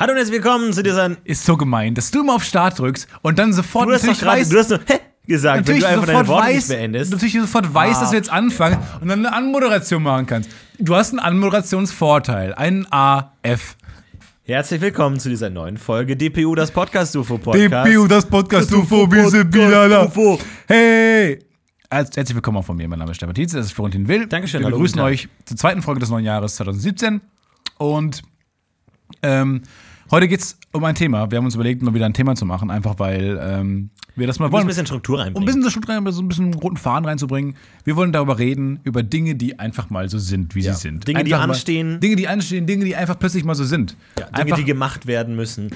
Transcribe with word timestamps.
Hallo 0.00 0.12
und 0.12 0.16
herzlich 0.16 0.42
willkommen 0.42 0.72
zu 0.72 0.82
dieser. 0.82 1.14
Ist 1.24 1.44
so 1.44 1.58
gemein, 1.58 1.94
dass 1.94 2.10
du 2.10 2.22
immer 2.22 2.36
auf 2.36 2.42
Start 2.42 2.78
drückst 2.78 3.06
und 3.20 3.38
dann 3.38 3.52
sofort 3.52 3.86
Du 3.86 3.92
hast 3.92 4.08
doch 4.08 4.18
gerade, 4.18 4.48
du 4.48 4.58
hast 4.58 4.70
nur 4.70 4.80
hä 4.86 4.94
gesagt, 5.26 5.68
wenn 5.68 5.74
natürlich 5.76 5.82
du 5.82 5.88
einfach 5.88 6.06
deine 6.06 6.26
Worte 6.26 6.42
weißt, 6.42 6.68
nicht 6.70 6.78
beendest. 6.78 7.12
natürlich 7.12 7.34
sofort 7.38 7.74
weißt, 7.74 8.00
dass 8.00 8.10
wir 8.10 8.16
jetzt 8.16 8.32
anfangen 8.32 8.78
und 9.02 9.08
dann 9.08 9.26
eine 9.26 9.36
Anmoderation 9.36 10.02
machen 10.02 10.24
kannst. 10.24 10.48
Du 10.78 10.96
hast 10.96 11.10
einen 11.10 11.18
Anmoderationsvorteil, 11.18 12.54
einen 12.54 12.86
AF. 12.90 13.76
Herzlich 14.44 14.80
willkommen 14.80 15.20
zu 15.20 15.28
dieser 15.28 15.50
neuen 15.50 15.76
Folge 15.76 16.16
DPU, 16.16 16.54
das 16.54 16.70
Podcast 16.70 17.14
UFO 17.14 17.36
Podcast. 17.36 17.86
DPU, 17.86 18.06
das 18.06 18.24
Podcast 18.24 18.72
UFO, 18.72 19.12
wir 19.12 19.28
sind 19.28 19.52
wieder 19.52 19.86
da. 19.86 20.10
Hey! 20.66 21.40
Also, 21.90 22.10
herzlich 22.14 22.34
willkommen 22.36 22.56
auch 22.56 22.64
von 22.64 22.78
mir. 22.78 22.88
Mein 22.88 23.00
Name 23.00 23.10
ist 23.10 23.18
Stefan 23.18 23.34
Tietze, 23.34 23.58
das 23.58 23.66
ist 23.66 23.72
Florentin 23.72 24.08
Will. 24.08 24.26
Dankeschön, 24.26 24.62
Wir 24.62 24.70
begrüßen 24.70 24.98
euch 25.02 25.28
zur 25.44 25.58
zweiten 25.58 25.82
Folge 25.82 26.00
des 26.00 26.08
neuen 26.08 26.24
Jahres 26.24 26.56
2017. 26.56 27.20
Und 27.76 28.22
ähm, 29.22 29.62
heute 30.10 30.28
geht 30.28 30.40
es 30.40 30.58
um 30.72 30.84
ein 30.84 30.94
Thema. 30.94 31.30
Wir 31.30 31.38
haben 31.38 31.44
uns 31.44 31.54
überlegt, 31.54 31.82
mal 31.82 31.94
wieder 31.94 32.06
ein 32.06 32.14
Thema 32.14 32.34
zu 32.34 32.44
machen, 32.46 32.70
einfach 32.70 32.98
weil 32.98 33.38
ähm, 33.42 33.90
wir 34.16 34.26
das 34.26 34.38
mal 34.38 34.46
musst 34.46 34.52
wollen. 34.52 34.64
ein 34.64 34.68
bisschen 34.68 34.86
Struktur 34.86 35.16
um 35.16 35.20
ein 35.20 35.24
reinbringen. 35.26 35.46
bisschen 35.46 35.70
Struktur 35.70 35.94
rein, 35.94 36.12
so 36.12 36.22
ein 36.22 36.28
bisschen 36.28 36.54
roten 36.54 36.76
Faden 36.76 37.04
reinzubringen. 37.06 37.54
Wir 37.84 37.96
wollen 37.96 38.12
darüber 38.12 38.38
reden, 38.38 38.80
über 38.84 39.02
Dinge, 39.02 39.34
die 39.34 39.58
einfach 39.58 39.90
mal 39.90 40.08
so 40.08 40.18
sind, 40.18 40.54
wie 40.54 40.60
Ja. 40.60 40.74
sie 40.74 40.80
sind. 40.80 41.06
Dinge, 41.06 41.24
die 41.24 41.34
einfach 41.34 41.46
mal- 41.46 41.52
anstehen. 41.54 42.00
Dinge, 42.00 42.16
die 42.16 42.28
anstehen, 42.28 42.66
Dinge, 42.66 42.84
die 42.84 42.96
einfach 42.96 43.18
plötzlich 43.18 43.44
mal 43.44 43.54
so 43.54 43.64
sind. 43.64 43.96
ja, 44.18 44.26
Dinge, 44.26 44.36
einfach, 44.38 44.56
die 44.56 44.64
gemacht 44.64 45.06
werden 45.06 45.36
müssen. 45.36 45.70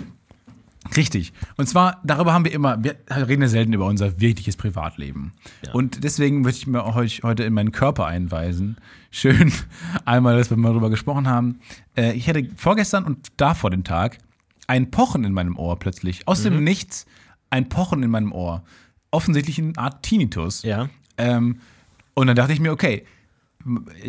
Richtig. 0.99 1.33
Und 1.57 1.67
zwar, 1.67 2.03
darüber 2.05 2.35
haben 2.35 2.45
wir 2.45 2.53
immer, 2.53 2.83
wir 2.85 2.97
reden 3.09 3.41
ja 3.41 3.49
selten 3.49 3.73
über 3.73 3.87
unser 3.87 4.21
wirkliches 4.21 4.57
Privatleben. 4.59 5.33
Und 5.73 6.05
deswegen 6.05 6.43
möchte 6.43 6.59
ich 6.59 6.67
mir 6.67 6.85
euch 6.85 7.23
heute 7.23 7.43
in 7.45 7.55
meinen 7.55 7.73
Körper 7.73 8.05
einweisen. 8.05 8.77
Schön 9.11 9.51
einmal, 10.05 10.37
dass 10.37 10.51
wir 10.51 10.59
mal 10.59 10.69
darüber 10.71 10.91
gesprochen 10.91 11.27
haben. 11.27 11.59
Äh, 11.97 12.13
ich 12.13 12.29
hatte 12.29 12.47
vorgestern 12.57 13.05
und 13.07 13.29
davor 13.39 13.71
den 13.71 13.83
Tag 13.85 14.19
ein 14.67 14.91
Pochen 14.91 15.25
in 15.25 15.33
meinem 15.33 15.57
Ohr 15.59 15.79
plötzlich. 15.79 16.27
Aus 16.27 16.41
Mhm. 16.41 16.45
dem 16.51 16.65
Nichts 16.65 17.07
ein 17.51 17.69
Pochen 17.69 18.03
in 18.03 18.11
meinem 18.11 18.33
Ohr. 18.33 18.65
Offensichtlich 19.11 19.59
eine 19.59 19.73
Art 19.77 20.03
Tinnitus. 20.03 20.63
Ja. 20.63 20.89
Ähm, 21.19 21.61
und 22.15 22.27
dann 22.27 22.37
dachte 22.37 22.53
ich 22.53 22.61
mir, 22.61 22.73
okay, 22.73 23.05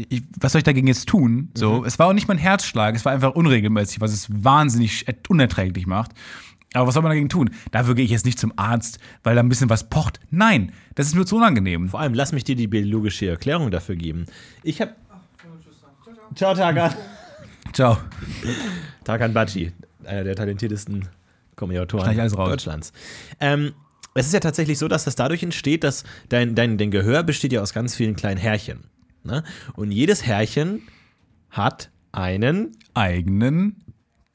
ich, 0.10 0.24
was 0.40 0.52
soll 0.52 0.60
ich 0.60 0.64
dagegen 0.64 0.88
jetzt 0.88 1.08
tun? 1.08 1.50
So, 1.54 1.80
Mhm. 1.80 1.86
es 1.86 1.98
war 2.00 2.08
auch 2.08 2.14
nicht 2.14 2.28
mein 2.28 2.38
Herzschlag, 2.38 2.96
es 2.96 3.06
war 3.06 3.14
einfach 3.14 3.36
unregelmäßig, 3.36 4.02
was 4.02 4.12
es 4.12 4.28
wahnsinnig 4.44 5.06
unerträglich 5.30 5.88
macht. 5.88 6.12
Aber 6.74 6.88
was 6.88 6.94
soll 6.96 7.04
man 7.04 7.12
dagegen 7.12 7.30
tun? 7.30 7.52
Dafür 7.72 7.96
gehe 7.96 8.04
ich 8.04 8.12
jetzt 8.12 8.26
nicht 8.26 8.38
zum 8.38 8.52
Arzt, 8.58 9.00
weil 9.24 9.34
da 9.36 9.42
ein 9.42 9.48
bisschen 9.48 9.70
was 9.70 9.90
pocht. 9.90 10.20
Nein, 10.30 10.74
das 10.96 11.08
ist 11.08 11.16
mir 11.16 11.26
zu 11.26 11.38
unangenehm. 11.38 11.88
Vor 11.88 12.02
allem, 12.02 12.14
lass 12.14 12.34
mich 12.34 12.44
dir 12.44 12.56
die 12.58 12.68
biologische 12.68 13.30
Erklärung 13.30 13.72
dafür 13.72 13.96
geben. 13.96 14.26
Ich 14.64 14.82
habe. 14.82 14.94
Ciao, 16.36 16.54
Tagan. 16.54 16.94
Ciao. 17.72 17.98
Tarkan 19.06 19.34
Baci, 19.34 19.72
einer 20.06 20.24
der 20.24 20.36
talentiertesten 20.36 21.08
Kommentatoren. 21.56 22.18
Deutschlands. 22.18 22.92
Ähm, 23.40 23.74
es 24.14 24.28
ist 24.28 24.34
ja 24.34 24.40
tatsächlich 24.40 24.78
so, 24.78 24.88
dass 24.88 25.04
das 25.04 25.16
dadurch 25.16 25.44
entsteht, 25.44 25.84
dass 25.84 26.04
dein, 26.30 26.56
dein, 26.56 26.78
dein 26.78 26.92
Gehör 26.92 27.24
besteht 27.24 27.52
ja 27.52 27.62
aus 27.62 27.74
ganz 27.74 27.96
vielen 27.96 28.16
kleinen 28.16 28.38
Härchen. 28.38 28.86
Ne? 29.24 29.44
Und 29.76 29.92
jedes 29.92 30.26
Härchen 30.26 30.82
hat 31.50 31.90
einen 32.12 32.78
Eigenen 32.94 33.84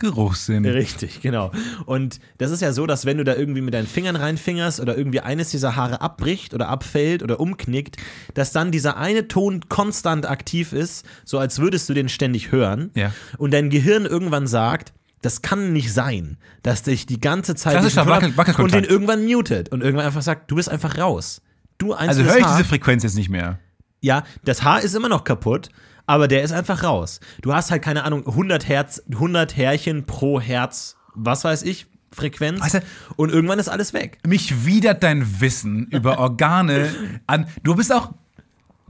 Geruchssinn. 0.00 0.66
Richtig, 0.66 1.20
genau. 1.20 1.52
Und 1.86 2.20
das 2.38 2.50
ist 2.50 2.62
ja 2.62 2.72
so, 2.72 2.86
dass 2.86 3.06
wenn 3.06 3.18
du 3.18 3.24
da 3.24 3.36
irgendwie 3.36 3.60
mit 3.60 3.74
deinen 3.74 3.86
Fingern 3.86 4.16
reinfingerst 4.16 4.80
oder 4.80 4.96
irgendwie 4.96 5.20
eines 5.20 5.50
dieser 5.50 5.76
Haare 5.76 6.00
abbricht 6.00 6.54
oder 6.54 6.68
abfällt 6.68 7.22
oder 7.22 7.38
umknickt, 7.38 7.96
dass 8.34 8.50
dann 8.50 8.72
dieser 8.72 8.96
eine 8.96 9.28
Ton 9.28 9.68
konstant 9.68 10.28
aktiv 10.28 10.72
ist, 10.72 11.06
so 11.24 11.38
als 11.38 11.58
würdest 11.58 11.88
du 11.88 11.94
den 11.94 12.08
ständig 12.08 12.50
hören. 12.50 12.91
Ja. 12.94 13.12
Und 13.38 13.52
dein 13.52 13.70
Gehirn 13.70 14.06
irgendwann 14.06 14.46
sagt, 14.46 14.92
das 15.22 15.42
kann 15.42 15.72
nicht 15.72 15.92
sein, 15.92 16.38
dass 16.62 16.82
dich 16.82 17.06
die 17.06 17.20
ganze 17.20 17.54
Zeit 17.54 17.74
Klassischer 17.74 18.06
Wackel- 18.06 18.32
und 18.62 18.72
den 18.72 18.84
irgendwann 18.84 19.24
mutet 19.26 19.68
und 19.70 19.82
irgendwann 19.82 20.06
einfach 20.06 20.22
sagt, 20.22 20.50
du 20.50 20.56
bist 20.56 20.68
einfach 20.68 20.96
raus. 20.98 21.42
Du 21.78 21.92
Also 21.94 22.22
höre 22.22 22.36
ich 22.38 22.44
Haar, 22.44 22.56
diese 22.56 22.69
Frequenz 22.69 23.03
jetzt 23.03 23.16
nicht 23.16 23.28
mehr. 23.30 23.59
ja, 24.00 24.25
das 24.44 24.62
Haar 24.62 24.80
ist 24.82 24.94
immer 24.94 25.09
noch 25.09 25.25
kaputt, 25.25 25.69
aber 26.06 26.26
der 26.28 26.42
ist 26.42 26.53
einfach 26.53 26.82
raus. 26.82 27.20
Du 27.42 27.53
hast 27.54 27.70
halt 27.70 27.82
keine 27.82 28.04
Ahnung 28.04 28.26
100 28.26 28.66
Herz, 28.69 29.03
100 29.12 29.56
Härchen 29.56 30.06
pro 30.06 30.41
Herz, 30.41 30.97
was 31.14 31.44
weiß 31.44 31.62
ich, 31.62 31.86
Frequenz 32.12 32.60
Weißt 32.60 32.75
du- 32.75 32.80
und 33.16 33.30
irgendwann 33.30 33.59
ist 33.60 33.69
alles 33.69 33.92
weg. 33.92 34.19
Mich 34.26 34.64
widert 34.66 35.03
dein 35.04 35.41
Wissen 35.41 35.86
über 35.91 36.19
Organe 36.19 36.88
an. 37.28 37.47
Du 37.62 37.76
bist 37.76 37.92
auch. 37.94 38.10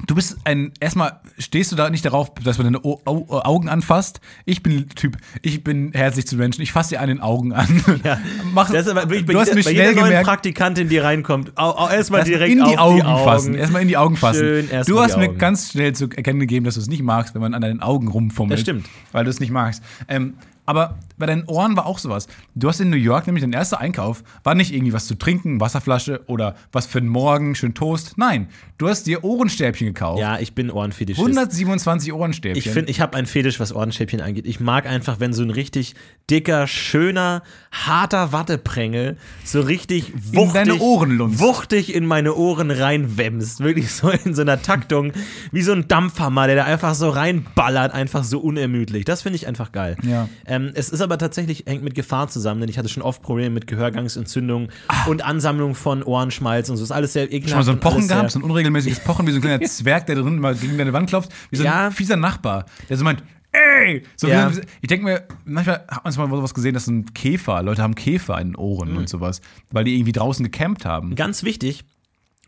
Du 0.07 0.15
bist 0.15 0.39
ein. 0.45 0.73
Erstmal 0.81 1.21
stehst 1.39 1.71
du 1.73 1.77
da 1.77 1.91
nicht 1.91 2.05
darauf, 2.05 2.33
dass 2.35 2.59
man 2.59 2.65
deine 2.73 2.85
Au 2.85 3.01
Au 3.05 3.41
Augen 3.45 3.69
anfasst. 3.69 4.21
Ich 4.45 4.63
bin 4.63 4.89
Typ. 4.91 5.17
Ich 5.43 5.63
bin 5.63 5.93
herzlich 5.93 6.27
zu 6.27 6.37
Menschen. 6.37 6.63
Ich 6.63 6.73
fasse 6.73 6.91
dir 6.91 7.01
an 7.01 7.09
den 7.09 7.21
Augen 7.21 7.53
an. 7.53 7.69
Ja. 8.05 8.19
Mach, 8.55 8.71
Das 8.71 8.87
ist 8.87 8.89
aber 8.91 9.03
wirklich 9.11 9.27
bei, 9.27 9.33
du 9.35 9.41
hast 9.41 9.49
jeder, 9.49 9.57
mir 9.59 9.65
bei 9.65 9.71
schnell 9.71 9.89
jeder 9.89 10.01
neuen 10.01 10.05
gemerkt. 10.07 10.27
Praktikantin, 10.27 10.89
die 10.89 10.99
reinkommt, 10.99 11.53
erstmal 11.57 12.25
direkt 12.25 12.53
in 12.53 12.59
die 12.59 12.65
auf 12.65 12.79
Augen, 12.79 12.97
die 12.97 13.03
Augen 13.05 13.25
fassen. 13.25 13.55
Erstmal 13.55 13.83
in 13.83 13.89
die 13.89 13.97
Augen 13.97 14.17
fassen. 14.17 14.39
Schön, 14.39 14.71
erst 14.71 14.89
du 14.89 15.01
hast 15.01 15.17
mir 15.19 15.35
ganz 15.35 15.73
schnell 15.73 15.95
zu 15.95 16.09
erkennen 16.09 16.41
gegeben, 16.41 16.65
dass 16.65 16.75
du 16.75 16.81
es 16.81 16.89
nicht 16.89 17.03
magst, 17.03 17.35
wenn 17.35 17.43
man 17.43 17.53
an 17.55 17.61
deinen 17.61 17.81
Augen 17.81 18.09
rumfummelt. 18.09 18.59
Das 18.59 18.63
stimmt. 18.63 18.87
Weil 19.13 19.25
du 19.25 19.31
es 19.31 19.41
nicht 19.41 19.51
magst. 19.51 19.83
Ähm, 20.09 20.35
aber 20.71 20.99
bei 21.19 21.27
deinen 21.27 21.45
Ohren 21.49 21.77
war 21.77 21.85
auch 21.85 21.99
sowas. 21.99 22.29
Du 22.55 22.69
hast 22.69 22.81
in 22.81 22.91
New 22.91 22.97
York 22.97 23.27
nämlich 23.27 23.43
dein 23.43 23.53
erster 23.53 23.81
Einkauf, 23.81 24.23
war 24.45 24.55
nicht 24.55 24.73
irgendwie 24.73 24.93
was 24.93 25.09
zu 25.09 25.17
trinken, 25.17 25.61
Wasserflasche 25.61 26.23
oder 26.27 26.55
was 26.71 26.87
für 26.87 27.01
den 27.01 27.09
Morgen, 27.09 27.57
schön 27.57 27.75
Toast. 27.75 28.15
Nein, 28.17 28.49
du 28.79 28.89
hast 28.89 29.09
dir 29.09 29.25
Ohrenstäbchen 29.25 29.89
gekauft. 29.89 30.21
Ja, 30.21 30.39
ich 30.39 30.55
bin 30.55 30.71
Ohrenfetischist. 30.71 31.21
127 31.27 32.13
Ohrenstäbchen. 32.13 32.57
Ich 32.57 32.71
finde, 32.71 32.91
ich 32.91 33.01
habe 33.01 33.17
einen 33.17 33.27
Fetisch, 33.27 33.59
was 33.59 33.75
Ohrenschäppchen 33.75 34.21
angeht. 34.21 34.47
Ich 34.47 34.61
mag 34.61 34.87
einfach, 34.87 35.19
wenn 35.19 35.33
so 35.33 35.43
ein 35.43 35.51
richtig 35.51 35.95
dicker, 36.31 36.69
schöner, 36.69 37.43
harter 37.73 38.33
Watteprängel 38.33 39.17
so 39.45 39.61
richtig 39.61 40.13
wuchtig, 40.33 40.53
deine 40.53 40.79
Ohren 40.79 41.11
lunzt. 41.11 41.41
wuchtig 41.41 41.93
in 41.93 42.07
meine 42.07 42.35
Ohren 42.35 42.71
reinwämst. 42.71 43.61
Wirklich 43.61 43.91
so 43.93 44.11
in 44.11 44.35
so 44.35 44.43
einer 44.43 44.63
Taktung, 44.63 45.13
wie 45.51 45.63
so 45.63 45.73
ein 45.73 45.89
Dampfhammer, 45.89 46.47
der 46.47 46.57
da 46.57 46.65
einfach 46.65 46.95
so 46.95 47.11
reinballert, 47.11 47.93
einfach 47.93 48.23
so 48.23 48.39
unermüdlich. 48.39 49.05
Das 49.05 49.23
finde 49.23 49.37
ich 49.37 49.49
einfach 49.49 49.73
geil. 49.73 49.97
Ja. 50.03 50.29
Ähm, 50.47 50.60
es 50.75 50.89
ist 50.91 51.01
aber 51.01 51.19
tatsächlich, 51.19 51.65
hängt 51.67 51.83
mit 51.83 51.95
Gefahr 51.95 52.29
zusammen, 52.29 52.61
denn 52.61 52.69
ich 52.71 52.79
hatte 52.79 52.89
schon 52.89 53.03
oft 53.03 53.23
Probleme 53.23 53.51
mit 53.51 53.67
Gehörgangsentzündung 53.67 54.69
und 55.07 55.23
Ansammlung 55.25 55.75
von 55.75 56.03
Ohrenschmalz 56.03 56.69
und 56.71 56.77
so. 56.77 56.85
Ist 56.85 56.91
alles 56.93 57.13
sehr 57.13 57.25
ekelhaft. 57.33 57.51
Schon 57.51 57.59
mal 57.59 57.65
so 57.65 57.73
ein 57.73 57.81
Pochen 57.81 58.09
gehabt, 58.09 58.31
so 58.33 58.39
ein 58.39 58.43
unregelmäßiges 58.43 59.01
Pochen, 59.05 59.27
wie 59.27 59.31
so 59.33 59.39
ein 59.39 59.43
kleiner 59.43 59.63
Zwerg, 59.65 60.07
der 60.07 60.17
drin 60.17 60.39
mal 60.39 60.55
gegen 60.55 60.79
deine 60.79 60.93
Wand 60.93 61.09
klopft, 61.09 61.31
wie 61.51 61.57
so 61.57 61.63
ein 61.63 61.67
Ja. 61.67 61.91
fieser 61.91 62.17
Nachbar, 62.17 62.67
der 62.89 62.97
so 62.97 63.05
meint, 63.05 63.23
ey! 63.53 64.03
So 64.17 64.29
Ja. 64.29 64.55
wie, 64.55 64.61
ich 64.81 64.89
denke 64.89 65.05
mir, 65.05 65.27
manchmal 65.45 65.85
hat 65.89 66.05
man 66.17 66.31
mal 66.31 66.37
sowas 66.37 66.55
gesehen, 66.55 66.75
dass 66.75 66.87
ein 66.87 67.13
Käfer, 67.15 67.63
Leute 67.63 67.83
haben 67.83 67.95
Käfer 67.95 68.41
in 68.41 68.49
den 68.51 68.57
Ohren 68.57 68.93
Mhm. 68.93 68.97
und 68.99 69.09
sowas, 69.09 69.41
weil 69.71 69.85
die 69.85 69.95
irgendwie 69.97 70.13
draußen 70.13 70.45
gecampt 70.45 70.85
haben. 70.85 71.15
Ganz 71.17 71.43
wichtig, 71.43 71.85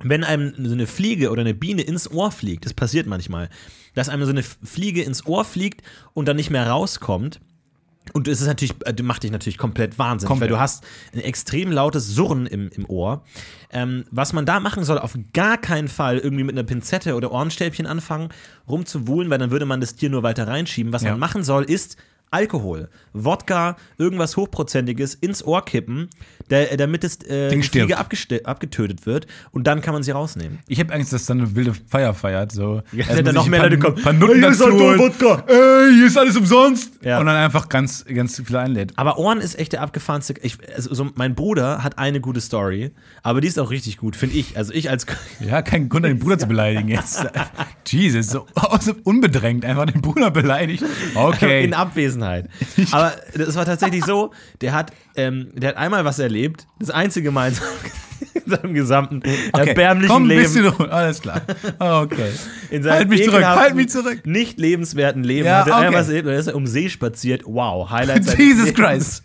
wenn 0.04 0.24
einem 0.24 0.52
so 0.66 0.72
eine 0.72 0.86
Fliege 0.86 1.30
oder 1.30 1.42
eine 1.42 1.54
Biene 1.54 1.82
ins 1.82 2.10
Ohr 2.10 2.30
fliegt, 2.32 2.64
das 2.64 2.74
passiert 2.74 3.06
manchmal, 3.06 3.50
dass 3.94 4.08
einem 4.08 4.24
so 4.24 4.30
eine 4.30 4.42
Fliege 4.42 5.02
ins 5.02 5.26
Ohr 5.26 5.44
fliegt 5.44 5.82
und 6.14 6.26
dann 6.26 6.36
nicht 6.36 6.50
mehr 6.50 6.66
rauskommt. 6.68 7.40
Und 8.12 8.26
es 8.28 8.40
ist 8.40 8.46
natürlich, 8.46 8.74
äh, 8.84 9.00
macht 9.02 9.22
dich 9.22 9.30
natürlich 9.30 9.58
komplett 9.58 9.98
wahnsinnig, 9.98 10.28
Komplett. 10.28 10.50
weil 10.50 10.56
du 10.56 10.60
hast 10.60 10.84
ein 11.14 11.20
extrem 11.20 11.70
lautes 11.70 12.08
Surren 12.08 12.46
im, 12.46 12.68
im 12.70 12.84
Ohr. 12.88 13.22
Ähm, 13.70 14.04
was 14.10 14.32
man 14.32 14.44
da 14.44 14.60
machen 14.60 14.84
soll, 14.84 14.98
auf 14.98 15.16
gar 15.32 15.56
keinen 15.56 15.88
Fall 15.88 16.18
irgendwie 16.18 16.44
mit 16.44 16.54
einer 16.56 16.64
Pinzette 16.64 17.14
oder 17.14 17.32
Ohrenstäbchen 17.32 17.86
anfangen, 17.86 18.28
rumzuwuhlen, 18.68 19.30
weil 19.30 19.38
dann 19.38 19.50
würde 19.50 19.66
man 19.66 19.80
das 19.80 19.94
Tier 19.94 20.10
nur 20.10 20.22
weiter 20.22 20.46
reinschieben. 20.46 20.92
Was 20.92 21.02
Ja. 21.02 21.12
man 21.12 21.20
machen 21.20 21.42
soll, 21.44 21.64
ist 21.64 21.96
Alkohol, 22.32 22.88
Wodka, 23.12 23.76
irgendwas 23.98 24.36
Hochprozentiges 24.36 25.14
ins 25.14 25.44
Ohr 25.44 25.64
kippen, 25.64 26.08
der, 26.50 26.76
damit 26.76 27.04
es 27.04 27.22
äh, 27.26 27.50
die 27.50 27.62
Fliege 27.62 27.98
abgetötet 27.98 29.06
wird 29.06 29.26
und 29.52 29.66
dann 29.66 29.80
kann 29.80 29.94
man 29.94 30.02
sie 30.02 30.10
rausnehmen. 30.10 30.58
Ich 30.66 30.80
habe 30.80 30.92
Angst, 30.92 31.12
dass 31.12 31.26
dann 31.26 31.38
eine 31.38 31.54
wilde 31.54 31.74
Feier 31.74 32.14
feiert. 32.14 32.52
So. 32.52 32.82
Ja, 32.92 32.98
Erstmal 32.98 33.16
wenn 33.18 33.24
dann 33.26 33.34
noch 33.34 33.46
mehr 33.46 33.62
Leute 33.62 33.78
kommen. 33.78 34.02
Paar 34.02 34.12
Nutten 34.12 34.34
Ey, 34.34 34.40
hier 34.40 34.50
ist 34.50 34.60
dazu 34.60 34.72
halt 34.72 34.82
holen. 34.82 34.98
Wodka. 34.98 35.44
Ey, 35.46 35.94
hier 35.94 36.06
ist 36.06 36.18
alles 36.18 36.36
umsonst. 36.36 37.04
Ja. 37.04 37.20
Und 37.20 37.26
dann 37.26 37.36
einfach 37.36 37.68
ganz, 37.68 38.04
ganz 38.04 38.40
viel 38.40 38.56
einlädt. 38.56 38.92
Aber 38.96 39.18
Ohren 39.18 39.40
ist 39.40 39.58
echt 39.58 39.72
der 39.72 39.82
abgefahrenste. 39.82 40.34
Ich, 40.42 40.56
also, 40.74 40.94
so, 40.94 41.10
mein 41.14 41.34
Bruder 41.34 41.82
hat 41.82 41.98
eine 41.98 42.20
gute 42.20 42.40
Story, 42.40 42.92
aber 43.22 43.40
die 43.40 43.48
ist 43.48 43.58
auch 43.58 43.70
richtig 43.70 43.98
gut, 43.98 44.16
finde 44.16 44.36
ich. 44.36 44.56
Also 44.56 44.72
ich 44.72 44.90
als 44.90 45.06
Ja, 45.40 45.62
kein 45.62 45.88
Grund, 45.88 46.06
den 46.06 46.18
Bruder 46.18 46.38
zu 46.38 46.46
beleidigen 46.46 46.88
jetzt. 46.88 47.26
Jesus, 47.86 48.28
so, 48.28 48.46
so 48.80 48.94
unbedrängt 49.04 49.64
einfach 49.64 49.86
den 49.86 50.00
Bruder 50.00 50.30
beleidigt. 50.30 50.84
Okay. 51.14 51.64
in 51.64 51.74
Abwesenheit. 51.74 52.21
Aber 52.92 53.12
das 53.34 53.54
war 53.56 53.64
tatsächlich 53.64 54.04
so, 54.04 54.32
der 54.60 54.72
hat, 54.72 54.92
ähm, 55.16 55.50
der 55.54 55.70
hat 55.70 55.76
einmal 55.76 56.04
was 56.04 56.18
erlebt, 56.18 56.66
das 56.78 56.90
einzige 56.90 57.30
Mal. 57.30 57.52
in 58.44 58.50
seinem 58.50 58.74
gesamten 58.74 59.22
Okay, 59.52 59.68
erbärmlichen 59.68 60.12
komm, 60.12 60.22
ein 60.24 60.28
Leben. 60.28 60.42
bisschen 60.42 60.66
ruhig. 60.66 60.90
Alles 60.92 61.20
klar. 61.20 61.42
Okay. 61.78 62.30
In 62.70 62.82
seinem 62.82 62.94
Halt 62.94 63.08
mich 63.10 63.24
zurück, 63.24 63.44
halt 63.44 63.74
mich 63.74 63.88
zurück. 63.90 64.26
Nicht 64.26 64.58
lebenswerten 64.58 65.22
Leben 65.24 65.44
Ja, 65.44 65.60
er 65.60 65.62
okay. 65.62 65.72
einmal 65.72 66.00
was 66.00 66.08
erlebt 66.08 66.26
dann 66.26 66.34
ist 66.36 66.46
er 66.46 66.54
um 66.54 66.66
See 66.66 66.88
spaziert. 66.88 67.42
Wow, 67.44 67.90
Highlight 67.90 68.24
seines 68.24 68.38
Jesus. 68.38 68.72
Christ. 68.72 69.24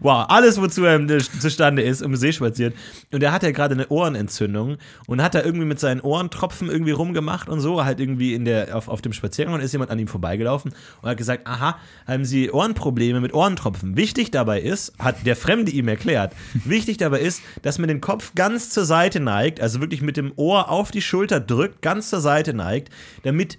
Wow, 0.00 0.26
alles, 0.28 0.60
wozu 0.60 0.84
er 0.84 0.98
äh, 0.98 1.18
zustande 1.18 1.82
ist, 1.82 2.02
um 2.02 2.16
See 2.16 2.32
spaziert. 2.32 2.74
Und 3.12 3.22
er 3.22 3.30
hat 3.32 3.44
ja 3.44 3.52
gerade 3.52 3.74
eine 3.74 3.86
Ohrenentzündung 3.88 4.78
und 5.06 5.22
hat 5.22 5.36
da 5.36 5.42
irgendwie 5.42 5.66
mit 5.66 5.78
seinen 5.78 6.00
Ohrentropfen 6.00 6.68
irgendwie 6.68 6.90
rumgemacht 6.90 7.48
und 7.48 7.60
so, 7.60 7.84
halt 7.84 8.00
irgendwie 8.00 8.34
in 8.34 8.44
der, 8.44 8.76
auf, 8.76 8.88
auf 8.88 9.00
dem 9.00 9.12
Spaziergang 9.12 9.54
und 9.54 9.60
ist 9.60 9.70
jemand 9.72 9.92
an 9.92 9.98
ihm 10.00 10.08
vorbeigelaufen 10.08 10.72
und 11.02 11.08
hat 11.08 11.16
gesagt, 11.16 11.46
aha, 11.46 11.78
haben 12.06 12.24
Sie 12.24 12.50
Ohrenprobleme 12.50 13.20
mit 13.20 13.32
Ohrentropfen. 13.32 13.96
Wichtig 13.96 14.32
dabei 14.32 14.60
ist, 14.60 14.92
hat 14.98 15.24
der 15.24 15.36
Fremde 15.36 15.70
ihm 15.70 15.86
erklärt, 15.86 16.32
wichtig 16.64 16.96
dabei 16.96 17.20
ist, 17.20 17.42
dass 17.62 17.78
man 17.78 17.86
den 17.88 18.00
Kopf 18.00 18.32
ganz 18.34 18.47
zur 18.56 18.84
Seite 18.84 19.20
neigt, 19.20 19.60
also 19.60 19.80
wirklich 19.80 20.00
mit 20.00 20.16
dem 20.16 20.32
Ohr 20.36 20.70
auf 20.70 20.90
die 20.90 21.02
Schulter 21.02 21.40
drückt, 21.40 21.82
ganz 21.82 22.10
zur 22.10 22.20
Seite 22.20 22.54
neigt, 22.54 22.92
damit 23.22 23.58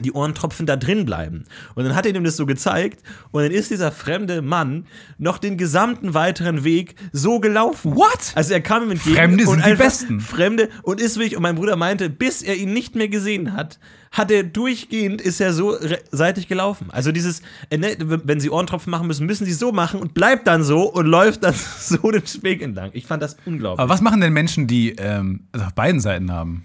die 0.00 0.12
Ohrentropfen 0.12 0.66
da 0.66 0.76
drin 0.76 1.04
bleiben. 1.04 1.44
Und 1.74 1.84
dann 1.84 1.94
hat 1.94 2.06
er 2.06 2.14
ihm 2.14 2.24
das 2.24 2.36
so 2.36 2.46
gezeigt 2.46 3.02
und 3.30 3.42
dann 3.42 3.52
ist 3.52 3.70
dieser 3.70 3.92
fremde 3.92 4.42
Mann 4.42 4.86
noch 5.18 5.38
den 5.38 5.56
gesamten 5.56 6.14
weiteren 6.14 6.64
Weg 6.64 6.94
so 7.12 7.40
gelaufen. 7.40 7.94
What? 7.96 8.32
Also 8.34 8.54
er 8.54 8.60
kam 8.60 8.84
ihm 8.84 8.92
entgegen 8.92 9.16
Fremde 9.16 9.46
und 9.48 9.62
sind 9.62 9.66
die 9.66 9.74
Besten. 9.74 10.20
Fremde 10.20 10.68
und 10.82 11.00
ist 11.00 11.16
wirklich, 11.16 11.36
und 11.36 11.42
mein 11.42 11.56
Bruder 11.56 11.76
meinte, 11.76 12.10
bis 12.10 12.42
er 12.42 12.56
ihn 12.56 12.72
nicht 12.72 12.94
mehr 12.94 13.08
gesehen 13.08 13.54
hat, 13.54 13.78
hat 14.10 14.30
er 14.30 14.42
durchgehend, 14.42 15.20
ist 15.20 15.40
er 15.40 15.52
so 15.52 15.76
seitlich 16.10 16.48
gelaufen. 16.48 16.88
Also 16.90 17.12
dieses, 17.12 17.42
äh, 17.70 17.76
ne, 17.78 17.96
wenn 17.98 18.40
sie 18.40 18.50
Ohrentropfen 18.50 18.90
machen 18.90 19.06
müssen, 19.06 19.26
müssen 19.26 19.44
sie 19.44 19.52
so 19.52 19.72
machen 19.72 20.00
und 20.00 20.14
bleibt 20.14 20.46
dann 20.46 20.62
so 20.62 20.82
und 20.90 21.06
läuft 21.06 21.44
dann 21.44 21.54
so 21.78 22.10
den 22.10 22.22
Weg 22.42 22.62
entlang. 22.62 22.90
Ich 22.94 23.06
fand 23.06 23.22
das 23.22 23.36
unglaublich. 23.44 23.80
Aber 23.80 23.92
was 23.92 24.00
machen 24.00 24.20
denn 24.20 24.32
Menschen, 24.32 24.66
die 24.66 24.90
ähm, 24.96 25.40
also 25.52 25.66
auf 25.66 25.74
beiden 25.74 26.00
Seiten 26.00 26.32
haben? 26.32 26.64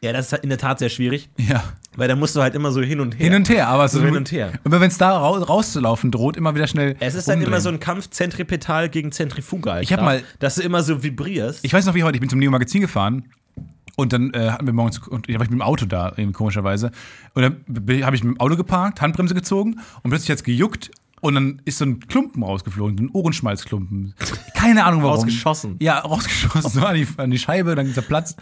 Ja, 0.00 0.12
das 0.12 0.26
ist 0.26 0.32
halt 0.32 0.42
in 0.44 0.48
der 0.50 0.58
Tat 0.58 0.78
sehr 0.78 0.88
schwierig, 0.88 1.28
Ja. 1.36 1.64
weil 1.96 2.08
da 2.08 2.14
musst 2.16 2.36
du 2.36 2.40
halt 2.42 2.54
immer 2.54 2.70
so 2.72 2.80
hin 2.80 3.00
und 3.00 3.18
her. 3.18 3.24
Hin 3.26 3.34
und 3.34 3.48
her, 3.48 3.68
aber 3.68 3.88
so 3.88 3.98
So 3.98 4.04
hin 4.04 4.16
und 4.16 4.30
her. 4.30 4.52
Und 4.64 4.72
wenn 4.72 4.82
es 4.82 4.98
da 4.98 5.16
rau 5.18 5.32
rauszulaufen 5.38 6.10
droht, 6.10 6.36
immer 6.36 6.54
wieder 6.54 6.66
schnell. 6.66 6.96
Es 7.00 7.14
ist 7.14 7.28
dann 7.28 7.34
umdrehen. 7.38 7.52
immer 7.52 7.60
so 7.60 7.68
ein 7.68 7.80
Kampf 7.80 8.08
zentripetal 8.10 8.88
gegen 8.88 9.10
Zentrifugal. 9.12 9.82
Ich 9.82 9.92
hab 9.92 10.00
mal- 10.02 10.22
dass 10.38 10.54
du 10.56 10.62
immer 10.62 10.82
so 10.82 11.02
vibrierst. 11.02 11.64
Ich 11.64 11.72
weiß 11.72 11.86
noch 11.86 11.94
wie 11.94 12.04
heute, 12.04 12.16
ich 12.16 12.20
bin 12.20 12.30
zum 12.30 12.38
Neo 12.38 12.50
Magazin 12.50 12.80
gefahren 12.80 13.24
und 13.96 14.12
dann 14.12 14.32
äh, 14.32 14.50
hatten 14.50 14.66
wir 14.66 14.72
morgens, 14.72 14.98
und 15.08 15.28
ich 15.28 15.34
war 15.34 15.40
mit 15.42 15.50
dem 15.50 15.62
Auto 15.62 15.84
da, 15.86 16.14
komischerweise. 16.32 16.92
Und 17.34 17.42
dann 17.42 18.04
habe 18.04 18.14
ich 18.14 18.22
mit 18.22 18.34
dem 18.34 18.40
Auto 18.40 18.54
geparkt, 18.56 19.00
Handbremse 19.00 19.34
gezogen 19.34 19.80
und 20.02 20.10
plötzlich 20.10 20.30
hat 20.30 20.36
es 20.38 20.44
gejuckt 20.44 20.90
und 21.20 21.34
dann 21.34 21.62
ist 21.64 21.78
so 21.78 21.84
ein 21.84 22.00
Klumpen 22.00 22.42
rausgeflogen, 22.42 22.98
so 22.98 23.04
ein 23.04 23.10
Ohrenschmalzklumpen. 23.10 24.14
Keine 24.54 24.84
Ahnung 24.84 25.02
warum. 25.02 25.16
Rausgeschossen. 25.16 25.76
Ja, 25.80 25.98
rausgeschossen, 25.98 26.70
so 26.70 26.80
an 26.80 26.94
die, 26.94 27.06
an 27.16 27.30
die 27.30 27.38
Scheibe, 27.38 27.74
dann 27.74 27.92
zerplatzt. 27.92 28.38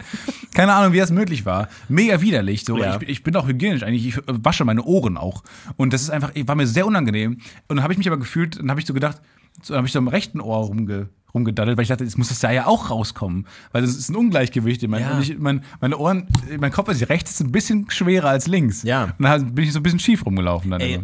Keine 0.53 0.73
Ahnung, 0.73 0.93
wie 0.93 0.97
das 0.97 1.11
möglich 1.11 1.45
war. 1.45 1.69
Mega 1.89 2.21
widerlich. 2.21 2.65
So. 2.65 2.77
Ja. 2.77 2.99
Ich, 3.01 3.09
ich 3.09 3.23
bin 3.23 3.35
auch 3.35 3.47
hygienisch 3.47 3.83
eigentlich, 3.83 4.07
ich 4.07 4.21
wasche 4.25 4.65
meine 4.65 4.83
Ohren 4.83 5.17
auch. 5.17 5.43
Und 5.75 5.93
das 5.93 6.01
ist 6.01 6.09
einfach, 6.09 6.31
war 6.35 6.55
mir 6.55 6.67
sehr 6.67 6.85
unangenehm. 6.85 7.39
Und 7.67 7.77
dann 7.77 7.83
habe 7.83 7.93
ich 7.93 7.97
mich 7.97 8.07
aber 8.07 8.17
gefühlt, 8.17 8.59
dann 8.59 8.69
habe 8.69 8.79
ich 8.79 8.85
so 8.85 8.93
gedacht, 8.93 9.21
so, 9.61 9.73
dann 9.73 9.77
habe 9.77 9.87
ich 9.87 9.93
so 9.93 9.99
am 9.99 10.07
rechten 10.07 10.39
Ohr 10.41 10.57
rumge, 10.65 11.09
rumgedaddelt, 11.33 11.77
weil 11.77 11.83
ich 11.83 11.89
dachte, 11.89 12.03
jetzt 12.03 12.17
muss 12.17 12.29
das 12.29 12.39
da 12.39 12.51
ja 12.51 12.65
auch 12.67 12.89
rauskommen. 12.89 13.45
Weil 13.71 13.81
das 13.81 13.91
ist 13.95 14.09
ein 14.09 14.15
Ungleichgewicht. 14.15 14.81
Ich 14.81 14.89
meine, 14.89 15.05
Ja. 15.05 15.19
ich, 15.19 15.37
mein, 15.37 15.63
meine 15.81 15.97
Ohren, 15.97 16.27
mein 16.59 16.71
Kopf 16.71 16.89
ist 16.89 17.09
rechts 17.09 17.31
ist 17.31 17.41
ein 17.41 17.51
bisschen 17.51 17.89
schwerer 17.89 18.29
als 18.29 18.47
links. 18.47 18.83
Ja. 18.83 19.13
Und 19.17 19.23
dann 19.25 19.53
bin 19.53 19.65
ich 19.65 19.73
so 19.73 19.79
ein 19.79 19.83
bisschen 19.83 19.99
schief 19.99 20.25
rumgelaufen 20.25 20.71
dann 20.71 20.81
Ey, 20.81 20.99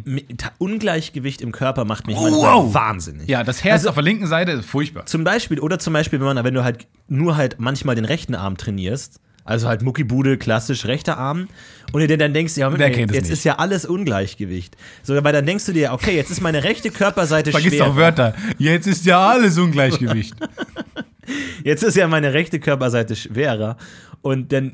Ungleichgewicht 0.60 1.42
im 1.42 1.52
Körper 1.52 1.86
macht 1.86 2.08
mich 2.08 2.16
wow. 2.16 2.74
wahnsinnig. 2.74 3.28
Ja, 3.28 3.44
das 3.44 3.64
Herz 3.64 3.86
auf 3.86 3.96
der 3.96 4.04
linken 4.04 4.28
Seite 4.28 4.52
ist 4.52 4.66
furchtbar. 4.66 5.06
Zum 5.06 5.24
Beispiel, 5.24 5.60
oder 5.60 5.80
zum 5.80 5.94
Beispiel, 5.94 6.20
wenn 6.20 6.34
man, 6.34 6.44
wenn 6.44 6.54
du 6.54 6.64
halt 6.64 6.88
nur 7.08 7.36
halt 7.36 7.58
manchmal 7.60 7.96
den 7.96 8.06
rechten 8.06 8.36
Arm 8.36 8.58
trainierst, 8.58 9.20
also 9.46 9.68
halt 9.68 9.82
Muckibude, 9.82 10.38
klassisch 10.38 10.86
rechter 10.86 11.18
Arm, 11.18 11.48
und 11.94 12.02
du 12.02 12.08
dir 12.08 12.18
dann 12.18 12.34
denkst, 12.34 12.58
ja, 12.58 12.76
Wer 12.78 12.92
kennt 12.92 13.12
es 13.12 13.16
jetzt 13.16 13.24
nicht? 13.26 13.34
ist 13.34 13.44
ja 13.46 13.56
alles 13.60 13.86
Ungleichgewicht. 13.86 14.76
So, 15.04 15.14
weil 15.24 15.32
dann 15.32 15.46
denkst 15.46 15.66
du 15.66 15.74
dir, 15.74 15.94
okay, 15.94 16.16
jetzt 16.16 16.32
ist 16.32 16.42
meine 16.42 16.64
rechte 16.64 16.90
Körperseite 16.90 17.52
Vergiss 17.52 17.76
schwer. 17.76 17.86
doch 17.86 17.96
Wörter. 17.96 18.34
Jetzt 18.58 18.88
ist 18.88 19.06
ja 19.06 19.26
alles 19.26 19.58
Ungleichgewicht. 19.58 20.36
Jetzt 21.64 21.84
ist 21.84 21.96
ja 21.96 22.06
meine 22.10 22.34
rechte 22.34 22.60
Körperseite 22.60 23.16
schwerer. 23.16 23.78
Und 24.22 24.52
dann 24.54 24.74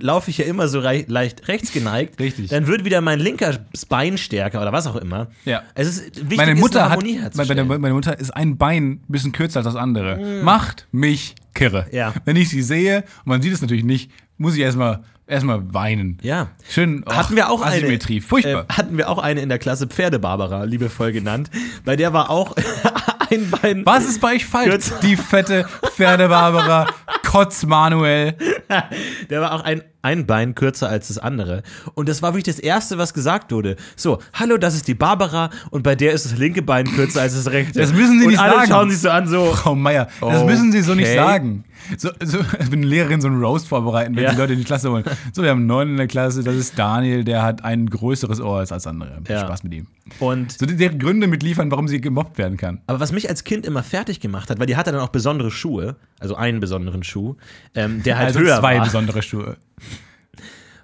laufe 0.00 0.30
ich 0.30 0.38
ja 0.38 0.46
immer 0.46 0.68
so 0.68 0.80
leicht 0.80 1.48
rechts 1.48 1.72
geneigt. 1.72 2.18
Richtig. 2.18 2.48
Dann 2.48 2.66
wird 2.66 2.84
wieder 2.86 3.00
mein 3.02 3.20
linker 3.20 3.58
Bein 3.88 4.16
stärker 4.16 4.62
oder 4.62 4.72
was 4.72 4.86
auch 4.86 4.96
immer. 4.96 5.28
Ja. 5.44 5.62
Es 5.74 5.88
ist 5.88 6.16
wichtig, 6.16 6.36
meine 6.38 6.54
Mutter 6.54 6.88
hat, 6.88 7.02
meine, 7.02 7.64
meine 7.64 7.94
Mutter 7.94 8.18
ist 8.18 8.30
ein 8.30 8.56
Bein 8.56 8.92
ein 8.92 9.02
bisschen 9.08 9.32
kürzer 9.32 9.58
als 9.58 9.66
das 9.66 9.76
andere. 9.76 10.42
Macht 10.42 10.88
mich 10.90 11.34
kirre. 11.54 11.86
Ja. 11.90 12.14
Wenn 12.24 12.36
ich 12.36 12.48
sie 12.48 12.62
sehe, 12.62 13.04
und 13.24 13.26
man 13.26 13.42
sieht 13.42 13.52
es 13.52 13.60
natürlich 13.60 13.84
nicht, 13.84 14.10
muss 14.38 14.54
ich 14.54 14.60
erstmal 14.60 15.04
erstmal 15.28 15.72
weinen. 15.72 16.18
Ja. 16.22 16.48
Schön. 16.68 17.04
och, 17.06 17.14
hatten 17.16 17.36
wir 17.36 17.50
auch 17.50 17.60
eine 17.62 17.76
Asymmetrie. 17.76 18.20
Furchtbar. 18.20 18.66
Äh, 18.68 18.72
hatten 18.72 18.96
wir 18.96 19.08
auch 19.08 19.18
eine 19.18 19.40
in 19.40 19.48
der 19.48 19.58
Klasse 19.58 19.86
Pferde-Barbara, 19.86 20.64
liebevoll 20.64 21.12
genannt. 21.12 21.50
Bei 21.84 21.96
der 21.96 22.12
war 22.12 22.30
auch 22.30 22.56
ein 23.30 23.50
Bein. 23.50 23.84
Was 23.86 24.04
ist 24.06 24.20
bei 24.20 24.34
euch 24.36 24.46
falsch? 24.46 24.68
Kürzer. 24.70 24.98
Die 25.02 25.16
fette 25.16 25.66
Pferde-Barbara, 25.94 26.86
Kotz 27.24 27.64
Manuel. 27.66 28.34
Der 29.30 29.40
war 29.40 29.52
auch 29.52 29.62
ein, 29.64 29.82
ein 30.02 30.26
Bein 30.26 30.54
kürzer 30.54 30.88
als 30.88 31.08
das 31.08 31.18
andere. 31.18 31.62
Und 31.94 32.08
das 32.08 32.22
war 32.22 32.32
wirklich 32.34 32.54
das 32.54 32.58
Erste, 32.58 32.98
was 32.98 33.12
gesagt 33.14 33.50
wurde. 33.52 33.76
So, 33.96 34.18
hallo, 34.34 34.56
das 34.58 34.74
ist 34.74 34.88
die 34.88 34.94
Barbara 34.94 35.50
und 35.70 35.82
bei 35.82 35.94
der 35.94 36.12
ist 36.12 36.24
das 36.26 36.36
linke 36.38 36.62
Bein 36.62 36.86
kürzer 36.86 37.22
als 37.22 37.34
das 37.34 37.50
rechte. 37.52 37.78
Das 37.78 37.92
müssen 37.92 38.18
Sie 38.18 38.24
und 38.26 38.30
nicht 38.32 38.40
alle 38.40 38.54
sagen. 38.56 38.68
schauen 38.70 38.90
sich 38.90 39.00
so 39.00 39.10
an, 39.10 39.26
so. 39.26 39.52
Frau 39.54 39.74
Meier, 39.74 40.08
das 40.20 40.44
müssen 40.44 40.70
Sie 40.72 40.80
so 40.82 40.94
nicht 40.94 41.08
Okay. 41.08 41.16
sagen. 41.16 41.64
So, 41.96 42.10
so, 42.22 42.38
wenn 42.58 42.72
eine 42.80 42.86
Lehrerin 42.86 43.20
so 43.20 43.28
einen 43.28 43.42
Roast 43.42 43.68
vorbereiten, 43.68 44.14
wenn 44.16 44.24
Ja. 44.24 44.30
die 44.32 44.36
Leute 44.36 44.52
in 44.52 44.58
die 44.58 44.64
Klasse 44.64 44.90
holen. 44.90 45.04
So, 45.32 45.42
wir 45.42 45.50
haben 45.50 45.58
einen 45.58 45.66
neuen 45.66 45.88
in 45.90 45.96
der 45.96 46.06
Klasse, 46.06 46.42
das 46.42 46.54
ist 46.56 46.78
Daniel, 46.78 47.24
der 47.24 47.42
hat 47.42 47.64
ein 47.64 47.88
größeres 47.88 48.40
Ohr 48.40 48.58
als 48.58 48.86
andere. 48.86 49.22
Ja. 49.28 49.40
Spaß 49.40 49.64
mit 49.64 49.74
ihm. 49.74 49.86
Und 50.20 50.52
So 50.52 50.66
die, 50.66 50.76
deren 50.76 50.98
Gründe 50.98 51.26
mitliefern, 51.26 51.70
warum 51.70 51.88
sie 51.88 52.00
gemobbt 52.00 52.36
werden 52.38 52.56
kann. 52.58 52.80
Aber 52.86 53.00
was 53.00 53.12
mich 53.12 53.28
als 53.28 53.44
Kind 53.44 53.64
immer 53.66 53.82
fertig 53.82 54.20
gemacht 54.20 54.50
hat, 54.50 54.58
weil 54.58 54.66
die 54.66 54.76
hatte 54.76 54.92
dann 54.92 55.00
auch 55.00 55.08
besondere 55.08 55.50
Schuhe, 55.50 55.96
also 56.20 56.34
einen 56.34 56.60
besonderen 56.60 57.02
Schuh, 57.04 57.36
ähm, 57.74 58.02
der 58.02 58.18
halt 58.18 58.28
also 58.28 58.40
höher 58.40 58.58
zwei 58.58 58.76
war. 58.78 58.84
besondere 58.84 59.22
Schuhe. 59.22 59.56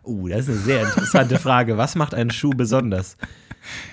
Uh, 0.06 0.28
das 0.28 0.40
ist 0.40 0.48
eine 0.48 0.58
sehr 0.58 0.82
interessante 0.82 1.38
Frage. 1.38 1.78
Was 1.78 1.94
macht 1.94 2.14
einen 2.14 2.30
Schuh 2.30 2.50
besonders? 2.50 3.16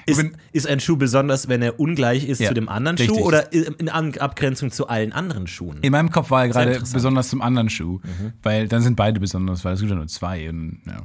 Ist, 0.06 0.24
ist 0.52 0.68
ein 0.68 0.80
Schuh 0.80 0.98
besonders, 0.98 1.48
wenn 1.48 1.62
er 1.62 1.80
ungleich 1.80 2.28
ist 2.28 2.40
Ja, 2.40 2.50
zu 2.50 2.54
dem 2.54 2.70
anderen 2.70 2.98
richtig. 2.98 3.18
Schuh 3.18 3.26
oder 3.26 3.52
in 3.54 3.90
Abgrenzung 3.90 4.72
zu 4.72 4.88
allen 4.88 5.14
anderen 5.14 5.48
Schuhen? 5.48 5.80
In 5.82 5.92
meinem 5.92 6.12
Kopf 6.12 6.32
war 6.32 6.44
er 6.44 6.50
gerade 6.50 6.80
besonders 6.92 7.30
zum 7.30 7.42
anderen 7.42 7.70
Schuh, 7.70 8.00
weil 8.44 8.68
dann 8.68 8.82
sind 8.82 8.96
beide 8.96 9.20
besonders, 9.20 9.64
weil 9.64 9.74
es 9.74 9.80
gibt 9.80 9.92
ja 9.92 9.96
nur 9.96 10.08
zwei. 10.08 10.50
Und, 10.50 10.82
ja. 10.86 11.02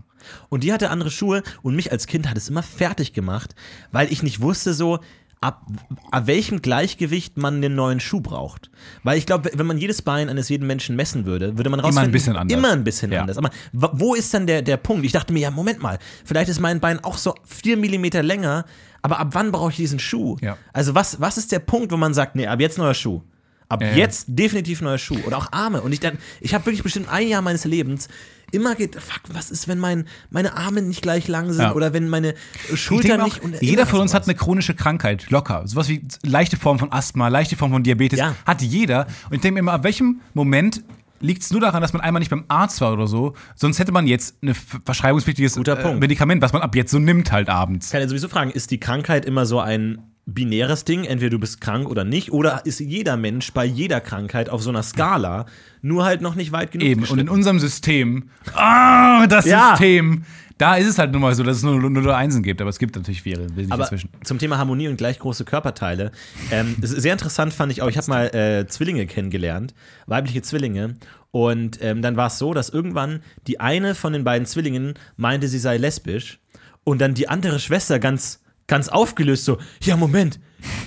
Und 0.48 0.64
die 0.64 0.72
hatte 0.72 0.90
andere 0.90 1.10
Schuhe 1.10 1.42
und 1.62 1.76
mich 1.76 1.92
als 1.92 2.06
Kind 2.06 2.28
hat 2.28 2.36
es 2.36 2.48
immer 2.48 2.62
fertig 2.62 3.12
gemacht, 3.12 3.54
weil 3.92 4.12
ich 4.12 4.22
nicht 4.22 4.40
wusste 4.40 4.74
so, 4.74 5.00
ab, 5.46 5.64
ab 6.10 6.26
welchem 6.26 6.60
Gleichgewicht 6.60 7.36
man 7.36 7.62
den 7.62 7.76
neuen 7.76 8.00
Schuh 8.00 8.20
braucht. 8.20 8.70
Weil 9.04 9.16
ich 9.16 9.26
glaube, 9.26 9.50
wenn 9.54 9.66
man 9.66 9.78
jedes 9.78 10.02
Bein 10.02 10.28
eines 10.28 10.48
jeden 10.48 10.66
Menschen 10.66 10.96
messen 10.96 11.24
würde, 11.24 11.56
würde 11.56 11.70
man 11.70 11.78
rausfinden, 11.78 12.10
bisschen 12.10 12.36
anders. 12.36 12.58
Immer 12.58 12.72
ein 12.72 12.82
bisschen 12.82 13.12
Ja. 13.12 13.20
anders. 13.20 13.38
Aber 13.38 13.50
wo 13.72 14.14
ist 14.14 14.34
dann 14.34 14.46
der, 14.46 14.62
der 14.62 14.76
Punkt? 14.76 15.04
Ich 15.06 15.12
dachte 15.12 15.32
mir, 15.32 15.40
ja, 15.40 15.50
Moment 15.52 15.80
mal, 15.80 15.98
vielleicht 16.24 16.48
ist 16.48 16.58
mein 16.58 16.80
Bein 16.80 17.02
auch 17.04 17.16
so 17.16 17.34
vier 17.44 17.76
Millimeter 17.76 18.24
länger, 18.24 18.64
aber 19.02 19.20
ab 19.20 19.28
wann 19.32 19.52
brauche 19.52 19.70
ich 19.70 19.76
diesen 19.76 20.00
Schuh? 20.00 20.36
Ja. 20.40 20.58
Also 20.72 20.94
was, 20.96 21.20
was 21.20 21.38
ist 21.38 21.52
der 21.52 21.60
Punkt, 21.60 21.92
wo 21.92 21.96
man 21.96 22.12
sagt, 22.12 22.34
nee, 22.34 22.48
ab 22.48 22.60
jetzt 22.60 22.76
neuer 22.76 22.94
Schuh? 22.94 23.22
Ab 23.68 23.82
ja. 23.82 23.92
jetzt 23.92 24.26
definitiv 24.28 24.80
neuer 24.80 24.98
Schuh. 24.98 25.18
Oder 25.26 25.38
auch 25.38 25.52
Arme. 25.52 25.80
Und 25.80 25.92
ich 25.92 26.00
dann, 26.00 26.18
ich 26.40 26.54
habe 26.54 26.66
wirklich 26.66 26.82
bestimmt 26.82 27.08
ein 27.08 27.28
Jahr 27.28 27.42
meines 27.42 27.64
Lebens 27.64 28.08
immer 28.52 28.74
geht, 28.74 28.94
fuck, 28.96 29.22
was 29.32 29.50
ist, 29.50 29.68
wenn 29.68 29.78
mein, 29.78 30.06
meine 30.30 30.56
Arme 30.56 30.82
nicht 30.82 31.02
gleich 31.02 31.28
lang 31.28 31.52
sind 31.52 31.62
Ja. 31.62 31.74
oder 31.74 31.92
wenn 31.92 32.08
meine 32.08 32.34
Schultern 32.74 33.22
nicht. 33.24 33.40
auch, 33.40 33.44
und 33.44 33.60
jeder 33.62 33.86
von 33.86 34.00
uns 34.00 34.14
hat 34.14 34.24
eine 34.24 34.34
chronische 34.34 34.74
Krankheit, 34.74 35.30
locker. 35.30 35.62
Sowas 35.66 35.88
wie 35.88 36.02
leichte 36.22 36.56
Form 36.56 36.78
von 36.78 36.92
Asthma, 36.92 37.28
leichte 37.28 37.56
Form 37.56 37.72
von 37.72 37.82
Diabetes. 37.82 38.18
Ja. 38.18 38.34
Hat 38.44 38.62
jeder. 38.62 39.06
Und 39.30 39.34
ich 39.36 39.40
denke 39.40 39.54
mir 39.54 39.60
immer, 39.60 39.72
ab 39.74 39.84
welchem 39.84 40.20
Moment 40.34 40.82
liegt 41.20 41.42
es 41.42 41.50
nur 41.50 41.60
daran, 41.60 41.80
dass 41.80 41.92
man 41.92 42.02
einmal 42.02 42.20
nicht 42.20 42.30
beim 42.30 42.44
Arzt 42.48 42.80
war 42.80 42.92
oder 42.92 43.06
so, 43.06 43.34
sonst 43.54 43.78
hätte 43.78 43.90
man 43.90 44.06
jetzt 44.06 44.36
ein 44.42 44.54
verschreibungspflichtiges 44.54 45.54
Guter 45.56 45.78
äh, 45.78 45.82
Punkt. 45.82 46.00
Medikament, 46.00 46.42
was 46.42 46.52
man 46.52 46.62
ab 46.62 46.74
jetzt 46.74 46.90
so 46.90 46.98
nimmt 46.98 47.32
halt 47.32 47.48
abends. 47.48 47.86
Ich 47.86 47.92
kann 47.92 48.00
ja 48.02 48.08
sowieso 48.08 48.28
fragen, 48.28 48.50
ist 48.50 48.70
die 48.70 48.78
Krankheit 48.78 49.24
immer 49.24 49.46
so 49.46 49.60
ein 49.60 49.98
binäres 50.26 50.84
Ding, 50.84 51.04
entweder 51.04 51.30
du 51.30 51.38
bist 51.38 51.60
krank 51.60 51.88
oder 51.88 52.04
nicht, 52.04 52.32
oder 52.32 52.66
ist 52.66 52.80
jeder 52.80 53.16
Mensch 53.16 53.52
bei 53.52 53.64
jeder 53.64 54.00
Krankheit 54.00 54.50
auf 54.50 54.62
so 54.62 54.70
einer 54.70 54.82
Skala 54.82 55.46
nur 55.82 56.04
halt 56.04 56.20
noch 56.20 56.34
nicht 56.34 56.52
weit 56.52 56.72
genug 56.72 56.86
Eben. 56.86 57.04
Und 57.04 57.18
in 57.20 57.28
unserem 57.28 57.60
System, 57.60 58.30
ah, 58.54 59.26
das 59.28 59.46
Ja. 59.46 59.70
System, 59.70 60.24
da 60.58 60.76
ist 60.76 60.88
es 60.88 60.98
halt 60.98 61.12
nun 61.12 61.20
mal 61.20 61.34
so, 61.34 61.42
dass 61.42 61.58
es 61.58 61.62
nur 61.62 61.78
nur 61.78 62.16
Einsen 62.16 62.42
gibt, 62.42 62.60
aber 62.60 62.70
es 62.70 62.78
gibt 62.78 62.96
natürlich 62.96 63.22
viele 63.22 63.46
Aber 63.68 63.84
dazwischen. 63.84 64.10
zum 64.24 64.38
Thema 64.38 64.58
Harmonie 64.58 64.88
und 64.88 64.96
gleich 64.96 65.18
große 65.18 65.44
Körperteile. 65.44 66.10
Ähm, 66.50 66.74
sehr 66.80 67.12
interessant 67.12 67.52
fand 67.52 67.70
ich 67.70 67.82
auch, 67.82 67.88
ich 67.88 67.96
habe 67.98 68.08
mal 68.08 68.34
äh, 68.34 68.66
Zwillinge 68.66 69.06
kennengelernt, 69.06 69.74
weibliche 70.06 70.42
Zwillinge. 70.42 70.96
Und 71.30 71.78
ähm, 71.82 72.00
dann 72.00 72.16
war 72.16 72.28
es 72.28 72.38
so, 72.38 72.54
dass 72.54 72.70
irgendwann 72.70 73.20
die 73.46 73.60
eine 73.60 73.94
von 73.94 74.14
den 74.14 74.24
beiden 74.24 74.46
Zwillingen 74.46 74.94
meinte, 75.16 75.46
sie 75.48 75.58
sei 75.58 75.76
lesbisch. 75.76 76.40
Und 76.82 77.00
dann 77.00 77.12
die 77.14 77.28
andere 77.28 77.58
Schwester 77.58 77.98
ganz, 77.98 78.40
ganz 78.66 78.88
aufgelöst 78.88 79.44
so, 79.44 79.58
ja, 79.82 79.96
Moment, 79.96 80.40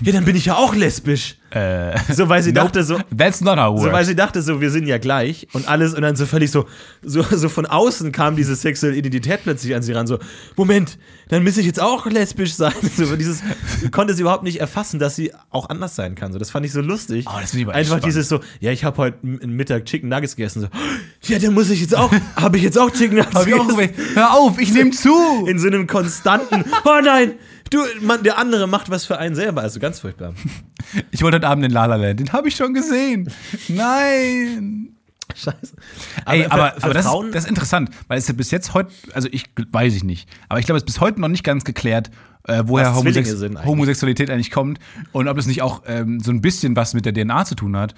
ja, 0.04 0.12
dann 0.12 0.26
bin 0.26 0.36
ich 0.36 0.46
ja 0.46 0.56
auch 0.56 0.76
lesbisch. 0.76 1.38
Äh, 1.52 1.98
So, 2.14 2.28
weil 2.28 2.44
sie 2.44 2.52
dachte 2.52 2.84
so, 2.84 3.00
That's 3.16 3.40
not 3.42 3.58
how 3.58 3.80
so, 3.82 3.92
weil 3.92 4.04
sie 4.04 4.16
dachte 4.16 4.42
so, 4.42 4.60
wir 4.60 4.70
sind 4.72 4.88
ja 4.88 4.98
gleich 4.98 5.48
und 5.54 5.68
alles 5.70 5.94
und 5.94 6.02
dann 6.02 6.16
so 6.16 6.26
völlig 6.26 6.52
so, 6.52 6.66
so, 7.02 7.24
so 7.24 7.48
von 7.50 7.66
außen 7.66 8.12
kam 8.12 8.36
diese 8.36 8.56
sexuelle 8.56 8.96
Identität 8.98 9.42
plötzlich 9.44 9.74
an 9.76 9.82
sie 9.82 9.94
ran, 9.94 10.06
so, 10.06 10.20
Moment, 10.58 10.98
dann 11.30 11.44
müsste 11.44 11.62
ich 11.62 11.68
jetzt 11.68 11.82
auch 11.82 12.06
lesbisch 12.08 12.54
sein. 12.54 12.74
So, 12.98 13.16
dieses, 13.16 13.42
konnte 13.92 14.14
sie 14.14 14.22
überhaupt 14.22 14.44
nicht 14.44 14.60
erfassen, 14.60 15.00
dass 15.00 15.16
sie 15.16 15.32
auch 15.50 15.70
anders 15.70 15.96
sein 15.96 16.16
kann. 16.16 16.34
So, 16.34 16.40
das 16.40 16.52
fand 16.52 16.66
ich 16.66 16.74
so 16.74 16.82
lustig. 16.82 17.26
Oh, 17.30 17.40
das 17.40 17.54
ich 17.54 17.64
aber 17.64 17.74
Einfach 17.74 17.92
spannend. 17.98 18.06
dieses 18.08 18.28
so, 18.28 18.42
ja, 18.60 18.72
ich 18.72 18.84
habe 18.84 18.98
heute 18.98 19.18
Mittag 19.22 19.86
Chicken 19.86 20.10
Nuggets 20.10 20.36
gegessen. 20.36 20.62
So, 20.62 20.68
ja, 21.34 21.40
dann 21.40 21.54
muss 21.54 21.70
ich 21.70 21.80
jetzt 21.80 21.96
auch, 21.96 22.12
habe 22.36 22.58
ich 22.58 22.64
jetzt 22.64 22.78
auch 22.78 22.92
Chicken 22.92 23.18
Nuggets 23.18 23.46
gegessen? 23.46 23.94
Hör 24.16 24.34
auf, 24.34 24.60
ich 24.60 24.74
nehme 24.74 24.92
zu. 24.92 25.46
In 25.48 25.58
so 25.60 25.68
einem 25.68 25.88
konstanten, 25.88 26.66
oh 26.84 27.00
nein, 27.04 27.34
du, 27.70 27.80
man, 28.02 28.24
der 28.24 28.38
andere 28.38 28.68
macht 28.68 28.90
was 28.90 29.06
für 29.06 29.18
einen 29.18 29.36
selber. 29.36 29.62
Also 29.62 29.80
ganz 29.80 30.00
furchtbar. 30.00 30.34
Ich 31.12 31.22
wollte 31.22 31.36
heute 31.36 31.48
Abend 31.48 31.64
in 31.66 31.72
La 31.72 31.86
La 31.86 31.98
Land, 31.98 32.20
den 32.20 32.32
habe 32.34 32.48
ich 32.48 32.56
schon 32.56 32.74
gesehen. 32.74 33.30
Nein. 33.68 34.96
Scheiße. 35.36 35.76
Ey, 36.26 36.44
für- 36.44 36.52
aber, 36.52 36.74
aber 36.82 36.94
das, 36.94 37.06
ist, 37.06 37.14
das 37.34 37.44
ist 37.44 37.50
interessant, 37.50 37.92
weil 38.08 38.18
es 38.18 38.28
ja 38.28 38.34
bis 38.34 38.50
jetzt 38.50 38.74
heute, 38.74 38.92
also 39.14 39.28
ich 39.32 39.46
weiß 39.72 39.96
ich 39.96 40.04
nicht, 40.04 40.28
aber 40.48 40.60
ich 40.60 40.66
glaube, 40.66 40.78
es 40.78 40.82
ist 40.84 40.88
bis 40.88 41.00
heute 41.00 41.22
noch 41.22 41.28
nicht 41.28 41.44
ganz 41.44 41.64
geklärt, 41.66 42.10
äh, 42.48 42.64
woher 42.66 42.96
Homosex 42.96 43.40
eigentlich. 43.44 43.66
Homosexualität 43.66 44.32
eigentlich 44.32 44.50
kommt 44.50 44.80
und 45.12 45.28
ob 45.28 45.38
es 45.38 45.46
nicht 45.46 45.62
auch 45.62 45.84
ähm, 45.86 46.20
so 46.20 46.32
ein 46.32 46.42
bisschen 46.42 46.76
was 46.76 46.96
mit 46.96 47.06
der 47.06 47.14
DNA 47.14 47.46
zu 47.46 47.54
tun 47.54 47.78
hat, 47.78 47.94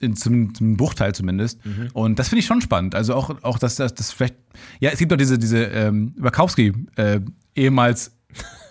in, 0.00 0.16
zum, 0.16 0.52
zum 0.54 0.76
Bruchteil 0.76 1.14
zumindest. 1.14 1.64
Mhm. 1.64 1.90
Und 1.92 2.18
das 2.18 2.28
finde 2.28 2.40
ich 2.40 2.46
schon 2.46 2.60
spannend. 2.60 2.96
Also 2.96 3.14
auch, 3.14 3.36
auch 3.42 3.60
dass 3.60 3.76
das, 3.76 3.94
das 3.94 4.10
vielleicht, 4.10 4.34
ja, 4.80 4.90
es 4.90 4.98
gibt 4.98 5.12
doch 5.12 5.16
diese, 5.16 5.38
diese 5.38 5.62
ähm, 5.66 6.14
Wachowski, 6.16 6.72
äh, 6.96 7.20
ehemals, 7.54 8.10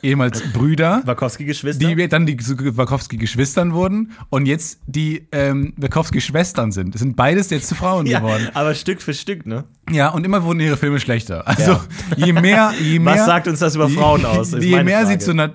ehemals 0.01 0.41
Brüder. 0.53 1.01
Wachowski-Geschwister. 1.05 1.87
Die 1.87 2.07
dann 2.07 2.25
die 2.25 2.37
Wachowski-Geschwistern 2.39 3.73
wurden 3.73 4.11
und 4.29 4.45
jetzt 4.45 4.79
die 4.87 5.27
ähm, 5.31 5.73
Wachowski-Schwestern 5.77 6.71
sind. 6.71 6.93
Das 6.95 7.01
sind 7.01 7.15
beides 7.15 7.49
jetzt 7.49 7.67
zu 7.67 7.75
Frauen 7.75 8.05
ja, 8.07 8.19
geworden. 8.19 8.49
aber 8.53 8.73
Stück 8.73 9.01
für 9.01 9.13
Stück, 9.13 9.45
ne? 9.45 9.65
Ja, 9.89 10.09
und 10.09 10.25
immer 10.25 10.43
wurden 10.43 10.59
ihre 10.59 10.77
Filme 10.77 10.99
schlechter. 10.99 11.47
Also 11.47 11.79
je 12.15 12.33
mehr, 12.33 12.73
je 12.81 12.99
mehr. 12.99 13.15
Was 13.15 13.25
sagt 13.25 13.47
uns 13.47 13.59
das 13.59 13.75
über 13.75 13.89
Frauen 13.89 14.25
aus? 14.25 14.51
Je 14.59 14.83
mehr 14.83 15.01
sie 15.01 15.13
Frage. 15.13 15.19
zu, 15.19 15.33
Nat 15.33 15.53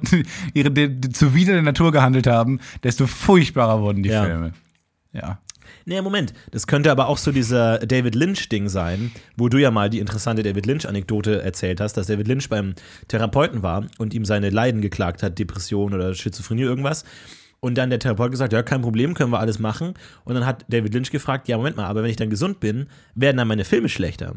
ihre, 0.55 0.71
de, 0.71 0.89
de, 0.89 1.11
zuwider 1.11 1.53
der 1.55 1.63
Natur 1.63 1.93
gehandelt 1.93 2.27
haben, 2.27 2.61
desto 2.83 3.07
furchtbarer 3.07 3.81
wurden 3.81 4.03
die 4.03 4.11
Ja. 4.11 4.25
Filme. 4.25 4.53
Ja. 5.13 5.39
Nee, 5.89 6.03
Moment. 6.03 6.35
Das 6.51 6.67
könnte 6.67 6.91
aber 6.91 7.07
auch 7.07 7.17
so 7.17 7.31
dieser 7.31 7.79
David 7.79 8.17
Lynch-Ding 8.17 8.69
sein, 8.69 9.13
wo 9.37 9.49
du 9.49 9.59
ja 9.59 9.71
mal 9.71 9.89
die 9.89 10.01
interessante 10.01 10.43
David 10.43 10.67
Lynch-Anekdote 10.67 11.43
erzählt 11.43 11.81
hast, 11.81 11.97
dass 11.97 12.09
David 12.09 12.27
Lynch 12.27 12.49
beim 12.49 12.75
Therapeuten 13.07 13.63
war 13.63 13.87
und 13.99 14.13
ihm 14.13 14.25
seine 14.25 14.51
Leiden 14.51 14.81
geklagt 14.81 15.23
hat, 15.23 15.39
Depression 15.39 15.95
oder 15.95 16.13
Schizophrenie, 16.13 16.63
irgendwas. 16.63 17.05
Und 17.61 17.79
dann 17.79 17.89
der 17.89 18.01
Therapeut 18.01 18.33
gesagt, 18.33 18.53
ja, 18.53 18.65
kein 18.65 18.83
Problem, 18.83 19.15
können 19.15 19.31
wir 19.31 19.39
alles 19.39 19.61
machen. 19.61 19.95
Und 20.25 20.35
dann 20.35 20.45
hat 20.45 20.65
David 20.69 20.93
Lynch 20.93 21.13
gefragt, 21.13 21.47
ja, 21.47 21.57
Moment 21.57 21.77
mal, 21.77 21.87
aber 21.87 22.03
wenn 22.03 22.11
ich 22.11 22.17
dann 22.17 22.31
gesund 22.31 22.59
bin, 22.59 22.89
werden 23.15 23.37
dann 23.37 23.47
meine 23.47 23.65
Filme 23.65 23.89
schlechter. 23.89 24.35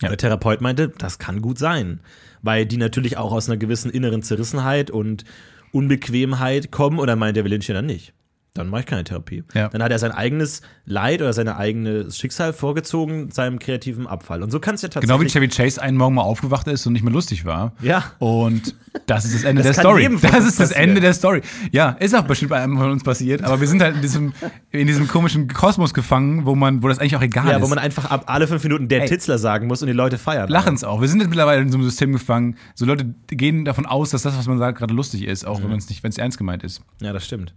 Ja. 0.00 0.08
Der 0.10 0.16
Therapeut 0.16 0.60
meinte, 0.60 0.92
das 0.96 1.18
kann 1.18 1.42
gut 1.42 1.58
sein, 1.58 1.98
weil 2.42 2.66
die 2.66 2.76
natürlich 2.76 3.16
auch 3.16 3.32
aus 3.32 3.48
einer 3.48 3.56
gewissen 3.56 3.90
inneren 3.90 4.22
Zerrissenheit 4.22 4.92
und 4.92 5.24
Unbequemheit 5.72 6.70
kommen. 6.70 7.00
Und 7.00 7.08
dann 7.08 7.18
meinte 7.18 7.40
David 7.40 7.50
Lynch 7.50 7.66
ja 7.66 7.74
dann 7.74 7.86
nicht. 7.86 8.12
Dann 8.56 8.68
mache 8.68 8.82
ich 8.82 8.86
keine 8.86 9.02
Therapie. 9.02 9.42
Ja. 9.52 9.68
Dann 9.68 9.82
hat 9.82 9.90
er 9.90 9.98
sein 9.98 10.12
eigenes 10.12 10.62
Leid 10.86 11.20
oder 11.20 11.32
sein 11.32 11.48
eigenes 11.48 12.16
Schicksal 12.16 12.52
vorgezogen, 12.52 13.32
seinem 13.32 13.58
kreativen 13.58 14.06
Abfall. 14.06 14.44
Und 14.44 14.52
so 14.52 14.60
kann 14.60 14.76
es 14.76 14.82
ja 14.82 14.88
tatsächlich. 14.88 15.10
Genau 15.10 15.20
wie 15.20 15.28
Chevy 15.28 15.48
Chase 15.48 15.82
einen 15.82 15.96
Morgen 15.96 16.14
mal 16.14 16.22
aufgewacht 16.22 16.68
ist 16.68 16.86
und 16.86 16.92
nicht 16.92 17.02
mehr 17.02 17.12
lustig 17.12 17.44
war. 17.44 17.72
Ja. 17.82 18.12
Und 18.20 18.76
das 19.06 19.24
ist 19.24 19.34
das 19.34 19.42
Ende 19.42 19.64
Das 19.64 19.74
der 19.74 19.82
Story. 19.82 20.08
Das 20.22 20.44
ist 20.44 20.60
das 20.60 20.68
passieren. 20.68 20.90
Ende 20.90 21.00
der 21.00 21.14
Story. 21.14 21.42
Ja, 21.72 21.90
ist 21.98 22.14
auch 22.14 22.22
bestimmt 22.22 22.50
bei 22.50 22.62
einem 22.62 22.78
von 22.78 22.92
uns 22.92 23.02
passiert, 23.02 23.42
aber 23.42 23.60
wir 23.60 23.66
sind 23.66 23.82
halt 23.82 23.96
in 23.96 24.02
diesem, 24.02 24.32
in 24.70 24.86
diesem 24.86 25.08
komischen 25.08 25.48
Kosmos 25.48 25.92
gefangen, 25.92 26.46
wo 26.46 26.54
man, 26.54 26.80
wo 26.84 26.86
das 26.86 27.00
eigentlich 27.00 27.16
auch 27.16 27.22
egal 27.22 27.48
ja, 27.48 27.56
ist. 27.56 27.62
wo 27.62 27.66
man 27.66 27.78
einfach 27.78 28.08
ab 28.12 28.22
alle 28.26 28.46
fünf 28.46 28.62
Minuten 28.62 28.86
der 28.86 29.02
Ey. 29.02 29.08
Titzler 29.08 29.38
sagen 29.38 29.66
muss 29.66 29.82
und 29.82 29.88
die 29.88 29.94
Leute 29.94 30.16
feiern. 30.16 30.48
lachen 30.48 30.76
es 30.76 30.84
auch. 30.84 31.00
Wir 31.00 31.08
sind 31.08 31.18
jetzt 31.18 31.28
mittlerweile 31.30 31.60
in 31.60 31.72
so 31.72 31.78
einem 31.78 31.84
System 31.84 32.12
gefangen. 32.12 32.56
So 32.76 32.86
Leute 32.86 33.04
gehen 33.26 33.64
davon 33.64 33.84
aus, 33.84 34.10
dass 34.10 34.22
das, 34.22 34.38
was 34.38 34.46
man 34.46 34.58
sagt, 34.58 34.78
gerade 34.78 34.94
lustig 34.94 35.24
ist, 35.24 35.44
auch 35.44 35.60
wenn 35.60 35.70
man 35.70 35.78
es 35.78 35.88
nicht, 35.88 36.04
wenn 36.04 36.10
es 36.10 36.18
ernst 36.18 36.38
gemeint 36.38 36.62
ist. 36.62 36.82
Ja, 37.00 37.12
das 37.12 37.24
stimmt. 37.24 37.52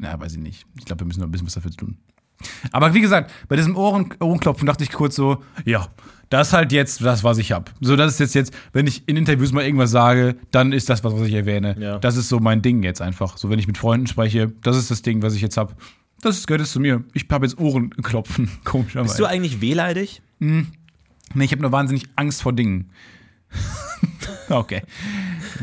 Ja, 0.00 0.18
weiß 0.18 0.32
ich 0.34 0.38
nicht. 0.38 0.66
Ich 0.78 0.84
glaube, 0.84 1.00
wir 1.00 1.06
müssen 1.06 1.20
noch 1.20 1.28
ein 1.28 1.32
bisschen 1.32 1.46
was 1.46 1.54
dafür 1.54 1.70
tun. 1.70 1.96
Aber 2.72 2.92
wie 2.94 3.00
gesagt, 3.00 3.30
bei 3.48 3.56
diesem 3.56 3.76
Ohren 3.76 4.12
Ohrenklopfen 4.20 4.66
dachte 4.66 4.82
ich 4.84 4.90
kurz 4.90 5.14
so, 5.14 5.42
ja, 5.64 5.88
das 6.28 6.48
ist 6.48 6.52
halt 6.54 6.72
jetzt 6.72 7.04
das, 7.04 7.22
was 7.22 7.38
ich 7.38 7.52
habe. 7.52 7.70
So, 7.80 7.94
das 7.94 8.14
ist 8.14 8.18
jetzt 8.20 8.34
jetzt, 8.34 8.54
wenn 8.72 8.86
ich 8.86 9.06
in 9.06 9.16
Interviews 9.16 9.52
mal 9.52 9.62
irgendwas 9.64 9.90
sage, 9.90 10.36
dann 10.50 10.72
ist 10.72 10.88
das 10.88 11.04
was, 11.04 11.12
was 11.14 11.22
ich 11.28 11.34
erwähne. 11.34 11.76
Ja. 11.78 11.98
Das 11.98 12.16
ist 12.16 12.28
so 12.28 12.40
mein 12.40 12.62
Ding 12.62 12.82
jetzt 12.82 13.00
einfach. 13.02 13.36
So, 13.36 13.50
wenn 13.50 13.58
ich 13.58 13.66
mit 13.66 13.78
Freunden 13.78 14.06
spreche, 14.06 14.50
das 14.62 14.76
ist 14.76 14.90
das 14.90 15.02
Ding, 15.02 15.22
was 15.22 15.34
ich 15.34 15.42
jetzt 15.42 15.56
habe. 15.56 15.74
Das 16.22 16.38
ist- 16.38 16.46
gehört 16.46 16.62
jetzt 16.62 16.72
zu 16.72 16.80
mir. 16.80 17.04
Ich 17.12 17.26
habe 17.30 17.44
jetzt 17.46 17.58
Ohrenklopfen. 17.58 18.50
Komischerweise. 18.64 19.08
Bist 19.08 19.20
du 19.20 19.26
eigentlich 19.26 19.60
wehleidig? 19.60 20.22
Nee, 20.38 20.64
ich 21.44 21.52
habe 21.52 21.62
nur 21.62 21.70
wahnsinnig 21.72 22.04
Angst 22.16 22.42
vor 22.42 22.52
Dingen. 22.54 22.90
okay. 24.48 24.82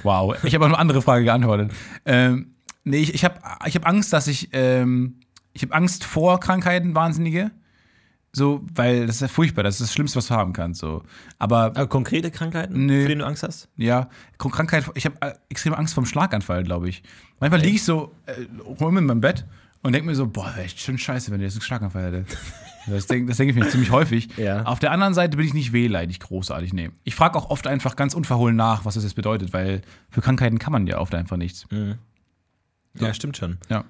Wow. 0.03 0.35
Ich 0.43 0.53
habe 0.53 0.63
auch 0.65 0.69
eine 0.69 0.77
andere 0.77 1.01
Frage 1.01 1.25
geantwortet. 1.25 1.71
Ähm, 2.05 2.53
nee, 2.89 2.97
ich, 2.97 3.13
ich 3.13 3.23
habe 3.25 3.39
ich 3.65 3.75
hab 3.75 3.87
Angst, 3.87 4.11
dass 4.13 4.27
ich. 4.27 4.49
Ähm, 4.53 5.15
ich 5.53 5.63
habe 5.63 5.73
Angst 5.73 6.03
vor 6.03 6.39
Krankheiten, 6.39 6.93
wahnsinnige. 6.95 7.51
So, 8.31 8.63
weil 8.75 9.07
das 9.07 9.15
ist 9.15 9.21
ja 9.21 9.27
furchtbar, 9.27 9.63
das 9.63 9.75
ist 9.75 9.81
das 9.89 9.93
Schlimmste, 9.93 10.17
was 10.17 10.27
du 10.27 10.35
haben 10.35 10.53
kannst. 10.53 10.81
So. 10.81 11.01
Aber 11.39 11.65
Aber 11.65 11.87
konkrete 11.87 12.29
Krankheiten, 12.29 12.85
Nee. 12.85 12.99
vor 13.01 13.07
denen 13.09 13.19
du 13.21 13.25
Angst 13.25 13.41
hast? 13.41 13.67
ja, 13.75 14.07
Krankheit, 14.37 14.85
ich 14.93 15.05
habe 15.05 15.15
äh, 15.21 15.33
extreme 15.49 15.75
Angst 15.77 15.95
vor 15.95 16.03
dem 16.03 16.05
Schlaganfall, 16.05 16.63
glaube 16.63 16.87
ich. 16.89 17.01
Manchmal 17.39 17.61
liege 17.61 17.75
ich 17.77 17.83
so 17.83 18.13
äh, 18.27 18.33
rum 18.63 18.95
in 18.97 19.05
meinem 19.07 19.21
Bett 19.21 19.45
und 19.81 19.93
denke 19.93 20.07
mir 20.07 20.13
so, 20.15 20.27
boah, 20.27 20.45
wäre 20.55 20.61
echt 20.65 20.79
schön 20.79 20.99
scheiße, 20.99 21.31
wenn 21.31 21.39
der 21.39 21.47
jetzt 21.47 21.55
einen 21.55 21.63
Schlaganfall 21.63 22.03
hätte. 22.05 22.25
Das 22.87 23.05
denke 23.05 23.31
denk 23.35 23.51
ich 23.51 23.55
mir 23.55 23.69
ziemlich 23.69 23.91
häufig. 23.91 24.29
Ja. 24.37 24.63
Auf 24.63 24.79
der 24.79 24.91
anderen 24.91 25.13
Seite 25.13 25.37
bin 25.37 25.45
ich 25.45 25.53
nicht 25.53 25.73
wehleidig 25.73 26.19
großartig, 26.21 26.73
nee. 26.73 26.89
Ich 27.03 27.13
frage 27.13 27.37
auch 27.37 27.51
oft 27.51 27.67
einfach 27.67 27.95
ganz 27.95 28.15
unverhohlen 28.15 28.55
nach, 28.55 28.83
was 28.83 28.95
das 28.95 29.03
jetzt 29.03 29.13
bedeutet, 29.15 29.53
weil 29.53 29.81
für 30.09 30.21
Krankheiten 30.21 30.57
kann 30.57 30.71
man 30.73 30.87
ja 30.87 30.97
oft 30.97 31.13
einfach 31.13 31.37
nichts. 31.37 31.67
Ja, 32.95 33.13
stimmt 33.13 33.37
schon. 33.37 33.57
Ja. 33.69 33.85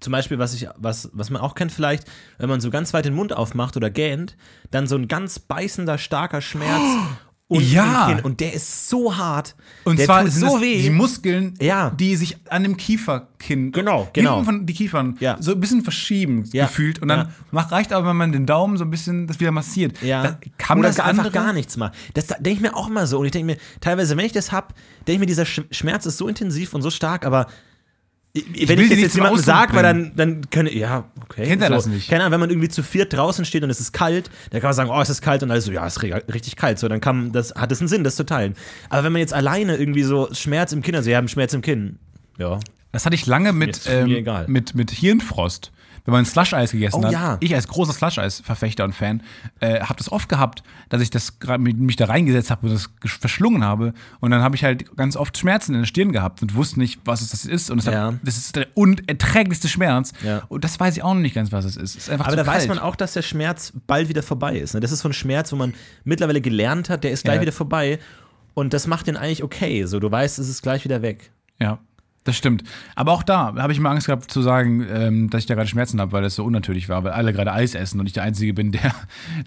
Zum 0.00 0.12
Beispiel, 0.12 0.38
was, 0.38 0.54
ich, 0.54 0.68
was, 0.76 1.10
was 1.12 1.28
man 1.30 1.42
auch 1.42 1.54
kennt 1.56 1.72
vielleicht, 1.72 2.04
wenn 2.38 2.48
man 2.48 2.60
so 2.60 2.70
ganz 2.70 2.94
weit 2.94 3.04
den 3.04 3.14
Mund 3.14 3.32
aufmacht 3.32 3.76
oder 3.76 3.90
gähnt, 3.90 4.36
dann 4.70 4.86
so 4.86 4.94
ein 4.96 5.08
ganz 5.08 5.40
beißender, 5.40 5.98
starker 5.98 6.40
Schmerz 6.40 6.80
unten 7.48 7.64
Ja. 7.72 8.08
im 8.10 8.16
Kinn. 8.16 8.24
Und 8.24 8.38
der 8.40 8.52
ist 8.52 8.88
so 8.88 9.16
hart. 9.16 9.56
Und 9.84 9.98
der 9.98 10.06
zwar 10.06 10.22
tut 10.22 10.32
so 10.32 10.60
weh. 10.60 10.82
die 10.82 10.90
Muskeln, 10.90 11.54
Ja. 11.60 11.90
die 11.90 12.14
sich 12.14 12.36
an 12.48 12.62
dem 12.62 12.76
Kieferkinn, 12.76 13.72
Genau, 13.72 14.06
genau. 14.12 14.44
von 14.44 14.66
die 14.66 14.74
Kiefern, 14.74 15.16
Ja. 15.18 15.36
so 15.40 15.52
ein 15.52 15.58
bisschen 15.60 15.82
verschieben 15.82 16.44
Ja. 16.52 16.66
gefühlt. 16.66 17.00
Und 17.02 17.08
dann 17.08 17.20
Ja. 17.28 17.32
macht, 17.50 17.72
reicht 17.72 17.92
aber, 17.92 18.06
wenn 18.08 18.16
man 18.16 18.30
den 18.30 18.46
Daumen 18.46 18.76
so 18.76 18.84
ein 18.84 18.90
bisschen 18.90 19.26
das 19.26 19.40
wieder 19.40 19.50
massiert. 19.50 20.00
Ja. 20.02 20.22
Da, 20.22 20.38
kann 20.58 20.78
Oder 20.78 20.88
das 20.88 21.00
einfach 21.00 21.24
andere? 21.24 21.30
gar 21.32 21.52
nichts 21.52 21.76
machen. 21.76 21.92
Das 22.14 22.26
denke 22.28 22.50
ich 22.50 22.60
mir 22.60 22.76
auch 22.76 22.86
immer 22.88 23.06
so. 23.08 23.18
Und 23.18 23.24
ich 23.26 23.32
denke 23.32 23.46
mir, 23.54 23.58
teilweise, 23.80 24.16
wenn 24.16 24.26
ich 24.26 24.32
das 24.32 24.52
hab, 24.52 24.74
denke 25.08 25.12
ich 25.14 25.18
mir, 25.20 25.26
dieser 25.26 25.44
Sch- 25.44 25.64
Schmerz 25.74 26.06
ist 26.06 26.18
so 26.18 26.28
intensiv 26.28 26.72
und 26.74 26.82
so 26.82 26.90
stark, 26.90 27.24
aber 27.26 27.46
wenn 28.46 28.78
will 28.78 28.84
ich 28.84 28.90
das 28.90 28.98
jetzt 28.98 29.14
jemandem 29.14 29.42
sage, 29.42 29.74
weil 29.74 29.82
dann, 29.82 30.12
dann 30.16 30.50
können, 30.50 30.76
ja, 30.76 31.04
okay. 31.22 31.46
Kennt 31.46 31.62
er 31.62 31.68
so. 31.68 31.74
das 31.74 31.86
nicht? 31.86 32.08
Keine 32.08 32.22
Ahnung, 32.22 32.32
wenn 32.32 32.40
man 32.40 32.50
irgendwie 32.50 32.68
zu 32.68 32.82
viert 32.82 33.12
draußen 33.12 33.44
steht 33.44 33.62
und 33.62 33.70
es 33.70 33.80
ist 33.80 33.92
kalt, 33.92 34.30
dann 34.50 34.60
kann 34.60 34.68
man 34.68 34.74
sagen, 34.74 34.90
oh, 34.90 35.00
es 35.00 35.10
ist 35.10 35.22
kalt 35.22 35.42
und 35.42 35.50
alles 35.50 35.64
so, 35.64 35.72
ja, 35.72 35.86
es 35.86 35.96
ist 35.96 36.02
richtig 36.02 36.56
kalt. 36.56 36.78
So, 36.78 36.88
dann 36.88 37.00
kann, 37.00 37.32
das, 37.32 37.54
hat 37.54 37.72
es 37.72 37.80
einen 37.80 37.88
Sinn, 37.88 38.04
das 38.04 38.16
zu 38.16 38.24
teilen. 38.24 38.54
Aber 38.88 39.04
wenn 39.04 39.12
man 39.12 39.20
jetzt 39.20 39.34
alleine 39.34 39.76
irgendwie 39.76 40.02
so 40.02 40.28
Schmerz 40.32 40.72
im 40.72 40.82
Kinn, 40.82 40.94
also 40.94 41.08
wir 41.08 41.16
haben 41.16 41.28
Schmerz 41.28 41.54
im 41.54 41.62
Kinn, 41.62 41.98
ja. 42.38 42.58
Das 42.92 43.04
hatte 43.04 43.14
ich 43.14 43.26
lange 43.26 43.52
mit, 43.52 43.82
ähm, 43.86 44.24
mit, 44.46 44.74
mit 44.74 44.90
Hirnfrost. 44.90 45.72
Wenn 46.08 46.14
man 46.14 46.24
Slush-Eis 46.24 46.72
gegessen 46.72 47.00
Oh, 47.00 47.04
hat. 47.04 47.12
ja. 47.12 47.36
Ich 47.40 47.54
als 47.54 47.68
großer 47.68 47.92
Slush-Eis-Verfechter 47.92 48.84
und 48.84 48.94
Fan 48.94 49.22
äh, 49.60 49.80
habe 49.80 49.96
das 49.98 50.10
oft 50.10 50.30
gehabt, 50.30 50.62
dass 50.88 51.02
ich 51.02 51.10
das 51.10 51.34
mich 51.58 51.96
da 51.96 52.06
reingesetzt 52.06 52.50
habe 52.50 52.66
und 52.66 52.72
das 52.72 52.88
verschlungen 53.12 53.62
habe. 53.62 53.92
Und 54.20 54.30
dann 54.30 54.40
habe 54.40 54.56
ich 54.56 54.64
halt 54.64 54.96
ganz 54.96 55.16
oft 55.16 55.36
Schmerzen 55.36 55.74
in 55.74 55.80
der 55.80 55.86
Stirn 55.86 56.12
gehabt 56.12 56.40
und 56.40 56.54
wusste 56.54 56.78
nicht, 56.78 56.98
was 57.04 57.20
es 57.20 57.28
das 57.30 57.44
ist. 57.44 57.70
Und 57.70 57.84
Ja. 57.84 58.06
hat, 58.06 58.14
das 58.22 58.38
ist 58.38 58.56
der 58.56 58.68
unerträglichste 58.74 59.68
Schmerz. 59.68 60.12
Ja. 60.24 60.44
Und 60.48 60.64
das 60.64 60.80
weiß 60.80 60.96
ich 60.96 61.02
auch 61.02 61.12
noch 61.12 61.20
nicht 61.20 61.34
ganz, 61.34 61.52
was 61.52 61.66
es 61.66 61.76
ist. 61.76 61.96
Ist 61.96 62.08
Aber 62.10 62.34
da 62.34 62.46
weiß 62.46 62.56
kalt. 62.66 62.68
man 62.70 62.78
auch, 62.78 62.96
dass 62.96 63.12
der 63.12 63.20
Schmerz 63.22 63.74
bald 63.86 64.08
wieder 64.08 64.22
vorbei 64.22 64.56
ist. 64.56 64.72
Ne? 64.72 64.80
Das 64.80 64.92
ist 64.92 65.00
so 65.00 65.10
ein 65.10 65.12
Schmerz, 65.12 65.52
wo 65.52 65.56
man 65.56 65.74
mittlerweile 66.04 66.40
gelernt 66.40 66.88
hat, 66.88 67.04
der 67.04 67.10
ist 67.10 67.24
gleich 67.24 67.42
wieder 67.42 67.52
vorbei. 67.52 67.98
Und 68.54 68.72
das 68.72 68.86
macht 68.86 69.08
den 69.08 69.16
eigentlich 69.18 69.42
okay. 69.42 69.84
So, 69.84 70.00
du 70.00 70.10
weißt, 70.10 70.38
es 70.38 70.48
ist 70.48 70.62
gleich 70.62 70.84
wieder 70.84 71.02
weg. 71.02 71.30
Ja, 71.60 71.78
das 72.28 72.36
stimmt. 72.36 72.62
Aber 72.94 73.12
auch 73.12 73.24
da 73.24 73.54
habe 73.56 73.72
ich 73.72 73.80
mal 73.80 73.90
Angst 73.90 74.06
gehabt 74.06 74.30
zu 74.30 74.42
sagen, 74.42 74.86
ähm, 74.88 75.30
dass 75.30 75.40
ich 75.40 75.46
da 75.46 75.54
gerade 75.54 75.68
Schmerzen 75.68 76.00
habe, 76.00 76.12
weil 76.12 76.22
das 76.22 76.36
so 76.36 76.44
unnatürlich 76.44 76.88
war, 76.88 77.02
weil 77.02 77.12
alle 77.12 77.32
gerade 77.32 77.52
Eis 77.52 77.74
essen 77.74 77.98
und 77.98 78.06
ich 78.06 78.12
der 78.12 78.22
Einzige 78.22 78.54
bin, 78.54 78.70
der, 78.70 78.94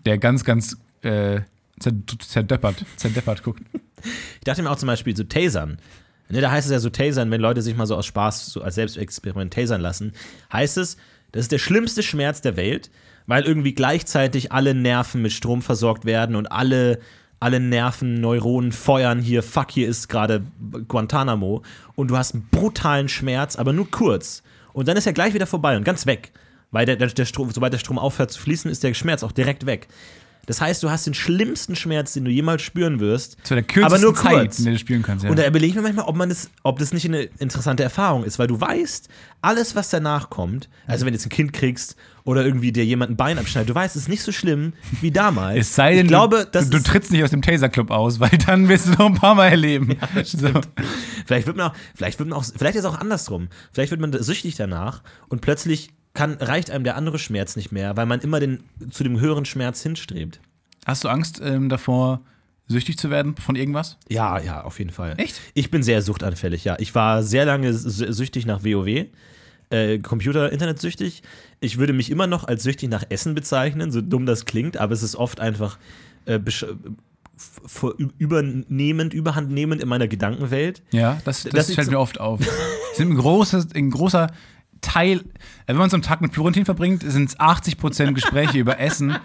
der 0.06 0.18
ganz, 0.18 0.44
ganz 0.44 0.78
äh, 1.02 1.42
zerd- 1.80 2.22
zerdeppert, 2.22 2.86
zerdeppert 2.98 3.44
guckt. 3.44 3.62
Ich 4.04 4.44
dachte 4.44 4.64
mir 4.64 4.70
auch 4.70 4.78
zum 4.78 4.88
Beispiel 4.88 5.16
so 5.16 5.24
Tasern. 5.24 5.78
Ne, 6.30 6.42
da 6.42 6.50
heißt 6.50 6.66
es 6.66 6.72
ja 6.72 6.80
so 6.80 6.90
Tasern, 6.90 7.30
wenn 7.30 7.42
Leute 7.42 7.62
sich 7.62 7.76
mal 7.76 7.86
so 7.86 7.96
aus 7.96 8.06
Spaß, 8.06 8.48
so 8.48 8.62
als 8.62 8.76
Selbstexperiment 8.76 9.54
tasern 9.54 9.82
lassen, 9.82 10.14
heißt 10.52 10.78
es, 10.78 10.98
das 11.34 11.44
ist 11.44 11.52
der 11.52 11.60
schlimmste 11.60 12.04
Schmerz 12.04 12.42
der 12.42 12.56
Welt, 12.56 12.90
weil 13.28 13.44
irgendwie 13.44 13.74
gleichzeitig 13.74 14.52
alle 14.52 14.74
Nerven 14.74 15.22
mit 15.22 15.34
Strom 15.34 15.62
versorgt 15.62 16.06
werden 16.06 16.36
und 16.36 16.52
alle, 16.52 17.00
alle 17.42 17.60
Nerven, 17.60 18.22
Neuronen 18.22 18.72
feuern 18.72 19.20
hier, 19.20 19.44
fuck, 19.44 19.72
hier 19.72 19.88
ist 19.88 20.08
gerade 20.08 20.44
Guantanamo 20.88 21.64
und 21.96 22.10
du 22.10 22.18
hast 22.18 22.36
einen 22.36 22.48
brutalen 22.52 23.10
Schmerz, 23.10 23.56
aber 23.56 23.74
nur 23.74 23.90
kurz. 23.90 24.44
Und 24.74 24.88
dann 24.88 24.96
ist 24.96 25.08
er 25.08 25.14
gleich 25.14 25.34
wieder 25.34 25.48
vorbei 25.48 25.76
und 25.76 25.84
ganz 25.84 26.06
weg. 26.06 26.32
Weil 26.70 26.86
der, 26.86 26.96
der, 26.96 27.08
der 27.08 27.26
Strom, 27.26 27.50
sobald 27.52 27.74
der 27.74 27.80
Strom 27.80 28.00
aufhört 28.00 28.32
zu 28.32 28.40
fließen, 28.40 28.72
ist 28.72 28.84
der 28.84 28.94
Schmerz 28.94 29.24
auch 29.24 29.34
direkt 29.34 29.66
weg. 29.66 29.88
Das 30.46 30.60
heißt, 30.60 30.82
du 30.84 30.90
hast 30.90 31.06
den 31.06 31.14
schlimmsten 31.14 31.76
Schmerz, 31.76 32.14
den 32.14 32.26
du 32.26 32.32
jemals 32.32 32.62
spüren 32.62 33.00
wirst. 33.00 33.38
Zu 33.44 33.54
der 33.54 33.64
kürzesten 33.64 33.84
aber 33.86 34.00
nur 34.00 34.16
Zeit, 34.16 34.48
kurz. 34.48 34.60
in 34.60 34.66
der 34.66 34.74
du 34.74 34.80
spielen 34.80 35.04
kannst. 35.04 35.24
Ja. 35.24 35.30
Und 35.30 35.38
da 35.38 35.46
überlege 35.46 35.70
ich 35.70 35.76
mir 35.76 35.82
manchmal, 35.82 36.06
ob 36.06 36.16
man 36.16 36.30
das, 36.30 36.50
ob 36.64 36.80
das 36.80 36.94
nicht 36.94 37.06
eine 37.06 37.24
interessante 37.40 37.84
Erfahrung 37.84 38.24
ist, 38.24 38.40
weil 38.40 38.48
du 38.48 38.60
weißt, 38.60 39.08
alles, 39.42 39.76
was 39.76 39.90
danach 39.90 40.30
kommt, 40.30 40.70
also 40.88 41.06
wenn 41.06 41.14
du 41.14 41.18
jetzt 41.18 41.26
ein 41.26 41.30
Kind 41.30 41.54
kriegst 41.54 41.96
oder 42.24 42.46
irgendwie 42.46 42.72
dir 42.72 42.86
jemand 42.86 43.12
ein 43.12 43.18
Bein 43.18 43.40
abschneidet, 43.40 43.70
du 43.70 43.76
weißt, 43.76 43.96
es 43.96 44.04
ist 44.04 44.10
nicht 44.10 44.24
so 44.24 44.32
schlimm 44.32 44.74
wie 45.02 45.12
damals. 45.12 45.60
es 45.60 45.76
sei 45.76 45.96
denn, 45.96 46.06
ich 46.06 46.10
glaube, 46.10 46.48
du, 46.52 46.66
du 46.66 46.80
trittst 46.80 47.12
nicht 47.12 47.24
aus 47.24 47.32
dem 47.32 47.42
Taser-Club 47.42 47.92
aus, 47.92 48.20
weil 48.20 48.38
dann 48.46 48.68
wirst 48.68 48.88
du 48.88 48.92
noch 48.92 49.08
ein 49.08 49.16
paar 49.16 49.36
Mal 49.36 49.50
erleben. 49.50 49.98
so. 50.24 50.50
Vielleicht 51.26 51.48
wird 51.48 51.58
man 51.58 51.72
auch, 51.72 51.76
vielleicht 51.96 52.20
wird 52.20 52.30
man 52.30 52.38
auch, 52.38 52.44
vielleicht 52.44 52.76
ist 52.76 52.84
es 52.84 52.90
auch 52.90 53.00
andersrum. 53.00 53.50
Vielleicht 53.72 53.92
wird 53.92 54.02
man 54.02 54.12
süchtig 54.22 54.56
danach 54.56 55.02
und 55.30 55.42
plötzlich 55.42 55.92
kann, 56.14 56.34
reicht 56.34 56.70
einem 56.72 56.84
der 56.84 56.96
andere 56.96 57.20
Schmerz 57.20 57.56
nicht 57.56 57.72
mehr, 57.72 57.96
weil 57.98 58.06
man 58.06 58.20
immer 58.22 58.40
den, 58.40 58.64
zu 58.90 59.04
dem 59.04 59.20
höheren 59.20 59.46
Schmerz 59.46 59.82
hinstrebt. 59.82 60.40
Hast 60.86 61.04
du 61.04 61.10
Angst 61.10 61.40
ähm, 61.44 61.70
davor, 61.70 62.22
süchtig 62.68 62.98
zu 62.98 63.10
werden 63.10 63.36
von 63.38 63.56
irgendwas? 63.56 63.98
Ja, 64.10 64.40
ja, 64.40 64.64
auf 64.64 64.80
jeden 64.80 64.92
Fall. 64.92 65.14
Echt? 65.18 65.40
Ich 65.54 65.72
bin 65.72 65.84
sehr 65.84 66.02
suchtanfällig, 66.02 66.64
ja. 66.64 66.76
Ich 66.80 66.96
war 66.96 67.24
sehr 67.24 67.46
lange 67.46 67.70
sü- 67.72 68.12
süchtig 68.12 68.46
nach 68.46 68.64
WoW. 68.64 69.06
Äh, 69.70 70.00
Computer, 70.00 70.52
Internet 70.52 70.80
süchtig. 70.82 71.22
Ich 71.62 71.78
würde 71.78 71.94
mich 71.94 72.10
immer 72.10 72.28
noch 72.28 72.44
als 72.46 72.64
süchtig 72.64 72.90
nach 72.90 73.04
Essen 73.10 73.36
bezeichnen, 73.36 73.92
so 73.92 74.02
dumm 74.02 74.26
das 74.26 74.44
klingt, 74.46 74.76
aber 74.78 74.94
es 74.94 75.04
ist 75.04 75.16
oft 75.16 75.40
einfach 75.40 75.78
äh, 76.26 76.40
übernehmend, 78.18 79.14
überhandnehmend 79.14 79.82
in 79.82 79.88
meiner 79.90 80.08
Gedankenwelt. 80.08 80.82
Ja, 80.92 81.22
das, 81.26 81.44
das, 81.44 81.54
Das 81.54 81.74
fällt 81.74 81.90
mir 81.90 82.00
oft 82.00 82.20
auf. 82.20 82.40
Sind 82.96 83.12
ein, 83.12 83.16
großes, 83.18 83.68
ein 83.74 83.90
großer 83.90 84.28
Teil, 84.82 85.20
äh, 85.20 85.24
wenn 85.68 85.78
man 85.78 85.90
so 85.90 85.96
einen 85.96 86.04
Tag 86.04 86.22
mit 86.22 86.34
Florentin 86.34 86.66
verbringt, 86.66 87.04
sind 87.04 87.30
es 87.30 87.40
80% 87.40 88.14
Gespräche 88.14 88.58
über 88.58 88.80
Essen. 88.80 89.16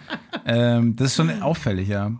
Ähm, 0.46 0.94
das 0.96 1.08
ist 1.08 1.16
schon 1.16 1.42
auffällig, 1.42 1.88
ja. 1.88 2.12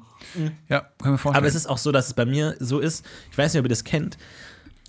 Ja, 0.69 0.81
können 1.00 1.14
wir 1.14 1.19
vorstellen. 1.19 1.37
Aber 1.37 1.47
es 1.47 1.55
ist 1.55 1.66
auch 1.66 1.78
so, 1.78 1.93
dass 1.93 2.09
es 2.09 2.14
bei 2.14 2.25
mir 2.25 2.57
so 2.59 2.81
ist. 2.81 3.07
Ich 3.31 3.38
weiß 3.38 3.52
nicht, 3.52 3.61
ob 3.61 3.66
ihr 3.66 3.71
das 3.71 3.85
kennt. 3.85 4.19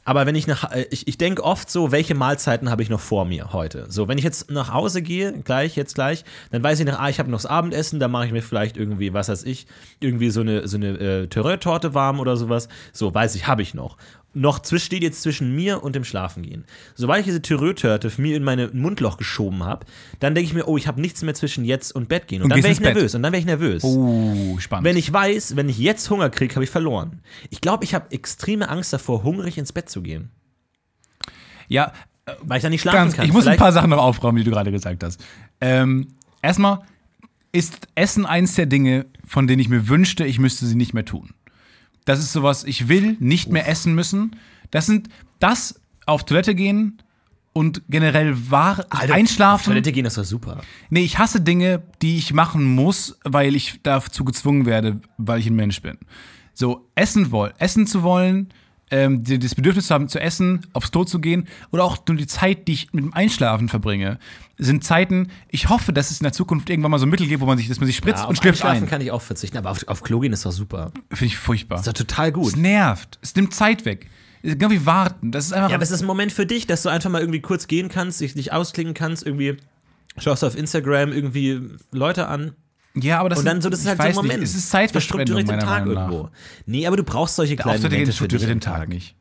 Aber 0.08 0.26
wenn 0.26 0.36
ich 0.36 0.48
nach, 0.48 0.72
äh, 0.72 0.88
ich, 0.90 1.06
ich 1.10 1.18
denke 1.18 1.44
oft 1.44 1.70
so, 1.70 1.92
welche 1.92 2.16
Mahlzeiten 2.16 2.70
habe 2.70 2.82
ich 2.82 2.90
noch 2.90 3.02
vor 3.02 3.26
mir 3.26 3.52
heute? 3.52 3.88
So, 3.90 4.08
wenn 4.08 4.18
ich 4.18 4.24
jetzt 4.24 4.50
nach 4.50 4.72
Hause 4.72 5.02
gehe, 5.02 5.34
gleich, 5.34 5.76
jetzt 5.76 5.96
gleich, 5.96 6.24
dann 6.50 6.64
weiß 6.64 6.80
ich 6.80 6.86
nach, 6.86 6.98
ah, 6.98 7.10
ich 7.10 7.20
habe 7.20 7.30
noch 7.30 7.40
das 7.40 7.46
Abendessen, 7.46 8.00
da 8.00 8.08
mache 8.08 8.26
ich 8.26 8.32
mir 8.32 8.42
vielleicht 8.42 8.78
irgendwie, 8.78 9.14
was 9.14 9.28
weiß 9.28 9.44
ich, 9.44 9.68
irgendwie 10.00 10.30
so 10.30 10.40
eine, 10.40 10.66
so 10.66 10.78
eine 10.78 10.98
äh, 10.98 11.28
Terreur-Torte 11.28 11.94
warm 11.94 12.22
oder 12.22 12.38
sowas. 12.38 12.70
So, 12.94 13.14
weiß 13.14 13.36
ich, 13.36 13.48
habe 13.48 13.62
ich 13.62 13.74
noch. 13.74 13.98
Noch 14.40 14.62
steht 14.66 15.04
jetzt 15.04 15.22
zwischen 15.22 15.56
mir 15.56 15.84
und 15.84 15.96
dem 15.96 16.04
Schlafengehen. 16.04 16.66
Sobald 16.96 17.20
ich 17.22 17.26
diese 17.26 17.42
Terreur-Torte 17.42 18.10
mir 18.18 18.38
in 18.38 18.44
meine 18.44 18.68
Mundloch 18.70 19.18
geschoben 19.18 19.64
habe, 19.64 19.86
dann 20.20 20.36
denke 20.36 20.48
ich 20.48 20.54
mir, 20.54 20.68
oh, 20.68 20.78
ich 20.78 20.88
habe 20.88 21.02
nichts 21.02 21.22
mehr 21.24 21.34
zwischen 21.34 21.66
jetzt 21.66 21.94
und 21.96 22.08
Bett 22.08 22.28
gehen. 22.28 22.42
Und, 22.42 22.46
Und 22.46 22.50
dann 22.52 22.58
wäre 22.64 22.68
ich 22.72 22.78
ins 22.78 22.86
Bett. 22.86 22.94
nervös. 22.96 23.16
Und 23.16 23.24
dann 23.24 23.32
wäre 23.34 23.40
ich 23.40 23.46
nervös. 23.46 23.84
oh, 23.84 24.58
spannend. 24.60 24.86
Wenn 24.86 24.98
ich 24.98 25.12
weiß, 25.12 25.56
wenn 25.56 25.68
ich 25.70 25.78
jetzt 25.80 26.10
Hunger 26.10 26.30
kriege, 26.30 26.56
habe 26.56 26.64
ich 26.64 26.70
verloren. 26.70 27.22
Ich 27.50 27.62
glaube, 27.62 27.84
ich 27.84 27.94
habe 27.94 28.12
extreme 28.12 28.70
Angst 28.70 28.94
davor, 28.94 29.24
hungrig 29.24 29.58
ins 29.58 29.74
Bett 29.74 29.90
zu 29.90 30.02
gehen. 30.02 30.30
ja, 31.68 31.92
Weil 32.42 32.58
ich 32.58 32.64
dann 32.64 32.72
nicht 32.72 32.82
schlafen 32.82 32.98
ganz, 32.98 33.16
kann. 33.16 33.26
ich 33.26 33.32
muss 33.34 33.42
ein 33.44 33.52
Vielleicht- 33.54 33.60
paar 33.60 33.72
Sachen 33.72 33.90
noch 33.90 33.98
aufräumen, 34.00 34.38
die 34.38 34.44
du 34.44 34.52
gerade 34.52 34.72
gesagt 34.72 35.04
hast. 35.04 35.24
Ähm, 35.62 36.10
erstmal 36.42 36.80
ist 37.54 37.88
Essen 37.96 38.26
eins 38.26 38.56
der 38.56 38.66
Dinge, 38.66 39.06
von 39.26 39.48
denen 39.48 39.60
ich 39.62 39.70
mir 39.70 39.88
wünschte, 39.88 40.26
ich 40.26 40.38
müsste 40.38 40.66
sie 40.66 40.76
nicht 40.76 40.94
mehr 40.94 41.06
tun. 41.06 41.32
Das 42.08 42.20
ist 42.20 42.32
sowas, 42.32 42.64
ich 42.64 42.88
will 42.88 43.18
nicht 43.20 43.52
mehr 43.52 43.68
essen 43.68 43.94
müssen. 43.94 44.38
Das 44.72 44.86
sind 44.86 45.10
das 45.40 45.82
auf 46.06 46.24
Toilette 46.24 46.56
gehen 46.56 47.02
und 47.52 47.82
generell 47.90 48.50
wahr, 48.50 48.86
Alter, 48.90 49.12
Auf 49.12 49.12
einschlafen. 49.12 49.66
Toilette 49.66 49.92
gehen, 49.92 50.06
das 50.06 50.16
war 50.16 50.24
super. 50.24 50.62
Nee, 50.90 51.02
ich 51.02 51.20
hasse 51.20 51.42
Dinge, 51.42 51.84
die 52.02 52.16
ich 52.16 52.32
machen 52.32 52.64
muss, 52.64 53.20
weil 53.26 53.58
ich 53.58 53.82
dazu 53.84 54.24
gezwungen 54.24 54.66
werde, 54.66 55.02
weil 55.18 55.42
ich 55.42 55.48
ein 55.48 55.58
Mensch 55.58 55.82
bin. 55.82 55.98
So, 56.54 56.88
essen 56.96 57.30
wollen, 57.32 57.52
essen 57.58 57.86
zu 57.86 58.04
wollen, 58.04 58.54
ähm, 58.90 59.24
das 59.24 59.56
Bedürfnis 59.56 59.88
zu 59.88 59.94
haben, 59.94 60.08
zu 60.10 60.20
essen, 60.20 60.66
aufs 60.74 60.92
Klo 60.92 61.04
zu 61.04 61.20
gehen 61.20 61.48
oder 61.72 61.84
auch 61.84 61.98
nur 62.08 62.18
die 62.18 62.28
Zeit, 62.28 62.68
die 62.68 62.74
ich 62.74 62.94
mit 62.94 63.04
dem 63.04 63.14
Einschlafen 63.14 63.70
verbringe, 63.70 64.18
sind 64.58 64.84
Zeiten, 64.84 65.30
ich 65.50 65.70
hoffe, 65.70 65.94
dass 65.94 66.10
es 66.10 66.20
in 66.20 66.24
der 66.24 66.34
Zukunft 66.34 66.70
irgendwann 66.70 66.92
mal 66.92 66.98
so 66.98 67.06
Mittel 67.06 67.28
gibt, 67.28 67.42
wo 67.42 67.46
man 67.46 67.58
sich, 67.58 67.68
dass 67.68 67.80
man 67.80 67.88
sich 67.88 67.96
spritzt 67.98 68.24
Ja, 68.24 68.26
und 68.26 68.38
auf 68.38 68.42
schlürft 68.42 68.64
Einschlafen 68.64 68.84
ein. 68.86 68.90
kann 68.90 69.02
ich 69.02 69.12
auch 69.12 69.22
verzichten, 69.22 69.58
aber 69.58 69.72
auf, 69.72 69.88
auf 69.88 70.02
Klo 70.04 70.20
gehen 70.20 70.34
ist 70.34 70.46
doch 70.46 70.52
super. 70.52 70.92
Finde 71.10 71.26
ich 71.26 71.38
furchtbar. 71.38 71.80
Ist 71.80 71.88
doch 71.88 71.94
total 71.94 72.32
gut. 72.32 72.48
Es 72.48 72.56
nervt. 72.56 73.20
Es 73.22 73.36
nimmt 73.36 73.54
Zeit 73.54 73.86
weg. 73.86 74.10
Es 74.42 74.52
ist 74.52 74.60
genau 74.60 74.72
wie 74.72 74.86
warten. 74.86 75.32
Das 75.32 75.46
ist 75.46 75.54
einfach. 75.54 75.70
Ja, 75.70 75.76
aber 75.76 75.84
es 75.84 75.92
ist 75.92 76.02
ein 76.02 76.08
Moment 76.08 76.32
für 76.32 76.46
dich, 76.46 76.66
dass 76.66 76.84
du 76.84 76.90
einfach 76.90 77.10
mal 77.10 77.20
irgendwie 77.22 77.42
kurz 77.42 77.68
gehen 77.68 77.90
kannst, 77.90 78.22
dich, 78.22 78.34
dich 78.34 78.54
ausklingen 78.54 78.94
kannst, 78.94 79.26
irgendwie 79.26 79.58
schaust 80.18 80.44
auf 80.44 80.58
Instagram 80.58 81.12
irgendwie 81.12 81.62
Leute 81.92 82.28
an 82.28 82.54
ja, 83.04 83.20
aber 83.20 83.30
das 83.30 83.40
und 83.40 83.46
dann 83.46 83.62
so, 83.62 83.70
das 83.70 83.80
ist 83.80 83.86
ich 83.86 84.00
halt 84.00 84.02
so 84.14 84.22
ein 84.22 84.26
Moment. 84.26 84.42
Nicht, 84.42 84.50
es 84.50 84.56
ist 84.56 84.70
Zeitverschwendung, 84.70 85.44
meiner 85.46 85.60
Tag 85.60 85.86
Meinung 85.86 85.94
nach. 85.94 86.10
irgendwo. 86.12 86.30
Nee, 86.66 86.88
aber 86.88 86.98
du 86.98 87.04
brauchst 87.04 87.36
solche 87.36 87.56
Der 87.56 87.64
kleinen 87.64 87.82
Momente 87.84 88.14
strukturiert 88.14 88.50
den 88.50 88.60
Tag 88.62 88.90
nicht. 88.90 89.16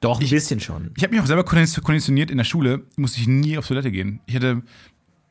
Doch, 0.00 0.20
ein 0.20 0.28
bisschen 0.28 0.60
schon. 0.60 0.90
Ich 0.96 1.02
habe 1.02 1.14
mich 1.14 1.22
auch 1.22 1.26
selber 1.26 1.44
konditioniert 1.44 2.30
in 2.30 2.36
der 2.36 2.44
Schule, 2.44 2.82
musste 2.96 3.20
ich 3.20 3.26
nie 3.28 3.56
auf 3.56 3.66
Toilette 3.66 3.90
gehen. 3.90 4.20
Ich 4.26 4.36
hatte, 4.36 4.62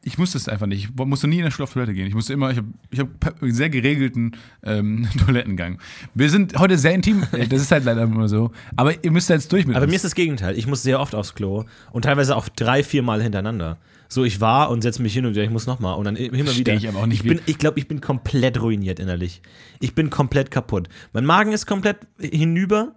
ich 0.04 0.17
musste 0.17 0.38
es 0.38 0.50
einfach 0.50 0.65
nicht. 0.65 0.89
Ich 0.89 1.06
musste 1.06 1.28
nie 1.28 1.38
in 1.38 1.43
der 1.43 1.52
Schule 1.52 1.65
auf 1.65 1.74
Toilette 1.74 1.93
gehen. 1.93 2.08
Ich 2.08 2.15
musste 2.15 2.34
immer, 2.34 2.50
ich 2.52 2.58
habe 2.58 2.67
ich 2.89 3.00
hab 3.00 3.41
einen 3.43 3.54
sehr 3.54 3.69
geregelten 3.69 4.36
ähm, 4.63 5.08
Toilettengang. 5.26 5.80
Wir 6.15 6.30
sind 6.30 6.58
heute 6.58 6.78
sehr 6.78 6.93
intim, 6.93 7.24
äh, 7.32 7.48
das 7.48 7.62
ist 7.62 7.71
halt 7.71 7.86
leider 7.86 8.04
immer 8.04 8.28
so. 8.28 8.52
Aber 8.76 9.04
ihr 9.04 9.12
müsst 9.12 9.30
jetzt 9.30 9.52
durch 9.52 9.67
mit 9.67 9.76
Aber 9.76 9.84
uns. 9.86 9.91
mir 9.91 9.95
ist 9.98 10.06
das 10.06 10.15
Gegenteil. 10.15 10.58
Ich 10.58 10.65
muss 10.67 10.82
sehr 10.82 11.00
oft 11.00 11.13
aufs 11.13 11.36
Klo 11.36 11.65
und 11.91 12.02
teilweise 12.04 12.36
auch 12.36 12.50
drei, 12.50 12.84
vier 12.84 13.04
Mal 13.04 13.21
hintereinander. 13.21 13.78
So, 14.08 14.24
ich 14.24 14.41
war 14.41 14.70
und 14.70 14.82
setze 14.82 15.02
mich 15.02 15.13
hin 15.13 15.26
und 15.26 15.36
ich 15.36 15.50
muss 15.50 15.68
nochmal 15.68 15.98
und 15.98 16.06
dann 16.06 16.15
immer 16.15 16.56
wieder. 16.56 16.74
ich 16.74 16.88
aber 16.88 17.00
auch 17.00 17.06
nicht, 17.06 17.24
ich 17.24 17.30
bin, 17.30 17.39
ich 17.46 17.58
glaube, 17.58 17.80
ich 17.80 17.88
bin 17.88 18.02
komplett 18.02 18.62
ruiniert 18.62 19.00
innerlich. 19.00 19.41
Ich 19.80 19.96
bin 19.96 20.10
komplett 20.10 20.52
kaputt. 20.52 20.88
Mein 21.13 21.26
Magen 21.26 21.52
ist 21.52 21.65
komplett 21.65 21.98
hinüber 22.20 22.94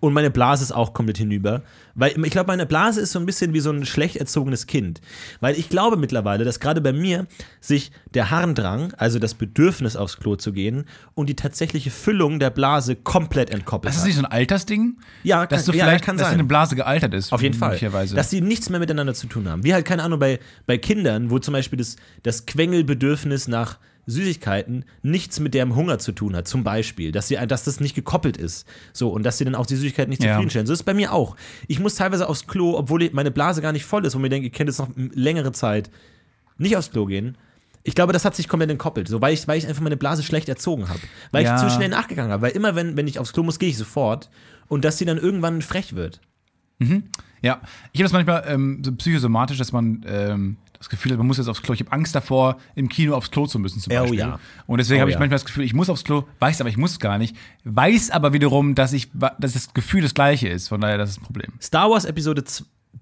und 0.00 0.12
meine 0.12 0.30
Blase 0.30 0.62
ist 0.62 0.70
auch 0.72 0.92
komplett 0.92 1.18
hinüber. 1.18 1.62
Weil 1.96 2.12
ich 2.24 2.30
glaube, 2.30 2.46
meine 2.46 2.66
Blase 2.66 3.00
ist 3.00 3.10
so 3.10 3.18
ein 3.18 3.26
bisschen 3.26 3.52
wie 3.52 3.58
so 3.58 3.70
ein 3.72 3.84
schlecht 3.84 4.14
erzogenes 4.16 4.68
Kind. 4.68 5.00
Weil 5.40 5.58
ich 5.58 5.68
glaube 5.68 5.96
mittlerweile, 5.96 6.44
dass 6.44 6.60
gerade 6.60 6.80
bei 6.80 6.92
mir 6.92 7.26
sich 7.60 7.90
der 8.14 8.30
Harndrang, 8.30 8.92
also 8.96 9.18
das 9.18 9.34
Bedürfnis 9.34 9.96
aufs 9.96 10.18
Klo 10.18 10.36
zu 10.36 10.52
gehen 10.52 10.84
und 11.14 11.28
die 11.28 11.34
tatsächliche 11.34 11.90
Füllung 11.90 12.38
der 12.38 12.50
Blase 12.50 12.94
komplett 12.94 13.50
entkoppelt 13.50 13.88
das 13.88 13.96
ist 13.96 14.02
hat. 14.02 14.06
nicht 14.06 14.16
so 14.16 14.22
ein 14.22 14.30
Altersding? 14.30 14.98
Ja, 15.24 15.46
dass 15.46 15.64
du 15.64 15.72
kann- 15.72 15.78
ja, 15.78 15.84
vielleicht, 15.86 16.04
kann 16.04 16.16
dass 16.16 16.28
sein. 16.28 16.36
deine 16.38 16.46
Blase 16.48 16.76
gealtert 16.76 17.12
ist. 17.14 17.32
Auf 17.32 17.42
jeden 17.42 17.56
Fall. 17.56 17.76
Dass 18.14 18.30
sie 18.30 18.40
nichts 18.40 18.70
mehr 18.70 18.78
miteinander 18.78 19.14
zu 19.14 19.26
tun 19.26 19.48
haben. 19.48 19.64
Wie 19.64 19.74
halt, 19.74 19.84
keine 19.84 20.04
Ahnung, 20.04 20.20
bei, 20.20 20.38
bei 20.66 20.78
Kindern, 20.78 21.30
wo 21.30 21.40
zum 21.40 21.52
Beispiel 21.52 21.78
das, 21.78 21.96
das 22.22 22.46
Quengelbedürfnis 22.46 23.48
nach 23.48 23.78
Süßigkeiten 24.10 24.84
nichts 25.02 25.38
mit 25.38 25.54
deren 25.54 25.76
Hunger 25.76 25.98
zu 25.98 26.12
tun 26.12 26.34
hat, 26.34 26.48
zum 26.48 26.64
Beispiel. 26.64 27.12
Dass, 27.12 27.28
sie, 27.28 27.36
dass 27.46 27.64
das 27.64 27.78
nicht 27.78 27.94
gekoppelt 27.94 28.36
ist. 28.36 28.66
So, 28.92 29.10
und 29.10 29.22
dass 29.22 29.38
sie 29.38 29.44
dann 29.44 29.54
auch 29.54 29.66
die 29.66 29.76
Süßigkeiten 29.76 30.08
nicht 30.10 30.22
Ja. 30.22 30.30
zufriedenstellen. 30.32 30.66
So 30.66 30.72
ist 30.72 30.80
es 30.80 30.84
bei 30.84 30.94
mir 30.94 31.12
auch. 31.12 31.36
Ich 31.66 31.78
muss 31.78 31.94
teilweise 31.94 32.28
aufs 32.28 32.46
Klo, 32.46 32.76
obwohl 32.76 33.08
meine 33.12 33.30
Blase 33.30 33.60
gar 33.62 33.72
nicht 33.72 33.84
voll 33.84 34.04
ist 34.06 34.14
und 34.14 34.22
mir 34.22 34.30
denke, 34.30 34.48
ich 34.48 34.52
kenne 34.54 34.68
das 34.68 34.78
noch 34.78 34.88
längere 34.96 35.52
Zeit, 35.52 35.90
nicht 36.56 36.76
aufs 36.76 36.90
Klo 36.90 37.04
gehen. 37.06 37.36
Ich 37.84 37.94
glaube, 37.94 38.12
das 38.12 38.24
hat 38.24 38.34
sich 38.34 38.48
komplett 38.48 38.70
entkoppelt, 38.70 39.08
so 39.08 39.20
weil 39.20 39.32
ich, 39.34 39.46
weil 39.46 39.56
ich 39.58 39.66
einfach 39.68 39.82
meine 39.82 39.96
Blase 39.96 40.22
schlecht 40.22 40.48
erzogen 40.48 40.88
habe. 40.88 41.00
Weil 41.30 41.44
Ja. 41.44 41.56
ich 41.56 41.62
zu 41.62 41.70
schnell 41.74 41.88
nachgegangen 41.88 42.32
habe. 42.32 42.42
Weil 42.42 42.50
immer, 42.52 42.74
wenn, 42.74 42.96
wenn 42.96 43.06
ich 43.06 43.18
aufs 43.18 43.32
Klo 43.32 43.42
muss, 43.42 43.58
gehe 43.58 43.68
ich 43.68 43.76
sofort. 43.78 44.30
Und 44.68 44.84
dass 44.84 44.98
sie 44.98 45.04
dann 45.04 45.16
irgendwann 45.18 45.62
frech 45.62 45.94
wird. 45.94 46.20
Ja, 47.40 47.60
ich 47.92 48.00
habe 48.00 48.04
das 48.04 48.12
manchmal 48.12 48.44
ähm, 48.46 48.82
so 48.84 48.92
psychosomatisch, 48.92 49.58
dass 49.58 49.72
man 49.72 50.04
ähm, 50.06 50.56
das 50.78 50.88
Gefühl 50.88 51.12
hat, 51.12 51.18
man 51.18 51.26
muss 51.26 51.38
jetzt 51.38 51.48
aufs 51.48 51.62
Klo. 51.62 51.74
Ich 51.74 51.80
habe 51.80 51.92
Angst 51.92 52.14
davor, 52.14 52.56
im 52.74 52.88
Kino 52.88 53.14
aufs 53.14 53.30
Klo 53.30 53.46
zu 53.46 53.58
müssen 53.58 53.80
zum 53.80 53.92
Oh 53.92 54.00
Beispiel. 54.00 54.18
ja. 54.18 54.38
Und 54.66 54.78
deswegen 54.78 54.98
Oh 54.98 55.02
habe 55.02 55.10
ich 55.10 55.14
ja. 55.14 55.18
manchmal 55.20 55.36
das 55.36 55.44
Gefühl, 55.44 55.64
ich 55.64 55.74
muss 55.74 55.88
aufs 55.90 56.04
Klo, 56.04 56.24
weiß 56.38 56.60
aber, 56.60 56.70
ich 56.70 56.76
muss 56.76 56.98
gar 57.00 57.18
nicht. 57.18 57.36
Weiß 57.64 58.10
aber 58.10 58.32
wiederum, 58.32 58.74
dass 58.74 58.92
ich, 58.92 59.08
dass 59.12 59.52
das 59.54 59.74
Gefühl 59.74 60.02
das 60.02 60.14
gleiche 60.14 60.48
ist. 60.48 60.68
Von 60.68 60.80
daher, 60.80 60.96
das 60.98 61.10
ist 61.10 61.18
ein 61.20 61.24
Problem. 61.24 61.52
Star 61.60 61.90
Wars 61.90 62.04
Episode 62.04 62.44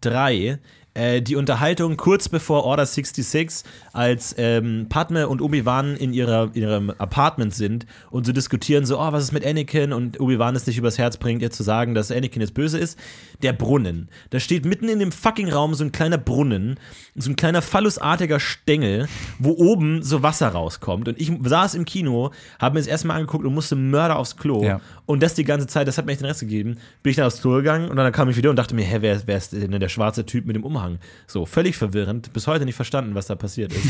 3, 0.01 0.59
äh, 0.96 1.20
die 1.20 1.37
Unterhaltung 1.37 1.96
kurz 1.96 2.28
bevor 2.28 2.64
Order 2.64 2.87
66, 2.87 3.68
als 3.92 4.35
ähm, 4.38 4.87
Padme 4.88 5.28
und 5.28 5.42
Obi-Wan 5.42 5.96
in, 5.96 6.12
ihrer, 6.12 6.50
in 6.54 6.62
ihrem 6.62 6.90
Apartment 6.90 7.54
sind 7.54 7.87
und 8.11 8.26
so 8.26 8.32
diskutieren, 8.32 8.87
so, 8.87 8.98
oh, 8.98 9.12
was 9.12 9.24
ist 9.24 9.32
mit 9.32 9.46
Anakin? 9.46 9.92
Und 9.92 10.20
Obi-Wan 10.20 10.56
es 10.56 10.66
nicht 10.66 10.78
übers 10.78 10.98
Herz 10.98 11.16
bringt, 11.18 11.42
ihr 11.42 11.50
zu 11.50 11.62
sagen, 11.62 11.94
dass 11.94 12.11
Anakin 12.11 12.40
jetzt 12.40 12.54
böse 12.54 12.78
ist. 12.78 12.98
Der 13.42 13.52
Brunnen. 13.52 14.09
Da 14.30 14.40
steht 14.40 14.64
mitten 14.64 14.88
in 14.88 14.98
dem 14.98 15.12
fucking 15.12 15.50
Raum 15.50 15.74
so 15.74 15.85
ein 15.85 15.92
kleiner 15.92 16.18
Brunnen, 16.18 16.80
so 17.14 17.30
ein 17.30 17.37
kleiner 17.37 17.61
phallusartiger 17.61 18.40
Stängel, 18.40 19.09
wo 19.38 19.50
oben 19.50 20.02
so 20.02 20.22
Wasser 20.22 20.48
rauskommt. 20.48 21.09
Und 21.09 21.20
ich 21.20 21.30
saß 21.44 21.74
im 21.74 21.85
Kino, 21.85 22.30
habe 22.59 22.74
mir 22.74 22.80
das 22.80 22.88
erstmal 22.88 23.16
angeguckt 23.18 23.44
und 23.44 23.54
musste 23.54 23.76
Mörder 23.76 24.16
aufs 24.16 24.37
Klo. 24.37 24.64
Ja. 24.64 24.80
Und 25.07 25.23
das 25.23 25.35
die 25.35 25.45
ganze 25.45 25.66
Zeit, 25.69 25.87
das 25.87 25.99
hat 25.99 26.05
mir 26.07 26.12
echt 26.12 26.21
den 26.21 26.27
Rest 26.27 26.40
gegeben. 26.40 26.79
Bin 27.03 27.11
ich 27.11 27.16
dann 27.16 27.27
aufs 27.27 27.40
Klo 27.40 27.53
gegangen 27.57 27.88
und 27.88 27.97
dann 27.97 28.11
kam 28.12 28.29
ich 28.29 28.37
wieder 28.37 28.51
und 28.51 28.57
dachte 28.57 28.75
mir, 28.75 28.85
hä, 28.85 28.99
wer, 29.01 29.21
wer 29.27 29.37
ist 29.37 29.53
denn 29.53 29.71
der 29.71 29.88
schwarze 29.88 30.27
Typ 30.27 30.47
mit 30.47 30.57
dem 30.57 30.64
Umhang? 30.64 30.99
So, 31.29 31.47
völlig 31.47 31.77
verwirrend. 31.77 32.33
Bis 32.33 32.47
heute 32.49 32.64
nicht 32.64 32.75
verstanden, 32.75 33.14
was 33.14 33.27
da 33.27 33.37
passiert 33.37 33.73
ist. 33.73 33.87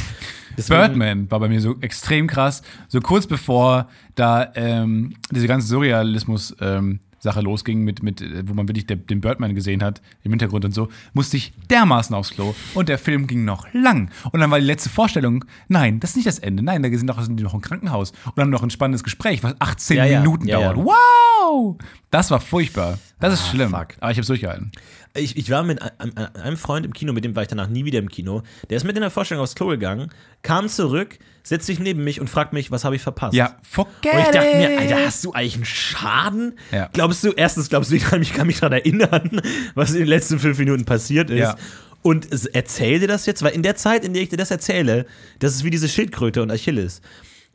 Deswegen- 0.59 0.79
Birdman 0.88 1.31
war 1.31 1.40
bei 1.40 1.48
mir 1.48 1.61
so 1.61 1.76
extrem 1.81 2.26
krass. 2.26 2.62
So 2.88 3.00
kurz 3.00 3.26
bevor 3.26 3.88
da 4.14 4.52
ähm, 4.55 5.14
diese 5.31 5.46
ganze 5.48 5.66
Surrealismus 5.68 6.55
ähm, 6.61 7.00
Sache 7.18 7.40
losging, 7.40 7.81
mit, 7.83 8.02
mit, 8.02 8.22
wo 8.48 8.55
man 8.55 8.68
wirklich 8.68 8.87
den 8.87 9.20
Birdman 9.20 9.55
gesehen 9.55 9.83
hat 9.83 10.02
im 10.22 10.33
Hintergrund 10.33 10.64
und 10.64 10.72
so, 10.72 10.88
musste 11.14 11.37
ich 11.37 11.52
dermaßen 11.70 12.14
aufs 12.14 12.31
Klo 12.31 12.55
und 12.74 12.88
der 12.88 12.98
Film 12.98 13.26
ging 13.26 13.44
noch 13.44 13.66
lang. 13.72 14.11
Und 14.33 14.40
dann 14.40 14.50
war 14.50 14.59
die 14.61 14.66
letzte 14.66 14.90
Vorstellung, 14.90 15.44
nein, 15.68 16.00
das 16.00 16.11
ist 16.11 16.16
nicht 16.16 16.26
das 16.29 16.38
Ende, 16.38 16.62
nein, 16.62 16.83
da 16.83 16.88
sind 16.90 17.07
noch, 17.07 17.20
sind 17.22 17.38
die 17.38 17.44
noch 17.44 17.55
im 17.55 17.61
Krankenhaus 17.61 18.12
und 18.35 18.40
haben 18.40 18.50
noch 18.50 18.62
ein 18.62 18.70
spannendes 18.70 19.02
Gespräch, 19.05 19.42
was 19.42 19.55
18 19.61 19.96
Ja, 19.96 20.05
ja. 20.05 20.20
Minuten 20.20 20.46
Ja, 20.48 20.61
ja. 20.61 20.72
dauert. 20.72 20.87
Wow! 20.87 21.76
Das 22.11 22.31
war 22.31 22.40
furchtbar. 22.40 22.98
Das 23.18 23.33
ist 23.33 23.46
Ah, 23.46 23.50
schlimm. 23.50 23.70
fuck. 23.70 23.88
Aber 24.00 24.11
ich 24.12 24.18
hab's 24.18 24.26
durchgehalten. 24.26 24.70
Ich, 25.14 25.37
ich 25.38 25.50
war 25.50 25.62
mit 25.62 25.81
einem, 25.81 26.12
einem 26.35 26.57
Freund 26.59 26.85
im 26.85 26.92
Kino, 26.92 27.14
mit 27.14 27.24
dem 27.24 27.35
war 27.35 27.42
ich 27.42 27.48
danach 27.48 27.68
nie 27.68 27.87
wieder 27.87 27.98
im 27.98 28.11
Kino. 28.11 28.42
Der 28.68 28.76
ist 28.76 28.85
mit 28.85 28.94
in 28.96 29.00
der 29.00 29.11
Vorstellung 29.11 29.42
aufs 29.42 29.55
Klo 29.55 29.68
gegangen, 29.68 30.11
kam 30.42 30.68
zurück, 30.68 31.18
setzt 31.42 31.64
sich 31.66 31.79
neben 31.79 32.05
mich 32.05 32.20
und 32.20 32.29
fragt 32.29 32.52
mich, 32.52 32.70
was 32.70 32.85
habe 32.85 32.94
ich 32.96 33.00
verpasst? 33.02 33.33
Ja, 33.35 33.57
forget 33.62 34.12
Und 34.12 34.18
ich 34.20 34.26
dachte 34.26 34.57
mir. 34.59 34.79
Alter, 34.79 35.07
hast 35.07 35.24
du 35.24 35.33
eigentlich 35.33 35.55
einen 35.55 35.64
Schaden? 35.64 36.59
Ja. 36.70 36.90
Glaubst 36.92 37.24
du, 37.24 37.33
erstens 37.33 37.70
glaubst 37.70 37.90
du, 37.90 37.94
ich 37.96 38.05
kann 38.05 38.18
mich, 38.18 38.35
kann 38.35 38.46
mich 38.46 38.61
daran 38.61 38.74
erinnern, 38.74 39.40
was 39.74 39.92
in 39.92 40.00
den 40.00 40.09
letzten 40.09 40.38
fünf 40.38 40.59
Minuten 40.59 40.85
passiert 40.85 41.31
ist? 41.31 41.38
Ja. 41.38 41.57
Und 42.02 42.31
es- 42.31 42.44
erzähl 42.44 43.00
dir 43.00 43.09
das 43.09 43.24
jetzt, 43.24 43.42
weil 43.42 43.52
in 43.52 43.62
der 43.62 43.76
Zeit, 43.76 44.05
in 44.05 44.12
der 44.12 44.22
ich 44.22 44.29
dir 44.29 44.37
das 44.37 44.50
erzähle, 44.50 45.07
das 45.38 45.55
ist 45.55 45.64
wie 45.64 45.70
diese 45.70 45.88
Schildkröte 45.88 46.42
und 46.42 46.50
Achilles. 46.52 47.00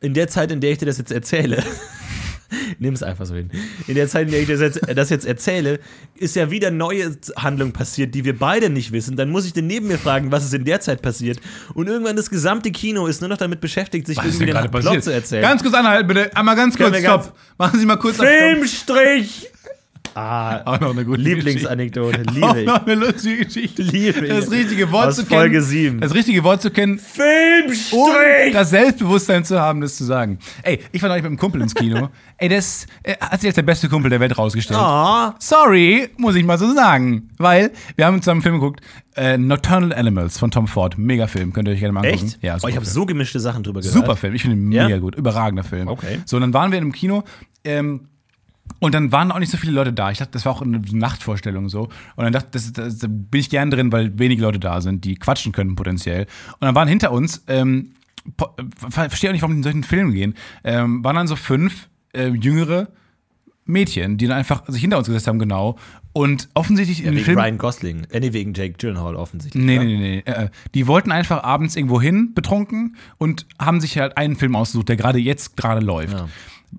In 0.00 0.14
der 0.14 0.26
Zeit, 0.26 0.50
in 0.50 0.60
der 0.60 0.72
ich 0.72 0.78
dir 0.78 0.86
das 0.86 0.98
jetzt 0.98 1.12
erzähle, 1.12 1.62
nimm 2.78 2.94
es 2.94 3.02
einfach 3.02 3.26
so 3.26 3.34
hin. 3.34 3.50
In 3.86 3.94
der 3.94 4.08
Zeit, 4.08 4.26
in 4.26 4.32
der 4.32 4.40
ich 4.40 4.48
das 4.48 4.60
jetzt, 4.60 4.80
das 4.94 5.10
jetzt 5.10 5.26
erzähle, 5.26 5.80
ist 6.14 6.36
ja 6.36 6.50
wieder 6.50 6.70
neue 6.70 7.16
Handlung 7.36 7.72
passiert, 7.72 8.14
die 8.14 8.24
wir 8.24 8.38
beide 8.38 8.70
nicht 8.70 8.92
wissen. 8.92 9.16
Dann 9.16 9.30
muss 9.30 9.46
ich 9.46 9.52
den 9.52 9.66
neben 9.66 9.88
mir 9.88 9.98
fragen, 9.98 10.30
was 10.30 10.44
ist 10.44 10.54
in 10.54 10.64
der 10.64 10.80
Zeit 10.80 11.02
passiert. 11.02 11.38
Und 11.74 11.88
irgendwann 11.88 12.16
das 12.16 12.30
gesamte 12.30 12.70
Kino 12.70 13.06
ist 13.06 13.20
nur 13.20 13.28
noch 13.28 13.38
damit 13.38 13.60
beschäftigt, 13.60 14.06
sich 14.06 14.16
Was 14.18 14.26
irgendwie 14.26 14.46
den 14.52 14.70
Plot 14.70 15.02
zu 15.02 15.12
erzählen. 15.12 15.42
Ganz 15.42 15.62
kurz 15.62 15.74
anhalten, 15.74 16.06
bitte. 16.08 16.36
Einmal 16.36 16.56
ganz 16.56 16.76
kurz, 16.76 16.92
ganz- 16.92 17.04
stopp. 17.04 17.36
Machen 17.58 17.78
Sie 17.80 17.86
mal 17.86 17.96
kurz. 17.96 18.16
Filmstrich! 18.16 19.48
Ah, 20.14 20.60
Auch 20.66 20.80
noch 20.80 20.90
eine 20.90 21.06
gute 21.06 21.22
Lieblingsanekdote. 21.22 22.22
Auch 22.28 22.34
liebe 22.34 22.60
ich. 22.60 22.66
noch 22.66 22.84
eine 22.84 22.94
lustige 22.96 23.46
Geschichte. 23.46 23.82
Liebe 23.82 24.26
ich. 24.26 24.28
Das 24.28 24.50
richtige 24.50 24.92
Wort 24.92 25.08
Aus 25.08 25.16
zu 25.16 25.24
kennen. 25.24 25.40
Folge 25.40 25.62
7. 25.62 26.00
Das 26.00 26.14
richtige 26.14 26.44
Wort 26.44 26.60
zu 26.60 26.70
kennen. 26.70 26.92
Und 26.92 27.00
Filmstrich! 27.00 28.52
das 28.52 28.70
Selbstbewusstsein 28.70 29.44
zu 29.44 29.58
haben, 29.58 29.80
das 29.80 29.96
zu 29.96 30.04
sagen. 30.04 30.38
Ey, 30.62 30.80
ich 30.92 31.00
war 31.00 31.08
neulich 31.08 31.22
mit 31.22 31.30
einem 31.30 31.38
Kumpel 31.38 31.62
ins 31.62 31.74
Kino. 31.74 32.10
Ey, 32.36 32.48
das 32.50 32.86
äh, 33.04 33.14
hat 33.20 33.40
sich 33.40 33.48
als 33.48 33.54
der 33.54 33.62
beste 33.62 33.88
Kumpel 33.88 34.10
der 34.10 34.20
Welt 34.20 34.36
rausgestellt. 34.36 34.78
Ah, 34.78 35.34
Sorry, 35.38 36.10
muss 36.18 36.34
ich 36.34 36.44
mal 36.44 36.58
so 36.58 36.74
sagen. 36.74 37.30
Weil 37.38 37.70
wir 37.96 38.04
haben 38.04 38.20
zusammen 38.20 38.38
einen 38.38 38.42
Film 38.42 38.54
geguckt. 38.60 38.80
Äh, 39.16 39.38
Nocturnal 39.38 39.94
Animals 39.94 40.38
von 40.38 40.50
Tom 40.50 40.66
Ford. 40.66 40.98
Mega 40.98 41.26
Film. 41.26 41.52
Könnt 41.52 41.68
ihr 41.68 41.74
euch 41.74 41.80
gerne 41.80 41.92
mal 41.92 42.04
angucken. 42.04 42.26
echt? 42.26 42.42
Ja, 42.42 42.58
oh, 42.62 42.68
ich 42.68 42.76
habe 42.76 42.84
so 42.86 43.06
gemischte 43.06 43.40
Sachen 43.40 43.62
drüber 43.62 43.80
gehört. 43.80 43.94
Super 43.94 44.16
Film, 44.16 44.34
ich 44.34 44.42
finde 44.42 44.56
ihn 44.56 44.72
Ja? 44.72 44.84
mega 44.84 44.98
gut, 44.98 45.14
überragender 45.14 45.64
Film. 45.64 45.88
Okay. 45.88 46.18
So, 46.26 46.36
und 46.36 46.42
dann 46.42 46.52
waren 46.54 46.70
wir 46.70 46.78
in 46.78 46.84
einem 46.84 46.92
Kino 46.92 47.22
ähm, 47.64 48.08
und 48.82 48.94
dann 48.94 49.12
waren 49.12 49.30
auch 49.30 49.38
nicht 49.38 49.50
so 49.50 49.56
viele 49.56 49.72
Leute 49.72 49.92
da. 49.92 50.10
Ich 50.10 50.18
dachte, 50.18 50.32
das 50.32 50.44
war 50.44 50.52
auch 50.52 50.60
eine 50.62 50.82
Nachtvorstellung 50.92 51.68
so. 51.68 51.82
Und 52.16 52.24
dann 52.24 52.32
dachte 52.32 52.48
das, 52.50 52.72
das, 52.72 52.98
da 52.98 53.06
bin 53.06 53.40
ich 53.40 53.48
gern 53.48 53.70
drin, 53.70 53.92
weil 53.92 54.18
wenige 54.18 54.42
Leute 54.42 54.58
da 54.58 54.80
sind, 54.80 55.04
die 55.04 55.14
quatschen 55.14 55.52
können 55.52 55.76
potenziell. 55.76 56.22
Und 56.54 56.62
dann 56.62 56.74
waren 56.74 56.88
hinter 56.88 57.12
uns, 57.12 57.44
ähm, 57.46 57.92
ver- 58.36 59.08
verstehe 59.08 59.30
auch 59.30 59.34
nicht, 59.34 59.42
warum 59.42 59.54
die 59.54 59.58
in 59.60 59.62
solchen 59.62 59.84
Filmen 59.84 60.12
gehen, 60.12 60.34
ähm, 60.64 61.04
waren 61.04 61.14
dann 61.14 61.28
so 61.28 61.36
fünf 61.36 61.88
äh, 62.12 62.28
jüngere 62.28 62.88
Mädchen, 63.64 64.18
die 64.18 64.26
dann 64.26 64.36
einfach 64.36 64.64
sich 64.66 64.80
hinter 64.80 64.98
uns 64.98 65.06
gesetzt 65.06 65.28
haben, 65.28 65.38
genau. 65.38 65.78
Und 66.12 66.48
offensichtlich 66.54 66.98
in 66.98 67.06
den 67.06 67.14
Wegen 67.14 67.24
Film. 67.24 67.38
Ryan 67.38 67.58
Gosling. 67.58 68.04
Äh, 68.10 68.18
nee, 68.18 68.32
wegen 68.32 68.52
Jake 68.52 68.74
Gyllenhaal 68.78 69.14
offensichtlich. 69.14 69.64
Nee, 69.64 69.76
ja? 69.76 69.84
nee, 69.84 69.96
nee, 69.96 70.22
nee. 70.26 70.30
Äh, 70.30 70.48
die 70.74 70.88
wollten 70.88 71.12
einfach 71.12 71.44
abends 71.44 71.76
irgendwo 71.76 72.00
hin, 72.02 72.34
betrunken, 72.34 72.96
und 73.18 73.46
haben 73.60 73.80
sich 73.80 73.96
halt 73.96 74.16
einen 74.16 74.34
Film 74.34 74.56
ausgesucht, 74.56 74.88
der 74.88 74.96
gerade 74.96 75.20
jetzt 75.20 75.56
gerade 75.56 75.80
läuft. 75.80 76.14
Ja. 76.14 76.28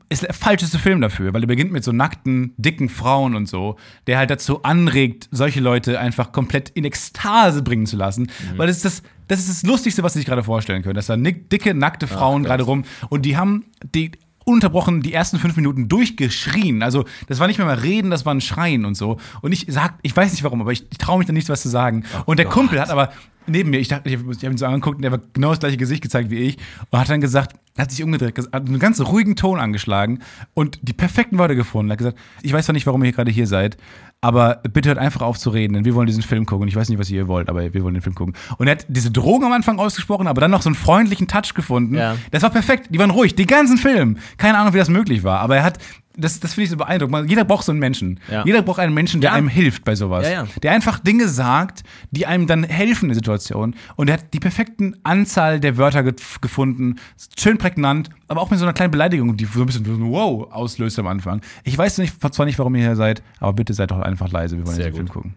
Ist 0.09 0.23
der 0.23 0.33
falscheste 0.33 0.79
Film 0.79 1.01
dafür, 1.01 1.33
weil 1.33 1.43
er 1.43 1.47
beginnt 1.47 1.71
mit 1.71 1.83
so 1.83 1.91
nackten, 1.91 2.53
dicken 2.57 2.89
Frauen 2.89 3.35
und 3.35 3.47
so, 3.47 3.77
der 4.07 4.17
halt 4.17 4.29
dazu 4.29 4.63
anregt, 4.63 5.29
solche 5.31 5.59
Leute 5.59 5.99
einfach 5.99 6.31
komplett 6.31 6.69
in 6.69 6.85
Ekstase 6.85 7.61
bringen 7.61 7.85
zu 7.85 7.95
lassen. 7.95 8.23
Mhm. 8.23 8.57
Weil 8.57 8.67
das 8.67 8.77
ist 8.77 8.85
das, 8.85 9.03
das 9.27 9.39
ist 9.39 9.49
das 9.49 9.63
Lustigste, 9.63 10.03
was 10.03 10.13
Sie 10.13 10.19
sich 10.19 10.25
gerade 10.25 10.43
vorstellen 10.43 10.83
können. 10.83 10.95
Dass 10.95 11.07
da 11.07 11.17
dicke, 11.17 11.73
nackte 11.73 12.07
Frauen 12.07 12.43
gerade 12.43 12.63
rum 12.63 12.85
und 13.09 13.23
die 13.23 13.37
haben 13.37 13.65
die 13.93 14.11
unterbrochen 14.45 15.01
die 15.01 15.13
ersten 15.13 15.39
fünf 15.39 15.55
Minuten 15.55 15.87
durchgeschrien. 15.87 16.83
Also 16.83 17.05
das 17.27 17.39
war 17.39 17.47
nicht 17.47 17.57
mehr 17.57 17.67
mal 17.67 17.77
reden, 17.77 18.11
das 18.11 18.25
war 18.25 18.33
ein 18.33 18.41
Schreien 18.41 18.85
und 18.85 18.95
so. 18.95 19.17
Und 19.41 19.51
ich 19.51 19.65
sag, 19.69 19.95
ich 20.01 20.15
weiß 20.15 20.31
nicht 20.31 20.43
warum, 20.43 20.61
aber 20.61 20.71
ich, 20.71 20.85
ich 20.91 20.97
traue 20.97 21.17
mich 21.17 21.27
da 21.27 21.33
nichts 21.33 21.49
was 21.49 21.61
zu 21.61 21.69
sagen. 21.69 22.03
und 22.25 22.37
der 22.37 22.45
Gott. 22.45 22.53
Kumpel 22.55 22.79
hat 22.81 22.89
aber 22.89 23.11
neben 23.47 23.69
mir, 23.69 23.79
ich 23.79 23.87
dachte, 23.87 24.09
ich 24.09 24.17
habe 24.17 24.31
hab 24.31 24.43
ihn 24.43 24.57
so 24.57 24.65
angeguckt 24.65 24.97
und 24.97 25.01
der 25.01 25.11
war 25.11 25.19
genau 25.33 25.49
das 25.49 25.59
gleiche 25.59 25.77
Gesicht 25.77 26.01
gezeigt 26.01 26.29
wie 26.29 26.39
ich 26.39 26.57
und 26.89 26.99
hat 26.99 27.09
dann 27.09 27.21
gesagt, 27.21 27.55
hat 27.77 27.89
sich 27.89 28.03
umgedreht, 28.03 28.37
hat 28.37 28.67
einen 28.67 28.79
ganz 28.79 29.01
ruhigen 29.01 29.35
Ton 29.35 29.59
angeschlagen 29.59 30.19
und 30.53 30.79
die 30.83 30.93
perfekten 30.93 31.37
Worte 31.39 31.55
gefunden. 31.55 31.91
Hat 31.91 31.97
gesagt, 31.97 32.17
ich 32.41 32.53
weiß 32.53 32.65
zwar 32.65 32.73
nicht, 32.73 32.85
warum 32.85 33.03
ihr 33.03 33.11
gerade 33.11 33.31
hier 33.31 33.47
seid, 33.47 33.77
aber 34.21 34.61
bitte 34.71 34.89
hört 34.89 34.99
einfach 34.99 35.21
auf 35.21 35.37
zu 35.39 35.49
reden, 35.49 35.73
denn 35.73 35.85
wir 35.85 35.95
wollen 35.95 36.07
diesen 36.07 36.23
Film 36.23 36.45
gucken. 36.45 36.63
Und 36.63 36.67
ich 36.67 36.75
weiß 36.75 36.87
nicht, 36.89 36.99
was 36.99 37.09
ihr 37.09 37.27
wollt, 37.27 37.49
aber 37.49 37.73
wir 37.73 37.83
wollen 37.83 37.95
den 37.95 38.01
Film 38.01 38.15
gucken. 38.15 38.35
Und 38.57 38.67
er 38.67 38.71
hat 38.71 38.85
diese 38.87 39.11
Drohung 39.11 39.43
am 39.43 39.51
Anfang 39.51 39.79
ausgesprochen, 39.79 40.27
aber 40.27 40.39
dann 40.39 40.51
noch 40.51 40.61
so 40.61 40.69
einen 40.69 40.75
freundlichen 40.75 41.27
Touch 41.27 41.53
gefunden. 41.55 41.95
Ja. 41.95 42.15
Das 42.31 42.43
war 42.43 42.49
perfekt. 42.49 42.87
Die 42.91 42.99
waren 42.99 43.09
ruhig, 43.09 43.35
den 43.35 43.47
ganzen 43.47 43.77
Film. 43.77 44.17
Keine 44.37 44.59
Ahnung, 44.59 44.73
wie 44.73 44.77
das 44.77 44.89
möglich 44.89 45.23
war, 45.23 45.39
aber 45.39 45.57
er 45.57 45.63
hat, 45.63 45.79
das, 46.15 46.39
das 46.39 46.53
finde 46.53 46.65
ich 46.65 46.69
so 46.69 46.77
beeindruckend. 46.77 47.29
Jeder 47.29 47.43
braucht 47.43 47.65
so 47.65 47.71
einen 47.71 47.79
Menschen. 47.79 48.19
Ja. 48.29 48.45
Jeder 48.45 48.61
braucht 48.61 48.79
einen 48.79 48.93
Menschen, 48.93 49.21
der 49.21 49.31
Ja. 49.31 49.35
einem 49.35 49.47
hilft 49.47 49.83
bei 49.83 49.95
sowas. 49.95 50.29
Ja. 50.29 50.45
Der 50.61 50.71
einfach 50.71 50.99
Dinge 50.99 51.27
sagt, 51.27 51.83
die 52.11 52.25
einem 52.25 52.45
dann 52.47 52.63
helfen 52.63 53.05
in 53.05 53.09
der 53.09 53.15
Situation. 53.15 53.75
Und 53.95 54.09
er 54.09 54.15
hat 54.17 54.33
die 54.33 54.39
perfekten 54.39 54.95
Anzahl 55.03 55.59
der 55.59 55.77
Wörter 55.77 56.03
ge 56.03 56.13
gefunden. 56.41 56.95
Schön 57.39 57.57
prägnant, 57.57 58.09
aber 58.27 58.41
auch 58.41 58.49
mit 58.51 58.59
so 58.59 58.65
einer 58.65 58.73
kleinen 58.73 58.91
Beleidigung, 58.91 59.35
die 59.37 59.45
so 59.45 59.61
ein 59.61 59.65
bisschen 59.65 59.85
so 59.85 59.91
ein 59.93 60.11
Wow 60.11 60.51
auslöst 60.51 60.99
am 60.99 61.07
Anfang. 61.07 61.41
Ich 61.63 61.77
weiß 61.77 61.97
nicht, 61.97 62.15
zwar 62.33 62.45
nicht, 62.45 62.59
warum 62.59 62.75
ihr 62.75 62.81
hier 62.83 62.95
seid, 62.95 63.23
aber 63.39 63.53
bitte 63.53 63.73
seid 63.73 63.91
doch 63.91 63.99
einfach 63.99 64.31
leise. 64.31 64.57
Wir 64.57 64.67
wollen 64.67 64.77
den 64.77 64.93
Film 64.93 65.09
gucken. 65.09 65.35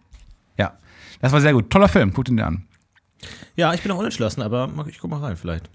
Ja. 0.58 0.74
Das 1.20 1.32
war 1.32 1.40
sehr 1.40 1.52
gut. 1.54 1.70
Toller 1.70 1.88
Film. 1.88 2.12
Guckt 2.12 2.28
ihn 2.28 2.36
dir 2.36 2.46
an. 2.46 2.64
Ja, 3.56 3.72
ich 3.72 3.82
bin 3.82 3.90
auch 3.92 3.98
unentschlossen, 3.98 4.42
aber 4.42 4.68
ich 4.88 4.98
guck 4.98 5.10
mal 5.10 5.20
rein 5.20 5.36
vielleicht. 5.36 5.70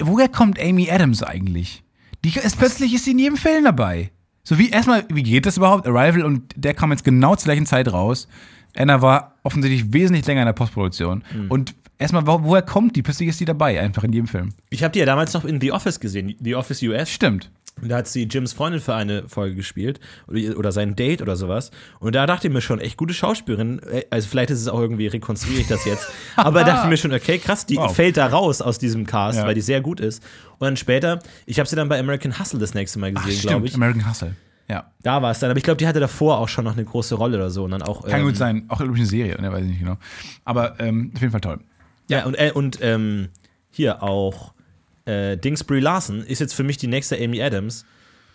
Woher 0.00 0.28
kommt 0.28 0.60
Amy 0.60 0.90
Adams 0.90 1.22
eigentlich? 1.22 1.82
Die 2.24 2.36
ist 2.36 2.58
plötzlich 2.58 2.94
ist 2.94 3.04
sie 3.04 3.12
in 3.12 3.18
jedem 3.18 3.36
Film 3.36 3.64
dabei. 3.64 4.10
So 4.42 4.58
wie 4.58 4.70
erstmal, 4.70 5.04
wie 5.08 5.22
geht 5.22 5.46
das 5.46 5.56
überhaupt? 5.56 5.86
Arrival 5.86 6.24
und 6.24 6.52
der 6.56 6.74
kam 6.74 6.90
jetzt 6.90 7.04
genau 7.04 7.36
zur 7.36 7.46
gleichen 7.46 7.66
Zeit 7.66 7.92
raus. 7.92 8.28
Anna 8.76 9.02
war 9.02 9.36
offensichtlich 9.42 9.92
wesentlich 9.92 10.26
länger 10.26 10.42
in 10.42 10.46
der 10.46 10.52
Postproduktion. 10.52 11.24
Und 11.48 11.74
erstmal, 11.98 12.26
wo, 12.26 12.42
woher 12.44 12.62
kommt 12.62 12.96
die? 12.96 13.02
Plötzlich 13.02 13.28
ist 13.28 13.40
die 13.40 13.44
dabei, 13.44 13.80
einfach 13.80 14.04
in 14.04 14.12
jedem 14.12 14.28
Film. 14.28 14.50
Ich 14.70 14.82
habe 14.82 14.92
die 14.92 15.00
ja 15.00 15.06
damals 15.06 15.32
noch 15.34 15.44
in 15.44 15.60
The 15.60 15.72
Office 15.72 16.00
gesehen, 16.00 16.34
The 16.40 16.54
Office 16.54 16.82
US. 16.82 17.10
Stimmt. 17.10 17.50
Und 17.82 17.88
da 17.88 17.96
hat 17.98 18.08
sie 18.08 18.24
Jims 18.24 18.52
Freundin 18.52 18.80
für 18.80 18.94
eine 18.94 19.28
Folge 19.28 19.56
gespielt 19.56 20.00
oder, 20.28 20.72
sein 20.72 20.96
Date 20.96 21.22
oder 21.22 21.36
sowas. 21.36 21.70
Und 21.98 22.14
da 22.14 22.26
dachte 22.26 22.48
ich 22.48 22.52
mir 22.52 22.60
schon, 22.60 22.78
echt 22.80 22.96
gute 22.96 23.14
Schauspielerin. 23.14 23.80
Also 24.10 24.28
vielleicht 24.28 24.50
ist 24.50 24.60
es 24.60 24.68
auch 24.68 24.80
irgendwie, 24.80 25.06
rekonstruiere 25.06 25.60
ich 25.62 25.68
das 25.68 25.84
jetzt. 25.84 26.08
Aber 26.36 26.64
dachte 26.64 26.82
ich 26.84 26.90
mir 26.90 26.96
schon, 26.96 27.12
okay, 27.12 27.38
krass, 27.38 27.66
die 27.66 27.76
Wow. 27.76 27.94
fällt 27.94 28.16
da 28.16 28.26
raus 28.26 28.60
aus 28.60 28.78
diesem 28.78 29.06
Cast, 29.06 29.38
Ja. 29.38 29.46
weil 29.46 29.54
die 29.54 29.60
sehr 29.62 29.80
gut 29.80 30.00
ist. 30.00 30.22
Und 30.58 30.66
dann 30.66 30.76
später, 30.76 31.20
ich 31.46 31.58
habe 31.58 31.68
sie 31.68 31.76
dann 31.76 31.88
bei 31.88 31.98
American 31.98 32.38
Hustle 32.38 32.58
das 32.58 32.74
nächste 32.74 32.98
Mal 32.98 33.12
gesehen, 33.12 33.40
glaube 33.40 33.66
ich. 33.66 33.74
American 33.74 34.08
Hustle. 34.08 34.36
Ja. 34.68 34.92
Da 35.02 35.20
war 35.20 35.32
es 35.32 35.40
dann. 35.40 35.50
Aber 35.50 35.58
ich 35.58 35.64
glaube, 35.64 35.78
die 35.78 35.88
hatte 35.88 35.98
davor 35.98 36.38
auch 36.38 36.48
schon 36.48 36.64
noch 36.64 36.74
eine 36.74 36.84
große 36.84 37.16
Rolle 37.16 37.38
oder 37.38 37.50
so. 37.50 37.64
Und 37.64 37.72
dann 37.72 37.82
auch. 37.82 38.06
Kann 38.06 38.20
ähm, 38.20 38.26
gut 38.26 38.36
sein. 38.36 38.64
Auch 38.68 38.80
ich 38.80 38.86
eine 38.88 39.04
Serie, 39.06 39.40
ne, 39.40 39.50
weiß 39.50 39.62
ich 39.62 39.70
nicht 39.70 39.80
genau. 39.80 39.96
Aber 40.44 40.78
ähm, 40.78 41.10
auf 41.14 41.20
jeden 41.20 41.32
Fall 41.32 41.40
toll. 41.40 41.58
Ja, 42.08 42.24
und, 42.24 42.34
äh, 42.34 42.52
und 42.54 42.78
ähm, 42.80 43.30
hier 43.70 44.02
auch 44.02 44.52
äh, 45.10 45.36
Dings 45.36 45.64
Brie 45.64 45.80
Larson 45.80 46.20
ist 46.22 46.38
jetzt 46.38 46.54
für 46.54 46.62
mich 46.64 46.76
die 46.76 46.86
nächste 46.86 47.16
Amy 47.22 47.42
Adams. 47.42 47.84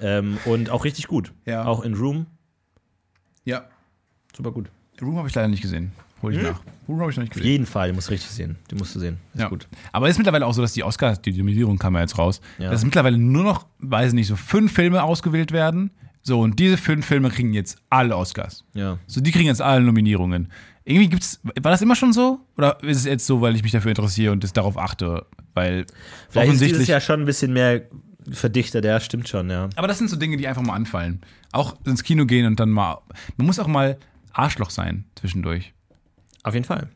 Ähm, 0.02 0.38
und 0.46 0.70
auch 0.70 0.84
richtig 0.84 1.08
gut. 1.08 1.32
Ja. 1.46 1.66
Auch 1.66 1.84
in 1.84 1.94
Room. 1.94 2.26
Ja. 3.46 3.66
Super 4.36 4.52
gut. 4.52 4.70
Room 5.02 5.18
habe 5.18 5.28
ich 5.28 5.36
leider 5.36 5.48
nicht 5.48 5.62
gesehen. 5.62 5.92
Hol 6.22 6.34
ich 6.34 6.40
Hm? 6.40 6.46
nach. 6.48 6.62
Room 6.88 7.00
habe 7.02 7.12
ich 7.12 7.18
noch 7.18 7.24
nicht 7.24 7.32
Auf 7.32 7.38
gesehen. 7.38 7.52
jeden 7.52 7.66
Fall, 7.66 7.90
du 7.90 7.96
musst 7.96 8.10
richtig 8.10 8.30
sehen. 8.32 8.58
Die 8.72 8.76
musst 8.76 8.94
du 8.96 9.00
sehen. 9.00 9.18
Ist 9.34 9.42
Ja. 9.42 9.48
gut. 9.50 9.68
Aber 9.92 10.08
es 10.08 10.12
ist 10.14 10.18
mittlerweile 10.18 10.46
auch 10.46 10.54
so, 10.54 10.62
dass 10.62 10.74
die 10.74 10.84
Oscars, 10.84 11.22
die 11.22 11.34
Nominierung 11.34 11.78
kam 11.78 11.96
ja 11.96 12.02
jetzt 12.02 12.18
raus, 12.18 12.42
Ja. 12.58 12.72
dass 12.72 12.84
mittlerweile 12.84 13.18
nur 13.18 13.44
noch, 13.44 13.68
weiß 13.80 14.14
nicht, 14.14 14.28
so 14.28 14.36
fünf 14.36 14.74
Filme 14.74 15.04
ausgewählt 15.04 15.52
werden. 15.52 15.92
So, 16.24 16.40
und 16.42 16.60
diese 16.60 16.78
fünf 16.78 17.06
Filme 17.06 17.30
kriegen 17.30 17.54
jetzt 17.54 17.78
alle 17.90 18.18
Oscars. 18.18 18.64
Ja. 18.74 18.98
So, 19.08 19.22
die 19.22 19.32
kriegen 19.32 19.46
jetzt 19.48 19.62
alle 19.62 19.82
Nominierungen. 19.86 20.52
Irgendwie 20.86 21.10
gibt's, 21.10 21.39
war 21.43 21.71
das 21.71 21.82
immer 21.82 21.95
schon 21.95 22.13
so? 22.13 22.39
Oder 22.58 22.82
ist 22.84 22.98
es 22.98 23.06
jetzt 23.06 23.26
so, 23.26 23.41
weil 23.41 23.56
ich 23.56 23.63
mich 23.63 23.71
dafür 23.71 23.89
interessiere 23.89 24.32
und 24.32 24.43
es 24.43 24.54
darauf 24.54 24.78
achte? 24.78 25.26
Weil 25.56 25.86
Vielleicht 26.30 26.54
ist 26.54 26.62
dieses 26.62 26.74
offensichtlich. 26.74 26.88
Jahr 26.89 27.02
schon 27.02 27.21
ein 27.21 27.26
bisschen 27.26 27.54
mehr 27.54 27.82
verdichtet, 28.32 28.86
ja, 28.86 29.00
stimmt 29.00 29.28
schon, 29.28 29.50
ja. 29.50 29.69
aber 29.76 29.88
das 29.88 30.00
sind 30.00 30.10
so 30.10 30.15
Dinge, 30.15 30.38
die 30.38 30.48
einfach 30.48 30.62
mal 30.62 30.74
anfallen. 30.74 31.21
Auch 31.52 31.76
ins 31.86 32.04
Kino 32.04 32.26
gehen 32.26 32.45
und 32.45 32.60
dann 32.60 32.69
mal. 32.69 33.02
Man 33.38 33.48
muss 33.48 33.60
auch 33.60 33.67
mal 33.67 33.98
Arschloch 34.34 34.69
sein 34.69 35.06
zwischendurch. 35.15 35.74
Auf 36.43 36.54
jeden 36.54 36.65
Fall. 36.65 36.89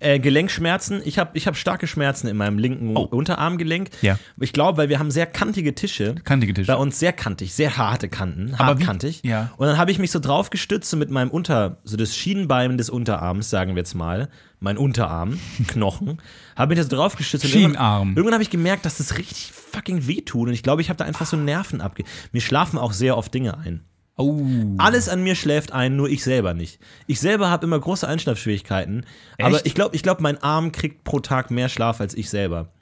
Äh, 0.00 0.18
Gelenkschmerzen. 0.18 1.00
Ich 1.04 1.18
habe 1.20 1.30
ich 1.38 1.46
hab 1.46 1.56
starke 1.56 1.86
Schmerzen 1.86 2.26
in 2.26 2.36
meinem 2.36 2.58
linken 2.58 2.96
Oh. 2.96 3.02
Unterarmgelenk. 3.02 3.90
Ja. 4.00 4.18
Ich 4.40 4.52
glaube, 4.52 4.76
weil 4.78 4.88
wir 4.88 4.98
haben 4.98 5.12
sehr 5.12 5.26
kantige 5.26 5.74
Tische. 5.76 6.16
Kantige 6.24 6.52
Tische. 6.52 6.66
Bei 6.66 6.74
uns 6.76 6.98
sehr 6.98 7.12
kantig, 7.12 7.54
sehr 7.54 7.76
harte 7.76 8.08
Kanten, 8.08 8.54
Aber 8.58 8.80
wie- 8.80 9.10
ja. 9.22 9.52
Und 9.56 9.68
dann 9.68 9.78
habe 9.78 9.92
ich 9.92 10.00
mich 10.00 10.10
so 10.10 10.18
drauf 10.18 10.50
gestützt 10.50 10.92
und 10.92 10.98
mit 10.98 11.10
meinem 11.10 11.30
Unter, 11.30 11.78
so 11.84 11.96
das 11.96 12.16
Schienenbein 12.16 12.76
des 12.76 12.90
Unterarms, 12.90 13.50
sagen 13.50 13.74
wir 13.76 13.78
jetzt 13.82 13.94
mal, 13.94 14.28
mein 14.58 14.76
Unterarm, 14.76 15.38
Knochen, 15.68 16.18
habe 16.56 16.74
ich 16.74 16.78
da 16.80 16.84
so 16.84 16.96
drauf 16.96 17.14
gestützt. 17.16 17.46
Schienenarm. 17.46 18.08
Irgendwann, 18.08 18.16
irgendwann 18.16 18.34
habe 18.34 18.42
ich 18.42 18.50
gemerkt, 18.50 18.84
dass 18.84 18.96
das 18.98 19.16
richtig 19.16 19.52
fucking 19.52 20.08
wehtut 20.08 20.48
und 20.48 20.54
ich 20.54 20.64
glaube, 20.64 20.82
ich 20.82 20.88
habe 20.88 20.96
da 20.98 21.04
einfach 21.04 21.26
so 21.26 21.36
Nerven 21.36 21.80
abge... 21.80 22.02
Mir 22.32 22.40
schlafen 22.40 22.78
auch 22.78 22.92
sehr 22.92 23.16
oft 23.16 23.32
Dinge 23.32 23.56
ein. 23.58 23.84
Oh. 24.16 24.40
Alles 24.78 25.08
an 25.08 25.22
mir 25.22 25.34
schläft 25.34 25.72
ein, 25.72 25.96
nur 25.96 26.08
ich 26.08 26.22
selber 26.22 26.52
nicht. 26.54 26.78
Ich 27.06 27.18
selber 27.20 27.50
habe 27.50 27.66
immer 27.66 27.78
große 27.80 28.06
Einschlafschwierigkeiten, 28.06 29.06
aber 29.40 29.56
Echt? 29.56 29.66
ich 29.66 29.74
glaube, 29.74 29.96
ich 29.96 30.02
glaub, 30.02 30.20
mein 30.20 30.42
Arm 30.42 30.70
kriegt 30.72 31.02
pro 31.04 31.20
Tag 31.20 31.50
mehr 31.50 31.68
Schlaf 31.68 32.00
als 32.00 32.14
ich 32.14 32.28
selber. 32.30 32.72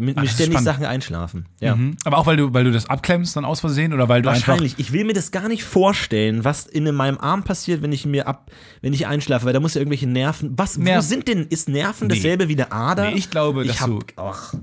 Mit 0.00 0.14
mir 0.16 0.28
ständig. 0.28 0.60
Sachen 0.60 0.84
einschlafen. 0.84 1.46
Ja. 1.60 1.74
Mhm. 1.74 1.96
Aber 2.04 2.18
auch 2.18 2.26
weil 2.26 2.36
du, 2.36 2.54
weil 2.54 2.62
du 2.62 2.70
das 2.70 2.88
abklemmst 2.88 3.34
dann 3.36 3.44
aus 3.44 3.58
Versehen 3.58 3.92
oder 3.92 4.08
weil 4.08 4.22
du 4.22 4.28
einfach. 4.30 4.46
Wahrscheinlich. 4.48 4.76
Ich 4.78 4.92
will 4.92 5.02
mir 5.04 5.12
das 5.12 5.32
gar 5.32 5.48
nicht 5.48 5.64
vorstellen, 5.64 6.44
was 6.44 6.66
in 6.68 6.84
meinem 6.94 7.18
Arm 7.18 7.42
passiert, 7.42 7.82
wenn 7.82 7.90
ich 7.90 8.06
mir 8.06 8.28
ab, 8.28 8.48
wenn 8.80 8.92
ich 8.92 9.08
einschlafe, 9.08 9.44
weil 9.46 9.52
da 9.52 9.58
muss 9.58 9.74
ja 9.74 9.80
irgendwelche 9.80 10.06
Nerven. 10.06 10.52
Was? 10.56 10.78
Wo 10.78 10.84
Nerv- 10.84 11.02
sind 11.02 11.26
denn? 11.26 11.46
Ist 11.48 11.68
Nerven 11.68 12.06
Nee. 12.06 12.14
dasselbe 12.14 12.48
wie 12.48 12.54
eine 12.54 12.70
Ader? 12.70 13.10
Nee, 13.10 13.16
ich 13.18 13.28
glaube, 13.28 13.64
dass 13.64 13.74
ich 13.74 13.80
hab, 13.80 13.88
du- 13.88 13.98
Ach, 14.14 14.54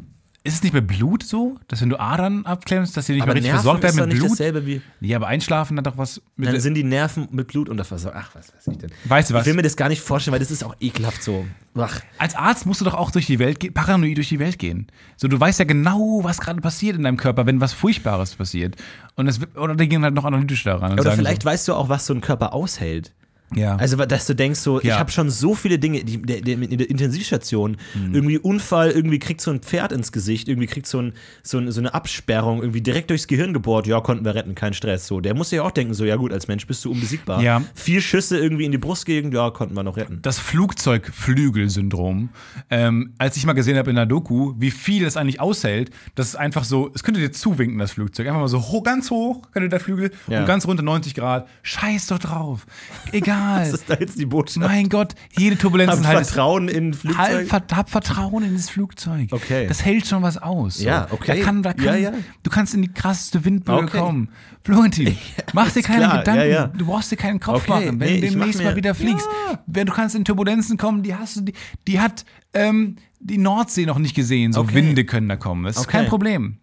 Ist 0.45 0.53
es 0.53 0.61
nicht 0.61 0.73
bei 0.73 0.81
Blut 0.81 1.23
so, 1.23 1.57
dass 1.67 1.81
wenn 1.81 1.89
du 1.89 1.99
Adern 1.99 2.45
abklemmst, 2.45 2.95
dass 2.95 3.07
die 3.07 3.13
nicht 3.13 3.23
aber 3.23 3.33
mehr 3.33 3.37
richtig 3.37 3.53
Nerven 3.53 3.63
versorgt 3.63 3.83
werden 3.83 4.09
mit 4.09 4.19
Blut? 4.19 4.29
dasselbe 4.29 4.67
wie. 4.67 4.79
Ja, 5.01 5.17
aber 5.17 5.25
Einschlafen 5.25 5.75
hat 5.75 5.87
doch 5.87 5.97
was 5.97 6.21
mit. 6.35 6.47
Dann 6.47 6.59
sind 6.59 6.75
die 6.75 6.83
Nerven 6.83 7.27
mit 7.31 7.47
Blut 7.47 7.67
unterversorgt. 7.67 8.15
Ach, 8.15 8.29
was 8.35 8.53
weiß 8.53 8.67
ich 8.67 8.77
denn. 8.77 8.91
Weißt 9.05 9.31
du 9.31 9.33
was? 9.33 9.41
Ich 9.41 9.47
will 9.47 9.55
mir 9.55 9.63
das 9.63 9.75
gar 9.75 9.89
nicht 9.89 10.03
vorstellen, 10.03 10.33
weil 10.33 10.39
das 10.39 10.51
ist 10.51 10.63
auch 10.63 10.75
ekelhaft 10.79 11.23
so. 11.23 11.47
Ach. 11.75 11.99
Als 12.19 12.35
Arzt 12.35 12.67
musst 12.67 12.79
du 12.79 12.85
doch 12.85 12.93
auch 12.93 13.09
durch 13.09 13.25
die 13.25 13.39
Welt 13.39 13.59
gehen, 13.59 13.73
paranoid 13.73 14.17
durch 14.17 14.29
die 14.29 14.37
Welt 14.37 14.59
gehen. 14.59 14.85
So, 15.17 15.27
du 15.27 15.39
weißt 15.39 15.57
ja 15.57 15.65
genau, 15.65 16.19
was 16.21 16.39
gerade 16.39 16.61
passiert 16.61 16.95
in 16.95 17.01
deinem 17.01 17.17
Körper, 17.17 17.47
wenn 17.47 17.59
was 17.59 17.73
Furchtbares 17.73 18.35
passiert. 18.35 18.75
Und 19.15 19.25
das, 19.25 19.39
oder 19.55 19.75
die 19.75 19.89
gehen 19.89 20.03
halt 20.03 20.13
noch 20.13 20.25
analytisch 20.25 20.63
daran. 20.63 20.99
Oder 20.99 21.13
vielleicht 21.13 21.43
weißt 21.43 21.67
du 21.67 21.73
auch, 21.73 21.89
was 21.89 22.05
so 22.05 22.13
ein 22.13 22.21
Körper 22.21 22.53
aushält. 22.53 23.13
Ja. 23.53 23.75
Also, 23.75 23.97
dass 23.97 24.25
du 24.25 24.33
denkst, 24.35 24.59
so, 24.59 24.79
ich 24.79 24.85
Ja. 24.85 24.97
habe 24.99 25.11
schon 25.11 25.29
so 25.29 25.53
viele 25.55 25.77
Dinge, 25.79 26.03
die, 26.03 26.15
in 26.15 26.77
der 26.77 26.89
Intensivstation, 26.89 27.77
Mhm. 27.93 28.15
irgendwie 28.15 28.37
Unfall, 28.39 28.89
irgendwie 28.91 29.19
kriegt 29.19 29.39
so 29.41 29.51
ein 29.51 29.59
Pferd 29.59 29.91
ins 29.91 30.11
Gesicht, 30.11 30.47
irgendwie 30.47 30.67
kriegt 30.67 30.87
so, 30.87 30.99
ein, 30.99 31.13
so, 31.43 31.57
ein, 31.59 31.71
so 31.71 31.79
eine 31.79 31.93
Absperrung, 31.93 32.61
irgendwie 32.61 32.81
direkt 32.81 33.09
durchs 33.11 33.27
Gehirn 33.27 33.53
gebohrt, 33.53 33.85
ja, 33.87 33.99
konnten 34.01 34.25
wir 34.25 34.33
retten, 34.35 34.55
kein 34.55 34.73
Stress. 34.73 35.05
So, 35.07 35.19
der 35.21 35.35
muss 35.35 35.51
ja 35.51 35.61
auch 35.63 35.71
denken, 35.71 35.93
so, 35.93 36.05
ja 36.05 36.15
gut, 36.15 36.33
als 36.33 36.47
Mensch 36.47 36.65
bist 36.65 36.83
du 36.85 36.91
unbesiegbar. 36.91 37.41
Ja. 37.41 37.61
Vier 37.75 38.01
Schüsse 38.01 38.37
irgendwie 38.39 38.65
in 38.65 38.71
die 38.71 38.77
Brustgegend, 38.79 39.33
ja, 39.33 39.49
konnten 39.51 39.75
wir 39.75 39.83
noch 39.83 39.97
retten. 39.97 40.19
das 40.21 40.39
Flugzeugflügelsyndrom. 40.39 42.29
Ähm, 42.69 43.13
als 43.17 43.37
ich 43.37 43.45
mal 43.45 43.53
gesehen 43.53 43.77
habe 43.77 43.89
in 43.89 43.95
der 43.95 44.05
Doku, 44.05 44.53
wie 44.57 44.71
viel 44.71 45.05
es 45.05 45.17
eigentlich 45.17 45.39
aushält, 45.39 45.91
das 46.15 46.29
ist 46.29 46.35
einfach 46.35 46.63
so, 46.63 46.91
es 46.93 47.03
könnte 47.03 47.19
dir 47.19 47.31
zuwinken, 47.31 47.77
das 47.79 47.91
Flugzeug. 47.91 48.27
Einfach 48.27 48.41
mal 48.41 48.47
so 48.47 48.59
hoch, 48.61 48.83
ganz 48.83 49.09
hoch, 49.11 49.51
könnte 49.51 49.69
der 49.69 49.79
Flügel 49.79 50.11
Ja. 50.27 50.39
und 50.41 50.45
ganz 50.45 50.65
runter 50.67 50.83
90 50.83 51.13
Grad. 51.13 51.47
Scheiß 51.63 52.07
doch 52.07 52.19
drauf. 52.19 52.65
Egal. 53.11 53.34
Was 53.59 53.73
ist 53.73 53.89
da 53.89 53.95
jetzt 53.99 54.19
die 54.19 54.25
Botschaft? 54.25 54.65
mein 54.67 54.89
Gott, 54.89 55.15
jede 55.37 55.57
Turbulenz 55.57 55.91
Hab 55.91 55.99
ist 55.99 56.07
halt. 56.07 56.25
Vertrauen 56.27 56.67
in 56.67 56.93
Flugzeuge. 56.93 57.45
ver 57.45 57.63
hab 57.73 57.89
Vertrauen 57.89 58.43
in 58.43 58.53
das 58.55 58.69
Flugzeug. 58.69 59.29
Okay. 59.31 59.67
Das 59.67 59.83
hält 59.83 60.07
schon 60.07 60.23
was 60.23 60.37
aus. 60.37 60.77
So. 60.77 60.85
Ja, 60.85 61.07
okay. 61.11 61.37
Da 61.39 61.43
kann, 61.45 61.63
da 61.63 61.73
kann, 61.73 61.85
Ja, 61.85 61.95
ja. 61.95 62.11
Du 62.43 62.49
kannst 62.49 62.73
in 62.73 62.81
die 62.81 62.93
krasseste 62.93 63.43
Windböe 63.45 63.75
Okay. 63.75 63.99
kommen. 63.99 64.29
Florentin, 64.63 65.15
mach 65.53 65.71
dir 65.71 65.81
keine 65.83 66.05
klar. 66.05 66.17
Gedanken. 66.19 66.77
Du 66.77 66.85
brauchst 66.87 67.11
dir 67.11 67.17
keinen 67.17 67.39
Kopf 67.39 67.63
Okay, 67.63 67.69
machen, 67.71 67.99
wenn 67.99 68.13
nee, 68.13 68.21
du 68.21 68.29
demnächst 68.29 68.63
mal 68.63 68.75
wieder 68.75 68.95
fliegst. 68.95 69.27
Wenn 69.67 69.85
du 69.87 69.93
kannst 69.93 70.15
in 70.15 70.25
Turbulenzen 70.25 70.77
kommen, 70.77 71.03
die 71.03 71.13
hast 71.15 71.35
du, 71.37 71.41
die, 71.41 71.53
die 71.87 71.99
hat 71.99 72.25
ähm, 72.53 72.95
die 73.19 73.37
Nordsee 73.37 73.85
noch 73.85 73.99
nicht 73.99 74.15
gesehen. 74.15 74.53
So. 74.53 74.73
Winde 74.73 75.05
können 75.05 75.29
da 75.29 75.35
kommen. 75.35 75.65
Das 75.65 75.77
ist 75.77 75.87
kein 75.87 76.07
Problem. 76.07 76.57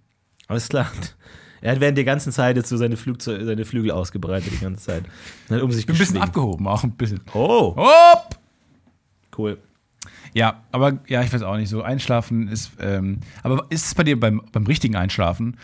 Alles 0.48 0.68
klar. 0.68 0.90
Er 1.62 1.72
hat 1.72 1.80
während 1.80 1.96
der 1.96 2.04
ganzen 2.04 2.32
Zeit 2.32 2.56
jetzt 2.56 2.68
so 2.68 2.76
seine, 2.76 2.96
Flugzeu 2.96 3.44
seine 3.44 3.64
Flügel 3.64 3.92
ausgebreitet, 3.92 4.52
die 4.52 4.62
ganze 4.62 4.84
Zeit. 4.84 5.04
Und 5.48 5.56
hat 5.56 5.62
um 5.62 5.72
sich 5.72 5.88
Ein 5.88 5.96
bisschen 5.96 6.18
abgehoben, 6.18 6.66
auch 6.66 6.84
ein 6.84 6.92
bisschen. 6.92 7.20
Oh, 7.32 7.74
Hopp! 7.76 8.36
cool. 9.38 9.58
Ja, 10.34 10.62
aber 10.72 10.98
ja, 11.08 11.22
ich 11.22 11.32
weiß 11.32 11.42
auch 11.42 11.56
nicht. 11.56 11.68
So 11.68 11.82
einschlafen 11.82 12.48
ist. 12.48 12.72
Ähm, 12.80 13.20
aber 13.42 13.66
ist 13.70 13.86
es 13.86 13.94
bei 13.94 14.02
dir 14.02 14.18
beim, 14.18 14.42
beim 14.52 14.66
richtigen 14.66 14.96
Einschlafen? 14.96 15.56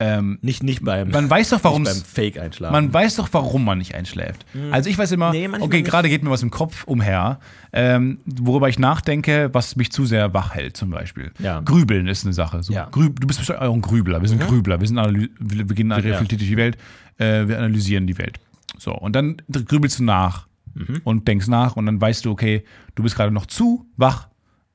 Ähm, 0.00 0.38
Nicht, 0.42 0.64
nicht 0.64 0.84
beim, 0.84 1.10
man 1.10 1.30
weiß 1.30 1.50
doch, 1.50 1.62
warum 1.62 1.84
es 1.86 2.02
Fake-Einschlafen. 2.02 2.72
Man 2.72 2.92
weiß 2.92 3.14
doch, 3.14 3.28
warum 3.30 3.64
man 3.64 3.78
nicht 3.78 3.94
einschläft. 3.94 4.44
Also 4.72 4.90
ich 4.90 4.98
weiß 4.98 5.12
immer, 5.12 5.28
Mhm. 5.28 5.32
Nee, 5.32 5.48
okay, 5.60 5.82
gerade 5.82 6.08
geht 6.08 6.24
mir 6.24 6.30
was 6.30 6.42
im 6.42 6.50
Kopf 6.50 6.82
umher, 6.84 7.38
ähm, 7.72 8.18
worüber 8.26 8.68
ich 8.68 8.78
nachdenke, 8.80 9.50
was 9.52 9.76
mich 9.76 9.92
zu 9.92 10.04
sehr 10.04 10.34
wach 10.34 10.52
hält, 10.54 10.76
zum 10.76 10.90
Beispiel. 10.90 11.30
Ja. 11.38 11.60
Grübeln 11.60 12.08
ist 12.08 12.24
eine 12.24 12.32
Sache. 12.34 12.62
So, 12.64 12.72
Ja. 12.72 12.86
Mhm. 12.86 12.90
grüb, 12.90 13.20
du 13.20 13.26
bist 13.28 13.38
bestimmt 13.38 13.60
auch 13.60 13.72
ein 13.72 13.82
Grübler. 13.82 14.20
Wir 14.20 14.28
sind 14.28 14.40
Grübler. 14.40 14.80
Wir, 14.80 14.88
sind 14.88 14.98
analy 14.98 15.30
wir 15.38 15.68
wir 15.68 15.76
gehen 15.76 15.92
reflektiert 15.92 16.40
durch 16.40 16.50
die 16.50 16.56
Welt. 16.56 16.76
Äh, 17.18 17.46
wir 17.46 17.58
analysieren 17.58 18.08
die 18.08 18.18
Welt. 18.18 18.40
So, 18.78 18.92
und 18.92 19.14
dann 19.14 19.36
grübelst 19.48 20.00
du 20.00 20.04
nach 20.04 20.48
Mhm. 20.74 21.02
und 21.04 21.28
denkst 21.28 21.46
nach 21.46 21.76
und 21.76 21.86
dann 21.86 22.00
weißt 22.00 22.24
du, 22.24 22.32
okay, 22.32 22.64
du 22.96 23.04
bist 23.04 23.14
gerade 23.14 23.30
noch 23.30 23.46
zu 23.46 23.86
wach 23.96 24.26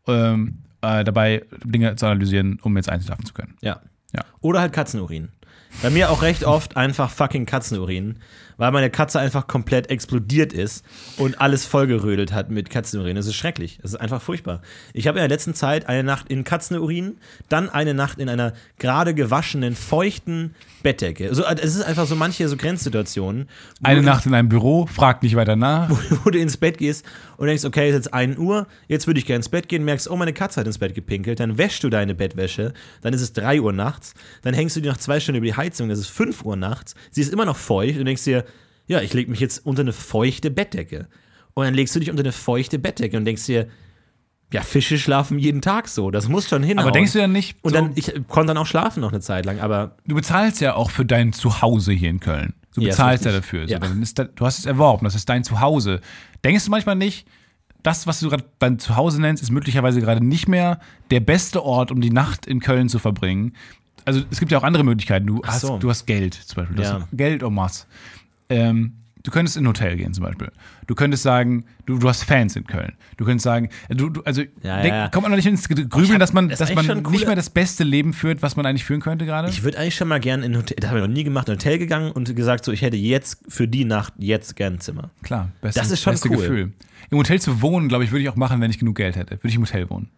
ähm, 0.07 0.59
äh, 0.81 1.03
dabei, 1.03 1.43
Dinge 1.65 1.93
zu 1.97 2.05
analysieren, 2.05 2.57
um 2.61 2.77
jetzt 2.77 2.87
einschlafen 2.89 3.25
zu 3.25 3.33
können. 3.33 3.55
Ja. 3.61 3.81
Ja. 4.15 4.23
Oder 4.41 4.61
halt 4.61 4.73
Katzenurin. 4.73 5.29
Bei 5.81 5.89
mir 5.89 6.09
auch 6.09 6.21
recht 6.21 6.43
oft 6.43 6.77
einfach 6.77 7.09
fucking 7.11 7.45
Katzenurin, 7.45 8.19
weil 8.59 8.71
meine 8.71 8.91
Katze 8.91 9.19
einfach 9.19 9.47
komplett 9.47 9.89
explodiert 9.89 10.53
ist 10.53 10.85
und 11.17 11.41
alles 11.41 11.65
vollgerödelt 11.65 12.33
hat 12.33 12.51
mit 12.51 12.69
Katzenurin. 12.69 13.15
Das 13.15 13.25
ist 13.25 13.35
schrecklich. 13.35 13.79
Das 13.81 13.93
ist 13.93 13.99
einfach 13.99 14.21
furchtbar. 14.21 14.61
Ich 14.93 15.07
habe 15.07 15.17
in 15.17 15.21
der 15.21 15.29
letzten 15.29 15.55
Zeit 15.55 15.87
eine 15.87 16.03
Nacht 16.03 16.29
in 16.29 16.43
Katzenurin, 16.43 17.17
dann 17.47 17.69
eine 17.69 17.93
Nacht 17.93 18.19
in 18.19 18.29
einer 18.29 18.53
gerade 18.77 19.15
gewaschenen, 19.15 19.75
feuchten 19.75 20.53
Bettdecke. 20.83 21.29
Also, 21.29 21.43
es 21.45 21.75
ist 21.75 21.83
einfach 21.83 22.05
so 22.05 22.15
manche 22.15 22.47
so 22.47 22.57
Grenzsituationen. 22.57 23.47
wo 23.79 23.87
Eine 23.87 24.01
Nacht 24.01 24.25
in 24.25 24.33
einem 24.33 24.49
Büro, 24.49 24.85
frag 24.85 25.23
nicht 25.23 25.35
weiter 25.35 25.55
nach. 25.55 25.89
wo 26.23 26.29
du 26.29 26.39
ins 26.39 26.57
Bett 26.57 26.77
gehst 26.77 27.05
und 27.37 27.47
denkst, 27.47 27.65
okay, 27.65 27.89
es 27.89 27.95
ist 27.95 28.05
jetzt 28.05 28.13
1 28.13 28.37
Uhr, 28.37 28.67
jetzt 28.87 29.07
würde 29.07 29.19
ich 29.19 29.25
gerne 29.25 29.37
ins 29.37 29.49
Bett 29.49 29.69
gehen, 29.69 29.85
merkst, 29.85 30.09
oh, 30.09 30.15
meine 30.15 30.33
Katze 30.33 30.59
hat 30.59 30.67
ins 30.67 30.77
Bett 30.77 30.93
gepinkelt, 30.93 31.39
dann 31.39 31.57
wäschst 31.57 31.83
du 31.83 31.89
deine 31.89 32.15
Bettwäsche, 32.15 32.73
dann 33.01 33.13
ist 33.13 33.21
es 33.21 33.33
3 33.33 33.61
Uhr 33.61 33.71
nachts, 33.71 34.13
dann 34.41 34.53
hängst 34.53 34.75
du 34.75 34.81
dir 34.81 34.91
noch 34.91 34.97
zwei 34.97 35.19
Stunden 35.19 35.37
über 35.37 35.47
die 35.47 35.55
Heizung, 35.55 35.89
das 35.89 35.99
ist 35.99 36.09
5 36.09 36.43
Uhr 36.43 36.55
nachts, 36.55 36.95
sie 37.11 37.21
ist 37.21 37.31
immer 37.31 37.45
noch 37.45 37.57
feucht 37.57 37.97
und 37.97 38.05
denkst 38.05 38.23
dir, 38.23 38.43
ja, 38.89 38.99
ich 39.01 39.13
lege 39.13 39.31
mich 39.31 39.39
jetzt 39.39 39.65
unter 39.65 39.81
eine 39.83 39.93
feuchte 39.93 40.51
Bettdecke. 40.51 41.07
Und 41.53 41.63
dann 41.65 41.73
legst 41.73 41.95
du 41.95 41.99
dich 42.01 42.09
unter 42.09 42.23
eine 42.23 42.31
feuchte 42.33 42.77
Bettdecke 42.79 43.15
und 43.15 43.23
denkst 43.23 43.45
dir, 43.45 43.67
ja, 44.51 44.61
Fische 44.61 44.97
schlafen 44.97 45.37
jeden 45.39 45.61
Tag 45.61 45.87
so, 45.87 46.09
das 46.11 46.27
muss 46.27 46.49
schon 46.49 46.63
hinhauen. 46.63 46.87
Aber 46.87 46.91
denkst 46.91 47.13
du 47.13 47.19
ja 47.19 47.27
nicht, 47.27 47.57
Und 47.61 47.71
so- 47.73 47.79
dann, 47.79 47.91
ich 47.95 48.11
konnte 48.27 48.47
dann 48.47 48.57
auch 48.57 48.65
schlafen 48.65 48.99
noch 49.01 49.11
eine 49.11 49.21
Zeit 49.21 49.45
lang, 49.45 49.59
aber 49.59 49.95
Du 50.07 50.15
bezahlst 50.15 50.59
ja 50.59 50.73
auch 50.75 50.89
für 50.89 51.05
dein 51.05 51.31
Zuhause 51.33 51.91
hier 51.93 52.09
in 52.09 52.19
Köln. 52.19 52.53
Du 52.73 52.81
Ja, 52.81 52.89
bezahlst 52.89 53.25
ja 53.25 53.31
richtig. 53.31 53.45
dafür. 53.45 53.67
So, 53.67 53.73
Ja. 53.73 54.03
da, 54.15 54.23
du 54.23 54.45
hast 54.45 54.59
es 54.59 54.65
erworben, 54.65 55.05
das 55.05 55.13
ist 55.15 55.29
dein 55.29 55.43
Zuhause. 55.43 56.01
Denkst 56.43 56.65
du 56.65 56.71
manchmal 56.71 56.95
nicht, 56.95 57.27
das, 57.83 58.07
was 58.07 58.19
du 58.19 58.29
gerade 58.29 58.43
dein 58.59 58.79
Zuhause 58.79 59.21
nennst, 59.21 59.41
ist 59.43 59.51
möglicherweise 59.51 60.01
gerade 60.01 60.25
nicht 60.25 60.47
mehr 60.47 60.79
der 61.11 61.19
beste 61.19 61.63
Ort, 61.63 61.91
um 61.91 62.01
die 62.01 62.09
Nacht 62.11 62.45
in 62.47 62.59
Köln 62.59 62.89
zu 62.89 62.97
verbringen? 62.99 63.53
Also 64.05 64.21
es 64.31 64.39
gibt 64.39 64.51
ja 64.51 64.57
auch 64.57 64.63
andere 64.63 64.83
Möglichkeiten. 64.83 65.27
Du, 65.27 65.41
hast, 65.45 65.61
so. 65.61 65.77
du 65.77 65.89
hast 65.89 66.05
Geld 66.07 66.33
zum 66.33 66.55
Beispiel. 66.63 66.75
Du 66.77 66.81
Ja. 66.83 66.93
hast 67.01 67.07
Geld 67.11 67.43
en 67.43 67.53
masse. 67.53 67.85
Ähm, 68.49 68.93
du 69.23 69.31
könntest 69.31 69.57
in 69.57 69.63
ein 69.63 69.67
Hotel 69.67 69.95
gehen 69.97 70.13
zum 70.13 70.23
Beispiel. 70.23 70.51
Du 70.87 70.95
könntest 70.95 71.23
sagen, 71.23 71.65
du, 71.85 71.97
du 71.99 72.07
hast 72.09 72.23
Fans 72.23 72.55
in 72.55 72.65
Köln. 72.65 72.93
Du 73.17 73.25
könntest 73.25 73.43
sagen, 73.43 73.69
du, 73.89 74.09
du 74.09 74.21
also 74.23 74.41
Ja, 74.63 74.81
denk, 74.81 74.93
ja. 74.93 75.07
kommt 75.09 75.23
man 75.23 75.31
noch 75.31 75.35
nicht 75.35 75.45
ins 75.45 75.67
Grübeln, 75.67 76.03
Ich 76.05 76.11
hab- 76.11 76.19
dass 76.19 76.33
man, 76.33 76.49
das 76.49 76.59
dass 76.59 76.73
man 76.73 76.85
nicht 76.87 77.03
cooler- 77.03 77.25
mehr 77.27 77.35
das 77.35 77.49
beste 77.49 77.83
Leben 77.83 78.13
führt, 78.13 78.41
was 78.41 78.55
man 78.55 78.65
eigentlich 78.65 78.85
führen 78.85 79.01
könnte 79.01 79.25
gerade? 79.25 79.49
Ich 79.49 79.63
würde 79.63 79.77
eigentlich 79.77 79.95
schon 79.95 80.07
mal 80.07 80.19
gern 80.19 80.41
in 80.41 80.53
ein 80.53 80.57
Hotel, 80.57 80.77
das 80.79 80.89
habe 80.89 80.99
ich 81.01 81.05
noch 81.07 81.13
nie 81.13 81.23
gemacht, 81.23 81.47
in 81.47 81.53
ein 81.53 81.57
Hotel 81.59 81.77
gegangen 81.77 82.11
und 82.11 82.35
gesagt, 82.35 82.65
so, 82.65 82.71
ich 82.71 82.81
hätte 82.81 82.97
jetzt 82.97 83.43
für 83.47 83.67
die 83.67 83.85
Nacht 83.85 84.13
jetzt 84.17 84.55
gern 84.55 84.75
ein 84.75 84.79
Zimmer. 84.79 85.11
Klar, 85.21 85.49
beste, 85.61 85.79
Das 85.79 85.91
ist 85.91 86.01
schon 86.01 86.13
beste 86.13 86.29
cool. 86.29 86.37
Gefühl. 86.37 86.73
Im 87.11 87.17
Hotel 87.17 87.39
zu 87.41 87.61
wohnen, 87.61 87.87
glaube 87.87 88.03
ich, 88.05 88.11
würde 88.11 88.23
ich 88.23 88.29
auch 88.29 88.35
machen, 88.35 88.61
wenn 88.61 88.71
ich 88.71 88.79
genug 88.79 88.95
Geld 88.95 89.15
hätte. 89.15 89.35
Würde 89.37 89.47
ich 89.49 89.55
im 89.55 89.61
Hotel 89.63 89.89
wohnen. 89.89 90.09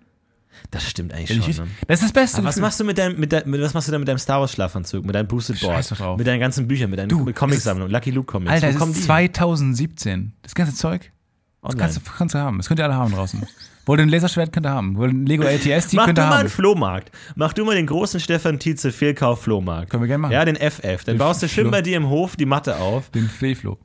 Das 0.70 0.88
stimmt 0.90 1.14
eigentlich 1.14 1.30
Wenn 1.30 1.54
schon. 1.54 1.66
Ne? 1.66 1.72
das 1.88 2.00
ist 2.00 2.06
das 2.06 2.14
Beste. 2.14 2.38
Aber 2.38 2.48
was 2.48 2.56
Gefühl. 2.56 2.62
machst 2.68 2.80
du 2.80 2.84
mit 2.84 2.98
deinem, 2.98 3.20
mit 3.20 3.34
dein, 3.34 3.50
mit, 3.50 3.62
was 3.62 3.74
machst 3.74 3.88
du 3.88 3.92
denn 3.92 4.02
mit 4.02 4.08
deinem 4.08 4.20
Star 4.20 4.40
Wars 4.40 4.52
Schlafanzug, 4.54 5.06
mit 5.06 5.16
deinem 5.16 5.28
Boosted 5.28 5.60
Board, 5.60 6.00
drauf. 6.00 6.18
mit 6.18 6.28
deinen 6.28 6.40
ganzen 6.40 6.68
Büchern, 6.68 6.90
mit 6.90 7.00
deinen 7.00 7.10
Du, 7.10 7.20
mit 7.20 7.36
Comicsammlung, 7.36 7.90
Lucky 7.90 8.12
Luke 8.12 8.32
Comics? 8.32 8.52
Alter, 8.52 8.74
kommen 8.74 8.92
ist 8.92 9.02
die? 9.02 9.06
2017. 9.06 10.34
Das 10.44 10.56
ganze 10.56 10.76
Zeug, 10.76 11.12
das 11.62 11.76
kannst 11.78 11.98
du, 11.98 12.02
kannst 12.18 12.36
du 12.36 12.40
haben. 12.40 12.58
Das 12.58 12.68
könnt 12.68 12.80
ihr 12.80 12.86
alle 12.86 12.96
haben 12.96 13.12
draußen. 13.12 13.46
Wollt 13.86 14.00
ihr 14.00 14.06
ein 14.06 14.10
Laserschwert, 14.10 14.54
könnt 14.54 14.66
ihr 14.68 14.72
haben. 14.72 14.96
Wollt 14.96 15.12
ihr 15.12 15.18
ein 15.18 15.26
Lego 15.26 15.44
LTS, 15.48 15.88
die 15.88 15.96
Mach 15.96 16.06
könnt 16.06 16.18
du 16.18 16.22
ihr 16.22 16.26
mal 16.28 16.34
einen 16.36 16.44
haben. 16.44 16.50
Flohmarkt. 16.50 17.12
Mach 17.36 17.54
du 17.54 17.66
mal 17.66 17.76
den 17.76 17.88
großen 17.88 18.20
Stefan 18.20 18.60
Tietze 18.60 18.92
Fehlkauf 18.92 19.42
Flohmarkt. 19.42 19.90
Können 19.90 20.04
wir 20.04 20.08
gerne 20.08 20.22
machen. 20.22 20.32
Ja, 20.34 20.46
den 20.46 20.56
FF. 20.56 21.04
Dann 21.04 21.16
Den 21.16 21.18
baust 21.18 21.42
du 21.42 21.50
schön 21.50 21.72
bei 21.72 21.82
dir 21.82 21.98
im 21.98 22.08
Hof 22.10 22.36
die 22.36 22.46
Matte 22.46 22.78
auf. 22.78 23.10
Den 23.10 23.28
Fleeflo. 23.28 23.80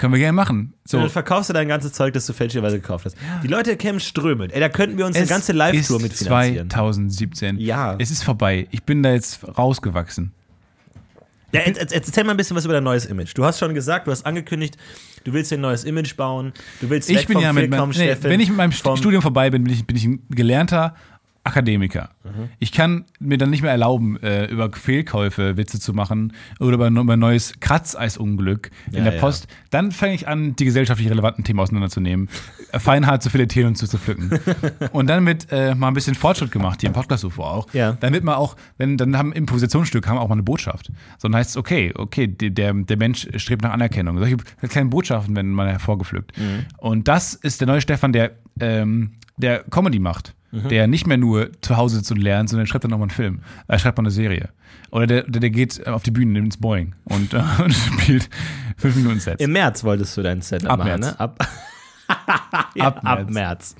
Können 0.00 0.14
wir 0.14 0.18
gerne 0.18 0.32
machen. 0.32 0.58
Und 0.58 0.90
So. 0.90 0.98
dann 0.98 1.10
verkaufst 1.10 1.50
du 1.50 1.52
dein 1.52 1.68
ganzes 1.68 1.92
Zeug, 1.92 2.14
das 2.14 2.24
du 2.24 2.32
fälschlicherweise 2.32 2.80
gekauft 2.80 3.04
hast. 3.04 3.18
Die 3.42 3.48
Leute 3.48 3.76
kämen 3.76 4.00
strömend. 4.00 4.50
Ey, 4.50 4.58
da 4.58 4.70
könnten 4.70 4.96
wir 4.96 5.04
uns 5.04 5.14
eine 5.14 5.26
ganze 5.26 5.52
Live-Tour 5.52 6.00
mitfinanzieren. 6.00 6.70
2017. 6.70 7.58
Ja. 7.58 7.96
Es 7.98 8.10
ist 8.10 8.22
vorbei. 8.22 8.66
Ich 8.70 8.82
bin 8.84 9.02
da 9.02 9.12
jetzt 9.12 9.46
rausgewachsen. 9.58 10.32
Ja, 11.52 11.60
erzähl 11.60 12.24
mal 12.24 12.30
ein 12.30 12.38
bisschen 12.38 12.56
was 12.56 12.64
über 12.64 12.72
dein 12.72 12.84
neues 12.84 13.04
Image. 13.04 13.32
Du 13.34 13.44
hast 13.44 13.58
schon 13.58 13.74
gesagt, 13.74 14.06
du 14.06 14.10
hast 14.10 14.24
angekündigt, 14.24 14.78
du 15.24 15.34
willst 15.34 15.50
dir 15.50 15.58
ein 15.58 15.60
neues 15.60 15.84
Image 15.84 16.16
bauen. 16.16 16.54
Du 16.80 16.88
willst 16.88 17.10
Ich 17.10 17.18
weg 17.18 17.26
bin 17.26 17.34
vom 17.34 17.42
ja 17.42 17.52
mit 17.52 17.68
meinem, 17.68 17.90
nee, 17.90 18.16
wenn 18.22 18.40
ich 18.40 18.48
mit 18.48 18.56
meinem 18.56 18.72
Studium 18.72 19.20
vorbei 19.20 19.50
bin, 19.50 19.64
bin 19.64 19.74
ich, 19.74 19.86
bin 19.86 19.96
ich 19.98 20.06
ein 20.06 20.22
gelernter 20.30 20.94
Akademiker. 21.42 22.10
Mhm. 22.22 22.50
Ich 22.58 22.70
kann 22.70 23.06
mir 23.18 23.38
dann 23.38 23.50
nicht 23.50 23.62
mehr 23.62 23.70
erlauben, 23.70 24.22
äh, 24.22 24.44
über 24.46 24.70
Fehlkäufe 24.72 25.56
Witze 25.56 25.80
zu 25.80 25.94
machen 25.94 26.34
oder 26.58 26.74
über, 26.74 26.88
über 26.88 27.12
ein 27.14 27.18
neues 27.18 27.54
Kratzeisunglück 27.60 28.70
in 28.90 28.98
Ja, 28.98 29.04
der 29.04 29.14
ja. 29.14 29.20
Post. 29.20 29.48
Dann 29.70 29.90
fange 29.90 30.14
ich 30.14 30.28
an, 30.28 30.54
die 30.56 30.64
gesellschaftlich 30.66 31.08
relevanten 31.08 31.42
Themen 31.44 31.60
auseinanderzunehmen, 31.60 32.28
feinhart 32.78 33.22
zu 33.22 33.30
filetieren 33.30 33.68
und 33.68 33.76
zu 33.76 33.86
zerpflücken. 33.86 34.38
und 34.92 35.06
dann 35.08 35.24
wird 35.24 35.46
äh, 35.50 35.74
mal 35.74 35.88
ein 35.88 35.94
bisschen 35.94 36.14
Fortschritt 36.14 36.50
gemacht, 36.50 36.80
hier 36.80 36.88
im 36.88 36.94
Podcast 36.94 37.22
so 37.22 37.30
vor 37.30 37.50
auch. 37.50 37.72
Ja. 37.72 37.92
Dann 37.92 38.12
wird 38.12 38.24
man 38.24 38.34
auch, 38.34 38.56
wenn 38.76 38.98
dann 38.98 39.16
haben 39.16 39.32
Improvisationsstück 39.32 40.06
haben 40.06 40.18
auch 40.18 40.28
mal 40.28 40.34
eine 40.34 40.42
Botschaft. 40.42 40.92
So 41.18 41.28
dann 41.28 41.36
heißt 41.36 41.50
es, 41.50 41.56
okay, 41.56 41.92
okay, 41.96 42.26
der, 42.26 42.74
der 42.74 42.96
Mensch 42.96 43.26
strebt 43.36 43.62
nach 43.62 43.72
Anerkennung. 43.72 44.18
Solche 44.18 44.36
kleinen 44.68 44.90
Botschaften 44.90 45.34
werden 45.34 45.52
mal 45.52 45.68
hervorgepflückt. 45.68 46.32
Und 46.78 47.08
das 47.08 47.34
ist 47.34 47.60
der 47.60 47.66
neue 47.66 47.80
Stefan, 47.80 48.12
der, 48.12 48.32
ähm, 48.60 49.12
der 49.36 49.64
Comedy 49.70 49.98
macht. 49.98 50.34
Der 50.52 50.86
nicht 50.88 51.06
mehr 51.06 51.16
nur 51.16 51.50
zu 51.60 51.76
Hause 51.76 51.96
sitzt 51.98 52.10
und 52.10 52.18
lernt, 52.20 52.48
sondern 52.48 52.66
schreibt 52.66 52.82
dann 52.84 52.92
auch 52.92 52.98
mal 52.98 53.04
einen 53.04 53.10
Film. 53.10 53.40
Er 53.68 53.78
schreibt 53.78 53.98
mal 53.98 54.02
eine 54.02 54.10
Serie. 54.10 54.48
Oder 54.90 55.06
der, 55.06 55.22
der, 55.22 55.40
der 55.40 55.50
geht 55.50 55.86
auf 55.86 56.02
die 56.02 56.10
Bühne, 56.10 56.32
nimmt 56.32 56.46
ins 56.46 56.56
Boeing 56.56 56.94
und, 57.04 57.32
äh, 57.34 57.42
und 57.62 57.72
spielt 57.72 58.28
fünf 58.76 58.96
Minuten 58.96 59.20
Sets. 59.20 59.40
Im 59.42 59.52
März 59.52 59.84
wolltest 59.84 60.16
du 60.16 60.22
dein 60.22 60.42
Set 60.42 60.66
Ab 60.66 60.78
machen, 60.78 60.88
März. 61.00 61.00
ne? 61.12 61.20
Ab, 61.20 61.48
ja, 62.74 62.86
Ab 62.86 63.00
ab, 63.04 63.30
März. 63.30 63.76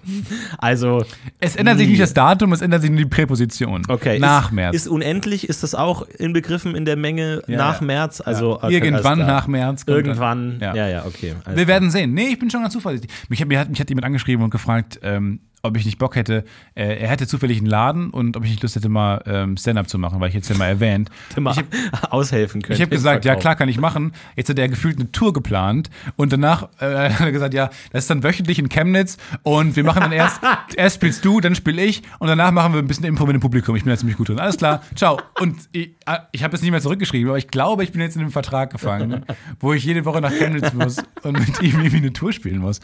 Also, 0.59 1.05
Es 1.41 1.57
ändert 1.57 1.79
sich 1.79 1.87
Nie. 1.87 1.93
nicht 1.95 2.03
das 2.03 2.15
Datum, 2.15 2.53
es 2.53 2.61
ändert 2.61 2.83
sich 2.83 2.91
nur 2.91 3.01
die 3.01 3.07
Präposition. 3.07 3.83
okay. 3.89 4.21
Nach 4.21 4.47
ist, 4.47 4.53
März. 4.53 4.77
Ist 4.77 4.87
unendlich, 4.89 5.49
ist 5.49 5.65
das 5.65 5.75
auch 5.75 6.03
inbegriffen 6.03 6.77
in 6.77 6.85
der 6.85 6.95
Menge 6.97 7.43
Ja, 7.49 7.57
nach 7.59 7.81
ja. 7.81 7.87
März? 7.89 8.21
Also, 8.21 8.63
okay, 8.63 8.75
Irgendwann 8.75 9.19
nach 9.19 9.49
März. 9.49 9.83
Irgendwann, 9.89 10.61
dann- 10.61 10.77
ja, 10.77 10.87
ja, 10.89 11.05
okay. 11.07 11.35
Wir 11.53 11.67
werden 11.67 11.91
sehen. 11.91 12.15
Nee, 12.15 12.29
ich 12.29 12.39
bin 12.39 12.51
schon 12.51 12.63
ganz 12.63 12.73
zuversichtlich. 12.75 13.13
Mich, 13.29 13.41
hat- 13.41 13.49
mir 13.49 13.59
hat, 13.59 13.69
mich 13.69 13.81
hat 13.81 13.89
jemand 13.89 14.05
angeschrieben 14.05 14.45
und 14.45 14.51
gefragt, 14.51 15.01
ähm, 15.03 15.41
ob 15.63 15.77
ich 15.77 15.85
nicht 15.85 15.99
Bock 15.99 16.17
hätte. 16.17 16.45
Äh, 16.75 16.99
er 17.01 17.09
hätte 17.09 17.27
zufällig 17.27 17.59
einen 17.59 17.67
Laden 17.67 18.11
und 18.11 18.37
ob 18.37 18.45
ich 18.45 18.51
nicht 18.51 18.63
Lust 18.63 18.77
hätte, 18.77 18.89
mal 18.89 19.23
ähm, 19.27 19.57
Stand-up 19.57 19.89
zu 19.89 19.99
machen, 19.99 20.21
weil 20.21 20.29
ich 20.29 20.35
jetzt 20.35 20.49
ja 20.49 20.57
mal 20.57 20.67
erwähnt. 20.67 21.11
Mal 21.37 21.53
Ich 21.53 21.59
habe 21.59 21.69
aushelfen 22.13 22.63
können. 22.63 22.77
ich 22.77 22.83
hab 22.83 22.91
gesagt, 22.91 23.25
ja 23.25 23.37
klar 23.37 23.57
kann 23.57 23.69
ich 23.69 23.79
machen. 23.79 24.13
Jetzt 24.37 24.49
hat 24.49 24.59
er 24.59 24.69
gefühlt 24.69 24.99
eine 24.99 25.11
Tour 25.13 25.33
geplant 25.33 25.91
und 26.17 26.33
danach 26.33 26.69
äh, 26.81 27.11
hat 27.11 27.21
er 27.21 27.33
gesagt, 27.33 27.55
ja, 27.55 27.71
das 27.93 28.05
ist 28.05 28.11
dann 28.11 28.23
wöchentlich 28.23 28.59
in 28.59 28.69
Chemnitz 28.69 29.17
und 29.43 29.77
wir 29.77 29.85
machen 29.85 30.01
dann 30.01 30.13
erst, 30.13 30.41
erst 30.77 30.97
spielst 30.97 31.25
du, 31.25 31.41
dann 31.41 31.55
spiel 31.55 31.79
ich 31.79 32.03
und 32.19 32.29
danach 32.29 32.51
machen 32.51 32.73
wir 32.73 32.81
ein 32.81 32.87
bisschen 32.87 33.05
Impro 33.05 33.27
mit 33.27 33.35
dem 33.35 33.41
Publikum. 33.41 33.77
Ich 33.77 33.85
bin 33.85 33.91
da 33.91 33.97
ziemlich 33.97 34.17
gut 34.17 34.29
drin. 34.29 34.39
Alles 34.39 34.57
klar, 34.57 34.83
ciao. 34.95 35.21
Und 35.39 35.57
ich, 35.73 35.91
äh, 36.07 36.19
ich 36.33 36.43
habe 36.43 36.55
jetzt 36.55 36.63
nicht 36.63 36.71
mehr 36.71 36.81
zurückgeschrieben, 36.81 37.29
aber 37.29 37.39
ich 37.39 37.49
glaube, 37.49 37.85
ich 37.85 37.93
bin 37.93 38.01
jetzt 38.01 38.17
in 38.17 38.23
einem 38.23 38.33
Vertrag 38.33 38.71
gefangen, 38.71 39.25
wo 39.61 39.73
ich 39.73 39.85
jede 39.85 40.05
Woche 40.05 40.21
nach 40.21 40.33
Chemnitz 40.33 40.73
muss 40.73 40.97
und 41.23 41.39
mit 41.39 41.63
ihm 41.63 41.79
irgendwie 41.79 41.97
eine 41.99 42.13
Tour 42.13 42.33
spielen 42.33 42.59
muss. 42.59 42.81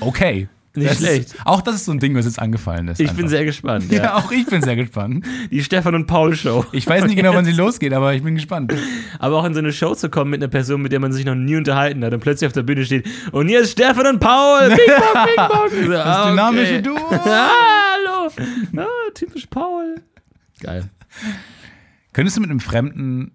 Okay. 0.00 0.48
Nicht 0.74 0.90
Das 0.90 0.98
schlecht. 0.98 1.34
Ist, 1.34 1.46
auch 1.46 1.60
das 1.60 1.76
ist 1.76 1.84
so 1.86 1.92
ein 1.92 1.98
Ding, 1.98 2.14
was 2.14 2.24
jetzt 2.24 2.38
angefallen 2.38 2.88
ist. 2.88 3.00
Ich 3.00 3.08
einfach. 3.08 3.20
bin 3.20 3.28
sehr 3.28 3.44
gespannt. 3.44 3.90
ja. 3.90 3.98
Ja. 4.02 4.14
auch 4.16 4.30
ich 4.30 4.46
bin 4.46 4.62
sehr 4.62 4.76
gespannt. 4.76 5.24
Die 5.50 5.62
Stefan 5.64 5.94
und 5.94 6.06
Paul 6.06 6.36
Show. 6.36 6.64
Ich 6.72 6.86
weiß 6.86 7.04
nicht 7.04 7.16
genau, 7.16 7.34
wann 7.34 7.44
sie 7.44 7.52
losgeht, 7.52 7.92
aber 7.92 8.14
ich 8.14 8.22
bin 8.22 8.34
gespannt. 8.36 8.72
Aber 9.18 9.36
auch 9.38 9.44
in 9.44 9.54
so 9.54 9.58
eine 9.58 9.72
Show 9.72 9.94
zu 9.94 10.08
kommen 10.08 10.30
mit 10.30 10.40
einer 10.42 10.50
Person, 10.50 10.82
mit 10.82 10.92
der 10.92 11.00
man 11.00 11.12
sich 11.12 11.24
noch 11.24 11.34
nie 11.34 11.56
unterhalten 11.56 12.04
hat 12.04 12.12
und 12.12 12.20
plötzlich 12.20 12.46
auf 12.46 12.52
der 12.52 12.62
Bühne 12.62 12.84
steht 12.84 13.08
und 13.32 13.48
hier 13.48 13.60
ist 13.60 13.72
Stefan 13.72 14.06
und 14.06 14.20
Paul. 14.20 14.68
Bing 14.68 14.78
bong, 14.86 15.70
bing 15.70 15.82
bong. 15.86 15.90
Das 15.90 16.06
ah, 16.06 16.30
dynamische 16.30 16.72
okay. 16.74 16.82
Duo. 16.82 17.10
Hallo. 17.10 18.30
Ah, 18.76 18.86
typisch 19.14 19.46
Paul. 19.46 19.96
Geil. 20.60 20.84
Könntest 22.12 22.36
du 22.36 22.40
mit 22.40 22.50
einem 22.50 22.60
Fremden 22.60 23.32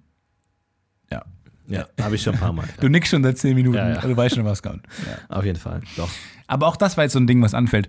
Ja. 1.67 1.85
Ja, 1.97 2.05
habe 2.05 2.15
ich 2.15 2.21
schon 2.21 2.33
ein 2.33 2.39
paar 2.39 2.53
Mal. 2.53 2.67
Du 2.79 2.89
nickst 2.89 3.09
schon 3.11 3.23
seit 3.23 3.37
zehn 3.37 3.55
Minuten, 3.55 3.77
Ja, 3.77 3.89
ja. 3.93 4.01
du 4.01 4.15
weißt 4.15 4.35
schon, 4.35 4.45
was 4.45 4.61
kommt. 4.61 4.83
Ja. 5.07 5.35
Auf 5.37 5.45
jeden 5.45 5.59
Fall. 5.59 5.81
Doch. 5.97 6.09
Aber 6.47 6.67
auch 6.67 6.75
das 6.75 6.97
war 6.97 7.03
jetzt 7.05 7.13
so 7.13 7.19
ein 7.19 7.27
Ding, 7.27 7.41
was 7.41 7.53
anfällt. 7.53 7.87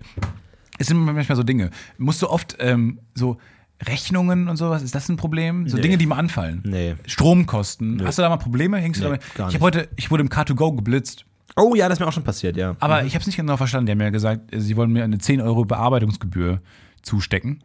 Es 0.77 0.87
sind 0.87 0.97
manchmal 0.97 1.35
so 1.35 1.43
Dinge. 1.43 1.69
Musst 1.97 2.21
du 2.21 2.29
oft 2.29 2.55
ähm, 2.59 2.99
so 3.13 3.37
Rechnungen 3.85 4.47
und 4.47 4.55
sowas, 4.57 4.81
ist 4.83 4.95
das 4.95 5.09
ein 5.09 5.17
Problem? 5.17 5.67
So 5.67 5.75
Nee. 5.77 5.83
Dinge, 5.83 5.97
die 5.97 6.05
mal 6.05 6.17
anfallen. 6.17 6.61
Nee. 6.65 6.95
Stromkosten. 7.05 8.01
Hast 8.05 8.17
du 8.17 8.21
da 8.21 8.29
mal 8.29 8.37
Probleme? 8.37 8.77
Hängst 8.77 9.01
du 9.01 9.03
Nee, 9.05 9.09
damit? 9.17 9.35
gar 9.35 9.47
Ich 9.49 9.53
nicht. 9.53 9.61
habe 9.61 9.65
heute, 9.65 9.89
ich 9.97 10.09
wurde 10.11 10.23
im 10.23 10.29
Car2Go 10.29 10.75
geblitzt. 10.75 11.25
Oh 11.57 11.73
ja, 11.75 11.87
das 11.89 11.97
ist 11.97 11.99
mir 11.99 12.07
auch 12.07 12.13
schon 12.13 12.23
passiert, 12.23 12.55
ja. 12.57 12.75
Aber 12.79 13.03
ich 13.05 13.13
habe 13.13 13.21
es 13.21 13.27
nicht 13.27 13.35
genau 13.37 13.55
verstanden. 13.57 13.85
Die 13.87 13.91
haben 13.91 13.97
mir 13.99 14.11
gesagt, 14.11 14.49
sie 14.53 14.75
wollen 14.77 14.91
mir 14.91 15.03
eine 15.03 15.17
10 15.17 15.41
Euro 15.41 15.65
Bearbeitungsgebühr 15.65 16.61
zustecken. 17.01 17.63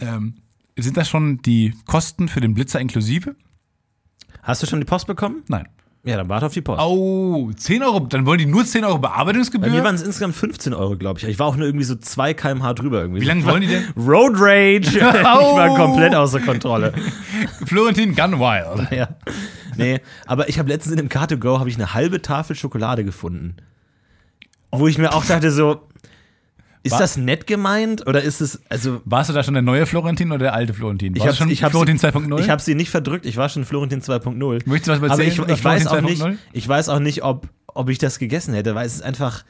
Ähm, 0.00 0.34
sind 0.78 0.96
das 0.96 1.08
schon 1.08 1.38
die 1.42 1.74
Kosten 1.86 2.28
für 2.28 2.40
den 2.40 2.54
Blitzer 2.54 2.80
inklusive? 2.80 3.34
Hast 4.42 4.62
du 4.62 4.66
schon 4.66 4.80
die 4.80 4.84
Post 4.86 5.06
bekommen? 5.06 5.42
Nein. 5.48 5.68
Ja, 6.04 6.16
dann 6.16 6.28
warte 6.28 6.46
auf 6.46 6.52
die 6.52 6.62
Post. 6.62 6.82
Oh, 6.82 7.52
10 7.52 7.80
Euro, 7.84 8.00
dann 8.00 8.26
wollen 8.26 8.38
die 8.38 8.46
nur 8.46 8.64
10 8.64 8.84
Euro 8.84 8.98
Bei 8.98 9.08
Bearbeitungsgebühr? 9.08 9.70
mir 9.70 9.84
waren 9.84 9.94
es 9.94 10.02
insgesamt 10.02 10.34
15 10.34 10.74
Euro, 10.74 10.96
glaube 10.96 11.20
ich. 11.20 11.28
Ich 11.28 11.38
war 11.38 11.46
auch 11.46 11.54
nur 11.54 11.66
irgendwie 11.66 11.84
so 11.84 11.94
2 11.94 12.34
km/h 12.34 12.74
drüber 12.74 13.00
irgendwie. 13.02 13.20
Wie 13.20 13.24
lange 13.24 13.44
wollen 13.46 13.60
die 13.60 13.68
denn? 13.68 13.84
Road 13.96 14.32
Rage. 14.34 14.80
ich 14.98 15.02
war 15.02 15.76
komplett 15.76 16.16
außer 16.16 16.40
Kontrolle. 16.40 16.92
Florentin 17.66 18.14
Gunwild. 18.14 18.90
Ja. 18.90 19.08
Nee, 19.76 20.00
aber 20.26 20.48
ich 20.50 20.58
habe 20.58 20.68
letztens 20.68 20.92
in 20.92 20.98
dem 20.98 21.08
Car2Go 21.08 21.58
habe 21.58 21.70
ich 21.70 21.76
eine 21.76 21.94
halbe 21.94 22.20
Tafel 22.20 22.56
Schokolade 22.56 23.04
gefunden. 23.04 23.56
Wo 24.70 24.86
ich 24.86 24.98
mir 24.98 25.14
auch 25.14 25.24
dachte 25.24 25.50
so, 25.50 25.80
ist 26.84 26.92
Wa- 26.92 26.98
das 26.98 27.16
nett 27.16 27.46
gemeint 27.46 28.06
oder 28.06 28.22
ist 28.22 28.40
es 28.40 28.60
also 28.68 29.00
Warst 29.04 29.30
du 29.30 29.34
da 29.34 29.42
schon 29.42 29.54
der 29.54 29.62
neue 29.62 29.86
Florentin 29.86 30.30
oder 30.30 30.38
der 30.38 30.54
alte 30.54 30.74
Florentin? 30.74 31.14
ich 31.14 31.24
habe 31.26 31.34
schon 31.36 31.48
Florentin 31.54 31.98
2.0? 31.98 32.40
Ich 32.40 32.50
habe 32.50 32.60
sie 32.62 32.74
nicht 32.74 32.90
verdrückt, 32.90 33.24
ich 33.26 33.36
war 33.36 33.48
schon 33.48 33.64
Florentin 33.64 34.00
2.0. 34.02 34.62
Möchtest 34.66 34.88
du 34.88 34.92
was 34.92 34.98
Aber 34.98 35.08
erzählen 35.10 35.28
ich, 35.28 35.38
über 35.38 35.48
ich 35.52 35.64
weiß 35.64 35.86
auch 35.86 36.00
nicht, 36.00 36.22
2.0? 36.22 36.36
ich 36.52 36.68
weiß 36.68 36.88
auch 36.88 36.98
nicht, 36.98 37.22
ob, 37.22 37.46
ob 37.68 37.88
ich 37.88 37.98
das 37.98 38.18
gegessen 38.18 38.54
hätte, 38.54 38.74
weil 38.74 38.86
es 38.86 38.94
ist 38.94 39.02
einfach 39.02 39.44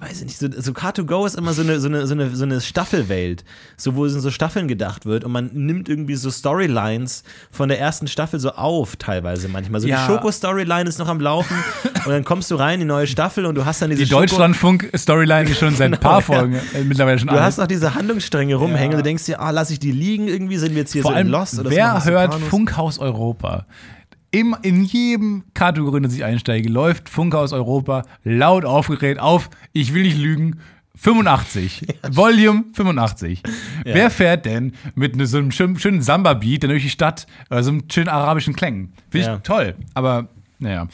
weiß 0.00 0.18
ich 0.20 0.26
nicht, 0.26 0.38
so, 0.38 0.48
so 0.56 0.72
Car2Go 0.72 1.26
ist 1.26 1.34
immer 1.34 1.54
so 1.54 1.62
eine, 1.62 1.80
so, 1.80 1.88
eine, 1.88 2.06
so, 2.06 2.12
eine, 2.14 2.36
so 2.36 2.44
eine 2.44 2.60
Staffelwelt, 2.60 3.42
so 3.78 3.94
wo 3.96 4.04
es 4.04 4.14
in 4.14 4.20
so 4.20 4.30
Staffeln 4.30 4.68
gedacht 4.68 5.06
wird 5.06 5.24
und 5.24 5.32
man 5.32 5.50
nimmt 5.54 5.88
irgendwie 5.88 6.14
so 6.14 6.30
Storylines 6.30 7.24
von 7.50 7.70
der 7.70 7.80
ersten 7.80 8.06
Staffel 8.06 8.38
so 8.38 8.50
auf, 8.52 8.96
teilweise 8.96 9.48
manchmal. 9.48 9.80
So 9.80 9.88
Ja. 9.88 10.06
die 10.06 10.12
Schoko-Storyline 10.12 10.86
ist 10.88 10.98
noch 10.98 11.08
am 11.08 11.20
Laufen 11.20 11.56
und 12.04 12.08
dann 12.12 12.22
kommst 12.24 12.50
du 12.50 12.56
rein 12.56 12.74
in 12.74 12.80
die 12.80 12.86
neue 12.86 13.06
Staffel 13.06 13.46
und 13.46 13.54
du 13.54 13.64
hast 13.64 13.80
dann 13.80 13.88
diese 13.90 14.04
Die 14.04 14.10
Deutschlandfunk-Storyline 14.10 15.48
ist 15.50 15.58
schon 15.58 15.74
seit 15.74 15.92
ein 15.94 15.98
paar 16.00 16.20
Folgen 16.20 16.54
äh, 16.74 16.84
mittlerweile 16.84 17.18
schon 17.18 17.28
Du 17.28 17.34
alt. 17.34 17.42
hast 17.42 17.58
noch 17.58 17.66
diese 17.66 17.94
Handlungsstränge 17.94 18.56
rumhängen 18.56 18.92
Ja. 18.92 18.98
und 18.98 19.04
du 19.04 19.08
denkst 19.08 19.24
dir, 19.24 19.40
ah, 19.40 19.50
lass 19.50 19.70
ich 19.70 19.78
die 19.78 19.90
liegen 19.92 20.28
irgendwie, 20.28 20.58
sind 20.58 20.72
wir 20.72 20.80
jetzt 20.80 20.92
hier 20.92 21.02
Vor 21.02 21.12
so 21.12 21.16
allem, 21.16 21.28
Lost 21.28 21.58
oder 21.58 21.70
wer 21.70 21.98
so 22.00 22.10
hört? 22.10 22.34
Funkhaus 22.34 22.98
Europa? 22.98 23.66
Im, 24.30 24.56
in 24.62 24.84
jedem 24.84 25.44
Kategorie, 25.54 25.98
in 25.98 26.02
das 26.02 26.14
ich 26.14 26.24
einsteige, 26.24 26.68
läuft 26.68 27.08
Funkhaus 27.08 27.52
Europa 27.52 28.02
laut 28.24 28.64
aufgeregt 28.64 29.20
auf, 29.20 29.48
ich 29.72 29.94
will 29.94 30.02
nicht 30.02 30.18
lügen, 30.18 30.60
85. 30.96 31.86
Volume 32.10 32.64
85. 32.72 33.42
Wer 33.84 34.10
fährt 34.10 34.46
denn 34.46 34.72
mit 34.94 35.14
ne, 35.16 35.26
so 35.26 35.38
einem 35.38 35.52
schönen, 35.52 36.00
Samba-Beat 36.02 36.62
dann 36.62 36.70
durch 36.70 36.82
die 36.82 36.90
Stadt 36.90 37.26
oder 37.50 37.62
so 37.62 37.70
einem 37.70 37.82
schönen 37.90 38.08
arabischen 38.08 38.54
Klängen? 38.54 38.92
Finde 39.10 39.18
ich 39.18 39.26
Ja. 39.26 39.38
toll. 39.38 39.74
Aber, 39.94 40.28
naja. 40.58 40.88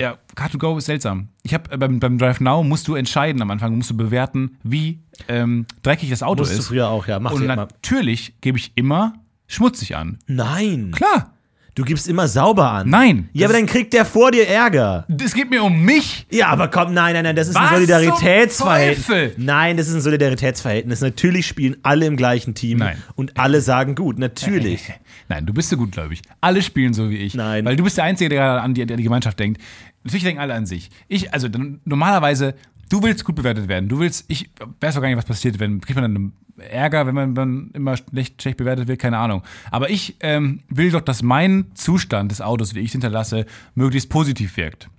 Ja, 0.00 0.18
Car2Go 0.36 0.78
ist 0.78 0.84
seltsam. 0.84 1.28
Ich 1.42 1.54
habe 1.54 1.76
beim, 1.76 1.98
beim 1.98 2.16
Drive 2.18 2.40
Now 2.40 2.62
musst 2.62 2.86
du 2.86 2.94
entscheiden 2.94 3.42
am 3.42 3.50
Anfang, 3.50 3.76
musst 3.76 3.90
du 3.90 3.96
bewerten, 3.96 4.58
wie 4.62 5.00
ähm, 5.28 5.66
dreckig 5.82 6.10
das 6.10 6.22
Auto 6.22 6.42
Musst 6.42 6.54
du 6.54 6.58
ist. 6.58 6.68
früher 6.68 6.88
auch, 6.88 7.08
ja. 7.08 7.18
Mach 7.18 7.32
Und 7.32 7.46
natürlich 7.46 8.34
gebe 8.40 8.58
ich 8.58 8.72
immer 8.76 9.14
schmutzig 9.48 9.96
an. 9.96 10.18
Nein. 10.28 10.92
Klar. 10.94 11.31
Du 11.74 11.84
gibst 11.84 12.06
immer 12.06 12.28
sauber 12.28 12.70
an. 12.70 12.90
Nein. 12.90 13.30
Ja, 13.32 13.46
aber 13.46 13.54
dann 13.54 13.64
kriegt 13.64 13.94
der 13.94 14.04
vor 14.04 14.30
dir 14.30 14.46
Ärger. 14.46 15.06
Es 15.24 15.32
geht 15.32 15.48
mir 15.48 15.62
um 15.62 15.82
mich. 15.82 16.26
Ja, 16.30 16.48
aber 16.48 16.68
komm, 16.68 16.92
nein, 16.92 17.14
nein, 17.14 17.24
nein, 17.24 17.34
das 17.34 17.48
ist 17.48 17.54
Was 17.54 17.70
ein 17.70 17.74
Solidaritätsverhältnis. 17.76 19.06
zum 19.06 19.14
Teufel? 19.14 19.34
Nein, 19.38 19.78
das 19.78 19.88
ist 19.88 19.94
ein 19.94 20.00
Solidaritätsverhältnis. 20.02 21.00
Natürlich 21.00 21.46
spielen 21.46 21.76
alle 21.82 22.04
im 22.04 22.18
gleichen 22.18 22.54
Team 22.54 22.78
Nein. 22.78 23.02
und 23.14 23.38
alle 23.38 23.62
sagen 23.62 23.94
gut, 23.94 24.18
natürlich. 24.18 24.92
Nein, 25.30 25.46
du 25.46 25.54
bist 25.54 25.70
so 25.70 25.78
gutgläubig. 25.78 26.20
Alle 26.42 26.60
spielen 26.60 26.92
so 26.92 27.08
wie 27.08 27.16
ich. 27.16 27.32
Nein. 27.34 27.64
Weil 27.64 27.76
du 27.76 27.84
bist 27.84 27.96
der 27.96 28.04
Einzige, 28.04 28.28
der 28.28 28.62
an 28.62 28.74
die, 28.74 28.84
der 28.84 28.98
die 28.98 29.02
Gemeinschaft 29.02 29.38
denkt. 29.38 29.58
Natürlich 30.04 30.24
denken 30.24 30.40
alle 30.42 30.52
an 30.52 30.66
sich. 30.66 30.90
Ich, 31.08 31.32
also 31.32 31.48
normalerweise, 31.84 32.54
du 32.92 33.02
willst 33.02 33.24
gut 33.24 33.36
bewertet 33.36 33.68
werden. 33.68 33.88
Du 33.88 33.98
willst, 33.98 34.26
ich 34.28 34.50
weiß 34.80 34.96
auch 34.96 35.00
gar 35.00 35.08
nicht, 35.08 35.16
was 35.16 35.24
passiert, 35.24 35.58
wenn, 35.58 35.80
kriegt 35.80 35.98
man 35.98 36.14
dann 36.14 36.32
Ärger, 36.58 37.06
wenn 37.06 37.14
man 37.14 37.34
dann 37.34 37.70
immer 37.72 37.96
schlecht, 37.96 38.40
schlecht 38.42 38.58
bewertet 38.58 38.86
wird, 38.86 39.00
keine 39.00 39.16
Ahnung. 39.16 39.42
Aber 39.70 39.88
ich 39.88 40.16
ähm, 40.20 40.60
will 40.68 40.90
doch, 40.90 41.00
dass 41.00 41.22
mein 41.22 41.66
Zustand 41.74 42.30
des 42.30 42.42
Autos, 42.42 42.74
wie 42.74 42.80
ich 42.80 42.86
es 42.86 42.92
hinterlasse, 42.92 43.46
möglichst 43.74 44.10
positiv 44.10 44.56
wirkt. 44.58 44.90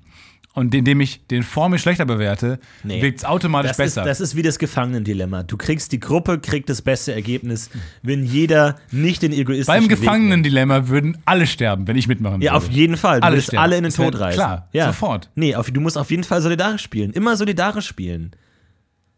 Und 0.55 0.75
indem 0.75 1.01
ich 1.01 1.25
den 1.25 1.41
vor 1.41 1.67
mir 1.67 1.79
schlechter 1.79 2.05
bewerte, 2.05 2.59
Nee. 2.83 3.01
wirkt 3.01 3.17
es 3.17 3.25
automatisch 3.25 3.69
Das 3.71 3.79
ist, 3.79 3.95
besser. 3.95 4.03
das 4.05 4.21
ist 4.21 4.35
wie 4.35 4.43
das 4.43 4.59
Gefangenendilemma. 4.59 5.41
Du 5.41 5.57
kriegst, 5.57 5.91
die 5.91 5.99
Gruppe 5.99 6.37
kriegt 6.39 6.69
das 6.69 6.83
beste 6.83 7.11
Ergebnis, 7.11 7.71
wenn 8.03 8.23
jeder 8.23 8.75
nicht 8.91 9.23
den 9.23 9.31
egoistischen 9.33 9.65
Beim. 9.81 9.87
Gefangenendilemma 9.87 10.89
würden 10.89 11.17
alle 11.25 11.47
sterben, 11.47 11.87
wenn 11.87 11.95
ich 11.97 12.07
mitmachen 12.07 12.35
würde. 12.35 12.45
Ja, 12.45 12.53
auf 12.53 12.69
jeden 12.69 12.97
Fall. 12.97 13.19
Du 13.21 13.25
Alle 13.25 13.37
willst 13.37 13.47
sterben. 13.47 13.63
alle 13.63 13.77
in 13.77 13.83
den 13.83 13.89
Das 13.89 13.95
Tod 13.95 14.19
reißen. 14.19 14.37
klar, 14.37 14.69
ja. 14.73 14.85
sofort. 14.87 15.31
Nee, 15.33 15.55
auf, 15.55 15.71
du 15.71 15.81
musst 15.81 15.97
auf 15.97 16.11
jeden 16.11 16.23
Fall 16.23 16.39
solidarisch 16.43 16.83
spielen. 16.83 17.11
Immer 17.13 17.35
solidarisch 17.35 17.87
spielen. 17.87 18.31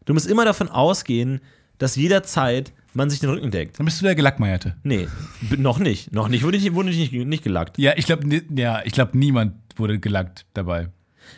Du 0.05 0.13
musst 0.13 0.27
immer 0.27 0.45
davon 0.45 0.69
ausgehen, 0.69 1.41
dass 1.79 1.97
jederzeit 1.97 2.71
man 2.93 3.09
sich 3.09 3.19
den 3.19 3.29
Rücken 3.29 3.51
deckt. 3.51 3.77
Dann 3.77 3.85
bist 3.85 3.99
du 3.99 4.05
der 4.05 4.15
Gelackmeierte. 4.15 4.77
Nee, 4.83 5.09
noch 5.57 5.79
nicht. 5.79 6.13
Noch 6.13 6.29
nicht. 6.29 6.43
Wurde 6.45 6.55
ich, 6.55 6.73
wurde 6.73 6.91
ich 6.91 6.97
nicht, 6.97 7.11
nicht 7.27 7.43
gelackt. 7.43 7.77
Ja, 7.77 7.91
ich 7.97 8.05
glaube, 8.05 8.41
ja, 8.55 8.81
ich 8.85 8.93
glaube, 8.93 9.17
niemand 9.17 9.55
wurde 9.75 9.99
gelackt 9.99 10.45
dabei. 10.53 10.87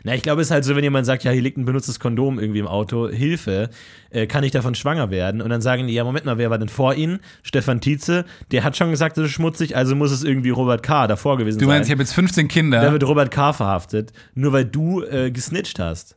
Na, 0.04 0.14
ich 0.16 0.22
glaube, 0.22 0.42
es 0.42 0.48
ist 0.48 0.52
halt 0.52 0.64
so, 0.66 0.76
wenn 0.76 0.84
jemand 0.84 1.06
sagt, 1.06 1.24
ja, 1.24 1.32
hier 1.32 1.42
liegt 1.42 1.58
ein 1.58 1.66
benutztes 1.66 2.00
Kondom 2.00 2.40
irgendwie 2.40 2.60
im 2.60 2.68
Auto, 2.68 3.10
Hilfe, 3.10 3.70
äh, 4.10 4.28
kann 4.28 4.44
ich 4.44 4.52
davon 4.52 4.76
schwanger 4.76 5.10
werden? 5.12 5.42
Und 5.42 5.50
dann 5.50 5.62
sagen 5.62 5.88
die, 5.88 5.94
ja, 5.94 6.04
Moment 6.04 6.26
mal, 6.26 6.38
wer 6.38 6.50
war 6.50 6.58
denn 6.58 6.70
vor 6.70 6.96
Ihnen? 6.96 7.20
Stefan 7.44 7.82
Tietze, 7.82 8.26
der 8.52 8.64
hat 8.64 8.78
schon 8.78 8.90
gesagt, 8.92 9.18
es 9.18 9.26
ist 9.26 9.32
schmutzig, 9.32 9.76
also 9.76 9.96
muss 9.96 10.12
es 10.12 10.24
irgendwie 10.24 10.50
Robert 10.50 10.84
K. 10.84 11.08
davor 11.08 11.38
gewesen 11.38 11.60
Du 11.60 11.66
sein. 11.66 11.76
meinst, 11.76 11.90
ich 11.90 11.92
habe 11.94 12.02
jetzt 12.04 12.14
15 12.14 12.48
da 12.48 12.54
Kinder. 12.54 12.92
wird 12.92 13.04
Robert 13.04 13.32
K. 13.32 13.54
verhaftet, 13.54 14.12
nur 14.36 14.54
weil 14.54 14.66
du 14.66 15.04
äh, 15.04 15.32
gesnitcht 15.32 15.80
hast. 15.80 16.16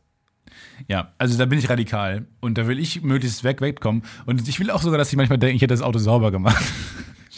Ja, 0.87 1.11
also 1.17 1.37
da 1.37 1.45
bin 1.45 1.59
ich 1.59 1.69
radikal. 1.69 2.25
Und 2.39 2.57
da 2.57 2.67
will 2.67 2.79
ich 2.79 3.03
möglichst 3.03 3.43
weg, 3.43 3.61
wegkommen. 3.61 4.01
Und 4.25 4.47
ich 4.47 4.59
will 4.59 4.71
auch 4.71 4.81
sogar, 4.81 4.97
dass 4.97 5.09
sie 5.09 5.15
manchmal 5.15 5.37
denken, 5.37 5.55
ich 5.55 5.61
hätte 5.61 5.73
das 5.73 5.81
Auto 5.81 5.99
sauber 5.99 6.31
gemacht. 6.31 6.63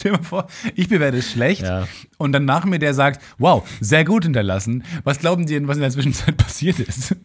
Stell 0.03 0.11
dir 0.11 0.17
mal 0.17 0.23
vor, 0.25 0.47
ich 0.75 0.89
bewerte 0.89 1.17
es 1.19 1.31
schlecht 1.31 1.61
Ja. 1.61 1.87
und 2.17 2.33
dann 2.33 2.43
nach 2.43 2.65
mir 2.65 2.77
der 2.77 2.93
sagt, 2.93 3.21
wow, 3.37 3.63
sehr 3.79 4.03
gut 4.03 4.23
hinterlassen. 4.25 4.83
Was 5.05 5.19
glauben 5.19 5.45
die 5.45 5.53
denn, 5.53 5.69
was 5.69 5.77
in 5.77 5.81
der 5.81 5.91
Zwischenzeit 5.91 6.35
passiert 6.45 6.77
ist? 6.79 7.15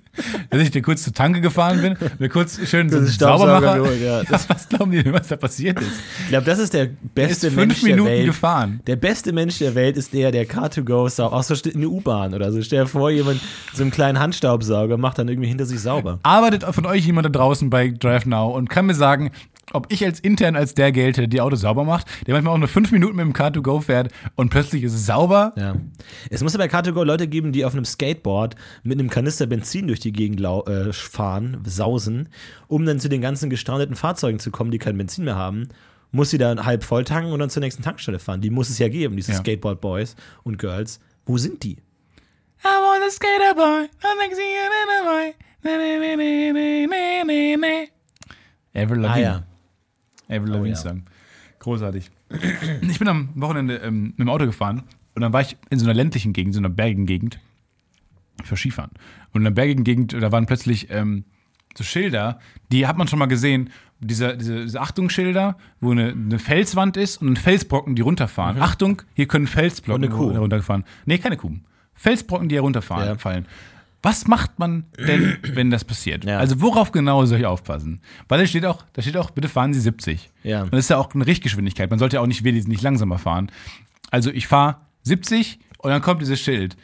Dass 0.50 0.62
ich 0.62 0.70
dir 0.70 0.80
kurz 0.82 1.02
zur 1.02 1.12
Tanke 1.12 1.40
gefahren 1.40 1.80
bin, 1.82 1.96
mir 2.20 2.28
kurz 2.28 2.56
schön 2.68 2.88
so 2.88 2.98
einen 2.98 3.06
Saubermacher. 3.08 3.78
geholt, 3.78 4.00
ja. 4.00 4.22
Ja, 4.22 4.28
was 4.48 4.68
glauben 4.68 4.92
die 4.92 5.02
denn, 5.02 5.12
was 5.12 5.26
da 5.26 5.34
passiert 5.36 5.80
ist? 5.80 5.90
Ich 6.24 6.28
glaube, 6.28 6.44
das 6.46 6.60
ist 6.60 6.72
der 6.72 6.88
beste 7.14 7.48
ist 7.48 7.56
Mensch 7.56 7.74
fünf 7.74 7.82
Minuten 7.82 8.04
der 8.08 8.14
Welt. 8.18 8.26
gefahren. 8.26 8.80
Der 8.86 8.96
beste 8.96 9.32
Mensch 9.32 9.58
der 9.58 9.74
Welt 9.74 9.96
ist 9.96 10.12
der, 10.12 10.30
der 10.30 10.46
Car2Go 10.48 11.08
saugt. 11.10 11.34
Auch 11.34 11.42
so 11.42 11.56
steht 11.56 11.74
in 11.74 11.80
der 11.80 11.90
U-Bahn 11.90 12.32
oder 12.32 12.52
so. 12.52 12.62
Stell 12.62 12.82
dir 12.84 12.86
vor, 12.88 13.10
jemand 13.10 13.40
so 13.74 13.82
einen 13.82 13.90
kleinen 13.90 14.20
Handstaubsauger 14.20 14.96
macht 14.98 15.18
dann 15.18 15.26
irgendwie 15.28 15.48
hinter 15.48 15.66
sich 15.66 15.80
sauber. 15.80 16.20
Arbeitet 16.22 16.62
von 16.72 16.86
euch 16.86 17.04
jemand 17.06 17.24
da 17.26 17.30
draußen 17.30 17.70
bei 17.70 17.88
Drive 17.90 18.24
Now 18.26 18.56
und 18.56 18.70
kann 18.70 18.86
mir 18.86 18.94
sagen, 18.94 19.30
ob 19.72 19.86
ich 19.92 20.04
als 20.04 20.20
intern 20.20 20.56
als 20.56 20.74
der 20.74 20.92
gelte, 20.92 21.22
der 21.22 21.28
die 21.28 21.40
Autos 21.40 21.60
sauber 21.60 21.84
macht, 21.84 22.06
der 22.26 22.34
manchmal 22.34 22.54
auch 22.54 22.58
nur 22.58 22.68
fünf 22.68 22.90
Minuten 22.92 23.16
mit 23.16 23.24
dem 23.24 23.32
Car2Go 23.32 23.80
fährt 23.82 24.12
und 24.34 24.50
plötzlich 24.50 24.82
ist 24.82 24.94
es 24.94 25.06
sauber. 25.06 25.52
Ja. 25.56 25.76
Es 26.30 26.42
muss 26.42 26.52
ja 26.52 26.58
bei 26.58 26.66
Car2Go 26.66 27.04
Leute 27.04 27.28
geben, 27.28 27.52
die 27.52 27.64
auf 27.64 27.74
einem 27.74 27.84
Skateboard 27.84 28.54
mit 28.82 28.98
einem 28.98 29.10
Kanister 29.10 29.46
Benzin 29.46 29.86
durch 29.86 30.00
die 30.00 30.12
Gegend 30.12 30.40
äh, 30.40 30.92
fahren, 30.92 31.58
sausen, 31.64 32.28
um 32.66 32.86
dann 32.86 33.00
zu 33.00 33.08
den 33.08 33.20
ganzen 33.20 33.50
gestrandeten 33.50 33.96
Fahrzeugen 33.96 34.38
zu 34.38 34.50
kommen, 34.50 34.70
die 34.70 34.78
kein 34.78 34.96
Benzin 34.96 35.24
mehr 35.24 35.36
haben. 35.36 35.68
Muss 36.10 36.30
sie 36.30 36.38
dann 36.38 36.64
halb 36.64 36.84
voll 36.84 37.04
tanken 37.04 37.32
und 37.32 37.38
dann 37.38 37.50
zur 37.50 37.60
nächsten 37.60 37.82
Tankstelle 37.82 38.18
fahren. 38.18 38.40
Die 38.40 38.50
muss 38.50 38.70
es 38.70 38.78
ja 38.78 38.88
geben, 38.88 39.16
diese 39.16 39.32
Ja. 39.32 39.38
Skateboard-Boys 39.38 40.16
und 40.42 40.58
Girls. 40.58 41.00
Wo 41.26 41.36
sind 41.36 41.62
die? 41.62 41.76
I 42.64 42.64
want 42.64 43.04
a 43.06 43.10
skater 43.10 43.54
boy, 43.54 43.84
I 43.84 44.18
think 44.18 44.34
see 44.34 44.40
you 44.40 44.64
in 44.64 45.06
a 45.06 45.10
boy. 45.10 45.34
Avril 48.74 49.04
Ah 49.06 49.18
ja. 49.18 49.42
Avril 50.28 50.50
Lavigne 50.50 50.70
ja. 50.70 50.76
Song. 50.76 51.02
Großartig. 51.58 52.10
Ich 52.82 52.98
bin 52.98 53.08
am 53.08 53.30
Wochenende 53.34 53.76
ähm, 53.76 54.08
mit 54.16 54.20
dem 54.20 54.28
Auto 54.28 54.46
gefahren 54.46 54.82
und 55.14 55.22
dann 55.22 55.32
war 55.32 55.40
ich 55.40 55.56
in 55.70 55.78
so 55.78 55.86
einer 55.86 55.94
ländlichen 55.94 56.32
Gegend, 56.32 56.54
so 56.54 56.60
einer 56.60 56.68
bergigen 56.68 57.06
Gegend. 57.06 57.40
Ich 58.42 58.50
war 58.50 58.56
Skifahren. 58.56 58.90
Und 59.32 59.40
in 59.40 59.44
der 59.44 59.50
bergigen 59.50 59.84
Gegend, 59.84 60.12
da 60.12 60.30
waren 60.30 60.46
plötzlich 60.46 60.88
ähm, 60.90 61.24
so 61.76 61.84
Schilder, 61.84 62.38
die 62.70 62.86
hat 62.86 62.96
man 62.96 63.08
schon 63.08 63.18
mal 63.18 63.26
gesehen. 63.26 63.70
Diese, 64.00 64.36
diese, 64.36 64.64
diese 64.64 64.80
Achtungsschilder, 64.80 65.56
wo 65.80 65.90
eine, 65.90 66.10
eine 66.12 66.38
Felswand 66.38 66.96
ist 66.96 67.16
und 67.16 67.32
ein 67.32 67.36
Felsbrocken, 67.36 67.96
die 67.96 68.02
runterfahren. 68.02 68.60
Achtung, 68.60 69.02
hier 69.14 69.26
können 69.26 69.48
Felsbrocken 69.48 70.12
herunterfahren. 70.32 70.84
Nee, 71.04 71.18
keine 71.18 71.36
Kuh. 71.36 71.50
Felsbrocken, 71.94 72.48
die 72.48 72.54
herunterfallen. 72.54 73.18
Ja. 73.24 73.42
Was 74.03 74.26
macht 74.26 74.59
man 74.59 74.84
denn, 74.96 75.38
wenn 75.55 75.70
das 75.70 75.84
passiert? 75.84 76.24
Ja. 76.24 76.38
Also 76.38 76.61
worauf 76.61 76.92
genau 76.92 77.24
soll 77.24 77.40
ich 77.40 77.46
aufpassen? 77.46 78.01
Weil 78.28 78.40
da 78.40 78.46
steht 78.46 78.64
auch, 78.64 78.84
da 78.92 79.03
steht 79.03 79.16
auch, 79.16 79.30
bitte 79.30 79.49
fahren 79.49 79.74
Sie 79.74 79.80
70. 79.80 80.30
Ja. 80.44 80.62
Und 80.62 80.72
das 80.72 80.80
ist 80.80 80.90
ja 80.90 80.99
auch 80.99 81.14
eine 81.14 81.26
Richtgeschwindigkeit. 81.26 81.90
Man 81.90 81.99
sollte 81.99 82.16
ja 82.16 82.22
auch 82.22 82.26
nicht 82.26 82.44
wesentlich 82.44 82.68
nicht 82.68 82.82
langsamer 82.82 83.18
fahren. 83.18 83.51
Also 84.11 84.30
ich 84.30 84.46
fahre 84.46 84.76
70 85.03 85.59
und 85.78 85.90
dann 85.90 86.03
kommt 86.03 86.20
dieses 86.22 86.40
Schild. 86.40 86.76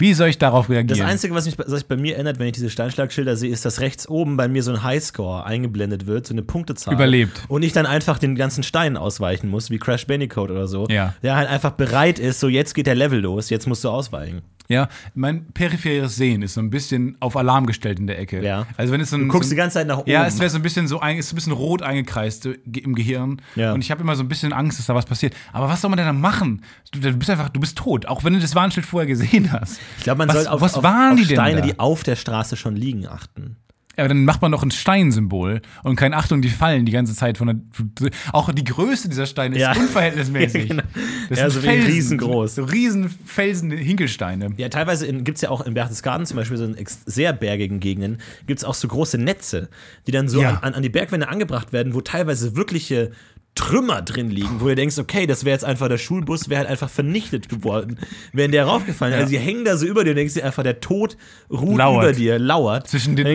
Wie 0.00 0.14
soll 0.14 0.28
ich 0.28 0.38
darauf 0.38 0.70
reagieren? 0.70 0.98
Das 0.98 1.06
Einzige, 1.06 1.34
was 1.34 1.44
mich 1.44 1.58
was 1.58 1.84
bei 1.84 1.96
mir 1.96 2.16
ändert, 2.16 2.38
wenn 2.38 2.46
ich 2.46 2.54
diese 2.54 2.70
Steinschlagschilder 2.70 3.36
sehe, 3.36 3.50
ist, 3.50 3.66
dass 3.66 3.80
rechts 3.80 4.08
oben 4.08 4.38
bei 4.38 4.48
mir 4.48 4.62
so 4.62 4.72
ein 4.72 4.82
Highscore 4.82 5.44
eingeblendet 5.44 6.06
wird, 6.06 6.26
so 6.26 6.32
eine 6.32 6.42
Punktezahl. 6.42 6.94
Überlebt. 6.94 7.42
Und 7.48 7.62
ich 7.62 7.74
dann 7.74 7.84
einfach 7.84 8.18
den 8.18 8.34
ganzen 8.34 8.62
Steinen 8.62 8.96
ausweichen 8.96 9.50
muss, 9.50 9.68
wie 9.68 9.78
Crash 9.78 10.06
Bandicoot 10.06 10.50
oder 10.50 10.68
so. 10.68 10.88
Ja. 10.88 11.12
Der 11.22 11.36
halt 11.36 11.50
einfach 11.50 11.72
bereit 11.72 12.18
ist, 12.18 12.40
so 12.40 12.48
jetzt 12.48 12.72
geht 12.74 12.86
der 12.86 12.94
Level 12.94 13.20
los, 13.20 13.50
jetzt 13.50 13.66
musst 13.66 13.84
du 13.84 13.90
ausweichen. 13.90 14.40
Ja, 14.70 14.88
mein 15.14 15.46
peripheres 15.52 16.14
Sehen 16.16 16.42
ist 16.42 16.54
so 16.54 16.60
ein 16.60 16.70
bisschen 16.70 17.16
auf 17.20 17.36
Alarm 17.36 17.66
gestellt 17.66 17.98
in 17.98 18.06
der 18.06 18.18
Ecke. 18.20 18.42
Ja. 18.42 18.66
Also 18.76 18.92
wenn 18.92 19.00
es 19.00 19.10
so 19.10 19.16
ein, 19.16 19.22
Du 19.22 19.28
guckst 19.28 19.48
so 19.50 19.54
die 19.54 19.58
ganze 19.58 19.74
Zeit 19.74 19.86
nach 19.88 19.98
oben. 19.98 20.10
Ja, 20.10 20.24
es 20.26 20.38
wäre 20.38 20.48
so 20.48 20.56
ein 20.58 20.62
bisschen 20.62 20.86
so 20.86 21.00
ein, 21.00 21.18
ist 21.18 21.32
ein 21.32 21.34
bisschen 21.34 21.52
rot 21.52 21.82
eingekreist 21.82 22.44
ge- 22.66 22.82
im 22.82 22.94
Gehirn. 22.94 23.42
Ja. 23.56 23.72
Und 23.72 23.82
ich 23.82 23.90
habe 23.90 24.00
immer 24.00 24.14
so 24.16 24.22
ein 24.22 24.28
bisschen 24.28 24.52
Angst, 24.52 24.78
dass 24.78 24.86
da 24.86 24.94
was 24.94 25.06
passiert. 25.06 25.34
Aber 25.52 25.68
was 25.68 25.80
soll 25.80 25.90
man 25.90 25.96
denn 25.98 26.06
da 26.06 26.12
machen? 26.12 26.62
Du, 26.92 27.00
du 27.00 27.12
bist 27.14 27.28
einfach, 27.30 27.48
du 27.48 27.58
bist 27.60 27.76
tot, 27.76 28.06
auch 28.06 28.22
wenn 28.24 28.32
du 28.32 28.38
das 28.38 28.54
Warnschild 28.54 28.86
vorher 28.86 29.08
gesehen 29.08 29.50
hast. 29.52 29.80
ich 29.98 30.04
glaube, 30.04 30.18
man 30.18 30.28
was, 30.28 30.36
soll 30.36 30.46
auf, 30.46 30.60
was 30.60 30.74
auf, 30.74 30.84
waren 30.84 31.14
auf 31.14 31.18
die 31.18 31.24
Steine, 31.34 31.60
da? 31.60 31.66
die 31.66 31.78
auf 31.80 32.02
der 32.04 32.14
Straße 32.16 32.56
schon 32.56 32.76
liegen, 32.76 33.06
achten. 33.08 33.56
Aber 34.00 34.08
dann 34.08 34.24
macht 34.24 34.42
man 34.42 34.50
doch 34.52 34.62
ein 34.62 34.70
Steinsymbol 34.70 35.60
und 35.82 35.96
keine 35.96 36.16
Achtung, 36.16 36.42
die 36.42 36.48
fallen 36.48 36.86
die 36.86 36.92
ganze 36.92 37.14
Zeit 37.14 37.38
von 37.38 37.46
der. 37.46 38.10
Auch 38.32 38.50
die 38.52 38.64
Größe 38.64 39.08
dieser 39.08 39.26
Steine 39.26 39.54
ist 39.56 39.60
Ja. 39.62 39.72
unverhältnismäßig. 39.72 40.60
Ja, 40.70 40.74
genau. 40.76 40.82
Das 41.28 41.38
Ja, 41.38 41.50
so 41.50 41.62
wie 41.62 41.68
riesengroß. 41.68 42.54
So 42.56 42.64
riesen 42.64 43.08
Felsen, 43.24 43.70
Hinkelsteine. 43.70 44.48
Ja, 44.56 44.68
teilweise 44.68 45.06
gibt 45.12 45.36
es 45.36 45.42
ja 45.42 45.50
auch 45.50 45.60
in 45.60 45.74
Berchtesgaden 45.74 46.26
zum 46.26 46.36
Beispiel 46.36 46.56
so 46.56 46.64
in 46.64 46.76
sehr 47.06 47.32
bergigen 47.32 47.80
Gegenden, 47.80 48.18
gibt 48.46 48.58
es 48.58 48.64
auch 48.64 48.74
so 48.74 48.88
große 48.88 49.18
Netze, 49.18 49.68
die 50.06 50.12
dann 50.12 50.28
so 50.28 50.40
Ja. 50.42 50.58
an, 50.62 50.74
an 50.74 50.82
die 50.82 50.88
Bergwände 50.88 51.28
angebracht 51.28 51.72
werden, 51.72 51.94
wo 51.94 52.00
teilweise 52.00 52.56
wirkliche 52.56 53.12
Trümmer 53.60 54.00
drin 54.00 54.30
liegen, 54.30 54.60
wo 54.60 54.68
du 54.68 54.74
denkst, 54.74 54.98
okay, 54.98 55.26
das 55.26 55.44
wäre 55.44 55.52
jetzt 55.52 55.66
einfach 55.66 55.88
der 55.88 55.98
Schulbus, 55.98 56.48
wäre 56.48 56.60
halt 56.60 56.70
einfach 56.70 56.88
vernichtet 56.88 57.50
geworden, 57.50 57.98
wäre 58.32 58.48
der 58.48 58.64
raufgefallen. 58.64 59.12
Also 59.14 59.28
die 59.28 59.38
hängen 59.38 59.66
da 59.66 59.76
so 59.76 59.84
über 59.84 60.02
dir 60.02 60.10
und 60.10 60.16
denkst 60.16 60.32
dir 60.34 60.46
einfach, 60.46 60.62
der 60.62 60.80
Tod 60.80 61.18
ruht 61.50 61.76
Lauert. 61.76 62.04
über 62.04 62.12
dir, 62.14 62.38
lauert. 62.38 62.88
Zwischen 62.88 63.16
den 63.16 63.26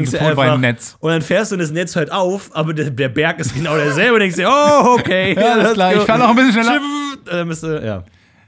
Netz. 0.62 0.98
Und 1.00 1.12
dann 1.12 1.22
fährst 1.22 1.52
du 1.52 1.56
und 1.56 1.60
das 1.60 1.70
Netz 1.72 1.96
hört 1.96 2.12
auf, 2.12 2.50
aber 2.56 2.74
der, 2.74 2.90
der 2.90 3.10
Berg 3.10 3.40
ist 3.40 3.54
genau 3.54 3.76
derselbe 3.76 4.16
und 4.16 4.20
denkst 4.22 4.38
dir, 4.38 4.50
oh, 4.50 4.96
okay. 4.98 5.36
Ja, 5.40 5.54
alles 5.54 5.74
klar, 5.74 5.94
ich 5.96 6.02
fahr 6.02 6.18
noch 6.18 6.30
ein 6.30 6.36
bisschen 6.36 6.54
schneller. 6.54 6.80
Dann 7.26 7.48
bist 7.48 7.62
du, 7.62 7.86
ja. 7.86 8.04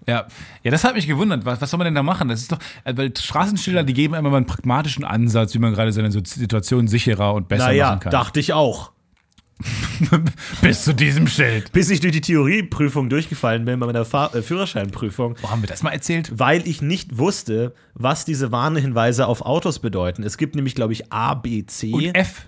Ja. 0.08 0.26
ja, 0.64 0.72
das 0.72 0.84
hat 0.84 0.96
mich 0.96 1.06
gewundert. 1.06 1.46
Was, 1.46 1.62
was 1.62 1.70
soll 1.70 1.78
man 1.78 1.86
denn 1.86 1.96
da 1.96 2.02
machen? 2.02 2.30
Das 2.30 2.40
ist 2.42 2.52
doch, 2.52 2.60
äh, 2.86 2.94
weil 2.96 3.12
Straßenschilder, 3.16 3.84
die 3.84 3.94
geben 3.94 4.14
immer 4.16 4.30
mal 4.30 4.38
einen 4.38 4.46
pragmatischen 4.46 5.04
Ansatz, 5.04 5.54
wie 5.54 5.60
man 5.60 5.74
gerade 5.74 5.92
seine 5.92 6.10
Situation 6.12 6.88
sicherer 6.88 7.34
und 7.34 7.50
besser 7.50 7.66
Naja, 7.66 7.90
machen 7.90 8.00
kann. 8.00 8.12
dachte 8.12 8.40
ich 8.40 8.54
auch. 8.54 8.94
Bis 10.62 10.84
zu 10.84 10.94
diesem 10.94 11.28
Schild. 11.28 11.72
bis 11.72 11.90
ich 11.90 12.00
durch 12.00 12.14
die 12.14 12.22
Theorieprüfung 12.22 13.10
durchgefallen 13.10 13.66
bin 13.66 13.80
bei 13.80 13.86
meiner 13.88 14.06
Fahr 14.06 14.34
äh, 14.36 14.42
Führerscheinprüfung, 14.42 15.36
Wo 15.42 15.50
haben 15.50 15.62
wir 15.62 15.68
das 15.68 15.82
mal 15.84 15.92
erzählt? 15.92 16.32
weil 16.38 16.68
ich 16.68 16.82
nicht 16.82 17.18
wusste, 17.18 17.74
was 17.94 18.24
diese 18.26 18.52
Warnhinweise 18.52 19.26
auf 19.28 19.42
Autos 19.42 19.80
bedeuten. 19.80 20.24
Es 20.24 20.38
gibt 20.38 20.56
nämlich, 20.56 20.76
glaube 20.76 20.94
ich, 20.94 21.12
A, 21.12 21.34
B, 21.34 21.66
C. 21.66 21.92
Und 21.92 22.16
F. 22.16 22.48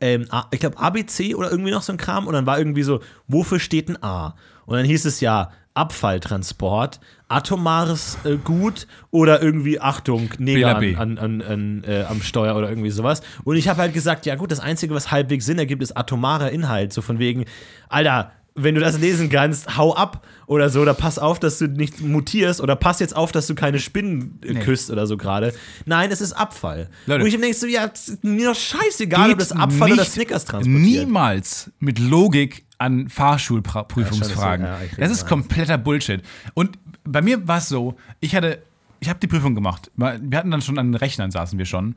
ähm, 0.00 0.26
A, 0.30 0.46
ich 0.52 0.60
glaube, 0.60 0.78
A, 0.78 0.90
B, 0.90 1.04
C 1.06 1.34
oder 1.34 1.50
irgendwie 1.50 1.72
noch 1.72 1.82
so 1.82 1.92
ein 1.92 1.98
Kram. 1.98 2.26
Und 2.26 2.34
dann 2.34 2.46
war 2.46 2.58
irgendwie 2.58 2.82
so, 2.84 3.00
wofür 3.26 3.58
steht 3.58 3.88
ein 3.88 4.00
A? 4.02 4.36
Und 4.66 4.76
dann 4.76 4.86
hieß 4.86 5.04
es 5.06 5.20
ja, 5.20 5.50
Abfalltransport, 5.74 7.00
atomares 7.28 8.16
äh, 8.24 8.36
Gut 8.36 8.86
oder 9.10 9.42
irgendwie 9.42 9.80
Achtung, 9.80 10.30
Neger 10.38 10.76
an, 10.76 11.18
an, 11.18 11.42
an, 11.42 11.84
äh, 11.84 12.04
am 12.08 12.22
Steuer 12.22 12.56
oder 12.56 12.68
irgendwie 12.68 12.90
sowas. 12.90 13.22
Und 13.42 13.56
ich 13.56 13.68
habe 13.68 13.80
halt 13.80 13.92
gesagt, 13.92 14.24
ja 14.24 14.36
gut, 14.36 14.52
das 14.52 14.60
Einzige, 14.60 14.94
was 14.94 15.10
halbwegs 15.10 15.46
Sinn 15.46 15.58
ergibt, 15.58 15.82
ist 15.82 15.96
atomarer 15.96 16.50
Inhalt. 16.50 16.92
So 16.92 17.02
von 17.02 17.18
wegen, 17.18 17.44
Alter, 17.88 18.30
wenn 18.56 18.74
du 18.76 18.80
das 18.80 18.98
lesen 19.00 19.30
kannst, 19.30 19.76
hau 19.76 19.94
ab 19.96 20.24
oder 20.46 20.70
so, 20.70 20.80
oder 20.82 20.94
pass 20.94 21.18
auf, 21.18 21.40
dass 21.40 21.58
du 21.58 21.66
nicht 21.66 22.00
mutierst 22.00 22.60
oder 22.60 22.76
pass 22.76 23.00
jetzt 23.00 23.16
auf, 23.16 23.32
dass 23.32 23.48
du 23.48 23.54
keine 23.56 23.80
Spinnen 23.80 24.38
äh, 24.44 24.52
Nee. 24.52 24.60
küsst 24.60 24.90
oder 24.90 25.06
so 25.08 25.16
gerade. 25.16 25.52
Nein, 25.86 26.10
es 26.12 26.20
ist 26.20 26.32
Abfall. 26.34 26.88
Leute. 27.06 27.22
Und 27.24 27.28
ich 27.28 27.40
denkst 27.40 27.58
so, 27.58 27.66
ja, 27.66 27.90
mir 28.22 28.50
doch 28.50 28.54
scheißegal, 28.56 29.32
ob 29.32 29.38
das 29.38 29.50
Abfall 29.52 29.92
oder 29.92 30.04
Snickers 30.04 30.44
transportiert. 30.44 30.82
Niemals 30.84 31.72
mit 31.80 31.98
Logik 31.98 32.64
an 32.78 33.08
Fahrschulprüfungsfragen. 33.08 34.66
Ja, 34.66 34.78
das 34.98 35.10
ist- 35.10 35.26
kompletter 35.26 35.78
Bullshit. 35.78 36.22
Und 36.54 36.78
bei 37.04 37.22
mir 37.22 37.46
war 37.48 37.58
es 37.58 37.68
so, 37.68 37.96
ich 38.20 38.34
hatte, 38.34 38.62
ich 39.00 39.08
habe 39.08 39.18
die 39.20 39.26
Prüfung 39.26 39.54
gemacht. 39.54 39.90
Wir 39.96 40.38
hatten 40.38 40.50
dann 40.50 40.62
schon 40.62 40.78
an 40.78 40.92
den 40.92 40.94
Rechnern 40.94 41.30
saßen 41.30 41.58
wir 41.58 41.66
schon. 41.66 41.96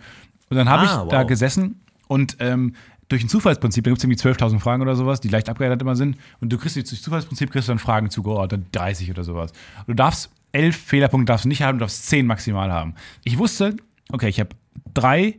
Und 0.49 0.57
dann 0.57 0.69
habe 0.69 0.83
Ah, 0.83 1.03
ich 1.05 1.11
da 1.11 1.19
wow. 1.21 1.27
gesessen 1.27 1.81
und 2.07 2.37
ähm, 2.39 2.73
durch 3.09 3.23
ein 3.23 3.29
Zufallsprinzip, 3.29 3.83
da 3.83 3.91
gibt 3.91 3.99
es 3.99 4.03
irgendwie 4.03 4.19
12.000 4.19 4.59
Fragen 4.59 4.81
oder 4.81 4.95
sowas, 4.95 5.21
die 5.21 5.29
leicht 5.29 5.49
abgeleitet 5.49 5.81
immer 5.81 5.95
sind. 5.95 6.17
Und 6.39 6.51
du 6.51 6.57
kriegst 6.57 6.75
durch 6.75 7.01
Zufallsprinzip 7.01 7.51
kriegst 7.51 7.67
du 7.67 7.71
dann 7.71 7.79
Fragen 7.79 8.09
zugeordnet, 8.09 8.65
30 8.73 9.09
oder 9.11 9.23
sowas. 9.23 9.51
Du 9.85 9.93
darfst 9.93 10.29
elf 10.51 10.75
Fehlerpunkte 10.75 11.31
darfst 11.31 11.45
du 11.45 11.49
nicht 11.49 11.61
haben, 11.61 11.77
du 11.77 11.83
darfst 11.83 12.07
zehn 12.07 12.25
maximal 12.25 12.71
haben. 12.71 12.95
Ich 13.23 13.37
wusste, 13.37 13.75
okay, 14.11 14.27
ich 14.27 14.39
habe 14.39 14.49
drei 14.93 15.35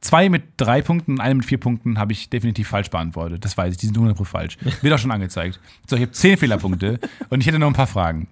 Zwei 0.00 0.30
mit 0.30 0.44
drei 0.56 0.80
Punkten 0.80 1.12
und 1.12 1.20
eine 1.20 1.34
mit 1.34 1.44
vier 1.44 1.60
Punkten 1.60 1.98
habe 1.98 2.12
ich 2.12 2.30
definitiv 2.30 2.68
falsch 2.68 2.88
beantwortet. 2.88 3.44
Das 3.44 3.58
weiß 3.58 3.72
ich, 3.72 3.78
die 3.78 3.86
sind 3.86 3.98
100% 3.98 4.24
falsch. 4.24 4.56
Wird 4.80 4.94
auch 4.94 4.98
schon 4.98 5.10
angezeigt. 5.10 5.60
So, 5.86 5.96
ich 5.96 6.02
habe 6.02 6.12
zehn 6.12 6.38
Fehlerpunkte 6.38 6.98
und 7.28 7.40
ich 7.40 7.46
hätte 7.46 7.58
noch 7.58 7.66
ein 7.66 7.74
paar 7.74 7.86
Fragen. 7.86 8.26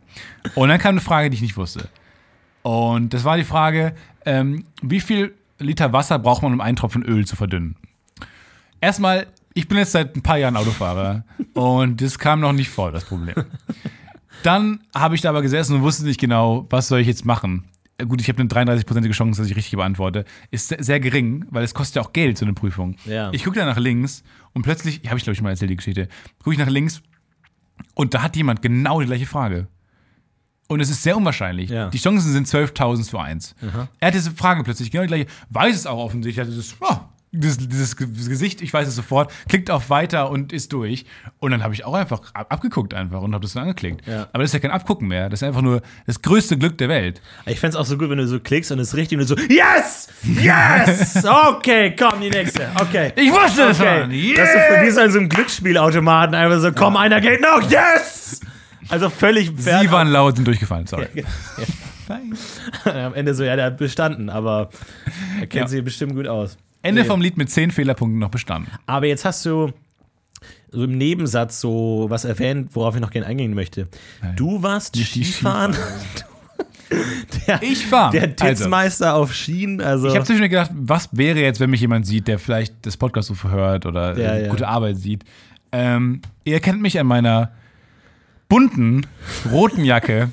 Und 0.54 0.70
dann 0.70 0.78
kam 0.78 0.92
eine 0.92 1.02
Frage, 1.02 1.28
die 1.28 1.34
ich 1.34 1.42
nicht 1.42 1.58
wusste. 1.58 1.90
Und 2.62 3.12
das 3.12 3.24
war 3.24 3.36
die 3.36 3.44
Frage, 3.44 3.94
ähm, 4.24 4.64
wie 4.80 5.00
viel 5.00 5.34
Liter 5.58 5.92
Wasser 5.92 6.18
braucht 6.18 6.42
man, 6.42 6.54
um 6.54 6.62
einen 6.62 6.76
Tropfen 6.76 7.02
Öl 7.02 7.26
zu 7.26 7.36
verdünnen? 7.36 7.76
Erstmal 8.80 9.26
Ich 9.54 9.66
bin 9.68 9.78
jetzt 9.78 9.92
seit 9.92 10.14
ein 10.16 10.22
paar 10.22 10.38
Jahren 10.38 10.56
Autofahrer 10.56 11.24
und 11.54 12.00
das 12.00 12.18
kam 12.18 12.40
noch 12.40 12.52
nicht 12.52 12.68
vor, 12.70 12.92
das 12.92 13.04
Problem. 13.04 13.34
Dann 14.42 14.80
habe 14.94 15.14
ich 15.14 15.20
da 15.20 15.30
aber 15.30 15.42
gesessen 15.42 15.76
und 15.76 15.82
wusste 15.82 16.04
nicht 16.04 16.20
genau, 16.20 16.66
was 16.70 16.88
soll 16.88 17.00
ich 17.00 17.06
jetzt 17.08 17.24
machen. 17.24 17.64
Äh, 17.98 18.06
Gut, 18.06 18.20
ich 18.20 18.28
habe 18.28 18.38
eine 18.40 18.48
33-prozentige 18.48 19.12
Chance, 19.12 19.40
dass 19.42 19.50
ich 19.50 19.56
richtig 19.56 19.76
beantworte. 19.76 20.24
Ist 20.52 20.68
se- 20.68 20.76
sehr 20.78 21.00
gering, 21.00 21.44
weil 21.50 21.64
es 21.64 21.74
kostet 21.74 21.96
ja 21.96 22.02
auch 22.02 22.12
Geld, 22.12 22.38
so 22.38 22.44
eine 22.44 22.54
Prüfung. 22.54 22.96
Ja. 23.04 23.30
Ich 23.32 23.42
gucke 23.44 23.58
da 23.58 23.66
nach 23.66 23.78
links 23.78 24.22
und 24.52 24.62
plötzlich, 24.62 25.00
habe 25.08 25.16
ich 25.18 25.24
glaube 25.24 25.32
ich 25.32 25.38
schon 25.38 25.44
mal 25.44 25.50
erzählt, 25.50 25.70
die 25.72 25.76
Geschichte, 25.76 26.08
gucke 26.38 26.52
ich 26.52 26.58
nach 26.58 26.68
links 26.68 27.02
und 27.94 28.14
da 28.14 28.22
hat 28.22 28.36
jemand 28.36 28.62
genau 28.62 29.00
die 29.00 29.06
gleiche 29.06 29.26
Frage. 29.26 29.66
Und 30.68 30.80
es 30.80 30.90
ist 30.90 31.02
sehr 31.02 31.16
unwahrscheinlich. 31.16 31.70
Ja. 31.70 31.88
Die 31.88 31.98
Chancen 31.98 32.30
sind 32.30 32.46
12.000 32.46 33.02
zu 33.04 33.18
1. 33.18 33.54
Er 34.00 34.08
hat 34.08 34.14
diese 34.14 34.30
Frage 34.32 34.62
plötzlich 34.62 34.90
genau 34.90 35.02
die 35.02 35.08
gleiche, 35.08 35.26
weiß 35.48 35.74
es 35.74 35.86
auch 35.86 35.96
offensichtlich, 35.98 36.38
hat 36.46 36.52
dieses, 36.52 36.76
oh, 36.80 36.96
dieses, 37.32 37.58
dieses 37.68 37.96
Ge- 37.96 38.06
Gesicht, 38.06 38.62
ich 38.62 38.72
weiß 38.72 38.88
es 38.88 38.96
sofort, 38.96 39.30
klickt 39.48 39.70
auf 39.70 39.90
Weiter 39.90 40.30
und 40.30 40.52
ist 40.52 40.72
durch. 40.72 41.04
Und 41.40 41.50
dann 41.50 41.62
habe 41.62 41.74
ich 41.74 41.84
auch 41.84 41.94
einfach 41.94 42.20
ab 42.34 42.46
abgeguckt 42.50 42.94
einfach 42.94 43.20
und 43.20 43.34
habe 43.34 43.42
das 43.42 43.52
dann 43.52 43.64
angeklickt. 43.64 44.06
Ja. 44.06 44.28
Aber 44.32 44.42
das 44.42 44.50
ist 44.50 44.54
ja 44.54 44.60
kein 44.60 44.70
Abgucken 44.70 45.08
mehr, 45.08 45.28
das 45.28 45.42
ist 45.42 45.46
einfach 45.48 45.60
nur 45.62 45.82
das 46.06 46.22
größte 46.22 46.56
Glück 46.56 46.78
der 46.78 46.88
Welt. 46.88 47.20
Ich 47.46 47.60
fände 47.60 47.76
es 47.76 47.80
auch 47.80 47.84
so 47.86 47.98
gut, 47.98 48.08
wenn 48.10 48.18
du 48.18 48.26
so 48.26 48.40
klickst 48.40 48.72
und 48.72 48.78
es 48.78 48.88
ist 48.88 48.94
richtig 48.94 49.18
und 49.18 49.28
du 49.28 49.36
so, 49.36 49.42
yes! 49.48 50.08
Yes! 50.24 51.24
Okay, 51.58 51.94
komm, 51.98 52.20
die 52.20 52.30
nächste. 52.30 52.68
Okay. 52.80 53.12
Ich 53.16 53.30
wusste 53.30 53.62
es, 53.64 53.80
Okay. 53.80 54.00
Mann! 54.00 54.10
Das 54.36 54.48
ist 54.48 54.62
für 54.62 54.86
wie 54.86 54.90
so 54.90 55.00
in 55.00 55.10
so 55.12 55.18
einem 55.18 55.28
Glücksspielautomaten 55.28 56.34
einfach 56.34 56.60
so, 56.60 56.72
komm, 56.72 56.96
einer 56.96 57.20
geht 57.20 57.40
noch, 57.42 57.62
yes! 57.70 58.40
Also 58.88 59.10
völlig 59.10 59.52
Sie 59.56 59.90
waren 59.90 60.08
laut 60.08 60.38
und 60.38 60.46
durchgefallen, 60.46 60.86
sorry. 60.86 61.06
Am 62.84 63.14
Ende 63.14 63.34
so, 63.34 63.44
ja, 63.44 63.54
der 63.56 63.66
hat 63.66 63.76
bestanden, 63.76 64.30
aber 64.30 64.70
er 65.40 65.46
kennt 65.46 65.54
Ja. 65.64 65.68
sich 65.68 65.84
bestimmt 65.84 66.14
gut 66.14 66.26
aus. 66.26 66.56
Ende 66.88 67.02
Nee. 67.02 67.08
vom 67.08 67.20
Lied 67.20 67.36
mit 67.36 67.50
10 67.50 67.70
Fehlerpunkten 67.70 68.18
noch 68.18 68.30
bestanden. 68.30 68.70
Aber 68.86 69.06
jetzt 69.06 69.24
hast 69.24 69.44
du 69.46 69.72
so 70.70 70.84
im 70.84 70.98
Nebensatz 70.98 71.60
so 71.60 72.06
was 72.08 72.24
erwähnt, 72.24 72.70
worauf 72.74 72.94
ich 72.94 73.00
noch 73.00 73.10
gerne 73.10 73.26
eingehen 73.26 73.54
möchte. 73.54 73.88
Du 74.36 74.62
warst 74.62 74.94
Nicht 74.96 75.10
Skifahren. 75.12 75.74
der, 77.46 77.62
Ich 77.62 77.86
fahr. 77.86 78.10
Der 78.10 78.22
Also. 78.22 78.34
Titzmeister 78.34 79.14
auf 79.14 79.34
Schienen. 79.34 79.80
Also, 79.80 80.08
Ich 80.08 80.14
habe 80.14 80.24
zwischendurch 80.24 80.50
gedacht, 80.50 80.70
was 80.74 81.08
wäre 81.12 81.40
jetzt, 81.40 81.60
wenn 81.60 81.70
mich 81.70 81.80
jemand 81.80 82.06
sieht, 82.06 82.28
der 82.28 82.38
vielleicht 82.38 82.74
das 82.86 82.96
Podcast 82.96 83.28
so 83.28 83.50
hört 83.50 83.86
oder 83.86 84.18
Ja, 84.18 84.32
äh, 84.34 84.44
ja. 84.44 84.50
gute 84.50 84.68
Arbeit 84.68 84.96
sieht. 84.96 85.24
Ähm, 85.72 86.22
ihr 86.44 86.60
kennt 86.60 86.80
mich 86.80 86.98
an 86.98 87.06
meiner 87.06 87.52
bunten 88.48 89.06
roten 89.50 89.84
Jacke, 89.84 90.30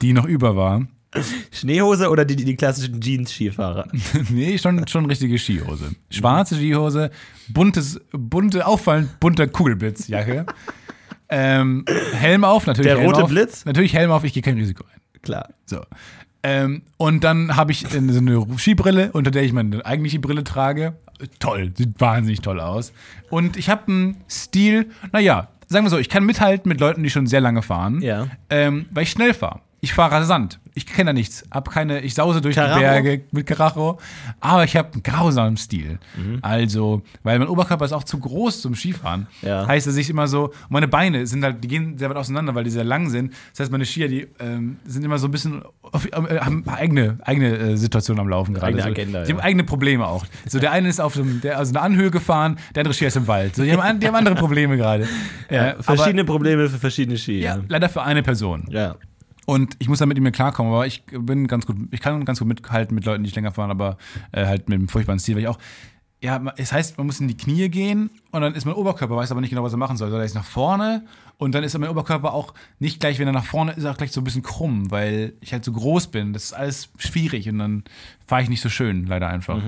die 0.00 0.12
noch 0.14 0.24
über 0.24 0.56
war. 0.56 0.86
Schneehose 1.52 2.08
oder 2.10 2.24
die, 2.24 2.36
die, 2.36 2.56
klassischen 2.56 3.00
Jeans-Skifahrer? 3.00 3.88
nee, 4.30 4.58
schon, 4.58 4.86
schon 4.86 5.06
richtige 5.06 5.38
Skihose. 5.38 5.90
Schwarze 6.10 6.56
Skihose, 6.56 7.10
buntes, 7.48 8.00
bunte, 8.12 8.66
auffallend 8.66 9.20
bunter 9.20 9.46
Kugelblitzjacke. 9.46 10.46
ähm, 11.28 11.84
Helm 12.12 12.44
auf, 12.44 12.66
natürlich. 12.66 12.90
Der 12.90 12.98
Helm 12.98 13.10
rote 13.10 13.24
auf. 13.24 13.30
Blitz? 13.30 13.64
Natürlich 13.64 13.94
Helm 13.94 14.10
auf, 14.10 14.24
ich 14.24 14.32
gehe 14.32 14.42
kein 14.42 14.56
Risiko 14.56 14.84
ein. 14.84 15.20
Klar. 15.22 15.48
So. 15.66 15.80
Ähm, 16.42 16.82
und 16.96 17.22
dann 17.24 17.56
habe 17.56 17.72
ich 17.72 17.86
so 17.88 17.98
eine 17.98 18.46
Skibrille, 18.58 19.12
unter 19.12 19.30
der 19.30 19.44
ich 19.44 19.52
meine 19.52 19.84
eigentliche 19.86 20.18
Brille 20.18 20.42
trage. 20.44 20.94
Toll, 21.38 21.72
sieht 21.76 22.00
wahnsinnig 22.00 22.40
toll 22.40 22.58
aus. 22.58 22.92
Und 23.30 23.56
ich 23.56 23.68
habe 23.68 23.86
einen 23.86 24.16
Stil, 24.28 24.90
naja, 25.12 25.48
sagen 25.68 25.84
wir 25.86 25.90
so, 25.90 25.98
ich 25.98 26.08
kann 26.08 26.24
mithalten 26.24 26.68
mit 26.68 26.80
Leuten, 26.80 27.02
die 27.02 27.10
schon 27.10 27.28
sehr 27.28 27.40
lange 27.40 27.62
fahren, 27.62 28.00
Ja. 28.02 28.26
ähm, 28.50 28.86
weil 28.90 29.04
ich 29.04 29.10
schnell 29.10 29.34
fahre. 29.34 29.60
Ich 29.84 29.94
fahre 29.94 30.12
rasant. 30.14 30.60
Ich 30.74 30.86
kenne 30.86 31.08
da 31.08 31.12
nichts. 31.12 31.44
Hab 31.50 31.68
keine, 31.70 32.00
ich 32.02 32.14
sause 32.14 32.40
durch 32.40 32.54
Karacho? 32.54 32.76
die 32.78 32.80
Berge 32.84 33.24
mit 33.32 33.46
Karacho. 33.48 33.98
Aber 34.38 34.62
ich 34.62 34.76
habe 34.76 34.92
einen 34.92 35.02
grausamen 35.02 35.56
Stil. 35.56 35.98
Mhm. 36.16 36.38
Also, 36.40 37.02
weil 37.24 37.38
mein 37.40 37.48
Oberkörper 37.48 37.84
ist 37.84 37.92
auch 37.92 38.04
zu 38.04 38.18
groß 38.20 38.62
zum 38.62 38.76
Skifahren. 38.76 39.26
Ja. 39.42 39.66
Heißt, 39.66 39.88
dass 39.88 39.96
ich 39.96 40.08
immer 40.08 40.28
so, 40.28 40.52
meine 40.68 40.86
Beine 40.86 41.26
sind 41.26 41.42
halt, 41.42 41.64
die 41.64 41.68
gehen 41.68 41.98
sehr 41.98 42.08
weit 42.08 42.16
auseinander, 42.16 42.54
weil 42.54 42.62
die 42.62 42.70
sehr 42.70 42.84
lang 42.84 43.10
sind. 43.10 43.34
Das 43.50 43.58
heißt, 43.60 43.72
meine 43.72 43.84
Skier, 43.84 44.06
die 44.06 44.28
ähm, 44.38 44.76
sind 44.86 45.04
immer 45.04 45.18
so 45.18 45.26
ein 45.26 45.32
bisschen, 45.32 45.62
auf, 45.82 46.06
äh, 46.06 46.38
haben 46.38 46.64
eigene, 46.68 47.18
eigene 47.24 47.58
äh, 47.58 47.76
Situationen 47.76 48.20
am 48.20 48.28
Laufen 48.28 48.54
gerade. 48.54 48.66
Eigene 48.68 48.82
so, 48.84 48.88
Agenda, 48.88 49.24
Die 49.24 49.32
haben 49.32 49.38
ja. 49.40 49.44
eigene 49.44 49.64
Probleme 49.64 50.06
auch. 50.06 50.24
So, 50.48 50.60
der 50.60 50.70
eine 50.70 50.88
ist 50.88 51.00
auf 51.00 51.16
so 51.16 51.22
einem, 51.22 51.40
der, 51.40 51.58
also 51.58 51.72
einer 51.74 51.82
Anhöhe 51.82 52.12
gefahren, 52.12 52.56
der 52.76 52.82
andere 52.82 52.94
Skier 52.94 53.08
ist 53.08 53.16
im 53.16 53.26
Wald. 53.26 53.56
So, 53.56 53.64
die 53.64 53.72
haben, 53.76 53.98
die 53.98 54.06
haben 54.06 54.14
andere 54.14 54.36
Probleme 54.36 54.76
gerade. 54.76 55.08
Ja, 55.50 55.70
Äh, 55.70 55.82
verschiedene 55.82 56.24
Probleme 56.24 56.68
für 56.70 56.78
verschiedene 56.78 57.18
Ski. 57.18 57.46
aber, 57.48 57.58
ja, 57.58 57.64
leider 57.68 57.88
für 57.88 58.02
eine 58.02 58.22
Person. 58.22 58.68
ja. 58.70 58.94
Und 59.46 59.74
ich 59.80 59.88
muss 59.88 59.98
damit 59.98 60.16
nicht 60.16 60.22
mehr 60.22 60.32
klarkommen, 60.32 60.72
aber 60.72 60.86
ich 60.86 61.04
bin 61.06 61.48
ganz 61.48 61.66
gut, 61.66 61.76
ich 61.90 62.00
kann 62.00 62.24
ganz 62.24 62.38
gut 62.38 62.48
mithalten 62.48 62.94
mit 62.94 63.04
Leuten, 63.04 63.22
die 63.24 63.28
nicht 63.28 63.36
länger 63.36 63.52
fahren, 63.52 63.70
aber 63.70 63.96
äh, 64.30 64.46
halt 64.46 64.68
mit 64.68 64.78
einem 64.78 64.88
furchtbaren 64.88 65.18
Stil, 65.18 65.34
weil 65.34 65.42
ich 65.42 65.48
auch, 65.48 65.58
ja, 66.22 66.40
es 66.56 66.72
heißt, 66.72 66.98
man 66.98 67.08
muss 67.08 67.18
in 67.18 67.26
die 67.26 67.36
Knie 67.36 67.68
gehen 67.68 68.10
und 68.30 68.42
dann 68.42 68.54
ist 68.54 68.64
mein 68.64 68.74
Oberkörper, 68.76 69.16
weiß 69.16 69.32
aber 69.32 69.40
nicht 69.40 69.50
genau, 69.50 69.64
was 69.64 69.72
er 69.72 69.78
machen 69.78 69.96
soll. 69.96 70.10
Soll 70.10 70.20
er 70.20 70.24
jetzt 70.24 70.36
nach 70.36 70.44
vorne 70.44 71.04
und 71.38 71.52
dann 71.52 71.64
ist 71.64 71.76
mein 71.76 71.90
Oberkörper 71.90 72.32
auch 72.32 72.54
nicht 72.78 73.00
gleich, 73.00 73.18
wenn 73.18 73.26
er 73.26 73.32
nach 73.32 73.44
vorne 73.44 73.72
ist, 73.72 73.84
auch 73.86 73.96
gleich 73.96 74.12
so 74.12 74.20
ein 74.20 74.24
bisschen 74.24 74.44
krumm, 74.44 74.92
weil 74.92 75.32
ich 75.40 75.52
halt 75.52 75.64
so 75.64 75.72
groß 75.72 76.12
bin. 76.12 76.32
Das 76.32 76.44
ist 76.44 76.52
alles 76.52 76.90
schwierig 76.98 77.48
und 77.48 77.58
dann 77.58 77.82
fahre 78.24 78.42
ich 78.44 78.48
nicht 78.48 78.60
so 78.60 78.68
schön, 78.68 79.06
leider 79.06 79.26
einfach. 79.28 79.60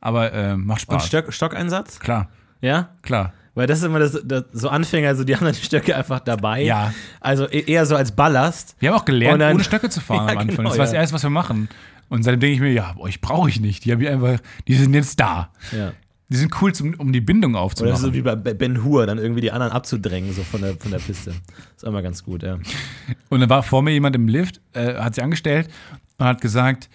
Aber 0.00 0.32
äh, 0.32 0.56
macht 0.56 0.88
Und 0.88 1.02
Spaß. 1.02 1.06
Stock, 1.06 1.32
Stockeinsatz? 1.34 2.00
klar, 2.00 2.30
Ja? 2.62 2.88
klar. 3.02 3.34
Weil 3.54 3.66
das 3.66 3.80
ist 3.80 3.84
immer 3.84 3.98
das, 3.98 4.18
das 4.24 4.44
so 4.52 4.68
Anfänger, 4.70 5.08
also 5.08 5.24
die 5.24 5.36
haben 5.36 5.44
dann 5.44 5.54
die 5.54 5.60
Stöcke 5.60 5.94
einfach 5.94 6.20
dabei. 6.20 6.62
Ja. 6.62 6.94
Also 7.20 7.46
e- 7.50 7.64
eher 7.66 7.84
so 7.84 7.96
als 7.96 8.12
Ballast. 8.12 8.76
Wir 8.78 8.90
haben 8.90 8.96
auch 8.98 9.04
gelernt, 9.04 9.42
dann- 9.42 9.54
ohne 9.56 9.64
Stöcke 9.64 9.90
zu 9.90 10.00
fahren 10.06 10.26
Ja, 10.28 10.32
am 10.32 10.38
Anfang. 10.38 10.56
genau, 10.56 10.68
das 10.70 10.78
war 10.78 10.84
das 10.86 10.94
ja. 10.94 11.00
Erste, 11.00 11.14
was 11.14 11.22
wir 11.22 11.30
machen. 11.30 11.68
Und 12.08 12.22
seitdem 12.22 12.40
denke 12.40 12.54
ich 12.54 12.60
mir, 12.60 12.72
ja, 12.72 12.94
euch 12.98 13.20
brauche 13.20 13.48
ich 13.48 13.60
nicht. 13.60 13.84
Die 13.84 13.92
haben 13.92 14.06
einfach, 14.06 14.38
die 14.68 14.74
sind 14.74 14.94
jetzt 14.94 15.18
da. 15.20 15.50
Ja. 15.70 15.92
Die 16.30 16.36
sind 16.36 16.50
cool, 16.62 16.74
zum, 16.74 16.94
um 16.94 17.12
die 17.12 17.20
Bindung 17.20 17.52
Oder 17.52 17.60
aufzumachen. 17.60 17.96
so 17.98 18.14
wie 18.14 18.22
bei 18.22 18.34
Ben 18.36 18.82
Hur, 18.84 19.06
dann 19.06 19.18
irgendwie 19.18 19.42
die 19.42 19.50
anderen 19.52 19.72
abzudrängen, 19.72 20.32
so 20.32 20.42
von 20.42 20.62
der, 20.62 20.74
von 20.78 20.90
der 20.90 20.98
Piste. 20.98 21.34
Ist 21.76 21.84
auch 21.84 21.88
immer 21.88 22.00
ganz 22.00 22.24
gut, 22.24 22.42
ja. 22.42 22.58
Und 23.28 23.40
dann 23.40 23.50
war 23.50 23.62
vor 23.62 23.82
mir 23.82 23.90
jemand 23.92 24.16
im 24.16 24.28
Lift, 24.28 24.60
äh, 24.72 24.94
hat 24.94 25.14
sich 25.14 25.22
angestellt 25.22 25.68
und 26.16 26.24
hat 26.24 26.40
gesagt, 26.40 26.88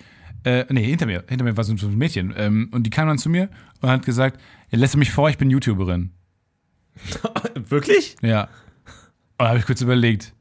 äh, 0.43 0.66
nee, 0.70 0.84
hinter 0.84 1.05
mir, 1.05 1.24
hinter 1.28 1.43
mir 1.45 1.55
war 1.55 1.64
so 1.64 1.74
ein 1.74 1.97
Mädchen. 1.97 2.34
Ähm, 2.36 2.70
und 2.72 2.84
die 2.84 2.89
kam 2.89 3.08
dann 3.08 3.20
zu 3.20 3.30
mir 3.30 3.49
und 3.82 3.89
hat 3.89 4.03
gesagt, 4.05 4.39
lässt 4.72 4.97
mich 4.97 5.12
vor, 5.12 5.30
ich 5.30 5.38
bin 5.38 5.51
YouTuberin. 5.51 6.12
Wirklich? 7.70 8.16
Ja. 8.22 8.43
Und 8.43 9.45
da 9.45 9.50
habe 9.50 9.60
ich 9.60 9.66
kurz 9.66 9.82
überlegt, 9.82 10.34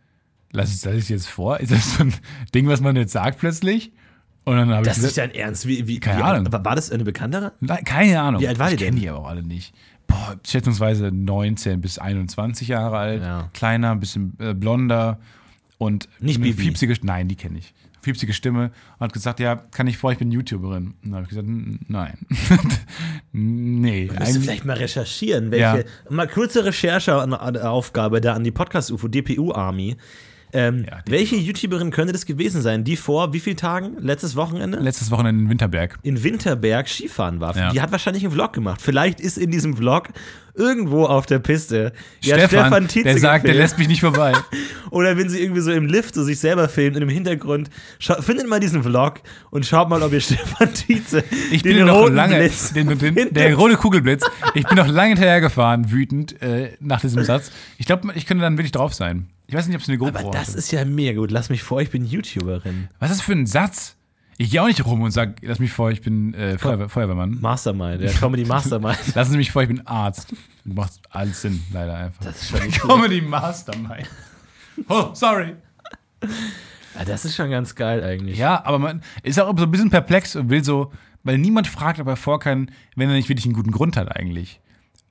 lass 0.53 0.85
ich, 0.85 0.91
ich 0.91 1.09
jetzt 1.09 1.29
vor? 1.29 1.61
Ist 1.61 1.73
das 1.73 1.97
so 1.97 2.05
ein 2.05 2.15
Ding, 2.55 2.69
was 2.69 2.81
man 2.81 2.97
jetzt 2.97 3.13
sagt 3.13 3.39
plötzlich? 3.39 3.93
Und 4.45 4.57
dann 4.57 4.71
habe 4.71 4.83
ich 4.83 4.89
Das 4.89 4.99
ist 4.99 5.19
dein 5.19 5.35
Ernst. 5.35 5.67
Wie, 5.67 5.87
wie, 5.89 5.99
Keine 5.99 6.21
wie, 6.21 6.23
Ahnung. 6.23 6.53
War 6.53 6.65
war 6.65 6.77
das 6.77 6.91
eine 6.93 7.05
Bekanntere? 7.05 7.53
Nein, 7.61 7.85
keine 7.85 8.21
Ahnung. 8.21 8.41
Wie 8.41 8.49
alt 8.49 8.59
war 8.59 8.71
ich 8.71 8.77
die 8.77 8.85
kenne 8.85 8.97
denn? 8.97 9.03
die 9.03 9.09
aber 9.09 9.19
auch 9.19 9.29
alle 9.29 9.43
nicht. 9.43 9.75
Boah, 10.07 10.37
schätzungsweise 10.47 11.11
19 11.11 11.81
bis 11.81 11.99
21 11.99 12.69
Jahre 12.69 12.97
alt. 12.97 13.23
Ja. 13.23 13.51
Kleiner, 13.53 13.91
ein 13.91 13.99
bisschen 13.99 14.37
äh, 14.39 14.55
blonder 14.55 15.19
und 15.79 16.09
Nicht 16.21 16.41
fiepsige, 16.41 16.95
nein, 17.03 17.29
die 17.29 17.35
kenne 17.35 17.59
ich. 17.59 17.75
Fiepsige 18.07 18.33
Stimme 18.33 18.71
und 18.99 19.05
hat 19.05 19.13
gesagt, 19.13 19.41
ja, 19.41 19.57
kann 19.57 19.87
ich 19.89 19.99
vor, 19.99 20.13
ich 20.13 20.19
bin 20.19 20.31
YouTuberin. 20.31 20.87
Und 20.87 20.97
dann 21.03 21.15
habe 21.15 21.23
ich 21.25 21.29
gesagt, 21.29 21.47
"N- 21.47 21.81
nein. 21.89 22.17
nee, 23.33 24.05
Müsst 24.07 24.15
ihr 24.15 24.21
eigentlich, 24.27 24.43
vielleicht 24.45 24.65
mal 24.65 24.77
recherchieren, 24.77 25.51
welche. 25.51 25.85
Mal 26.09 26.29
kurze 26.29 26.65
Rechercheaufgabe 26.65 28.21
da 28.21 28.35
an 28.35 28.45
die 28.45 28.51
Podcast-UFO, 28.53 29.09
DPU 29.09 29.53
Army. 29.53 29.97
Ähm, 30.53 30.85
Ja, 30.89 31.01
welche 31.09 31.37
YouTuberin 31.37 31.91
könnte 31.91 32.13
das 32.13 32.27
gewesen 32.27 32.63
sein, 32.63 32.85
die 32.85 32.97
vor 32.97 33.33
wie 33.33 33.41
vielen 33.41 33.57
Tagen? 33.57 33.97
Letztes 34.01 34.37
Wochenende? 34.37 34.79
letztes 34.79 35.11
Wochenende 35.11 35.43
in 35.45 35.51
Winterberg. 35.51 35.99
in 36.03 36.23
Winterberg 36.23 36.89
Skifahren 36.89 37.41
war. 37.41 37.57
Ja. 37.57 37.71
Die 37.71 37.81
hat 37.81 37.93
wahrscheinlich 37.93 38.25
einen 38.25 38.33
Vlog 38.33 38.53
gemacht. 38.53 38.81
Vielleicht 38.81 39.21
ist 39.21 39.39
in 39.39 39.51
diesem 39.51 39.77
Vlog 39.77 40.09
irgendwo 40.55 41.05
auf 41.05 41.27
der 41.27 41.39
Piste 41.39 41.93
ja, 42.23 42.37
Stefan, 42.39 42.49
Stefan 42.49 42.89
Tietze 42.89 43.05
der 43.11 43.19
sagt, 43.19 43.45
der 43.45 43.53
gefilmt. 43.53 43.59
lässt 43.59 43.79
mich 43.79 43.89
nicht 43.89 44.01
vorbei. 44.01 44.33
Oder 44.91 45.19
wenn 45.19 45.29
sie 45.29 45.43
irgendwie 45.43 45.61
so 45.61 45.71
im 45.71 45.87
Lift 45.87 46.15
so 46.15 46.23
sich 46.23 46.39
selber 46.39 46.69
filmt 46.69 46.97
und 46.97 47.03
im 47.03 47.09
Hintergrund, 47.11 47.69
findet 47.99 48.49
mal 48.49 48.59
diesen 48.61 48.83
Vlog 48.83 49.21
und 49.51 49.67
schaut 49.67 49.89
mal, 49.91 50.03
ob 50.03 50.13
ihr 50.13 50.21
Stefan 50.23 50.73
Tietze 50.73 51.25
Ich 51.51 51.63
den 51.63 51.77
bin 51.77 51.87
noch 51.87 52.03
roten 52.03 52.15
lange, 52.15 52.37
Blitz 52.37 52.73
den, 52.73 52.99
den, 52.99 53.35
der 53.35 53.55
rote 53.55 53.77
Kugelblitz, 53.77 54.25
ich 54.55 54.67
bin 54.67 54.79
noch 54.79 54.89
lange 54.89 55.11
hinterhergefahren, 55.11 55.91
wütend, 55.91 56.41
äh, 56.41 56.71
nach 56.81 57.01
diesem 57.01 57.23
Satz. 57.25 57.51
Ich 57.77 57.87
glaube, 57.87 58.09
ich 58.15 58.27
könnte 58.27 58.43
dann 58.43 58.57
wirklich 58.57 58.73
drauf 58.73 58.95
sein. 58.95 59.29
Ich 59.49 59.55
weiß 59.55 59.67
nicht, 59.69 59.77
ob 59.77 59.83
es 59.83 59.89
eine 59.89 59.99
GoPro 59.99 60.19
Aber 60.19 60.31
das 60.31 60.49
hatte. 60.49 60.59
ist 60.59 60.71
ja 60.73 60.85
mega 60.85 61.19
gut. 61.19 61.31
Lass 61.31 61.51
mich 61.51 61.63
vor, 61.63 61.81
ich 61.81 61.91
bin 61.91 62.05
YouTuberin. 62.05 62.89
Was 62.99 63.11
ist 63.11 63.19
das 63.21 63.27
für 63.27 63.33
ein 63.33 63.47
Satz? 63.47 63.97
Ich 64.39 64.51
gehe 64.51 64.61
auch 64.61 64.67
nicht 64.67 64.85
rum 64.85 65.01
und 65.03 65.13
sage, 65.13 65.37
lass 65.43 65.59
mich 65.61 65.73
vor, 65.73 65.91
ich 65.91 66.03
bin 66.03 66.35
äh, 66.35 66.59
Feuerwehr, 66.59 66.89
Feuerwehrmann. 66.91 67.39
Mastermind, 67.41 68.03
ja, 68.03 68.13
Comedy 68.13 68.45
Mastermind. 68.47 68.99
Lassen 69.15 69.31
Sie 69.31 69.37
mich 69.39 69.51
vor, 69.51 69.63
ich 69.63 69.69
bin 69.69 69.87
Arzt. 69.87 70.35
Macht 70.65 70.93
alles 71.11 71.41
Sinn, 71.43 71.63
leider 71.73 71.95
einfach. 71.97 72.23
Das 72.25 72.43
ist 72.43 72.51
schon. 72.51 72.71
Comedy 72.71 73.23
Mastermind. 73.23 74.09
Oh, 74.89 75.11
sorry. 75.15 75.55
Ja, 76.99 77.05
das 77.07 77.25
ist 77.25 77.35
schon 77.37 77.51
ganz 77.51 77.75
geil 77.75 78.03
eigentlich. 78.05 78.37
Ja, 78.37 78.63
aber 78.65 78.79
man 78.79 79.03
ist 79.23 79.41
auch 79.41 79.57
so 79.57 79.65
ein 79.65 79.71
bisschen 79.71 79.91
perplex 79.91 80.37
und 80.37 80.51
will 80.51 80.65
so, 80.65 80.93
weil 81.23 81.39
niemand 81.39 81.67
fragt, 81.67 81.99
ob 82.01 82.07
er 82.09 82.17
vor 82.17 82.39
kann, 82.41 82.71
wenn 82.95 83.09
er 83.09 83.15
nicht 83.15 83.29
wirklich 83.29 83.47
einen 83.47 83.55
guten 83.55 83.71
Grund 83.71 83.97
hat 83.97 84.15
eigentlich. 84.15 84.61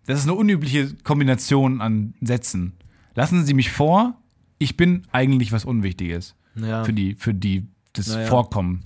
Das 0.06 0.20
ist 0.20 0.26
eine 0.26 0.36
unübliche 0.36 0.94
Kombination 1.04 1.82
an 1.82 2.14
Sätzen. 2.22 2.74
Lassen 3.16 3.44
Sie 3.46 3.54
mich 3.56 3.72
vor, 3.72 4.22
ich 4.58 4.78
bin 4.78 5.04
eigentlich 5.12 5.52
was 5.52 5.66
Unwichtiges 5.66 6.36
Ja. 6.56 6.84
für 6.84 6.94
die, 6.94 7.16
für 7.16 7.34
die 7.34 7.68
das 7.94 8.08
Naja. 8.08 8.28
Vorkommen. 8.28 8.84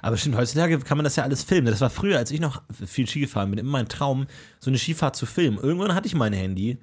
Aber 0.00 0.16
stimmt, 0.16 0.36
heutzutage 0.36 0.78
kann 0.80 0.96
man 0.98 1.04
das 1.04 1.16
ja 1.16 1.22
alles 1.22 1.44
filmen. 1.44 1.66
Das 1.68 1.80
war 1.80 1.90
früher, 1.90 2.18
als 2.18 2.30
ich 2.30 2.40
noch 2.40 2.62
viel 2.84 3.06
Ski 3.06 3.20
gefahren 3.20 3.50
bin, 3.50 3.58
immer 3.58 3.72
mein 3.72 3.88
Traum, 3.88 4.26
so 4.58 4.70
eine 4.70 4.78
Skifahrt 4.78 5.14
zu 5.16 5.26
filmen. 5.26 5.58
Irgendwann 5.58 5.94
hatte 5.94 6.06
ich 6.08 6.14
mein 6.14 6.32
Handy 6.32 6.78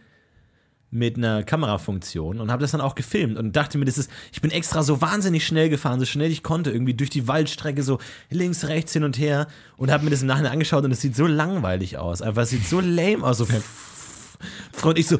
mit 0.91 1.17
einer 1.17 1.43
Kamerafunktion 1.43 2.39
und 2.39 2.49
habe 2.51 2.61
das 2.61 2.71
dann 2.71 2.81
auch 2.81 2.95
gefilmt 2.95 3.37
und 3.37 3.55
dachte 3.55 3.77
mir, 3.77 3.85
das 3.85 3.97
ist, 3.97 4.09
ich 4.31 4.41
bin 4.41 4.49
extra 4.51 4.81
so 4.83 5.01
wahnsinnig 5.01 5.45
schnell 5.45 5.69
gefahren, 5.69 5.99
so 5.99 6.05
schnell 6.05 6.31
ich 6.31 6.41
konnte, 6.41 6.71
irgendwie 6.71 6.95
durch 6.95 7.11
die 7.11 7.27
Waldstrecke 7.27 7.83
so 7.83 7.99
links, 8.31 8.65
rechts, 8.67 8.93
hin 8.93 9.03
und 9.03 9.19
her 9.19 9.47
und 9.77 9.91
habe 9.91 10.03
mir 10.03 10.09
das 10.09 10.21
im 10.21 10.27
Nachhinein 10.27 10.53
angeschaut 10.53 10.83
und 10.83 10.91
es 10.91 11.01
sieht 11.01 11.15
so 11.15 11.27
langweilig 11.27 11.97
aus, 11.99 12.23
einfach 12.23 12.41
es 12.43 12.49
sieht 12.49 12.65
so 12.65 12.79
lame 12.79 13.23
aus, 13.23 13.37
so 13.37 13.45
und 14.83 14.97
ich 14.97 15.07
so, 15.07 15.17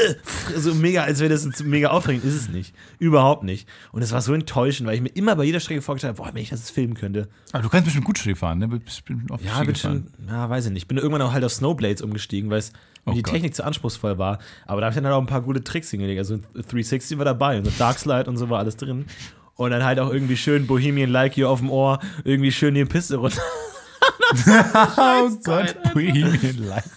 so 0.56 0.74
mega, 0.74 1.02
als 1.04 1.20
wäre 1.20 1.30
das 1.30 1.62
mega 1.62 1.88
aufregend, 1.90 2.24
ist 2.24 2.34
es 2.34 2.48
nicht. 2.48 2.74
Überhaupt 2.98 3.42
nicht. 3.44 3.68
Und 3.92 4.02
es 4.02 4.12
war 4.12 4.20
so 4.22 4.32
enttäuschend, 4.34 4.88
weil 4.88 4.96
ich 4.96 5.00
mir 5.02 5.10
immer 5.10 5.36
bei 5.36 5.44
jeder 5.44 5.60
Strecke 5.60 5.82
vorgestellt 5.82 6.16
habe, 6.16 6.26
boah, 6.28 6.34
wenn 6.34 6.42
ich 6.42 6.50
das 6.50 6.70
filmen 6.70 6.94
könnte. 6.94 7.28
Aber 7.52 7.62
du 7.62 7.68
kannst 7.68 7.84
bestimmt 7.84 8.06
gut 8.06 8.18
Ski 8.18 8.34
fahren, 8.34 8.58
ne? 8.58 8.68
Bestimmt 8.68 9.30
oft 9.30 9.44
Ja, 9.44 9.62
bin 9.62 9.74
schon, 9.74 10.06
ja, 10.28 10.48
weiß 10.48 10.66
ich 10.66 10.72
nicht. 10.72 10.88
Bin 10.88 10.96
irgendwann 10.98 11.22
auch 11.22 11.32
halt 11.32 11.44
auf 11.44 11.52
Snowblades 11.52 12.02
umgestiegen, 12.02 12.50
weil 12.50 12.58
es 12.58 12.72
Oh 13.06 13.12
die 13.12 13.22
Gott. 13.22 13.34
Technik 13.34 13.54
zu 13.54 13.64
anspruchsvoll 13.64 14.16
war. 14.16 14.38
Aber 14.66 14.80
da 14.80 14.86
habe 14.86 14.92
ich 14.92 14.96
dann 14.96 15.04
halt 15.04 15.14
auch 15.14 15.20
ein 15.20 15.26
paar 15.26 15.42
gute 15.42 15.62
Tricks 15.62 15.90
hingelegt. 15.90 16.18
Also 16.18 16.38
360 16.54 17.18
war 17.18 17.26
dabei 17.26 17.58
und 17.58 17.66
so 17.66 17.70
Darkslide 17.76 18.30
und 18.30 18.38
so 18.38 18.48
war 18.48 18.60
alles 18.60 18.76
drin. 18.78 19.04
Und 19.56 19.70
dann 19.72 19.84
halt 19.84 19.98
auch 20.00 20.10
irgendwie 20.10 20.38
schön 20.38 20.66
Bohemian 20.66 21.10
Like 21.10 21.36
You 21.36 21.46
auf 21.48 21.58
dem 21.60 21.68
Ohr, 21.70 22.00
irgendwie 22.24 22.50
schön 22.50 22.74
die 22.74 22.84
Piste 22.86 23.16
runter. 23.16 23.42
Oh 24.96 25.30
Gott, 25.44 25.76
Bohemian 25.92 26.66
Life. 26.66 26.90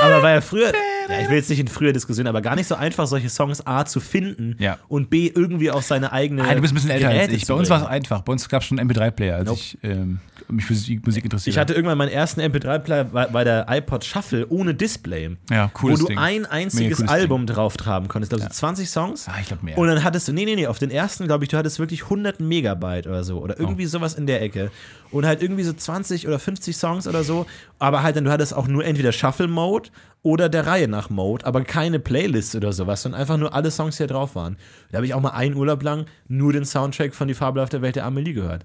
Aber 0.00 0.22
war 0.22 0.30
ja 0.32 0.40
früher, 0.40 0.72
ja, 1.08 1.20
ich 1.22 1.28
will 1.28 1.36
jetzt 1.36 1.50
nicht 1.50 1.60
in 1.60 1.68
früher 1.68 1.92
Diskussionen, 1.92 2.28
aber 2.28 2.42
gar 2.42 2.56
nicht 2.56 2.66
so 2.66 2.74
einfach, 2.74 3.06
solche 3.06 3.28
Songs 3.28 3.66
A 3.66 3.84
zu 3.84 4.00
finden 4.00 4.56
Ja. 4.58 4.78
und 4.88 5.10
B 5.10 5.30
irgendwie 5.34 5.70
auf 5.70 5.84
seine 5.84 6.12
eigene. 6.12 6.42
Ah, 6.44 6.54
du 6.54 6.60
bist 6.60 6.72
ein 6.72 6.76
bisschen 6.76 6.90
älter 6.90 7.08
als 7.08 7.16
Geräte 7.16 7.34
ich. 7.34 7.44
zu 7.46 7.52
Bei 7.52 7.58
uns 7.58 7.70
war 7.70 7.80
es 7.82 7.86
einfach. 7.86 8.22
Bei 8.22 8.32
uns 8.32 8.48
gab 8.48 8.62
es 8.62 8.68
schon 8.68 8.78
einen 8.78 8.90
MP3-Player, 8.90 9.36
als 9.36 9.46
Nope. 9.46 9.60
ich 9.60 9.78
ähm, 9.82 10.18
mich 10.48 10.64
für 10.66 10.74
Musik 10.74 11.24
interessiert 11.24 11.54
Ich 11.54 11.58
hatte 11.58 11.74
irgendwann 11.74 11.98
meinen 11.98 12.10
ersten 12.10 12.40
MP3-Player 12.40 13.04
bei, 13.04 13.26
bei 13.26 13.44
der 13.44 13.66
iPod 13.68 14.04
Shuffle 14.04 14.46
ohne 14.48 14.74
Display. 14.74 15.36
Ja, 15.50 15.70
cooles 15.72 16.00
Wo 16.00 16.02
du 16.04 16.08
Ding. 16.08 16.18
ein 16.18 16.46
einziges 16.46 17.02
Album 17.08 17.46
drauf 17.46 17.74
haben 17.84 18.08
konntest. 18.08 18.32
Also 18.34 18.46
20 18.48 18.88
Songs. 18.88 19.28
Ah, 19.28 19.34
ich 19.40 19.46
glaub 19.48 19.62
mehr. 19.62 19.76
Und 19.78 19.88
dann 19.88 20.04
hattest 20.04 20.28
du, 20.28 20.32
nee, 20.32 20.44
nee, 20.44 20.54
nee, 20.56 20.66
auf 20.66 20.78
den 20.78 20.90
ersten, 20.90 21.26
glaube 21.26 21.44
ich, 21.44 21.50
du 21.50 21.56
hattest 21.56 21.78
wirklich 21.78 22.04
100 22.04 22.40
Megabyte 22.40 23.06
oder 23.06 23.24
so. 23.24 23.40
Oder 23.40 23.54
Oh. 23.58 23.62
irgendwie 23.62 23.86
sowas 23.86 24.14
in 24.14 24.26
der 24.26 24.42
Ecke. 24.42 24.70
Und 25.10 25.24
halt 25.26 25.42
irgendwie 25.42 25.62
so 25.62 25.72
20 25.72 26.26
oder 26.26 26.38
50 26.38 26.76
Songs 26.76 27.06
oder 27.06 27.24
so. 27.24 27.46
Aber 27.78 28.02
halt 28.02 28.16
dann, 28.16 28.24
du 28.24 28.30
hattest 28.32 28.54
auch 28.54 28.66
nur 28.66 28.84
entweder 28.84 29.12
Shuffle-Mode 29.12 29.90
oder 30.22 30.48
der 30.48 30.66
Reihe 30.66 30.88
nach 30.88 31.10
Mode, 31.10 31.44
aber 31.44 31.62
keine 31.64 31.98
Playlist 32.00 32.54
oder 32.54 32.72
sowas, 32.72 33.02
sondern 33.02 33.20
einfach 33.20 33.36
nur 33.36 33.54
alle 33.54 33.70
Songs, 33.70 33.96
die 33.98 34.06
da 34.06 34.14
drauf 34.14 34.34
waren. 34.34 34.56
Da 34.90 34.96
habe 34.96 35.06
ich 35.06 35.12
auch 35.14 35.20
mal 35.20 35.30
einen 35.30 35.54
Urlaub 35.54 35.82
lang 35.82 36.06
nur 36.28 36.52
den 36.52 36.64
Soundtrack 36.64 37.14
von 37.14 37.28
Die 37.28 37.34
Fabel 37.34 37.62
auf 37.62 37.68
der 37.68 37.82
Welt 37.82 37.96
der 37.96 38.06
Amelie 38.06 38.32
gehört. 38.32 38.64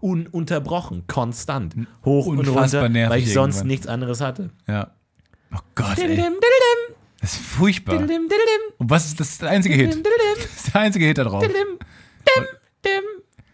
Ununterbrochen, 0.00 1.06
konstant. 1.06 1.74
Hoch 2.04 2.26
und 2.26 2.38
Unfassbar 2.40 2.82
runter, 2.82 2.88
nervig 2.88 3.10
weil 3.12 3.18
ich 3.22 3.32
sonst 3.32 3.56
irgendwann. 3.56 3.66
nichts 3.68 3.86
anderes 3.86 4.20
hatte. 4.20 4.50
Ja. 4.66 4.90
Oh 5.54 5.58
Gott, 5.74 5.98
ey. 5.98 6.16
Das 7.20 7.32
ist 7.34 7.42
furchtbar. 7.42 7.96
Und 7.98 8.10
was 8.90 9.06
ist 9.06 9.20
das, 9.20 9.30
ist 9.30 9.42
der 9.42 9.50
einzige 9.50 9.74
Hit? 9.74 10.04
Das 10.42 10.64
ist 10.64 10.74
der 10.74 10.80
einzige 10.80 11.04
Hit 11.06 11.18
da 11.18 11.24
drauf. 11.24 11.44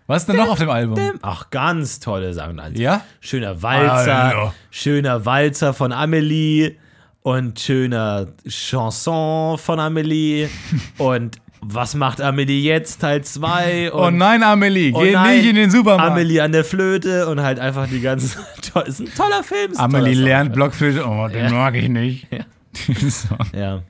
Was 0.07 0.23
ist 0.23 0.29
denn 0.29 0.37
noch 0.37 0.51
auf 0.51 0.59
dem 0.59 0.71
Album? 0.71 0.99
Ach, 1.23 1.51
ganz 1.51 1.99
tolle 1.99 2.33
Sachen. 2.33 2.61
Also 2.61 2.81
Ja? 2.81 3.05
Schöner 3.21 3.61
Walzer, 3.63 4.23
Hallo. 4.29 4.53
schöner 4.71 5.25
Walzer 5.27 5.75
von 5.75 5.91
Amelie 5.91 6.77
und 7.23 7.59
schöner 7.59 8.29
Chanson 8.47 9.59
von 9.59 9.81
Amelie 9.81 10.49
und 10.99 11.39
was 11.69 11.95
macht 11.95 12.21
Amelie 12.21 12.61
jetzt 12.63 13.01
Teil 13.01 13.23
2 13.25 13.93
Oh 13.93 14.11
nein, 14.11 14.43
Amelie, 14.43 14.93
geh 14.93 15.17
nicht 15.17 15.47
in 15.47 15.57
den 15.57 15.71
Supermarkt. 15.71 16.13
Amelie 16.13 16.41
an 16.41 16.53
der 16.53 16.65
Flöte 16.65 17.27
und 17.29 17.41
halt 17.43 17.59
einfach 17.59 17.89
die 17.89 18.01
ganze 18.01 18.39
ist 18.87 19.01
ein 19.01 19.13
toller 19.15 19.43
Film. 19.43 19.73
Ein 19.73 19.79
Amelie 19.79 20.15
toller 20.15 20.25
lernt 20.25 20.53
Blockflöte. 20.53 21.05
Oh, 21.07 21.27
den 21.29 21.47
Ja. 21.47 21.51
mag 21.51 21.75
ich 21.75 21.89
nicht. 21.89 22.29
Ja. 22.33 22.45
Ja. 23.59 23.83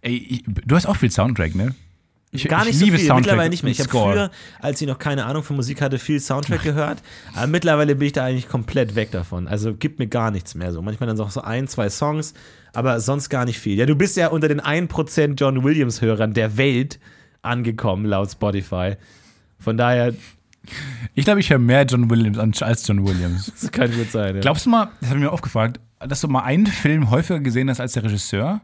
Ey, 0.00 0.16
ich, 0.16 0.44
du 0.46 0.74
hast 0.74 0.86
auch 0.86 0.96
viel 0.96 1.10
Soundtrack, 1.10 1.54
ne? 1.54 1.74
Ich, 2.30 2.46
Gar 2.46 2.60
nicht 2.60 2.74
ich 2.74 2.78
so 2.78 2.84
liebe 2.84 2.98
viel, 2.98 3.06
Soundtrack 3.06 3.24
mittlerweile 3.24 3.50
nicht 3.50 3.62
mehr. 3.62 3.72
Ich 3.72 3.80
habe 3.80 3.88
früher, 3.88 4.30
als 4.60 4.80
ich 4.82 4.86
noch 4.86 4.98
keine 4.98 5.24
Ahnung 5.24 5.42
von 5.42 5.56
Musik 5.56 5.80
hatte, 5.80 5.98
viel 5.98 6.20
Soundtrack 6.20 6.62
gehört, 6.62 7.02
aber 7.34 7.46
mittlerweile 7.46 7.96
bin 7.96 8.06
ich 8.06 8.12
da 8.12 8.24
eigentlich 8.24 8.48
komplett 8.48 8.94
weg 8.96 9.10
davon. 9.12 9.48
Also 9.48 9.74
gibt 9.74 9.98
mir 9.98 10.08
gar 10.08 10.30
nichts 10.30 10.54
mehr 10.54 10.72
so. 10.72 10.82
Manchmal 10.82 11.06
dann 11.06 11.18
auch 11.20 11.30
so 11.30 11.40
ein, 11.40 11.68
zwei 11.68 11.88
Songs, 11.88 12.34
aber 12.74 13.00
sonst 13.00 13.30
gar 13.30 13.46
nicht 13.46 13.58
viel. 13.58 13.78
Ja, 13.78 13.86
du 13.86 13.96
bist 13.96 14.16
ja 14.18 14.28
unter 14.28 14.48
den 14.48 14.60
1% 14.60 15.34
John 15.36 15.64
Williams-Hörern 15.64 16.34
der 16.34 16.58
Welt 16.58 16.98
angekommen, 17.40 18.04
laut 18.04 18.30
Spotify. 18.30 18.96
Von 19.58 19.78
daher, 19.78 20.12
Ich 21.14 21.24
glaube, 21.24 21.40
ich 21.40 21.48
höre 21.48 21.58
mehr 21.58 21.84
John 21.84 22.10
Williams 22.10 22.62
als 22.62 22.86
John 22.86 23.06
Williams. 23.06 23.52
das 23.60 23.72
kann 23.72 23.90
gut 23.90 24.10
sein. 24.10 24.34
Ja. 24.34 24.40
Glaubst 24.42 24.66
du 24.66 24.70
mal, 24.70 24.90
das 25.00 25.08
habe 25.08 25.18
ich 25.18 25.24
mir 25.24 25.32
aufgefragt, 25.32 25.80
dass 26.00 26.20
du 26.20 26.28
mal 26.28 26.42
einen 26.42 26.66
Film 26.66 27.10
häufiger 27.10 27.40
gesehen 27.40 27.70
hast 27.70 27.80
als 27.80 27.94
der 27.94 28.04
Regisseur? 28.04 28.60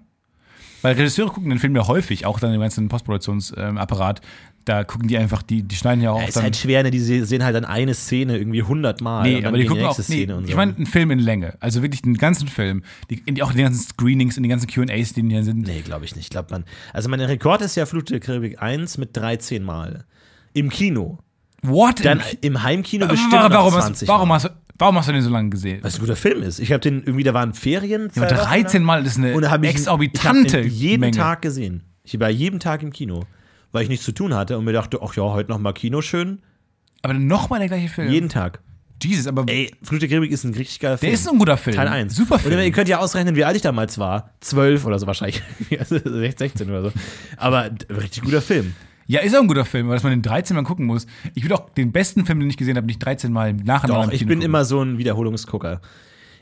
Weil 0.84 0.96
Regisseure 0.96 1.30
gucken 1.32 1.48
den 1.50 1.58
Film 1.58 1.74
ja 1.74 1.86
häufig, 1.88 2.26
auch 2.26 2.38
dann 2.38 2.52
im 2.52 2.60
ganzen 2.60 2.88
Postproduktionsapparat. 2.88 4.20
Da 4.66 4.82
gucken 4.84 5.08
die 5.08 5.18
einfach, 5.18 5.42
die, 5.42 5.62
die 5.62 5.76
schneiden 5.76 6.02
ja 6.02 6.10
auch 6.12 6.20
Ja, 6.22 6.26
ist 6.28 6.40
halt 6.40 6.56
schwer, 6.56 6.82
ne? 6.82 6.90
die 6.90 6.98
se- 6.98 7.26
sehen 7.26 7.44
halt 7.44 7.54
dann 7.54 7.66
eine 7.66 7.92
Szene 7.92 8.38
irgendwie 8.38 8.62
hundertmal. 8.62 9.22
Nee, 9.30 9.44
aber 9.44 9.58
die 9.58 9.66
gucken 9.66 9.84
auch. 9.84 9.96
Nee, 9.98 10.04
Szene 10.04 10.36
und 10.36 10.44
so. 10.44 10.50
ich 10.50 10.56
meine, 10.56 10.74
einen 10.74 10.86
Film 10.86 11.10
in 11.10 11.18
Länge. 11.18 11.54
Also 11.60 11.82
wirklich 11.82 12.00
den 12.02 12.14
ganzen 12.16 12.48
Film. 12.48 12.82
Die, 13.10 13.22
in 13.26 13.34
die, 13.34 13.42
auch 13.42 13.50
in 13.50 13.56
den 13.58 13.64
ganzen 13.66 13.86
Screenings, 13.88 14.36
in 14.38 14.42
den 14.42 14.48
ganzen 14.50 14.66
QAs, 14.66 15.12
die 15.12 15.22
hier 15.22 15.42
sind. 15.44 15.66
Nee, 15.66 15.80
glaube 15.82 16.04
ich 16.06 16.16
nicht. 16.16 16.30
Glaub 16.30 16.50
man, 16.50 16.64
also 16.94 17.08
mein 17.10 17.20
Rekord 17.20 17.60
ist 17.60 17.74
ja 17.76 17.84
Flut 17.84 18.08
der 18.10 18.20
Karibik 18.20 18.62
1 18.62 18.96
mit 18.98 19.14
13 19.16 19.62
Mal. 19.62 20.04
Im 20.54 20.70
Kino. 20.70 21.18
What? 21.62 22.02
Dann 22.04 22.20
im 22.40 22.62
Heimkino 22.62 23.06
bestimmt 23.06 23.32
warum, 23.32 23.52
noch 23.52 23.58
warum, 23.58 23.72
20 23.72 24.08
hast, 24.08 24.08
warum, 24.08 24.28
Mal. 24.28 24.34
hast, 24.36 24.44
du- 24.44 24.50
warum 24.78 24.96
hast 24.96 25.08
du 25.08 25.12
den 25.12 25.22
so 25.22 25.30
lange 25.30 25.50
gesehen? 25.50 25.82
Weil 25.82 25.88
es 25.88 25.96
ein 25.96 26.00
guter 26.00 26.16
Film 26.16 26.42
ist. 26.42 26.58
Ich 26.58 26.72
habe 26.72 26.80
den 26.80 27.02
irgendwie, 27.02 27.22
da 27.24 27.34
waren 27.34 27.54
Ferien. 27.54 28.10
Ja, 28.14 28.22
aber 28.22 28.28
zwei 28.34 28.36
Wochen 28.40 28.48
13 28.48 28.80
lang. 28.80 28.86
Mal 28.86 29.06
ist 29.06 29.18
eine 29.18 29.34
und 29.34 29.42
da 29.42 29.50
habe 29.50 29.66
ich, 29.66 29.72
exorbitante 29.72 30.60
ich 30.60 30.66
hab 30.66 30.72
jeden 30.72 31.00
Menge. 31.00 31.16
Tag 31.16 31.42
gesehen. 31.42 31.82
Ich 32.02 32.18
war 32.20 32.30
jeden 32.30 32.60
Tag 32.60 32.82
im 32.82 32.92
Kino, 32.92 33.24
weil 33.72 33.82
ich 33.84 33.88
nichts 33.88 34.04
zu 34.04 34.12
tun 34.12 34.34
hatte 34.34 34.58
und 34.58 34.64
mir 34.64 34.72
dachte, 34.72 35.00
ach 35.02 35.14
ja, 35.16 35.22
heute 35.22 35.50
noch 35.50 35.58
mal 35.58 35.72
Kino 35.72 36.00
schön. 36.02 36.40
Aber 37.02 37.12
dann 37.14 37.26
nochmal 37.26 37.58
der 37.60 37.68
gleiche 37.68 37.88
Film. 37.88 38.10
Jeden 38.10 38.28
Tag. 38.28 38.60
Jesus, 39.02 39.26
aber 39.26 39.44
Ey, 39.48 39.70
Flut 39.82 40.00
der 40.00 40.08
Karibik 40.08 40.30
ist 40.30 40.44
ein 40.44 40.54
richtig 40.54 40.80
geiler 40.80 40.96
Film. 40.96 41.10
der 41.10 41.14
ist 41.20 41.28
ein 41.28 41.38
guter 41.38 41.56
Film. 41.58 41.76
Teil 41.76 41.88
1. 41.88 42.14
Super 42.14 42.36
Und 42.36 42.40
Film. 42.42 42.58
ihr 42.60 42.70
könnt 42.70 42.88
ja 42.88 42.98
ausrechnen, 43.00 43.36
wie 43.36 43.44
alt 43.44 43.54
ich 43.56 43.60
damals 43.60 43.98
war. 43.98 44.30
12 44.40 44.86
oder 44.86 44.98
so 44.98 45.06
wahrscheinlich. 45.06 45.42
Also 45.78 45.98
16 46.04 46.70
oder 46.70 46.84
so. 46.84 46.92
Aber 47.36 47.70
richtig 47.90 48.22
guter 48.22 48.40
Film. 48.40 48.74
Ja, 49.06 49.20
ist 49.20 49.36
auch 49.36 49.40
ein 49.40 49.48
guter 49.48 49.64
Film, 49.64 49.88
weil 49.88 49.94
dass 49.96 50.02
man 50.02 50.12
den 50.12 50.22
13 50.22 50.56
Mal 50.56 50.62
gucken 50.62 50.86
muss. 50.86 51.06
Ich 51.34 51.42
würde 51.44 51.54
auch 51.56 51.68
den 51.70 51.92
besten 51.92 52.24
Film, 52.24 52.40
den 52.40 52.48
ich 52.48 52.56
gesehen 52.56 52.76
habe, 52.76 52.86
nicht 52.86 52.98
13 53.00 53.32
Mal 53.32 53.52
nacheinander 53.52 54.06
Doch, 54.06 54.12
ich 54.12 54.20
bin 54.20 54.38
gucken. 54.38 54.42
immer 54.42 54.64
so 54.64 54.80
ein 54.82 54.96
Wiederholungsgucker. 54.98 55.80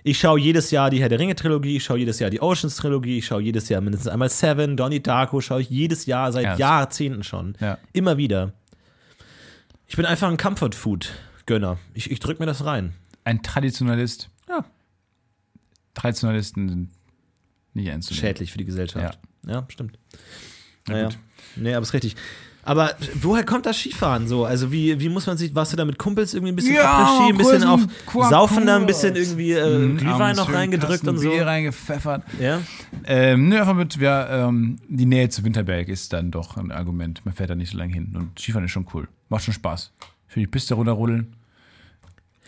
Ich 0.05 0.19
schaue 0.19 0.39
jedes 0.41 0.71
Jahr 0.73 0.91
die 0.91 1.01
Herr 1.01 1.09
der 1.09 1.19
Ringe-Trilogie, 1.21 1.77
ich 1.77 1.85
schaue 1.85 1.99
jedes 1.99 2.19
Jahr 2.19 2.29
die 2.31 2.41
Oceans-Trilogie, 2.43 3.19
ich 3.19 3.27
schaue 3.27 3.41
jedes 3.43 3.69
Jahr 3.69 3.81
mindestens 3.81 4.09
einmal 4.09 4.29
Seven, 4.29 4.77
Donnie 4.77 5.01
Darko, 5.01 5.41
schaue 5.41 5.61
ich 5.63 5.71
jedes 5.71 6.07
Jahr, 6.07 6.33
seit 6.33 6.45
Ja, 6.45 6.51
das- 6.51 6.59
Jahrzehnten 6.59 7.23
schon. 7.23 7.55
Ja. 7.61 7.79
Immer 7.93 8.17
wieder. 8.17 8.53
Ich 9.87 9.97
bin 9.97 10.05
einfach 10.07 10.29
ein 10.29 10.37
Comfort-Food-Gönner. 10.37 11.79
Ich, 11.95 12.11
ich 12.11 12.19
drück 12.21 12.41
mir 12.41 12.47
das 12.47 12.65
rein. 12.65 12.95
ein 13.25 13.43
Traditionalist. 13.43 14.29
Ja. 14.49 14.65
Traditionalisten 15.95 16.69
sind 16.69 16.89
nicht 17.75 17.87
ernst. 17.89 18.15
Schädlich 18.15 18.51
für 18.53 18.59
die 18.59 18.65
Gesellschaft. 18.65 19.19
Ja, 19.47 19.65
stimmt. 19.69 19.99
Naja. 20.89 21.11
Nee, 21.57 21.75
aber 21.75 21.83
ist 21.83 21.93
richtig. 21.93 22.17
Aber 22.65 22.95
woher 23.21 23.45
kommt 23.45 23.67
das 23.67 23.77
Skifahren 23.77 24.29
so? 24.29 24.45
Also 24.45 24.71
wie, 24.71 25.01
wie 25.01 25.09
muss 25.09 25.27
man 25.27 25.37
sich, 25.37 25.53
warst 25.55 25.73
du 25.73 25.77
da 25.77 25.85
mit 25.85 25.99
Kumpels 25.99 26.33
irgendwie 26.33 26.53
ein 26.53 26.57
bisschen 26.57 26.75
Ja, 26.77 27.27
ein 27.29 27.37
bisschen 27.37 27.65
auf 27.65 27.81
Saufen 28.31 28.67
da 28.67 28.77
ein 28.77 28.87
bisschen 28.87 29.17
irgendwie 29.17 29.53
äh, 29.53 29.79
Mhm, 29.79 29.97
Glühwein 29.97 30.37
noch 30.37 30.53
reingedrückt 30.53 31.07
und 31.09 31.19
so? 31.19 31.29
Bier 31.31 31.45
reingepfeffert. 31.45 32.23
Ja? 32.41 32.61
Ähm, 33.05 33.49
nö, 33.49 33.59
einfach 33.59 33.75
mit, 33.75 33.97
ja, 33.97 34.49
ähm, 34.49 34.79
die 34.89 35.07
Nähe 35.07 35.29
zu 35.29 35.43
Winterberg 35.45 35.89
ist 35.89 36.13
dann 36.13 36.31
doch 36.31 36.57
ein 36.57 36.71
Argument. 36.71 37.21
Man 37.25 37.35
fährt 37.35 37.51
da 37.51 37.57
nicht 37.57 37.73
so 37.73 37.79
lange 37.79 37.95
hin. 37.95 38.13
Und 38.15 38.39
Skifahren 38.39 38.65
ist 38.65 38.71
schon 38.71 38.87
cool. 38.95 39.09
Macht 39.29 39.43
schon 39.45 39.55
Spaß. 39.55 39.93
Für 40.29 40.39
die 40.39 40.47
Piste 40.47 40.75
runterrollen. 40.75 41.35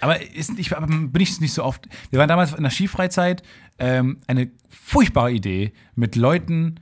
Aber 0.01 0.21
ist, 0.35 0.59
ich 0.59 0.77
aber 0.77 0.87
bin 0.87 1.23
ich 1.23 1.41
nicht 1.41 1.55
so 1.55 1.65
oft. 1.65 1.89
Wir 2.11 2.19
waren 2.21 2.29
damals 2.29 2.53
in 2.53 2.63
der 2.63 2.71
Skifreizeit. 2.71 3.43
Ähm, 3.79 4.19
eine 4.29 4.49
furchtbare 4.69 5.33
Idee 5.33 5.73
mit 5.97 6.15
Leuten, 6.15 6.77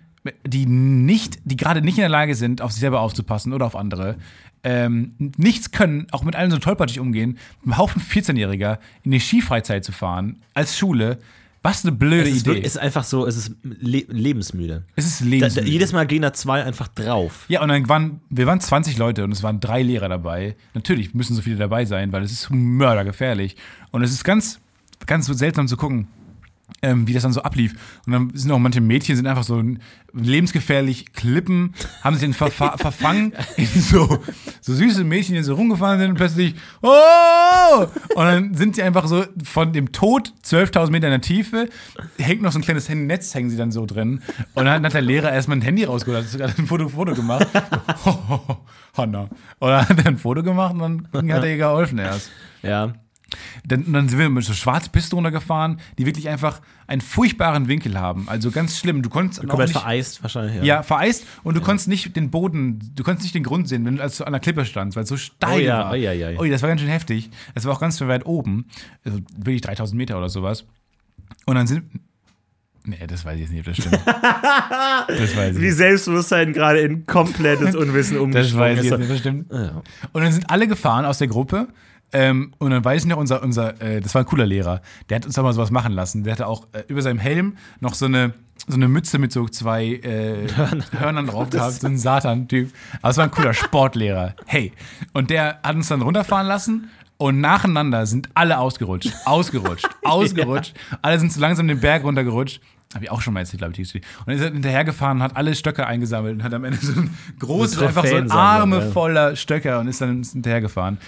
die 0.46 0.66
nicht, 0.66 1.38
die 1.44 1.56
gerade 1.56 1.82
nicht 1.82 1.98
in 1.98 2.02
der 2.02 2.08
Lage 2.08 2.34
sind, 2.34 2.62
auf 2.62 2.72
sich 2.72 2.80
selber 2.80 3.00
aufzupassen 3.00 3.52
oder 3.52 3.66
auf 3.66 3.76
andere. 3.76 4.16
Ähm, 4.64 5.14
nichts 5.36 5.72
können, 5.72 6.06
auch 6.12 6.22
mit 6.22 6.36
allem 6.36 6.50
so 6.52 6.58
tollpatschig 6.58 7.00
umgehen, 7.00 7.38
mit 7.62 7.72
einem 7.74 7.78
Haufen 7.78 8.00
14-Jähriger 8.00 8.78
in 9.02 9.10
die 9.10 9.18
Skifreizeit 9.20 9.84
zu 9.84 9.90
fahren, 9.92 10.36
als 10.54 10.78
Schule. 10.78 11.18
Was 11.64 11.84
eine 11.84 11.92
blöde 11.92 12.28
Es 12.28 12.36
ist, 12.38 12.46
Idee. 12.48 12.60
es 12.60 12.66
ist 12.74 12.78
einfach 12.78 13.04
so, 13.04 13.24
es 13.24 13.36
ist 13.36 13.52
le 13.62 14.04
lebensmüde. 14.08 14.84
Es 14.96 15.06
ist 15.06 15.20
Da, 15.20 15.24
da, 15.24 15.30
lebensmüde. 15.30 15.68
jedes 15.68 15.92
Mal 15.92 16.06
gehen 16.08 16.22
da 16.22 16.32
zwei 16.32 16.64
einfach 16.64 16.88
drauf. 16.88 17.44
ja, 17.48 17.62
und 17.62 17.68
dann 17.68 17.88
waren, 17.88 18.20
wir 18.30 18.46
waren 18.46 18.60
20 18.60 18.98
Leute 18.98 19.22
und 19.22 19.30
es 19.32 19.42
waren 19.44 19.60
drei 19.60 19.82
Lehrer 19.82 20.08
dabei. 20.08 20.56
Natürlich 20.74 21.14
müssen 21.14 21.34
so 21.36 21.42
viele 21.42 21.56
dabei 21.56 21.84
sein, 21.84 22.12
weil 22.12 22.22
es 22.24 22.32
ist 22.32 22.50
mördergefährlich. 22.50 23.56
Und 23.92 24.02
es 24.02 24.10
ist 24.12 24.24
ganz, 24.24 24.60
ganz 25.06 25.26
so 25.26 25.34
seltsam 25.34 25.68
zu 25.68 25.76
gucken. 25.76 26.08
Ähm, 26.82 27.06
wie 27.06 27.12
das 27.12 27.22
dann 27.22 27.32
so 27.32 27.42
ablief. 27.42 27.74
Und 28.06 28.12
dann 28.12 28.30
sind 28.34 28.50
auch 28.50 28.58
manche 28.58 28.80
Mädchen 28.80 29.16
sind 29.16 29.26
einfach 29.26 29.44
so 29.44 29.62
lebensgefährlich 30.12 31.12
Klippen, 31.12 31.74
haben 32.02 32.16
sich 32.16 32.22
dann 32.22 32.34
ver 32.34 32.50
ver 32.50 32.76
verfangen 32.78 33.32
in 33.56 33.66
so, 33.66 34.18
so 34.60 34.74
süße 34.74 35.04
Mädchen, 35.04 35.34
die 35.34 35.42
so 35.42 35.54
rumgefahren 35.54 35.98
sind 35.98 36.10
und 36.10 36.16
plötzlich, 36.16 36.54
oh! 36.82 37.86
Und 38.14 38.24
dann 38.24 38.54
sind 38.54 38.76
sie 38.76 38.82
einfach 38.82 39.06
so 39.06 39.24
von 39.44 39.72
dem 39.72 39.92
Tod 39.92 40.32
12.000 40.44 40.90
Meter 40.90 41.06
in 41.06 41.12
der 41.12 41.20
Tiefe, 41.20 41.68
hängt 42.18 42.42
noch 42.42 42.52
so 42.52 42.58
ein 42.58 42.62
kleines 42.62 42.88
Netz, 42.88 43.34
hängen 43.34 43.50
sie 43.50 43.56
dann 43.56 43.72
so 43.72 43.86
drin. 43.86 44.22
Und 44.54 44.64
dann 44.64 44.84
hat 44.84 44.94
der 44.94 45.00
Lehrer 45.02 45.32
erstmal 45.32 45.58
ein 45.58 45.62
Handy 45.62 45.84
rausgeholt, 45.84 46.24
hat 46.24 46.30
sogar 46.30 46.48
ein 46.48 46.66
Foto, 46.66 46.88
Foto 46.88 47.14
gemacht. 47.14 47.46
Hanna. 48.96 49.28
Und 49.58 49.68
dann 49.68 49.88
hat 49.88 49.98
er 49.98 50.06
ein 50.06 50.18
Foto 50.18 50.42
gemacht 50.42 50.74
und 50.74 51.08
dann 51.12 51.32
hat 51.32 51.42
er 51.42 51.50
ihr 51.50 51.56
geholfen 51.56 51.98
erst. 51.98 52.30
Ja. 52.62 52.92
Dann, 53.66 53.92
dann 53.92 54.08
sind 54.08 54.18
wir 54.18 54.28
mit 54.28 54.44
so 54.44 54.52
schwarze 54.52 54.90
Piste 54.90 55.14
runtergefahren, 55.16 55.78
die 55.98 56.06
wirklich 56.06 56.28
einfach 56.28 56.60
einen 56.86 57.00
furchtbaren 57.00 57.68
Winkel 57.68 57.98
haben. 57.98 58.28
Also 58.28 58.50
ganz 58.50 58.78
schlimm. 58.78 59.02
Du 59.02 59.08
konntest 59.08 59.40
auch 59.40 59.48
Komplett 59.48 59.70
nicht, 59.70 59.78
vereist 59.78 60.22
wahrscheinlich. 60.22 60.56
Ja. 60.56 60.62
ja, 60.64 60.82
vereist 60.82 61.26
und 61.42 61.56
du 61.56 61.60
konntest 61.60 61.88
nicht 61.88 62.14
den 62.16 62.30
Boden, 62.30 62.92
du 62.94 63.02
konntest 63.02 63.24
nicht 63.24 63.34
den 63.34 63.44
Grund 63.44 63.68
sehen, 63.68 63.84
wenn 63.84 63.96
du 63.96 64.02
als 64.02 64.18
du 64.18 64.24
an 64.24 64.32
der 64.32 64.40
Klippe 64.40 64.64
standst, 64.64 64.96
weil 64.96 65.04
es 65.04 65.08
so 65.08 65.16
steil 65.16 65.56
Oh 65.56 65.58
ja, 65.58 65.78
war. 65.84 65.92
oh 65.92 65.94
ja, 65.94 66.12
ja, 66.12 66.30
ja. 66.30 66.40
Ui, 66.40 66.50
das 66.50 66.62
war 66.62 66.68
ganz 66.68 66.80
schön 66.80 66.90
heftig. 66.90 67.30
Es 67.54 67.64
war 67.64 67.72
auch 67.72 67.80
ganz 67.80 67.98
schön 67.98 68.08
weit 68.08 68.26
oben. 68.26 68.66
Also 69.04 69.18
wirklich 69.36 69.62
3000 69.62 69.96
Meter 69.96 70.18
oder 70.18 70.28
sowas. 70.28 70.64
Und 71.46 71.54
dann 71.54 71.66
sind. 71.66 71.84
Nee, 72.84 72.96
das 73.06 73.24
weiß 73.24 73.36
ich 73.36 73.42
jetzt 73.42 73.52
nicht, 73.52 73.60
ob 73.60 73.66
das 73.66 73.76
stimmt. 73.76 74.00
das 74.06 75.36
weiß 75.36 75.56
ich 75.56 75.62
Wie. 75.62 75.70
Selbstbewusstsein 75.70 76.52
gerade 76.52 76.80
in 76.80 77.06
komplettes 77.06 77.76
Unwissen 77.76 78.14
Das 78.16 78.22
umgeschwungen 78.22 78.60
weiß 78.60 78.78
ich 78.84 78.90
jetzt 78.90 78.98
nicht, 78.98 79.10
das 79.10 79.18
stimmt. 79.20 79.52
Ja. 79.52 79.82
Und 80.12 80.22
dann 80.22 80.32
sind 80.32 80.50
alle 80.50 80.66
gefahren 80.66 81.04
aus 81.04 81.18
der 81.18 81.28
Gruppe. 81.28 81.68
Ähm, 82.12 82.52
und 82.58 82.70
dann 82.70 82.84
weiß 82.84 83.02
ich 83.02 83.08
noch, 83.08 83.16
unser, 83.16 83.42
unser 83.42 83.80
äh, 83.80 84.00
das 84.00 84.14
war 84.14 84.22
ein 84.22 84.26
cooler 84.26 84.46
Lehrer, 84.46 84.82
der 85.08 85.16
hat 85.16 85.26
uns 85.26 85.38
auch 85.38 85.42
mal 85.42 85.52
sowas 85.52 85.70
machen 85.70 85.92
lassen. 85.92 86.24
Der 86.24 86.34
hatte 86.34 86.46
auch 86.46 86.66
äh, 86.72 86.82
über 86.88 87.00
seinem 87.00 87.18
Helm 87.18 87.56
noch 87.80 87.94
so 87.94 88.04
eine, 88.04 88.34
so 88.66 88.76
eine 88.76 88.88
Mütze 88.88 89.18
mit 89.18 89.32
so 89.32 89.48
zwei 89.48 89.86
äh, 89.86 90.46
Hörnern 90.98 91.26
drauf 91.26 91.50
gehabt, 91.50 91.74
so 91.74 91.86
ein 91.86 91.96
Satan-Typ. 91.98 92.70
Aber 93.00 93.10
es 93.10 93.16
war 93.16 93.24
ein 93.24 93.30
cooler 93.30 93.54
Sportlehrer. 93.54 94.34
Hey. 94.46 94.72
Und 95.12 95.30
der 95.30 95.60
hat 95.62 95.74
uns 95.74 95.88
dann 95.88 96.02
runterfahren 96.02 96.46
lassen. 96.46 96.90
Und 97.16 97.40
nacheinander 97.40 98.04
sind 98.04 98.30
alle 98.34 98.58
ausgerutscht, 98.58 99.12
ausgerutscht, 99.26 99.88
ausgerutscht. 100.04 100.74
Alle 101.02 101.20
sind 101.20 101.32
so 101.32 101.40
langsam 101.40 101.68
den 101.68 101.78
Berg 101.78 102.02
runtergerutscht. 102.02 102.60
Habe 102.94 103.04
ich 103.04 103.10
auch 103.10 103.22
schon 103.22 103.32
mal 103.32 103.40
erzählt, 103.40 103.58
glaube 103.58 103.70
ich. 103.70 103.76
die 103.76 103.82
Geschichte. 103.82 104.08
Und 104.26 104.32
er 104.32 104.34
ist 104.34 104.52
hinterhergefahren 104.52 105.18
und 105.18 105.22
hat 105.22 105.36
alle 105.36 105.54
Stöcke 105.54 105.86
eingesammelt 105.86 106.34
und 106.34 106.42
hat 106.42 106.52
am 106.52 106.64
Ende 106.64 106.78
so 106.78 106.92
ein 106.92 107.16
großes, 107.38 107.80
einfach 107.80 108.04
so 108.04 108.16
ein 108.16 108.30
Arme 108.30 108.80
ja. 108.80 108.90
voller 108.90 109.36
Stöcker 109.36 109.78
und 109.78 109.86
ist 109.86 110.00
dann 110.00 110.22
hinterhergefahren. 110.22 110.98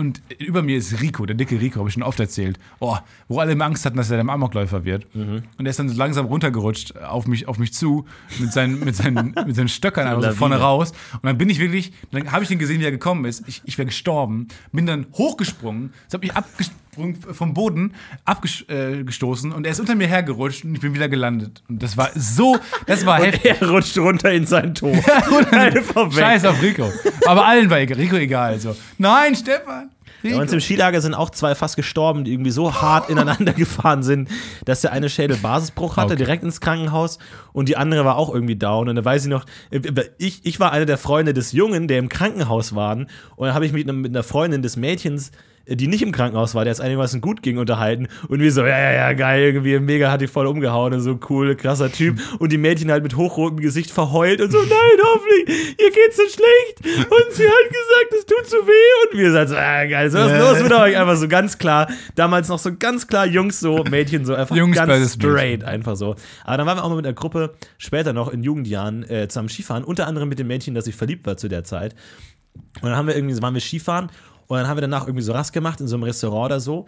Und 0.00 0.22
über 0.38 0.62
mir 0.62 0.78
ist 0.78 1.00
Rico, 1.00 1.26
der 1.26 1.34
dicke 1.34 1.60
Rico, 1.60 1.80
habe 1.80 1.88
ich 1.88 1.94
schon 1.94 2.04
oft 2.04 2.20
erzählt. 2.20 2.56
Oh, 2.78 2.96
wo 3.26 3.40
alle 3.40 3.50
immer 3.50 3.64
Angst 3.64 3.84
hatten, 3.84 3.96
dass 3.96 4.12
er 4.12 4.22
der 4.22 4.32
Amokläufer 4.32 4.84
wird. 4.84 5.12
Mhm. 5.12 5.42
Und 5.58 5.66
er 5.66 5.70
ist 5.70 5.80
dann 5.80 5.88
so 5.88 5.96
langsam 5.96 6.26
runtergerutscht 6.26 6.96
auf 6.98 7.26
mich, 7.26 7.48
auf 7.48 7.58
mich 7.58 7.74
zu, 7.74 8.06
mit 8.38 8.52
seinen, 8.52 8.78
mit 8.78 8.94
seinen, 8.94 9.34
mit 9.46 9.56
seinen 9.56 9.66
Stöckern 9.66 10.06
einfach 10.06 10.30
so 10.30 10.36
vorne 10.36 10.60
raus. 10.60 10.92
Und 11.14 11.24
dann 11.24 11.36
bin 11.36 11.50
ich 11.50 11.58
wirklich, 11.58 11.92
dann 12.12 12.30
habe 12.30 12.44
ich 12.44 12.48
den 12.48 12.60
gesehen, 12.60 12.78
wie 12.78 12.84
er 12.84 12.92
gekommen 12.92 13.24
ist. 13.24 13.42
Ich, 13.48 13.60
ich 13.64 13.76
wäre 13.76 13.86
gestorben, 13.86 14.46
bin 14.70 14.86
dann 14.86 15.06
hochgesprungen, 15.14 15.92
es 16.06 16.14
hat 16.14 16.22
mich 16.22 16.32
abgesprungen 16.32 16.87
vom 17.32 17.54
Boden, 17.54 17.94
abgestoßen 18.24 19.52
und 19.52 19.64
er 19.66 19.72
ist 19.72 19.80
unter 19.80 19.94
mir 19.94 20.06
hergerutscht 20.06 20.64
und 20.64 20.74
ich 20.74 20.80
bin 20.80 20.94
wieder 20.94 21.08
gelandet. 21.08 21.62
Und 21.68 21.82
das 21.82 21.96
war 21.96 22.10
so, 22.14 22.56
das 22.86 23.06
war 23.06 23.18
heftig. 23.22 23.56
Er 23.60 23.68
rutscht 23.68 23.96
runter 23.98 24.30
in 24.32 24.46
sein 24.46 24.74
weg. 24.82 26.12
Scheiß 26.12 26.44
auf 26.44 26.62
Rico. 26.62 26.90
Aber 27.26 27.46
allen 27.46 27.70
war 27.70 27.78
Rico 27.78 28.16
egal. 28.16 28.58
So. 28.58 28.76
Nein, 28.98 29.34
Stefan. 29.34 29.90
Bei 30.22 30.30
Rico. 30.30 30.40
uns 30.40 30.52
im 30.52 30.58
Skilager 30.60 31.00
sind 31.00 31.14
auch 31.14 31.30
zwei 31.30 31.54
fast 31.54 31.76
gestorben, 31.76 32.24
die 32.24 32.32
irgendwie 32.32 32.50
so 32.50 32.74
hart 32.74 33.08
ineinander 33.10 33.52
gefahren 33.52 34.02
sind, 34.02 34.28
dass 34.64 34.80
der 34.80 34.90
eine 34.92 35.08
Schädelbasisbruch 35.08 35.96
hatte, 35.96 36.14
Okay. 36.14 36.16
direkt 36.16 36.42
ins 36.42 36.60
Krankenhaus 36.60 37.18
und 37.52 37.68
die 37.68 37.76
andere 37.76 38.04
war 38.04 38.16
auch 38.16 38.34
irgendwie 38.34 38.56
down. 38.56 38.88
Und 38.88 38.96
da 38.96 39.04
weiß 39.04 39.24
ich 39.24 39.30
noch, 39.30 39.44
ich, 40.18 40.44
ich 40.44 40.58
war 40.58 40.72
einer 40.72 40.86
der 40.86 40.98
Freunde 40.98 41.34
des 41.34 41.52
Jungen, 41.52 41.86
der 41.86 41.98
im 42.00 42.08
Krankenhaus 42.08 42.74
waren. 42.74 43.06
Und 43.36 43.46
dann 43.46 43.54
habe 43.54 43.64
ich 43.66 43.72
mich 43.72 43.86
mit 43.86 44.10
einer 44.10 44.24
Freundin 44.24 44.62
des 44.62 44.76
Mädchens 44.76 45.30
die 45.68 45.86
nicht 45.86 46.02
im 46.02 46.12
Krankenhaus 46.12 46.54
war, 46.54 46.64
der 46.64 46.72
es 46.72 46.80
einigermaßen 46.80 47.20
gut 47.20 47.42
ging, 47.42 47.58
unterhalten. 47.58 48.08
Und 48.28 48.40
wir 48.40 48.52
so, 48.52 48.62
ja, 48.62 48.78
ja, 48.78 48.92
ja, 48.92 49.12
geil, 49.12 49.42
irgendwie 49.42 49.78
mega 49.78 50.10
hat 50.10 50.20
die 50.20 50.26
voll 50.26 50.46
umgehauen 50.46 50.94
und 50.94 51.00
so 51.00 51.18
cool, 51.28 51.54
krasser 51.56 51.92
Typ. 51.92 52.18
Und 52.38 52.52
die 52.52 52.58
Mädchen 52.58 52.90
halt 52.90 53.02
mit 53.02 53.16
hochrotem 53.16 53.60
Gesicht 53.60 53.90
verheult 53.90 54.40
und 54.40 54.50
so, 54.50 54.58
nein, 54.58 54.98
hoffentlich, 55.02 55.76
ihr 55.78 55.90
geht's 55.90 56.16
so 56.16 56.22
schlecht. 56.22 57.06
Und 57.10 57.32
sie 57.32 57.44
hat 57.44 57.68
gesagt, 57.68 58.14
es 58.18 58.26
tut 58.26 58.46
so 58.46 58.56
weh. 58.56 59.10
Und 59.12 59.18
wir 59.18 59.46
so, 59.46 59.56
ah, 59.56 59.84
geil, 59.84 60.10
so 60.10 60.18
was 60.18 60.32
ist 60.32 60.38
los 60.38 60.62
mit 60.62 60.72
euch? 60.72 60.96
Einfach 60.96 61.16
so 61.16 61.28
ganz 61.28 61.58
klar, 61.58 61.88
damals 62.14 62.48
noch 62.48 62.58
so 62.58 62.70
ganz 62.76 63.06
klar 63.06 63.26
Jungs 63.26 63.60
so, 63.60 63.84
Mädchen 63.90 64.24
so, 64.24 64.34
einfach 64.34 64.56
Jungs 64.56 64.76
ganz 64.76 65.14
straight, 65.14 65.64
einfach 65.64 65.96
so. 65.96 66.16
Aber 66.44 66.56
dann 66.56 66.66
waren 66.66 66.78
wir 66.78 66.84
auch 66.84 66.88
mal 66.88 66.96
mit 66.96 67.06
einer 67.06 67.14
Gruppe, 67.14 67.54
später 67.76 68.12
noch 68.12 68.28
in 68.32 68.42
Jugendjahren, 68.42 69.08
äh, 69.08 69.28
zusammen 69.28 69.48
Skifahren, 69.48 69.84
unter 69.84 70.06
anderem 70.06 70.28
mit 70.28 70.38
dem 70.38 70.46
Mädchen, 70.46 70.74
das 70.74 70.86
ich 70.86 70.96
verliebt 70.96 71.26
war 71.26 71.36
zu 71.36 71.48
der 71.48 71.64
Zeit. 71.64 71.94
Und 72.80 72.88
dann 72.88 72.96
haben 72.96 73.06
wir 73.06 73.16
irgendwie, 73.16 73.40
waren 73.42 73.54
wir 73.54 73.60
Skifahren 73.60 74.10
und 74.48 74.56
dann 74.58 74.66
haben 74.66 74.76
wir 74.76 74.82
danach 74.82 75.06
irgendwie 75.06 75.22
so 75.22 75.32
Rast 75.32 75.52
gemacht 75.52 75.80
in 75.80 75.86
so 75.88 75.94
einem 75.96 76.02
Restaurant 76.04 76.46
oder 76.46 76.60
so. 76.60 76.86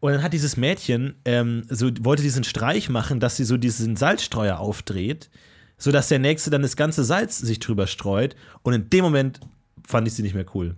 Und 0.00 0.12
dann 0.12 0.22
hat 0.22 0.32
dieses 0.32 0.56
Mädchen 0.56 1.14
ähm, 1.26 1.64
so 1.68 1.90
wollte 2.00 2.22
diesen 2.22 2.44
Streich 2.44 2.88
machen, 2.88 3.20
dass 3.20 3.36
sie 3.36 3.44
so 3.44 3.56
diesen 3.58 3.96
Salzstreuer 3.96 4.58
aufdreht, 4.58 5.28
sodass 5.76 6.08
der 6.08 6.18
nächste 6.20 6.48
dann 6.50 6.62
das 6.62 6.76
ganze 6.76 7.04
Salz 7.04 7.38
sich 7.38 7.58
drüber 7.58 7.86
streut. 7.86 8.34
Und 8.62 8.72
in 8.74 8.88
dem 8.88 9.04
Moment 9.04 9.40
fand 9.86 10.06
ich 10.08 10.14
sie 10.14 10.22
nicht 10.22 10.34
mehr 10.34 10.46
cool. 10.54 10.76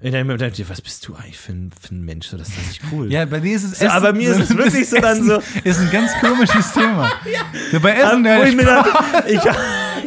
In 0.00 0.12
dem 0.12 0.26
Moment 0.28 0.40
dachte 0.42 0.62
ich, 0.62 0.68
was 0.70 0.80
bist 0.80 1.06
du 1.08 1.14
eigentlich 1.16 1.38
für 1.38 1.50
ein, 1.52 1.70
für 1.80 1.92
ein 1.94 2.04
Mensch? 2.04 2.28
So, 2.28 2.36
das 2.36 2.48
ist 2.50 2.68
nicht 2.68 2.80
cool. 2.92 3.12
Ja, 3.12 3.24
bei 3.24 3.40
dir 3.40 3.56
ist 3.56 3.64
es 3.64 3.78
So, 3.80 3.86
aber 3.88 4.12
bei 4.12 4.18
mir 4.18 4.30
ist 4.30 4.50
es 4.50 4.56
wirklich 4.56 4.88
so 4.88 4.96
dann 5.00 5.24
so- 5.24 5.42
Ist 5.64 5.80
ein 5.80 5.90
ganz 5.90 6.12
komisches 6.20 6.72
Thema. 6.72 7.10
So 7.72 7.80
bei 7.80 8.00
Aber 8.04 8.12
Essen, 8.12 8.24
wo 8.24 8.42
ich 8.44 8.56
mir 8.56 8.64
dachte, 8.64 9.28
ich, 9.28 9.40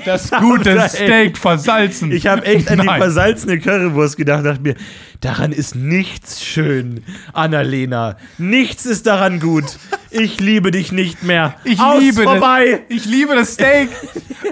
das 0.06 0.32
gute 0.32 0.80
Steak 0.90 1.38
versalzen. 1.38 2.12
Ich 2.12 2.28
habe 2.28 2.46
echt 2.46 2.70
an 2.70 2.80
die 2.80 2.86
Nein. 2.86 3.00
versalzene 3.02 3.60
Currywurst 3.60 4.18
gedacht 4.18 4.40
und 4.40 4.46
dachte 4.46 4.62
mir, 4.62 4.76
daran 5.22 5.52
ist 5.52 5.76
nichts 5.76 6.44
schön, 6.44 7.04
Annalena. 7.34 8.18
Nichts 8.38 8.86
ist 8.86 9.08
daran 9.08 9.40
gut. 9.40 9.66
Ich 10.10 10.40
liebe 10.40 10.72
dich 10.72 10.92
nicht 10.92 11.24
mehr. 11.24 11.56
Ich 11.64 11.80
Aus, 11.80 12.02
liebe 12.02 12.24
vorbei. 12.24 12.82
Das, 12.88 12.98
ich 12.98 13.06
liebe 13.06 13.36
das 13.36 13.54
Steak. 13.54 13.90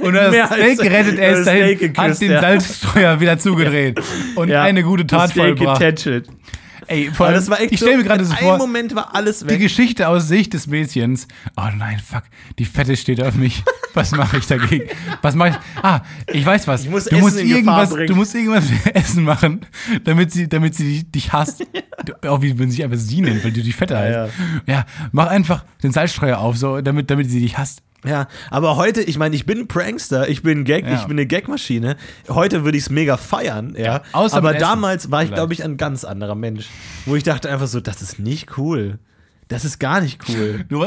Und 0.01 0.13
das 0.13 0.31
Mehr 0.31 0.47
Steak 0.47 0.79
gerettet, 0.79 1.19
er 1.19 1.31
ist 1.37 1.45
dahin, 1.45 1.77
geküsst, 1.77 1.97
hat 1.99 2.21
den 2.21 2.31
ja. 2.31 2.41
Salzstreuer 2.41 3.19
wieder 3.19 3.37
zugedreht 3.37 3.99
und 4.35 4.47
Ja, 4.49 4.63
eine 4.63 4.83
gute 4.83 5.05
Tat 5.05 5.23
das 5.25 5.31
Steak 5.31 5.57
vollbracht. 5.57 5.79
getätschelt. 5.79 6.27
Ey, 6.89 7.11
vor 7.13 7.27
allem, 7.27 7.35
das 7.35 7.49
war 7.49 7.59
echt 7.61 7.71
ich 7.71 7.79
stelle 7.79 7.97
mir 7.97 8.03
gerade 8.03 8.25
so 8.25 8.33
vor, 8.33 8.57
Moment 8.57 8.95
war 8.95 9.13
alles 9.15 9.39
die 9.41 9.47
weg. 9.49 9.59
Geschichte 9.59 10.07
aus 10.07 10.27
Sicht 10.27 10.53
des 10.53 10.65
Mädchens. 10.67 11.27
Oh 11.55 11.67
nein, 11.77 11.99
fuck, 12.03 12.23
die 12.57 12.65
Fette 12.65 12.97
steht 12.97 13.21
auf 13.21 13.35
mich. 13.35 13.63
Was 13.93 14.11
mache 14.11 14.37
ich 14.37 14.45
dagegen? 14.47 14.85
Was 15.21 15.35
mache 15.35 15.49
ich? 15.49 15.55
Ah, 15.83 16.01
ich 16.31 16.45
weiß 16.45 16.67
was. 16.67 16.83
Ich 16.83 16.89
muss 16.91 17.05
du 17.05 17.17
musst 17.17 17.39
irgendwas, 17.39 17.89
du 17.89 18.15
musst 18.15 18.35
irgendwas 18.35 18.65
für 18.69 18.93
Essen 18.95 19.23
machen, 19.23 19.61
damit 20.03 20.31
sie, 20.31 20.47
damit 20.47 20.75
sie 20.75 21.03
dich, 21.03 21.31
hasst. 21.33 21.63
Du- 22.05 22.29
Auch 22.29 22.41
wie 22.41 22.57
wenn 22.57 22.69
sie 22.69 22.77
sich 22.77 22.83
einfach 22.85 22.97
sie 22.97 23.19
nennt, 23.21 23.43
weil 23.43 23.51
du 23.51 23.61
die 23.61 23.73
Fette 23.73 23.97
heißt. 23.97 24.13
ja. 24.67 24.73
Ja. 24.73 24.85
mach 25.11 25.27
einfach 25.27 25.65
den 25.83 25.91
Salzstreuer 25.91 26.37
auf, 26.37 26.55
so, 26.55 26.79
damit, 26.81 27.09
damit 27.11 27.29
sie 27.29 27.39
dich 27.41 27.57
hasst. 27.57 27.81
Ja, 28.05 28.27
aber 28.49 28.77
heute, 28.77 29.01
ich 29.01 29.17
meine, 29.17 29.35
ich 29.35 29.45
bin 29.45 29.59
ein 29.59 29.67
Prankster, 29.67 30.29
ich 30.29 30.41
bin 30.41 30.63
Gag, 30.63 30.85
Ja. 30.85 30.95
ich 30.95 31.01
bin 31.03 31.17
eine 31.17 31.27
Gagmaschine. 31.27 31.97
Heute 32.29 32.63
würde 32.63 32.77
ich 32.77 32.85
es 32.85 32.89
mega 32.89 33.17
feiern, 33.17 33.75
ja. 33.77 34.01
außer 34.13 34.37
aber 34.37 34.49
mit 34.49 34.57
Essen 34.57 34.69
damals 34.69 35.11
war 35.11 35.23
ich, 35.23 35.33
glaube 35.33 35.53
ich, 35.53 35.63
ein 35.63 35.75
ganz 35.77 36.05
anderer 36.05 36.35
Mensch. 36.35 36.67
Wo 37.05 37.15
ich 37.15 37.23
dachte 37.23 37.49
einfach 37.49 37.67
so, 37.67 37.79
das 37.81 38.01
ist 38.01 38.19
nicht 38.19 38.57
cool. 38.57 38.99
Das 39.49 39.65
ist 39.65 39.79
gar 39.79 39.99
nicht 39.99 40.21
cool. 40.29 40.63
Du, 40.69 40.85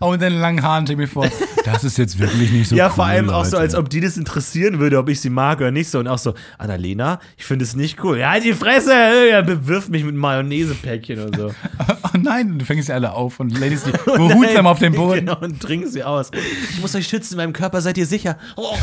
auch 0.00 0.12
mit 0.12 0.22
deinen 0.22 0.40
langen 0.40 0.62
Haaren, 0.62 0.86
stell 0.86 0.96
mir 0.96 1.06
vor, 1.06 1.28
das 1.64 1.84
ist 1.84 1.98
jetzt 1.98 2.18
wirklich 2.18 2.50
nicht 2.50 2.68
so 2.68 2.74
ja, 2.74 2.86
cool, 2.86 2.94
vor 2.94 3.04
allem 3.04 3.28
auch 3.28 3.44
so, 3.44 3.52
Leute. 3.52 3.60
als 3.60 3.74
ob 3.74 3.90
die 3.90 4.00
das 4.00 4.16
interessieren 4.16 4.78
würde, 4.78 4.98
ob 4.98 5.08
ich 5.10 5.20
sie 5.20 5.28
mag 5.28 5.58
oder 5.58 5.70
nicht 5.70 5.90
so. 5.90 5.98
Und 5.98 6.08
auch 6.08 6.18
so, 6.18 6.34
Annalena, 6.56 7.20
ich 7.36 7.44
finde 7.44 7.66
es 7.66 7.76
nicht 7.76 8.02
cool. 8.02 8.18
Ja, 8.18 8.30
halt 8.30 8.44
die 8.44 8.54
Fresse, 8.54 8.94
ja, 9.30 9.42
bewirft 9.42 9.90
mich 9.90 10.04
mit 10.04 10.14
Mayonnaise-Päckchen 10.14 11.20
und 11.20 11.36
so. 11.36 11.54
Oh 12.14 12.16
nein, 12.18 12.58
du 12.58 12.64
fängst 12.64 12.86
sie 12.86 12.92
alle 12.92 13.12
auf 13.12 13.38
und 13.38 13.58
lädst 13.58 13.86
die 13.86 13.90
behutsam 13.90 14.66
auf 14.66 14.78
den 14.78 14.94
Boden. 14.94 15.26
Genau, 15.26 15.38
und 15.40 15.60
trinkst 15.60 15.92
sie 15.92 16.04
aus. 16.04 16.30
Ich 16.70 16.80
muss 16.80 16.94
euch 16.94 17.06
schützen, 17.06 17.34
in 17.34 17.38
meinem 17.38 17.52
Körper 17.52 17.82
seid 17.82 17.98
ihr 17.98 18.06
sicher. 18.06 18.38
Oh, 18.56 18.74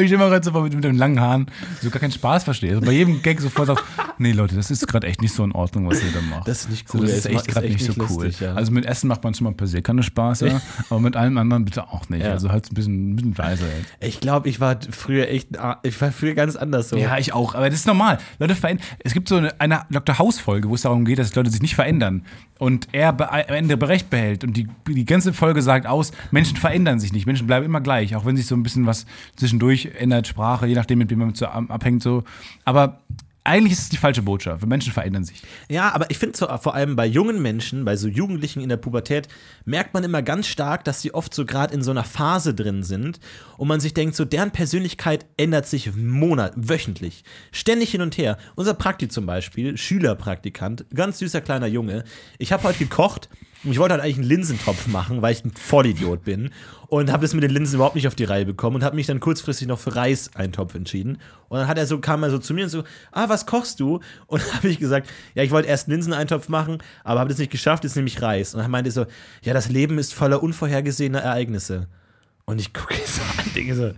ich 0.00 0.10
mir 0.10 0.18
gerade 0.18 0.44
so 0.44 0.50
mit, 0.60 0.74
mit 0.74 0.84
den 0.84 0.96
langen 0.96 1.20
Haaren 1.20 1.50
so 1.80 1.90
gar 1.90 2.00
keinen 2.00 2.12
Spaß 2.12 2.44
verstehe. 2.44 2.70
Also 2.70 2.84
bei 2.84 2.92
jedem 2.92 3.22
Gag 3.22 3.40
sofort 3.40 3.68
sagt, 3.68 3.84
nee 4.18 4.32
Leute, 4.32 4.54
das 4.56 4.70
ist 4.70 4.86
gerade 4.86 5.06
echt 5.06 5.20
nicht 5.22 5.34
so 5.34 5.44
in 5.44 5.52
Ordnung, 5.52 5.88
was 5.88 6.02
ihr 6.02 6.10
da 6.12 6.20
macht. 6.20 6.48
Das 6.48 6.62
ist 6.62 6.70
nicht 6.70 6.88
So, 6.88 6.98
cool, 6.98 7.06
das 7.06 7.18
ist 7.18 7.26
echt 7.26 7.48
gerade 7.48 7.68
nicht 7.68 7.84
so 7.84 7.92
nicht 7.92 8.10
cool. 8.10 8.24
lustig, 8.24 8.40
ja. 8.40 8.54
Also 8.54 8.72
mit 8.72 8.84
Essen 8.86 9.08
macht 9.08 9.22
man 9.24 9.34
schon 9.34 9.44
mal 9.44 9.54
per 9.54 9.66
se 9.66 9.82
keine 9.82 10.02
Spaß, 10.02 10.40
ja. 10.40 10.60
aber 10.90 11.00
mit 11.00 11.16
allem 11.16 11.36
anderen 11.38 11.64
bitte 11.64 11.88
auch 11.88 12.08
nicht. 12.08 12.24
Ja. 12.24 12.32
Also 12.32 12.50
halt 12.50 12.70
ein 12.70 12.74
bisschen, 12.74 13.12
ein 13.12 13.16
bisschen 13.16 13.34
leiser. 13.34 13.64
Ey. 14.00 14.08
ich 14.08 14.20
glaube, 14.20 14.48
ich 14.48 14.60
war 14.60 14.78
früher 14.90 15.28
echt, 15.28 15.48
ich 15.82 16.00
war 16.00 16.12
früher 16.12 16.34
ganz 16.34 16.56
anders 16.56 16.88
so. 16.88 16.96
Ja, 16.96 17.18
ich 17.18 17.32
auch. 17.32 17.54
Aber 17.54 17.68
das 17.70 17.80
ist 17.80 17.86
normal. 17.86 18.18
Leute 18.38 18.54
verändern. 18.54 18.86
Es 19.00 19.12
gibt 19.12 19.28
so 19.28 19.36
eine, 19.36 19.60
eine 19.60 19.82
Dr. 19.90 20.18
House-Folge, 20.18 20.68
wo 20.68 20.74
es 20.74 20.82
darum 20.82 21.04
geht, 21.04 21.18
dass 21.18 21.34
Leute 21.34 21.50
sich 21.50 21.62
nicht 21.62 21.74
verändern. 21.74 22.22
Und 22.58 22.88
er 22.92 23.08
am 23.08 23.54
Ende 23.54 23.76
Recht 23.86 24.08
behält. 24.08 24.42
Und 24.42 24.56
die, 24.56 24.66
die 24.88 25.04
ganze 25.04 25.32
Folge 25.32 25.60
sagt 25.60 25.86
aus, 25.86 26.12
Menschen 26.30 26.56
verändern 26.56 26.98
sich 26.98 27.12
nicht. 27.12 27.26
Menschen 27.26 27.46
bleiben 27.46 27.66
immer 27.66 27.80
gleich. 27.80 28.16
Auch 28.16 28.24
wenn 28.24 28.36
sich 28.36 28.46
so 28.46 28.54
ein 28.54 28.62
bisschen 28.62 28.86
was 28.86 29.04
zwischendurch 29.36 29.90
ändert, 29.98 30.26
Sprache, 30.26 30.66
je 30.66 30.74
nachdem, 30.74 30.98
mit 30.98 31.10
wem 31.10 31.18
man 31.18 31.34
abhängt. 31.68 32.02
So. 32.02 32.24
Aber 32.64 33.00
eigentlich 33.46 33.72
ist 33.72 33.82
es 33.82 33.88
die 33.88 33.96
falsche 33.96 34.22
Botschaft, 34.22 34.66
Menschen 34.66 34.92
verändern 34.92 35.24
sich. 35.24 35.42
Ja, 35.68 35.92
aber 35.92 36.10
ich 36.10 36.18
finde 36.18 36.36
vor 36.36 36.74
allem 36.74 36.96
bei 36.96 37.06
jungen 37.06 37.40
Menschen, 37.40 37.84
bei 37.84 37.96
so 37.96 38.08
Jugendlichen 38.08 38.60
in 38.60 38.68
der 38.68 38.76
Pubertät, 38.76 39.28
merkt 39.64 39.94
man 39.94 40.04
immer 40.04 40.22
ganz 40.22 40.46
stark, 40.46 40.84
dass 40.84 41.00
sie 41.00 41.14
oft 41.14 41.32
so 41.32 41.46
gerade 41.46 41.72
in 41.72 41.82
so 41.82 41.90
einer 41.90 42.04
Phase 42.04 42.54
drin 42.54 42.82
sind 42.82 43.20
und 43.56 43.68
man 43.68 43.80
sich 43.80 43.94
denkt, 43.94 44.16
so 44.16 44.24
deren 44.24 44.50
Persönlichkeit 44.50 45.26
ändert 45.36 45.66
sich 45.66 45.94
Monat, 45.94 46.52
wöchentlich, 46.56 47.24
ständig 47.52 47.90
hin 47.90 48.02
und 48.02 48.18
her. 48.18 48.36
Unser 48.54 48.74
Prakti 48.74 49.08
zum 49.08 49.26
Beispiel, 49.26 49.76
Schülerpraktikant, 49.76 50.86
ganz 50.94 51.18
süßer 51.18 51.40
kleiner 51.40 51.66
Junge. 51.66 52.04
Ich 52.38 52.52
habe 52.52 52.64
heute 52.64 52.78
gekocht 52.78 53.28
ich 53.64 53.78
wollte 53.78 53.94
halt 53.94 54.02
eigentlich 54.02 54.18
einen 54.18 54.28
Linsentopf 54.28 54.86
machen, 54.86 55.22
weil 55.22 55.32
ich 55.32 55.44
ein 55.44 55.52
Vollidiot 55.52 56.24
bin. 56.24 56.50
Und 56.88 57.10
habe 57.10 57.22
das 57.22 57.34
mit 57.34 57.42
den 57.42 57.50
Linsen 57.50 57.76
überhaupt 57.76 57.96
nicht 57.96 58.06
auf 58.06 58.14
die 58.14 58.24
Reihe 58.24 58.46
bekommen 58.46 58.76
und 58.76 58.84
habe 58.84 58.94
mich 58.94 59.06
dann 59.06 59.18
kurzfristig 59.18 59.66
noch 59.66 59.78
für 59.78 59.96
Reiseintopf 59.96 60.74
entschieden. 60.76 61.18
Und 61.48 61.58
dann 61.58 61.66
hat 61.66 61.78
er 61.78 61.86
so, 61.86 61.98
kam 61.98 62.22
er 62.22 62.30
so 62.30 62.38
zu 62.38 62.54
mir 62.54 62.64
und 62.64 62.70
so, 62.70 62.84
ah, 63.10 63.28
was 63.28 63.44
kochst 63.44 63.80
du? 63.80 64.00
Und 64.28 64.54
habe 64.54 64.68
ich 64.68 64.78
gesagt, 64.78 65.08
ja, 65.34 65.42
ich 65.42 65.50
wollte 65.50 65.68
erst 65.68 65.88
einen 65.88 65.96
Linseneintopf 65.96 66.48
machen, 66.48 66.78
aber 67.02 67.20
habe 67.20 67.28
das 67.28 67.38
nicht 67.38 67.50
geschafft, 67.50 67.82
jetzt 67.82 67.96
nehme 67.96 68.06
ich 68.06 68.22
Reis. 68.22 68.54
Und 68.54 68.62
dann 68.62 68.70
meinte 68.70 68.90
er 68.90 68.92
so, 68.92 69.06
ja, 69.42 69.52
das 69.52 69.68
Leben 69.68 69.98
ist 69.98 70.14
voller 70.14 70.42
unvorhergesehener 70.42 71.20
Ereignisse. 71.20 71.88
Und 72.44 72.60
ich 72.60 72.72
gucke 72.72 72.94
so 73.04 73.22
an, 73.22 73.50
denke 73.54 73.74
so, 73.74 73.92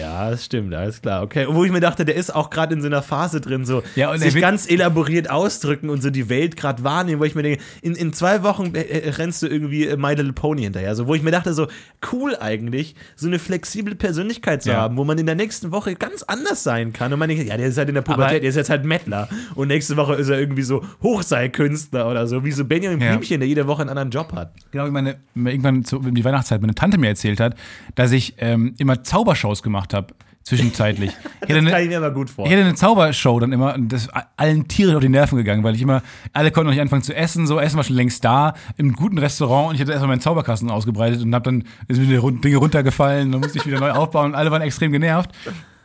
ja, 0.00 0.30
das 0.30 0.44
stimmt, 0.44 0.74
alles 0.74 1.02
klar. 1.02 1.22
Okay. 1.22 1.46
Und 1.46 1.54
wo 1.56 1.64
ich 1.64 1.72
mir 1.72 1.80
dachte, 1.80 2.04
der 2.04 2.14
ist 2.14 2.34
auch 2.34 2.50
gerade 2.50 2.74
in 2.74 2.80
so 2.80 2.86
einer 2.86 3.02
Phase 3.02 3.40
drin, 3.40 3.64
so 3.64 3.82
Ja, 3.96 4.10
und 4.12 4.18
sich 4.20 4.34
ganz 4.36 4.68
elaboriert 4.70 5.30
ausdrücken 5.30 5.90
und 5.90 6.02
so 6.02 6.10
die 6.10 6.28
Welt 6.28 6.56
gerade 6.56 6.84
wahrnehmen, 6.84 7.20
wo 7.20 7.24
ich 7.24 7.34
mir 7.34 7.42
denke, 7.42 7.62
in, 7.82 7.94
in 7.94 8.12
zwei 8.12 8.42
Wochen 8.42 8.74
äh, 8.74 8.80
äh, 8.82 9.10
rennst 9.10 9.42
du 9.42 9.46
irgendwie 9.46 9.86
äh, 9.86 9.96
My 9.96 10.14
Little 10.14 10.32
Pony 10.32 10.62
hinterher. 10.62 10.94
So, 10.94 11.06
wo 11.06 11.14
ich 11.14 11.22
mir 11.22 11.30
dachte, 11.30 11.52
so 11.54 11.66
cool 12.12 12.36
eigentlich, 12.40 12.94
so 13.16 13.26
eine 13.26 13.38
flexible 13.38 13.94
Persönlichkeit 13.94 14.62
zu 14.62 14.70
Ja. 14.70 14.76
haben, 14.78 14.96
wo 14.96 15.04
man 15.04 15.18
in 15.18 15.26
der 15.26 15.34
nächsten 15.34 15.70
Woche 15.72 15.94
ganz 15.94 16.22
anders 16.22 16.62
sein 16.62 16.92
kann. 16.92 17.12
Und 17.12 17.18
man 17.18 17.28
denkt, 17.28 17.46
ja, 17.48 17.56
der 17.56 17.66
ist 17.66 17.78
halt 17.78 17.88
in 17.88 17.94
der 17.94 18.02
Pubertät, 18.02 18.24
Aber- 18.30 18.40
der 18.40 18.48
ist 18.50 18.56
jetzt 18.56 18.70
halt 18.70 18.84
Mettler. 18.84 19.28
Und 19.54 19.68
nächste 19.68 19.96
Woche 19.96 20.14
ist 20.14 20.28
er 20.28 20.38
irgendwie 20.38 20.62
so 20.62 20.82
Hochseilkünstler 21.02 22.08
oder 22.10 22.26
so, 22.26 22.44
wie 22.44 22.52
so 22.52 22.64
Benjamin 22.64 23.00
Ja. 23.00 23.10
Blümchen, 23.10 23.40
der 23.40 23.48
jede 23.48 23.66
Woche 23.66 23.82
einen 23.82 23.90
anderen 23.90 24.10
Job 24.10 24.32
hat. 24.32 24.52
Genau, 24.70 24.86
wie 24.86 24.90
meine, 24.90 25.16
irgendwann 25.34 25.84
zu, 25.84 25.98
um 25.98 26.14
die 26.14 26.24
Weihnachtszeit 26.24 26.60
meine 26.60 26.74
Tante 26.74 26.98
mir 26.98 27.08
erzählt 27.08 27.40
hat, 27.40 27.54
dass 27.94 28.12
ich 28.12 28.34
ähm, 28.38 28.74
immer 28.78 29.02
Zaubershows 29.02 29.62
gemacht 29.62 29.87
habe, 29.94 30.14
zwischenzeitlich. 30.42 31.10
Ich 31.42 31.48
Das 31.48 31.56
eine- 31.58 31.70
kann 31.70 31.82
ich 31.82 31.88
mir 31.88 31.98
aber 31.98 32.10
gut 32.10 32.28
Ich 32.28 32.34
vorstellen. 32.34 32.58
hatte 32.60 32.68
eine 32.68 32.76
Zaubershow 32.76 33.38
dann 33.40 33.52
immer 33.52 33.74
und 33.74 33.90
das 33.92 34.02
ist 34.02 34.10
allen 34.36 34.66
tierisch 34.68 34.94
auf 34.94 35.00
die 35.00 35.08
Nerven 35.08 35.36
gegangen, 35.36 35.62
weil 35.62 35.74
ich 35.74 35.82
immer, 35.82 36.02
alle 36.32 36.50
konnten 36.50 36.66
noch 36.66 36.72
nicht 36.72 36.80
anfangen 36.80 37.02
zu 37.02 37.14
essen, 37.14 37.46
so 37.46 37.58
Essen 37.60 37.76
war 37.76 37.84
schon 37.84 37.96
längst 37.96 38.24
da, 38.24 38.54
im 38.76 38.92
guten 38.94 39.18
Restaurant 39.18 39.68
und 39.70 39.74
ich 39.76 39.80
hatte 39.80 39.92
erstmal 39.92 40.08
meinen 40.08 40.20
Zauberkasten 40.20 40.70
ausgebreitet 40.70 41.22
und 41.22 41.34
hab 41.34 41.44
dann 41.44 41.64
ist 41.86 41.98
mir 42.00 42.20
die 42.20 42.40
Dinge 42.40 42.56
runtergefallen, 42.56 43.30
dann 43.32 43.40
musste 43.40 43.58
ich 43.58 43.66
wieder 43.66 43.78
neu 43.80 43.90
aufbauen 43.92 44.26
und 44.26 44.34
alle 44.34 44.50
waren 44.50 44.62
extrem 44.62 44.90
genervt. 44.92 45.30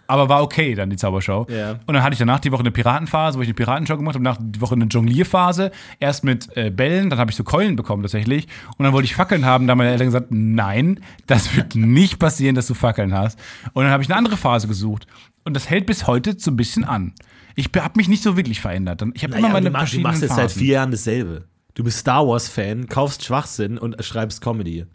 Aber 0.08 0.28
war 0.30 0.44
okay 0.44 0.76
dann 0.76 0.90
die 0.90 0.98
Zaubershow. 0.98 1.46
Ja. 1.50 1.80
Und 1.86 1.94
dann 1.94 2.04
hatte 2.04 2.14
ich 2.14 2.20
danach 2.20 2.40
die 2.40 2.52
Woche 2.52 2.60
eine 2.62 2.72
Piratenphase, 2.72 3.38
wo 3.38 3.42
ich 3.42 3.48
eine 3.48 3.54
Piratenshow 3.54 3.96
gemacht 3.98 4.16
habe, 4.16 4.24
danach 4.24 4.40
die 4.42 4.60
Woche 4.62 4.76
eine 4.76 4.86
Jonglierphase. 4.86 5.72
Erst 6.00 6.24
mit 6.24 6.56
äh, 6.58 6.70
Bällen, 6.70 7.10
dann 7.10 7.20
habe 7.20 7.32
ich 7.32 7.38
so 7.38 7.44
Keulen 7.44 7.76
bekommen 7.76 8.04
tatsächlich. 8.04 8.48
Und 8.78 8.84
dann 8.84 8.94
wollte 8.94 9.06
ich 9.06 9.16
Fackeln 9.16 9.46
haben, 9.46 9.66
da 9.68 9.72
haben 9.72 9.78
meine 9.78 9.92
Eltern 9.92 10.08
gesagt, 10.08 10.28
nein, 10.30 11.00
das 11.28 11.56
wird 11.56 11.76
nicht 11.76 12.20
passieren, 12.20 12.56
dass 12.56 12.68
du 12.68 12.74
Fackeln 12.74 13.14
hast. 13.14 13.40
Und 13.74 13.84
dann 13.84 13.92
habe 13.92 14.04
ich 14.04 14.10
eine 14.10 14.18
andere 14.18 14.38
Phase 14.38 14.68
gesucht. 14.68 15.08
Und 15.46 15.56
das 15.56 15.70
hält 15.70 15.86
bis 15.86 16.06
heute 16.08 16.38
so 16.38 16.52
ein 16.52 16.58
bisschen 16.58 16.84
an. 16.84 17.14
Ich 17.56 17.70
habe 17.78 17.94
mich 17.96 18.08
nicht 18.08 18.24
so 18.24 18.36
wirklich 18.36 18.60
verändert. 18.62 19.04
Ich 19.14 19.24
habe 19.24 19.34
Naja, 19.34 19.46
immer 19.46 19.54
meine 19.54 19.66
du, 19.68 19.72
mach, 19.72 19.80
du 19.80 19.86
verschiedenen 19.86 20.04
machst 20.12 20.22
jetzt 20.22 20.32
Phasen. 20.32 20.50
seit 20.50 20.58
vier 20.58 20.74
Jahren 20.74 20.92
dasselbe. 20.92 21.46
Du 21.76 21.84
bist 21.84 22.00
Star 22.00 22.28
Wars-Fan, 22.28 22.88
kaufst 22.88 23.24
Schwachsinn 23.24 23.78
und 23.78 24.04
schreibst 24.04 24.42
Comedy. 24.42 24.86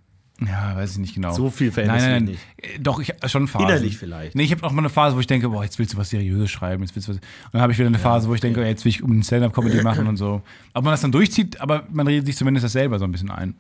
Ja, 0.41 0.77
weiß 0.77 0.93
ich 0.93 0.99
nicht 0.99 1.15
genau. 1.15 1.33
So 1.33 1.51
viel 1.51 1.73
veränderst 1.73 2.07
nein, 2.07 2.25
nein, 2.25 2.39
nein. 2.63 2.75
Äh, 2.77 2.79
Doch, 2.79 3.01
ich 3.01 3.13
schon 3.27 3.49
Phasen. 3.49 3.69
Innerlich 3.69 3.99
vielleicht. 3.99 4.37
Nee, 4.37 4.45
ich 4.45 4.53
habe 4.53 4.63
auch 4.65 4.71
mal 4.71 4.83
eine 4.83 4.89
Phase, 4.89 5.17
wo 5.17 5.21
ich 5.21 5.27
denke, 5.27 5.49
boah, 5.49 5.65
jetzt 5.65 5.79
willst 5.81 5.95
du 5.95 5.99
was 5.99 6.11
Seriöses 6.11 6.51
schreiben, 6.51 6.83
jetzt 6.85 6.95
willst 6.95 7.09
du 7.09 7.13
was. 7.13 7.19
Und 7.19 7.25
dann 7.53 7.63
habe 7.63 7.73
ich 7.73 7.79
wieder 7.79 7.89
eine 7.89 7.99
Phase, 7.99 8.29
wo 8.29 8.35
ich 8.35 8.41
denke, 8.41 8.65
jetzt 8.65 8.85
will 8.85 8.91
ich 8.91 9.03
um 9.03 9.21
Stand-up-Comedy 9.23 9.83
machen 9.83 10.07
und 10.07 10.17
so. 10.17 10.43
Ob 10.75 10.85
man 10.85 10.93
das 10.93 11.01
dann 11.01 11.11
durchzieht, 11.11 11.61
aber 11.61 11.85
man 11.91 12.07
redet 12.07 12.27
sich 12.27 12.37
zumindest 12.37 12.65
das 12.65 12.73
selber 12.73 12.99
so 13.01 13.05
ein 13.05 13.11
bisschen 13.11 13.31
ein. 13.33 13.57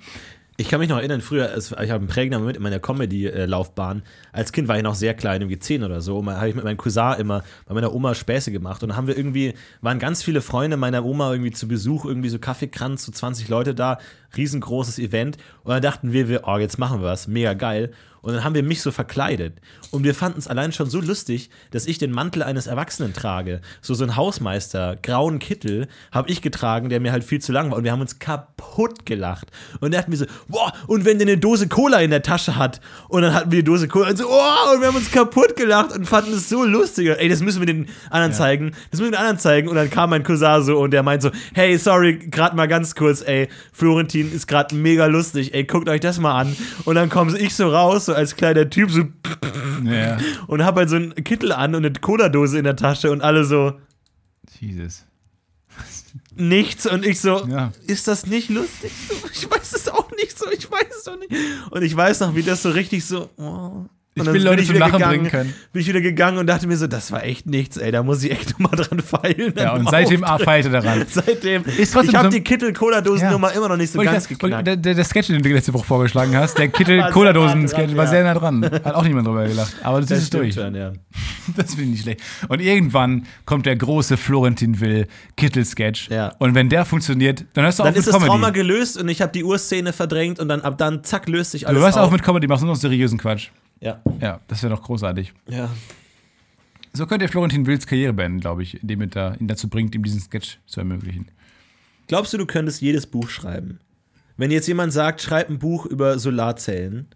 Ich 0.60 0.68
kann 0.68 0.80
mich 0.80 0.88
noch 0.88 0.96
erinnern, 0.96 1.20
früher, 1.20 1.56
ich 1.56 1.70
habe 1.70 1.94
einen 1.94 2.08
prägenden 2.08 2.40
Moment 2.40 2.56
in 2.56 2.64
meiner 2.64 2.80
Comedy-Laufbahn. 2.80 4.02
Als 4.32 4.50
Kind 4.50 4.66
war 4.66 4.76
ich 4.76 4.82
noch 4.82 4.96
sehr 4.96 5.14
klein, 5.14 5.40
irgendwie 5.40 5.60
10 5.60 5.84
oder 5.84 6.00
so. 6.00 6.20
Da 6.20 6.38
habe 6.38 6.48
ich 6.48 6.56
mit 6.56 6.64
meinem 6.64 6.76
Cousin 6.76 7.14
immer 7.20 7.44
bei 7.66 7.74
meiner 7.74 7.94
Oma 7.94 8.16
Späße 8.16 8.50
gemacht. 8.50 8.82
Und 8.82 8.88
dann 8.88 8.96
haben 8.96 9.06
wir 9.06 9.16
irgendwie, 9.16 9.54
waren 9.82 10.00
ganz 10.00 10.24
viele 10.24 10.40
Freunde 10.40 10.76
meiner 10.76 11.04
Oma 11.04 11.30
irgendwie 11.30 11.52
zu 11.52 11.68
Besuch, 11.68 12.04
irgendwie 12.04 12.28
so 12.28 12.40
Kaffeekranz, 12.40 13.04
so 13.04 13.12
20 13.12 13.48
Leute 13.48 13.72
da, 13.72 13.98
riesengroßes 14.36 14.98
Event. 14.98 15.36
Und 15.62 15.74
dann 15.74 15.82
dachten 15.82 16.12
wir, 16.12 16.28
wir, 16.28 16.42
oh, 16.48 16.58
jetzt 16.58 16.76
machen 16.76 17.02
wir 17.02 17.06
was, 17.06 17.28
mega 17.28 17.54
geil. 17.54 17.92
Und 18.22 18.34
dann 18.34 18.44
haben 18.44 18.54
wir 18.54 18.62
mich 18.62 18.82
so 18.82 18.90
verkleidet. 18.90 19.60
Und 19.90 20.04
wir 20.04 20.14
fanden 20.14 20.38
es 20.38 20.48
allein 20.48 20.72
schon 20.72 20.90
so 20.90 21.00
lustig, 21.00 21.50
dass 21.70 21.86
ich 21.86 21.98
den 21.98 22.10
Mantel 22.10 22.42
eines 22.42 22.66
Erwachsenen 22.66 23.14
trage. 23.14 23.60
So, 23.80 23.94
so 23.94 24.04
ein 24.04 24.16
Hausmeister, 24.16 24.96
grauen 25.02 25.38
Kittel, 25.38 25.88
habe 26.12 26.30
ich 26.30 26.42
getragen, 26.42 26.88
der 26.88 27.00
mir 27.00 27.12
halt 27.12 27.24
viel 27.24 27.40
zu 27.40 27.52
lang 27.52 27.70
war. 27.70 27.78
Und 27.78 27.84
wir 27.84 27.92
haben 27.92 28.00
uns 28.00 28.18
kaputt 28.18 29.06
gelacht. 29.06 29.50
Und 29.80 29.92
er 29.92 30.00
hat 30.00 30.08
mir 30.08 30.16
so, 30.16 30.26
boah, 30.48 30.72
und 30.86 31.04
wenn 31.04 31.18
der 31.18 31.26
eine 31.26 31.38
Dose 31.38 31.68
Cola 31.68 32.00
in 32.00 32.10
der 32.10 32.22
Tasche 32.22 32.56
hat. 32.56 32.80
Und 33.08 33.22
dann 33.22 33.34
hatten 33.34 33.50
wir 33.50 33.60
die 33.60 33.64
Dose 33.64 33.88
Cola 33.88 34.10
und 34.10 34.18
so, 34.18 34.28
oh, 34.28 34.74
und 34.74 34.80
wir 34.80 34.88
haben 34.88 34.96
uns 34.96 35.10
kaputt 35.10 35.56
gelacht 35.56 35.92
und 35.92 36.06
fanden 36.06 36.32
es 36.32 36.48
so 36.48 36.64
lustig. 36.64 37.08
Ey, 37.08 37.28
das 37.28 37.40
müssen 37.40 37.60
wir 37.60 37.66
den 37.66 37.88
anderen 38.10 38.32
zeigen. 38.32 38.72
Das 38.90 39.00
müssen 39.00 39.12
wir 39.12 39.18
den 39.18 39.20
anderen 39.20 39.38
zeigen. 39.38 39.68
Und 39.68 39.76
dann 39.76 39.90
kam 39.90 40.10
mein 40.10 40.22
Cousin 40.22 40.62
so 40.62 40.78
und 40.78 40.90
der 40.90 41.02
meint 41.02 41.22
so, 41.22 41.30
hey, 41.54 41.76
sorry, 41.78 42.18
gerade 42.18 42.56
mal 42.56 42.68
ganz 42.68 42.94
kurz, 42.94 43.22
ey, 43.22 43.48
Florentin 43.72 44.32
ist 44.32 44.46
gerade 44.46 44.74
mega 44.74 45.06
lustig. 45.06 45.54
Ey, 45.54 45.64
guckt 45.64 45.88
euch 45.88 46.00
das 46.00 46.18
mal 46.18 46.40
an. 46.40 46.56
Und 46.84 46.94
dann 46.94 47.08
komme 47.08 47.38
ich 47.38 47.54
so 47.54 47.68
raus, 47.68 48.06
so 48.06 48.12
als 48.18 48.36
kleiner 48.36 48.68
Typ, 48.68 48.90
so 48.90 49.04
Ja. 49.84 50.18
und 50.46 50.64
hab 50.64 50.76
halt 50.76 50.90
so 50.90 50.96
einen 50.96 51.14
Kittel 51.24 51.52
an 51.52 51.74
und 51.74 51.84
eine 51.86 51.92
Cola-Dose 51.94 52.58
in 52.58 52.64
der 52.64 52.76
Tasche 52.76 53.10
und 53.10 53.22
alle 53.22 53.44
so, 53.44 53.78
Jesus. 54.60 55.04
nichts 56.34 56.86
und 56.86 57.04
ich 57.06 57.20
so, 57.20 57.46
Ja. 57.46 57.72
ist 57.86 58.08
das 58.08 58.26
nicht 58.26 58.48
lustig? 58.50 58.92
Ich 59.32 59.50
weiß 59.50 59.72
es 59.72 59.88
auch 59.88 60.10
nicht 60.12 60.38
so, 60.38 60.50
ich 60.50 60.70
weiß 60.70 60.96
es 61.00 61.08
auch 61.08 61.18
nicht. 61.18 61.32
Und 61.70 61.82
ich 61.82 61.94
weiß 61.96 62.20
noch, 62.20 62.34
wie 62.34 62.42
das 62.42 62.62
so 62.62 62.70
richtig 62.70 63.04
so. 63.04 63.30
Oh. 63.36 63.84
Ich 64.18 64.20
Und 64.20 64.26
dann 64.26 64.34
will 64.34 64.40
bin 64.42 64.50
Leute 64.50 64.64
zum 64.64 64.76
Lachen 64.76 64.92
gegangen, 64.92 65.18
bringen 65.20 65.30
können. 65.30 65.54
Bin 65.72 65.82
ich 65.82 65.88
wieder 65.88 66.00
gegangen 66.00 66.38
und 66.38 66.46
dachte 66.46 66.66
mir 66.66 66.76
so, 66.76 66.86
das 66.86 67.12
war 67.12 67.24
echt 67.24 67.46
nichts, 67.46 67.76
ey, 67.76 67.90
da 67.92 68.02
muss 68.02 68.22
ich 68.22 68.30
echt 68.30 68.50
nochmal 68.58 68.78
dran 68.84 69.00
feilen. 69.00 69.54
Ja, 69.56 69.72
und 69.74 69.80
dem 69.84 69.88
seitdem 69.90 70.24
Auftritt. 70.24 70.44
feilte 70.44 70.70
daran. 70.70 71.04
Seitdem. 71.10 71.64
Ist 71.64 71.92
trotzdem 71.92 72.10
ich 72.10 72.14
habe 72.16 72.26
so- 72.28 72.36
die 72.36 72.40
Kittel-Cola-Dosen-Nummer 72.42 73.50
Ja. 73.50 73.56
immer 73.56 73.68
noch 73.68 73.76
nicht 73.76 73.92
so 73.92 73.98
Wollte 73.98 74.12
ganz 74.12 74.24
ich- 74.30 74.38
geknackt. 74.38 74.66
Der, 74.66 74.76
der, 74.76 74.94
der 74.94 75.04
Sketch, 75.04 75.28
den 75.28 75.42
du 75.42 75.48
letzte 75.50 75.72
Woche 75.74 75.84
vorgeschlagen 75.86 76.36
hast, 76.36 76.58
der 76.58 76.66
War 76.72 76.72
Kittel 76.72 77.00
sehr 77.02 77.10
Cola-Dosen 77.10 77.62
nah 77.62 77.68
Sketch, 77.68 77.86
dran, 77.88 77.96
war 77.96 78.06
sehr 78.06 78.24
nah 78.24 78.34
dran. 78.34 78.64
Hat 78.64 78.94
auch 78.94 79.04
niemand 79.04 79.26
drüber 79.26 79.46
gelacht. 79.46 79.74
Aber 79.82 80.00
das, 80.00 80.08
Das 80.10 80.18
ist 80.20 80.34
durch. 80.34 80.54
schon, 80.54 80.74
ja. 80.74 80.92
Das 81.56 81.70
finde 81.74 81.84
ich 81.84 81.88
nicht 81.90 82.02
schlecht. 82.02 82.20
Und 82.48 82.60
irgendwann 82.60 83.24
kommt 83.46 83.64
der 83.66 83.76
große 83.76 84.16
Florentin 84.16 84.80
Will 84.80 85.06
Kittel-Sketch. 85.36 86.08
Ja. 86.10 86.32
Und 86.38 86.54
wenn 86.54 86.68
der 86.68 86.84
funktioniert, 86.84 87.44
dann 87.54 87.64
hörst 87.64 87.78
du 87.78 87.84
Dann 87.84 87.90
auf 87.92 87.96
mit 87.96 88.00
ist 88.00 88.06
das 88.08 88.14
Comedy. 88.14 88.28
Trauma 88.30 88.50
gelöst 88.50 88.98
und 89.00 89.08
ich 89.08 89.22
habe 89.22 89.32
die 89.32 89.44
Urszene 89.44 89.92
verdrängt 89.92 90.38
und 90.40 90.48
dann 90.48 90.60
ab 90.62 90.76
dann, 90.78 91.04
zack, 91.04 91.28
löst 91.28 91.52
sich 91.52 91.66
alles 91.66 91.78
du 91.78 91.84
hörst 91.84 91.96
auf. 91.98 92.06
auf 92.06 92.10
mit 92.12 92.22
Comedy, 92.22 92.46
machst 92.46 92.62
nur 92.64 92.72
noch 92.72 92.80
seriösen 92.80 93.18
Quatsch. 93.18 93.48
Ja. 93.80 94.02
Ja, 94.20 94.40
das 94.48 94.62
wäre 94.62 94.74
doch 94.74 94.82
großartig. 94.82 95.32
ja. 95.48 95.70
So 96.94 97.06
könnte 97.06 97.26
ihr 97.26 97.28
Florentin 97.28 97.66
Wills 97.66 97.86
Karriere 97.86 98.12
beenden, 98.14 98.40
glaube 98.40 98.62
ich, 98.62 98.80
indem 98.82 99.02
er 99.02 99.06
da, 99.08 99.34
ihn 99.34 99.46
dazu 99.46 99.68
bringt, 99.68 99.94
ihm 99.94 100.02
diesen 100.02 100.20
Sketch 100.20 100.58
zu 100.66 100.80
ermöglichen. 100.80 101.30
Glaubst 102.08 102.32
du, 102.32 102.38
du 102.38 102.46
könntest 102.46 102.80
jedes 102.80 103.06
Buch 103.06 103.28
schreiben? 103.28 103.78
Wenn 104.38 104.50
jetzt 104.50 104.66
jemand 104.66 104.92
sagt, 104.92 105.20
schreib 105.20 105.50
ein 105.50 105.58
Buch 105.58 105.84
über 105.86 106.18
Solarzellen, 106.18 107.06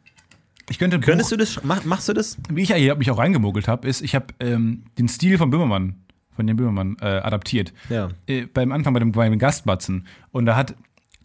Ich 0.69 0.79
könnte 0.79 0.99
ein 0.99 1.01
könntest 1.01 1.31
Buch, 1.31 1.39
du 1.39 1.45
das, 1.45 1.65
mach, 1.65 1.85
machst 1.85 2.09
du 2.09 2.13
das? 2.13 2.37
wie 2.51 2.63
ich 2.63 2.69
ja 2.69 2.77
hier 2.77 2.95
mich 2.97 3.11
auch 3.11 3.19
reingemogelt 3.19 3.67
habe, 3.67 3.89
ist, 3.89 4.03
ich 4.03 4.15
habe 4.15 4.27
ähm, 4.41 4.85
den 4.99 5.09
Stil 5.09 5.39
von 5.39 5.51
Böhmermann, 5.51 5.97
von 6.37 6.47
dem 6.47 6.57
Böhmermann, 6.59 6.97
äh, 7.01 7.07
adaptiert. 7.07 7.73
Ja. 7.89 8.11
Äh, 8.27 8.47
beim 8.47 8.73
Anfang 8.73 8.93
bei 8.93 9.01
dem, 9.01 9.13
bei 9.13 9.29
dem 9.29 9.39
Gastbatzen. 9.39 10.07
Und 10.33 10.47
da 10.47 10.55
hat 10.55 10.75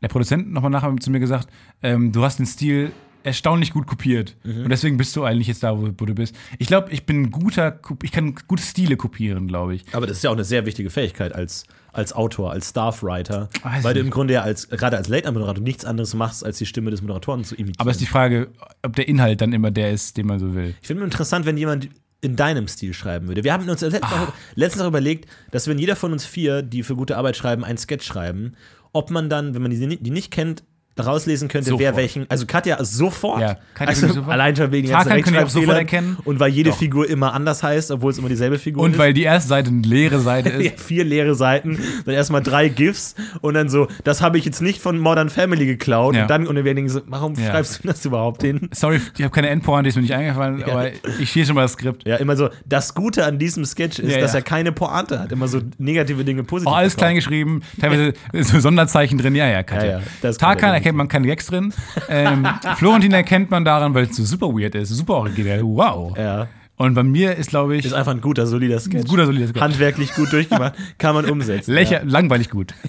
der 0.02 0.08
Produzent 0.08 0.52
nochmal 0.52 0.72
nachher 0.72 0.96
zu 0.98 1.12
mir 1.12 1.20
gesagt, 1.20 1.50
ähm, 1.84 2.12
du 2.14 2.24
hast 2.24 2.40
den 2.40 2.46
Stil 2.46 2.92
erstaunlich 3.24 3.72
gut 3.72 3.88
kopiert. 3.88 4.36
Mhm. 4.44 4.64
Und 4.64 4.70
deswegen 4.70 4.98
bist 4.98 5.16
du 5.16 5.24
eigentlich 5.24 5.48
jetzt 5.48 5.64
da, 5.64 5.78
wo, 5.78 5.88
du 5.90 6.16
bist. 6.16 6.36
Ich 6.60 6.68
glaube, 6.68 6.92
ich 6.92 7.06
bin 7.06 7.24
ein 7.24 7.32
guter, 7.32 7.80
ich 8.04 8.12
kann 8.12 8.36
gute 8.48 8.64
Stile 8.64 8.98
kopieren, 8.98 9.48
glaube 9.48 9.76
ich. 9.76 9.84
Aber 9.94 10.08
das 10.08 10.18
ist 10.18 10.24
ja 10.24 10.30
auch 10.30 10.36
eine 10.36 10.44
sehr 10.44 10.66
wichtige 10.66 10.90
Fähigkeit 10.90 11.34
als, 11.34 11.66
als 11.92 12.14
Autor, 12.14 12.52
als 12.52 12.70
Staffwriter, 12.70 13.50
Weiß 13.64 13.84
weil 13.84 13.94
du 13.94 14.00
im 14.00 14.10
Grunde 14.10 14.36
ja 14.36 14.42
als, 14.42 14.70
gerade 14.70 14.98
als 14.98 15.08
Late-Night-Moderator 15.08 15.64
nichts 15.64 15.84
anderes 15.86 16.14
machst, 16.14 16.46
als 16.46 16.58
die 16.58 16.66
Stimme 16.66 16.92
des 16.92 17.02
Moderatoren 17.02 17.44
zu 17.44 17.56
imitieren. 17.56 17.80
Aber 17.80 17.92
es 17.92 17.98
ist 17.98 18.02
die 18.02 18.06
Frage, 18.12 18.50
ob 18.84 18.96
der 18.96 19.08
Inhalt 19.08 19.42
dann 19.42 19.52
immer 19.54 19.72
der 19.72 19.92
ist, 19.92 20.18
den 20.18 20.28
man 20.28 20.40
so 20.40 20.54
will. 20.56 20.76
ich 20.82 20.88
finde 20.88 21.04
interessant, 21.04 21.46
wenn 21.46 21.58
jemand 21.58 21.90
in 22.22 22.36
deinem 22.36 22.68
Stil 22.68 22.94
schreiben 22.94 23.28
würde. 23.28 23.44
Wir 23.44 23.54
haben 23.54 23.70
uns 23.70 23.82
letztens, 23.82 24.12
Ah. 24.12 24.24
auch, 24.24 24.34
letztens 24.56 24.84
auch 24.84 24.88
überlegt, 24.88 25.30
dass 25.52 25.68
wenn 25.68 25.78
jeder 25.78 25.96
von 25.96 26.12
uns 26.12 26.26
vier, 26.26 26.62
die 26.64 26.82
für 26.84 26.96
gute 26.96 27.16
Arbeit 27.16 27.38
schreiben, 27.38 27.64
einen 27.64 27.78
Sketch 27.78 28.06
schreiben, 28.06 28.54
ob 28.92 29.12
man 29.12 29.30
dann, 29.30 29.54
wenn 29.54 29.62
man 29.62 29.70
die, 29.70 29.98
die 30.02 30.10
nicht 30.10 30.32
kennt, 30.32 30.64
rauslesen 31.06 31.48
könnte, 31.48 31.70
Sofort. 31.70 31.82
wer 31.82 31.96
welchen. 31.96 32.26
Also 32.30 32.46
Katja 32.46 32.84
sofort. 32.84 33.42
Ja, 33.42 33.58
Katja 33.74 33.88
also 33.90 34.08
sofort. 34.08 34.30
allein 34.30 34.56
schon 34.56 34.72
wegen 34.72 34.90
Tarkan 34.90 35.22
könnte 35.22 35.40
ich 35.40 35.46
auch 35.46 35.50
sofort 35.50 35.78
erkennen. 35.78 36.18
Und 36.26 36.40
weil 36.40 36.50
jede 36.52 36.70
Doch. 36.72 36.78
Figur 36.78 37.10
immer 37.10 37.34
anders 37.34 37.64
heißt, 37.64 37.92
obwohl 37.92 38.12
es 38.12 38.18
immer 38.18 38.30
dieselbe 38.30 38.58
Figur 38.60 38.84
Und 38.84 38.92
ist. 38.92 38.98
weil 38.98 39.14
die 39.14 39.24
erste 39.24 39.50
Seite 39.50 39.70
eine 39.70 39.82
leere 39.82 40.20
Seite 40.20 40.50
Ja, 40.64 40.72
ist. 40.72 40.80
vier 40.82 41.04
leere 41.04 41.36
Seiten, 41.36 41.80
dann 42.06 42.16
erstmal 42.16 42.42
drei 42.42 42.70
GIFs 42.70 43.16
und 43.42 43.54
dann 43.54 43.70
so, 43.70 43.88
das 44.04 44.22
habe 44.22 44.38
ich 44.38 44.46
jetzt 44.46 44.62
nicht 44.62 44.82
von 44.82 44.98
Modern 45.00 45.30
Family 45.30 45.66
geklaut. 45.66 46.16
Ja. 46.16 46.24
Und 46.24 46.30
dann, 46.30 46.48
und 46.48 46.56
die 46.56 46.90
so, 46.90 47.02
warum 47.08 47.34
Ja. 47.36 47.52
schreibst 47.52 47.84
du 47.84 47.88
das 47.88 48.06
überhaupt 48.06 48.42
hin? 48.44 48.70
Sorry, 48.74 49.00
ich 49.18 49.24
habe 49.24 49.34
keine 49.34 49.50
Endpointe, 49.50 49.90
ist 49.90 49.96
mir 49.96 50.02
nicht 50.02 50.14
eingefallen, 50.14 50.64
aber 50.64 50.90
ich 51.20 51.30
stehe 51.30 51.46
schon 51.46 51.56
mal 51.56 51.62
das 51.64 51.74
Skript. 51.74 52.08
Ja, 52.08 52.18
immer 52.18 52.36
so, 52.36 52.50
das 52.66 52.94
Gute 52.94 53.26
an 53.26 53.40
diesem 53.40 53.66
Sketch 53.66 54.00
ist, 54.00 54.12
Ja, 54.12 54.20
dass 54.20 54.34
ja. 54.34 54.40
er 54.40 54.44
keine 54.44 54.72
Pointe 54.72 55.20
hat. 55.20 55.32
Immer 55.32 55.48
so 55.48 55.62
negative 55.78 56.24
Dinge 56.24 56.44
positiv. 56.44 56.72
Auch 56.72 56.78
alles 56.78 56.94
verkauft. 56.94 56.98
klein 57.08 57.16
geschrieben, 57.16 57.62
teilweise 57.80 58.14
so 58.42 58.60
Sonderzeichen 58.60 59.18
drin. 59.18 59.36
Ja, 59.36 59.48
ja, 59.48 59.64
Katja. 59.64 59.86
Ja, 59.90 59.98
ja, 60.00 60.04
das 60.22 60.38
Tarkan 60.38 60.58
kann 60.68 60.74
er 60.74 60.82
erkennt 60.88 60.98
man 60.98 61.08
keine 61.10 61.28
Gags 61.28 61.48
drin. 61.48 61.74
Ähm, 62.10 62.48
Florentin 62.78 63.12
erkennt 63.12 63.52
man 63.52 63.66
daran, 63.66 63.94
weil 63.94 64.06
es 64.06 64.16
so 64.16 64.24
super 64.24 64.48
weird 64.48 64.74
ist, 64.76 64.90
super 64.90 65.16
originell. 65.16 65.62
Wow. 65.64 66.18
Ja. 66.18 66.48
Und 66.78 66.94
bei 66.94 67.04
mir 67.04 67.36
ist, 67.36 67.50
glaube 67.50 67.76
ich, 67.76 67.86
Ist 67.86 67.94
einfach 67.94 68.12
ein 68.14 68.22
guter, 68.22 68.46
solider 68.48 68.80
Sketch. 68.80 69.10
Guter, 69.10 69.26
solider 69.26 69.48
Sketch. 69.48 69.62
Handwerklich 69.62 70.14
gut 70.14 70.32
durchgemacht. 70.32 70.76
Kann 70.98 71.16
man 71.16 71.30
umsetzen. 71.30 71.74
lächer 71.74 72.04
langweilig 72.06 72.50
gut. 72.50 72.74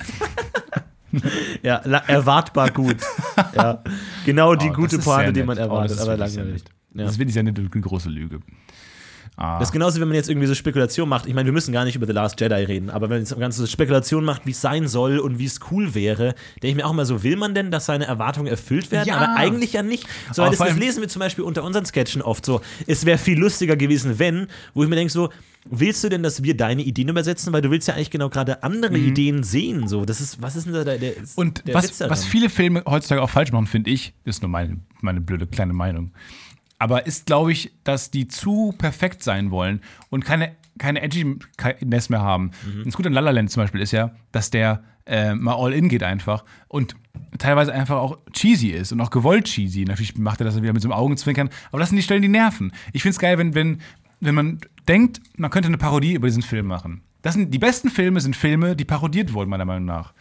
Ja, 1.63 1.77
erwartbar 1.77 2.71
gut. 2.71 2.97
Ja. 3.57 3.83
Genau 4.27 4.55
die 4.55 4.69
Oh, 4.69 4.75
gute 4.75 4.99
Pointe, 4.99 5.33
die 5.33 5.43
man 5.43 5.57
Oh, 5.57 5.63
erwartet, 5.63 5.93
ist 5.93 6.03
aber 6.03 6.19
langweilig. 6.19 6.63
Ja. 6.93 7.05
Das 7.05 7.13
ist 7.13 7.19
wirklich 7.19 7.39
eine 7.39 7.51
große 7.55 8.11
Lüge. 8.11 8.41
Ah. 9.39 9.61
Das 9.61 9.69
ist 9.69 9.73
genauso, 9.73 10.01
wenn 10.01 10.09
man 10.09 10.17
jetzt 10.17 10.29
irgendwie 10.29 10.49
so 10.49 10.55
Spekulation 10.55 11.09
macht. 11.09 11.27
Ich 11.27 11.33
meine, 11.33 11.47
wir 11.47 11.53
müssen 11.53 11.73
gar 11.73 11.85
nicht 11.85 11.95
über 11.95 12.07
The 12.07 12.13
Last 12.13 12.41
Jedi 12.41 12.55
reden, 12.55 12.91
aber 12.91 13.09
wenn 13.09 13.19
man 13.19 13.21
jetzt 13.21 13.39
ganze 13.39 13.69
Spekulation 13.69 14.25
macht, 14.25 14.47
wie 14.47 14.51
es 14.51 14.61
sein 14.61 14.89
soll 14.89 15.21
und 15.21 15.39
wie 15.39 15.45
es 15.45 15.61
cool 15.71 15.95
wäre, 15.95 16.35
denke 16.55 16.69
ich 16.69 16.75
mir 16.75 16.87
auch 16.87 16.93
mal 16.93 17.07
so, 17.07 17.23
will 17.23 17.37
man 17.37 17.55
denn, 17.55 17.71
dass 17.71 17.87
seine 17.87 18.07
Erwartungen 18.07 18.49
erfüllt 18.49 18.91
werden? 18.91 19.07
Ja. 19.07 19.19
Aber 19.19 19.37
eigentlich 19.37 19.75
ja 19.75 19.85
nicht. 19.85 20.09
So, 20.33 20.45
das, 20.45 20.59
das 20.59 20.77
lesen 20.77 21.03
wir 21.03 21.09
zum 21.09 21.21
Beispiel 21.21 21.45
unter 21.45 21.63
unseren 21.63 21.87
Sketchen 21.87 22.21
oft 22.21 22.45
so. 22.45 22.61
Es 22.89 23.07
wäre 23.07 23.17
viel 23.17 23.39
lustiger 23.39 23.77
gewesen, 23.77 24.19
wenn, 24.19 24.49
wo 24.75 24.83
ich 24.83 24.89
mir 24.89 24.97
denke 24.97 25.13
so, 25.13 25.31
willst 25.71 26.03
du 26.03 26.09
denn, 26.09 26.25
dass 26.25 26.43
wir 26.43 26.57
deine 26.57 26.83
Ideen 26.83 27.09
übersetzen? 27.09 27.53
Weil 27.53 27.63
du 27.63 27.71
willst 27.71 27.87
ja 27.87 27.95
eigentlich 27.95 28.11
genau 28.11 28.31
gerade 28.31 28.65
andere 28.65 28.99
Ideen 28.99 29.45
sehen. 29.45 29.87
So, 29.87 30.05
das 30.05 30.21
ist, 30.21 30.43
was 30.43 30.57
ist 30.57 30.67
denn 30.67 30.75
da 30.75 30.83
der, 30.85 30.99
der 30.99 31.13
Mhm. 31.19 31.27
Und 31.37 31.67
der 31.67 31.75
was, 31.75 32.01
was 32.01 32.25
viele 32.25 32.51
Filme 32.51 32.83
heutzutage 32.87 33.23
auch 33.23 33.31
falsch 33.31 33.53
machen, 33.53 33.67
finde 33.67 33.91
ich, 33.91 34.15
ist 34.25 34.43
nur 34.43 34.51
meine, 34.51 34.81
meine 35.01 35.21
blöde 35.21 35.47
kleine 35.47 35.73
Meinung. 35.73 36.13
Aber 36.79 37.07
ist, 37.07 37.27
glaube 37.27 37.53
ich, 37.53 37.73
dass 37.85 38.11
die 38.11 38.29
zu 38.29 38.75
perfekt 38.79 39.23
sein 39.23 39.51
wollen 39.51 39.83
und 40.11 40.25
keine, 40.25 40.55
keine 40.79 41.03
Edginess 41.03 42.09
mehr 42.09 42.23
haben. 42.23 42.53
Mhm. 42.65 42.85
Das 42.85 42.95
Gute 42.95 43.09
an 43.09 43.15
La 43.15 43.21
La 43.21 43.31
Land 43.31 43.51
zum 43.51 43.63
Beispiel 43.63 43.81
ist 43.81 43.93
ja, 43.93 44.15
dass 44.33 44.51
der 44.51 44.85
äh, 45.07 45.35
mal 45.35 45.55
all 45.55 45.73
in 45.73 45.89
geht 45.89 46.03
einfach 46.03 46.45
und 46.69 46.95
teilweise 47.39 47.73
einfach 47.73 47.97
auch 47.97 48.19
cheesy 48.33 48.69
ist 48.69 48.93
und 48.93 49.01
auch 49.01 49.11
gewollt 49.11 49.47
cheesy. 49.47 49.85
Natürlich 49.85 50.17
macht 50.17 50.41
er 50.41 50.45
das 50.45 50.55
dann 50.55 50.63
wieder 50.63 50.73
mit 50.73 50.83
so 50.83 50.89
einem 50.89 50.99
Augenzwinkern, 50.99 51.51
aber 51.71 51.81
das 51.81 51.89
sind 51.89 51.97
die 51.97 52.03
Stellen, 52.03 52.23
die 52.23 52.29
nerven. 52.29 52.73
Ich 52.93 53.03
finde 53.03 53.13
es 53.13 53.19
geil, 53.19 53.39
wenn, 53.39 53.55
wenn, 53.55 53.81
wenn 54.21 54.35
man 54.35 54.59
denkt, 54.87 55.21
man 55.37 55.51
könnte 55.51 55.69
eine 55.69 55.79
Parodie 55.79 56.15
über 56.15 56.29
diesen 56.29 56.43
Film 56.43 56.67
machen. 56.67 57.03
Das 57.23 57.35
sind, 57.35 57.53
die 57.53 57.59
besten 57.59 57.91
Filme 57.91 58.21
sind 58.21 58.37
Filme, 58.37 58.77
die 58.77 58.85
parodiert 58.85 59.33
wurden, 59.33 59.51
meiner 59.51 59.65
Meinung 59.65 59.87
nach. 59.87 60.13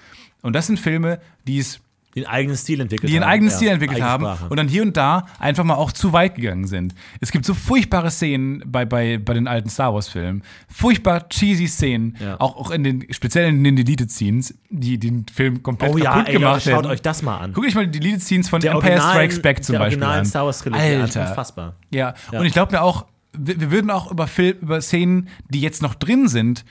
Und 0.42 0.54
das 0.54 0.68
sind 0.68 0.80
Filme, 0.80 1.20
die 1.46 1.60
es 1.60 1.82
den 2.22 2.26
eigenen 2.28 2.58
Stil 2.58 2.80
entwickelt 2.82 3.10
die 3.10 3.14
ihren 3.16 3.24
haben. 3.24 3.32
eigenen 3.32 3.50
Ja, 3.52 3.56
Stil 3.58 3.68
entwickelt 3.70 4.02
haben 4.02 4.26
und 4.50 4.58
dann 4.58 4.68
hier 4.68 4.82
und 4.84 4.96
da 4.98 5.26
einfach 5.40 5.64
mal 5.64 5.76
auch 5.76 5.92
zu 5.92 6.14
weit 6.14 6.36
gegangen 6.36 6.68
sind. 6.68 6.94
Es 7.22 7.32
gibt 7.32 7.46
so 7.46 7.54
furchtbare 7.54 8.12
Szenen 8.12 8.64
bei, 8.66 8.86
bei, 8.86 9.18
bei 9.18 9.34
den 9.34 9.48
alten 9.48 9.70
Star 9.70 9.94
Wars-Filmen, 9.94 10.44
furchtbar 10.68 11.28
cheesy 11.30 11.68
Szenen, 11.68 12.16
Ja. 12.20 12.40
auch, 12.40 12.56
auch 12.58 12.72
in 12.72 12.84
den, 12.84 13.06
speziell 13.12 13.50
in 13.50 13.64
den 13.64 13.76
Deleted-Scenes, 13.76 14.54
die 14.70 14.98
den 15.00 15.26
Film 15.34 15.64
komplett 15.64 15.94
Oh 15.94 15.98
ja, 15.98 16.12
kaputt 16.12 16.28
ey, 16.28 16.34
gemacht 16.34 16.66
Leute, 16.66 16.72
schaut 16.76 16.86
euch 16.86 17.02
das 17.02 17.22
mal 17.22 17.38
an. 17.38 17.54
Guckt 17.54 17.68
euch 17.68 17.76
mal 17.76 17.88
die 17.88 18.00
Deleted-Scenes 18.00 18.50
von 18.50 18.62
Der 18.62 18.72
Empire 18.72 18.94
originalen- 18.94 19.14
Strikes 19.16 19.42
Back 19.42 19.64
zum 19.64 19.74
der 19.74 19.80
Beispiel 19.80 19.98
originalen 20.04 20.20
an. 20.20 20.26
Star 20.26 20.46
Wars 20.46 20.66
Alter. 20.68 21.30
unfassbar. 21.30 21.76
Ja, 21.92 22.14
Ja. 22.32 22.40
und 22.40 22.46
ich 22.46 22.54
glaube 22.54 22.72
mir 22.74 22.82
auch, 22.82 23.06
wir, 23.38 23.60
wir 23.60 23.72
würden 23.72 23.92
auch 23.92 24.12
über, 24.12 24.28
Film, 24.28 24.56
über 24.62 24.82
Szenen, 24.82 25.30
die 25.50 25.62
jetzt 25.62 25.82
noch 25.82 25.96
drin 25.96 26.28
sind, 26.28 26.66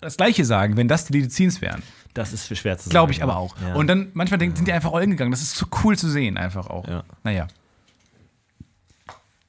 das 0.00 0.16
Gleiche 0.16 0.44
sagen, 0.44 0.76
wenn 0.76 0.88
das 0.88 1.04
Deleted 1.04 1.32
Scenes 1.32 1.60
wären. 1.60 1.82
Das 2.14 2.32
ist 2.32 2.46
für 2.46 2.56
schwer 2.56 2.76
zu 2.76 2.84
sagen. 2.84 2.90
Glaube 2.90 3.12
ich 3.12 3.22
aber 3.22 3.36
auch. 3.36 3.56
Ja. 3.60 3.74
Und 3.74 3.86
dann 3.86 4.08
manchmal 4.12 4.38
denken, 4.38 4.56
sind 4.56 4.68
die 4.68 4.72
einfach 4.72 4.92
all 4.92 5.06
gegangen. 5.06 5.30
Das 5.30 5.40
ist 5.42 5.56
so 5.56 5.66
cool 5.82 5.96
zu 5.96 6.10
sehen, 6.10 6.36
einfach 6.36 6.66
auch. 6.66 6.86
Ja. 6.86 7.04
Naja. 7.24 7.48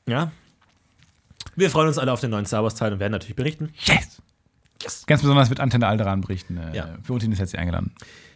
Ja. 0.07 0.32
Wir 1.55 1.70
freuen 1.70 1.88
uns 1.88 1.97
alle 1.97 2.11
auf 2.11 2.20
den 2.20 2.32
neuen 2.32 2.45
Star 2.45 2.64
Wars-Teil 2.64 2.93
und 2.93 2.99
werden 2.99 3.11
natürlich 3.11 3.36
berichten. 3.36 3.74
Yes! 3.84 5.05
Ganz 5.05 5.22
besonders 5.22 5.49
wird 5.49 5.59
Antenne 5.59 5.88
Alderan 5.88 6.22
berichten. 6.22 6.57
Äh, 6.57 6.76
Ja. 6.76 6.89
Für 7.03 7.14
uns 7.14 7.24
ist 7.24 7.39
jetzt 7.39 7.55
eingeladen. 7.55 7.93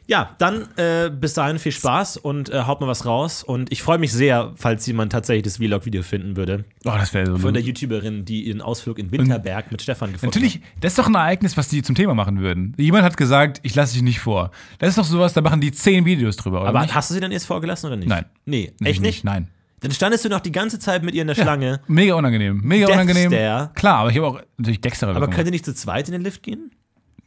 Ja, 0.08 0.36
dann 0.38 0.68
äh, 0.78 1.10
bis 1.10 1.34
dahin 1.34 1.60
viel 1.60 1.74
Spaß 1.74 2.16
und 2.16 2.50
äh, 2.50 2.62
haut 2.64 2.80
mal 2.80 2.88
was 2.88 3.06
raus. 3.06 3.44
Und 3.44 3.72
ich 3.74 3.84
freue 3.84 3.98
mich 3.98 4.14
sehr, 4.14 4.54
falls 4.56 4.86
jemand 4.88 5.12
tatsächlich 5.12 5.44
das 5.44 5.58
Vlog-Video 5.58 6.02
finden 6.02 6.38
würde. 6.38 6.64
Oh, 6.86 6.92
das 6.98 7.14
wäre 7.14 7.28
so. 7.28 7.38
Von 7.38 7.54
der 7.54 7.62
YouTuberin, 7.62 8.24
die 8.24 8.44
ihren 8.46 8.62
Ausflug 8.62 9.00
in 9.00 9.12
Winterberg 9.12 9.70
mit 9.70 9.82
Stefan 9.82 10.14
gefunden 10.14 10.34
Natürlich, 10.34 10.62
das 10.80 10.94
ist 10.94 11.00
doch 11.00 11.08
ein 11.08 11.16
Ereignis, 11.16 11.58
was 11.58 11.68
die 11.68 11.84
zum 11.84 11.94
Thema 11.96 12.14
machen 12.14 12.40
würden. 12.40 12.74
Jemand 12.78 13.04
hat 13.04 13.18
gesagt, 13.18 13.60
ich 13.64 13.76
lasse 13.76 13.94
dich 13.94 14.02
nicht 14.02 14.20
vor. 14.20 14.52
Das 14.80 14.90
ist 14.90 14.98
doch 14.98 15.04
sowas, 15.04 15.34
da 15.34 15.42
machen 15.42 15.60
die 15.60 15.74
zehn 15.74 16.06
Videos 16.06 16.38
drüber, 16.38 16.62
oder 16.62 16.70
Aber 16.70 16.82
nicht? 16.84 16.96
hast 16.96 17.10
du 17.10 17.14
sie 17.14 17.20
dann 17.20 17.34
erst 17.34 17.46
vorgelassen 17.46 17.88
oder 17.88 17.98
nicht? 17.98 18.08
Nein. 18.08 18.26
Nee, 18.46 18.72
echt 18.82 19.02
nicht? 19.02 19.26
Nein. 19.26 19.50
Dann 19.82 19.92
standest 19.92 20.24
du 20.26 20.30
noch 20.30 20.40
die 20.40 20.54
ganze 20.54 20.80
Zeit 20.80 21.04
mit 21.04 21.14
ihr 21.16 21.22
in 21.22 21.28
der 21.28 21.36
Schlange. 21.36 21.82
Mega 21.88 22.16
unangenehm. 22.16 22.62
Mega 22.64 22.88
Death 22.88 22.96
unangenehm. 22.96 23.30
Stare. 23.30 23.72
Klar, 23.76 23.98
aber 24.00 24.10
ich 24.10 24.18
habe 24.18 24.28
auch 24.28 24.42
natürlich 24.58 24.80
Dexter 24.82 25.08
Aber 25.10 25.20
bekommen. 25.20 25.36
könnt 25.36 25.48
ihr 25.50 25.52
nicht 25.52 25.66
zu 25.66 25.76
zweit 25.76 26.08
in 26.08 26.14
den 26.14 26.22
Lift 26.22 26.42
gehen? 26.44 26.72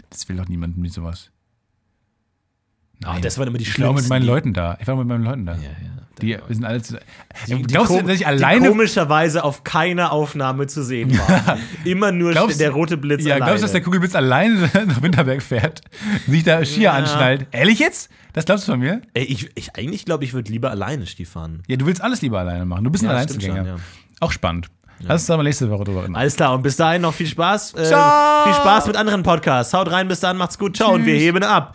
Das 0.09 0.29
will 0.29 0.37
doch 0.37 0.49
niemand 0.49 0.77
mit 0.79 0.93
sowas. 0.93 1.31
Nein. 3.03 3.23
das 3.23 3.39
waren 3.39 3.49
immer 3.49 3.59
die 3.59 3.65
Ich 3.65 3.71
war 3.81 3.89
mit 3.89 4.05
schlimmsten, 4.05 4.09
meinen 4.11 4.23
die- 4.23 4.29
Leuten 4.29 4.53
da. 4.53 4.77
Ich 4.81 4.87
war 4.87 4.97
mit 4.97 5.07
meinen 5.07 5.25
Leuten 5.25 5.47
da. 5.47 5.53
ja. 5.55 5.59
Die 6.21 6.27
wir 6.29 6.43
sind 6.51 6.67
alle 6.67 6.83
zu. 6.83 6.99
Die 7.49 7.63
Glaubst 7.63 7.91
du, 7.93 7.97
kom- 7.97 8.03
dass 8.03 8.13
ich 8.13 8.19
Die 8.19 8.27
alleine. 8.27 8.69
komischerweise 8.69 9.43
auf 9.43 9.65
keiner 9.65 10.13
Aufnahme 10.13 10.67
zu 10.67 10.83
sehen 10.85 11.19
war. 11.19 11.57
Immer 11.85 12.13
nur 12.13 12.33
Glaubst- 12.33 12.61
der 12.61 12.73
rote 12.73 12.99
Blitz 12.99 13.25
Ja, 13.25 13.37
alleine. 13.37 13.47
glaubst 13.47 13.63
du, 13.63 13.65
dass 13.65 13.73
der 13.73 13.81
Kugelblitz 13.81 14.15
alleine 14.15 14.69
nach 14.87 15.01
Winterberg 15.01 15.41
fährt? 15.43 15.81
Sich 16.29 16.45
da 16.45 16.63
Skier 16.63 16.83
Ja. 16.83 16.93
anschnallt? 16.93 17.47
Ehrlich 17.53 17.79
jetzt? 17.79 18.11
Das 18.35 18.45
glaubst 18.45 18.69
du 18.69 18.73
von 18.73 18.81
mir? 18.81 19.01
Ey, 19.15 19.25
ich, 19.25 19.49
ich 19.55 19.75
eigentlich 19.77 20.05
glaube, 20.05 20.25
ich 20.25 20.35
würde 20.35 20.53
lieber 20.53 20.71
alleine 20.71 21.07
Ski 21.07 21.25
fahren. 21.25 21.63
Ja, 21.69 21.77
du 21.77 21.87
willst 21.87 22.03
alles 22.03 22.21
lieber 22.21 22.39
alleine 22.41 22.67
machen. 22.67 22.85
Du 22.85 22.91
bist 22.91 23.03
ein 23.03 23.07
Ja, 23.07 23.13
Alleinzugänger. 23.17 23.65
schon, 23.65 23.81
Auch 24.21 24.33
spannend. 24.33 24.67
Lass 25.03 25.23
uns 25.23 25.27
da 25.29 25.39
mal 25.39 25.45
nächste 25.45 25.71
Woche 25.71 25.85
drüber 25.85 26.03
reden. 26.05 26.15
Alles 26.17 26.37
klar, 26.37 26.53
und 26.55 26.61
bis 26.63 26.77
dahin 26.77 27.01
noch 27.01 27.15
viel 27.15 27.27
Spaß. 27.29 27.73
Äh, 27.73 27.85
Ciao. 27.85 28.45
Viel 28.45 28.53
Spaß 28.53 28.87
mit 28.89 28.97
anderen 28.97 29.23
Podcasts. 29.23 29.73
Haut 29.73 29.91
rein, 29.91 30.07
bis 30.09 30.21
dann, 30.21 30.37
macht's 30.37 30.59
gut. 30.59 30.77
Ciao 30.77 30.93
und 30.93 31.07
wir 31.07 31.15
heben 31.15 31.43
ab. 31.43 31.75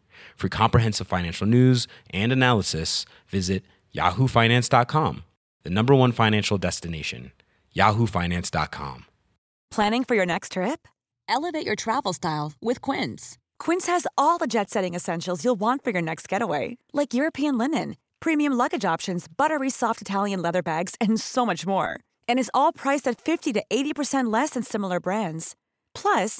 For 0.41 0.49
comprehensive 0.49 1.07
financial 1.07 1.45
news 1.45 1.87
and 2.09 2.31
analysis, 2.31 3.05
visit 3.27 3.61
yahoofinance.com, 3.93 5.23
the 5.61 5.69
number 5.69 5.93
one 5.93 6.11
financial 6.11 6.57
destination, 6.57 7.31
yahoofinance.com. 7.75 9.05
Planning 9.69 10.03
for 10.03 10.15
your 10.15 10.25
next 10.25 10.53
trip? 10.53 10.87
Elevate 11.29 11.63
your 11.63 11.75
travel 11.75 12.11
style 12.11 12.53
with 12.59 12.81
Quince. 12.81 13.37
Quince 13.59 13.85
has 13.85 14.07
all 14.17 14.39
the 14.39 14.47
jet 14.47 14.71
setting 14.71 14.95
essentials 14.95 15.45
you'll 15.45 15.59
want 15.59 15.83
for 15.83 15.91
your 15.91 16.01
next 16.01 16.27
getaway, 16.27 16.79
like 16.91 17.13
European 17.13 17.59
linen, 17.59 17.95
premium 18.19 18.53
luggage 18.53 18.83
options, 18.83 19.27
buttery 19.27 19.69
soft 19.69 20.01
Italian 20.01 20.41
leather 20.41 20.63
bags, 20.63 20.95
and 20.99 21.19
so 21.19 21.45
much 21.45 21.67
more. 21.67 21.99
And 22.27 22.39
is 22.39 22.49
all 22.55 22.73
priced 22.73 23.07
at 23.07 23.21
50 23.21 23.53
to 23.53 23.63
80% 23.69 24.33
less 24.33 24.51
than 24.51 24.63
similar 24.63 24.99
brands. 24.99 25.55
Plus, 25.93 26.39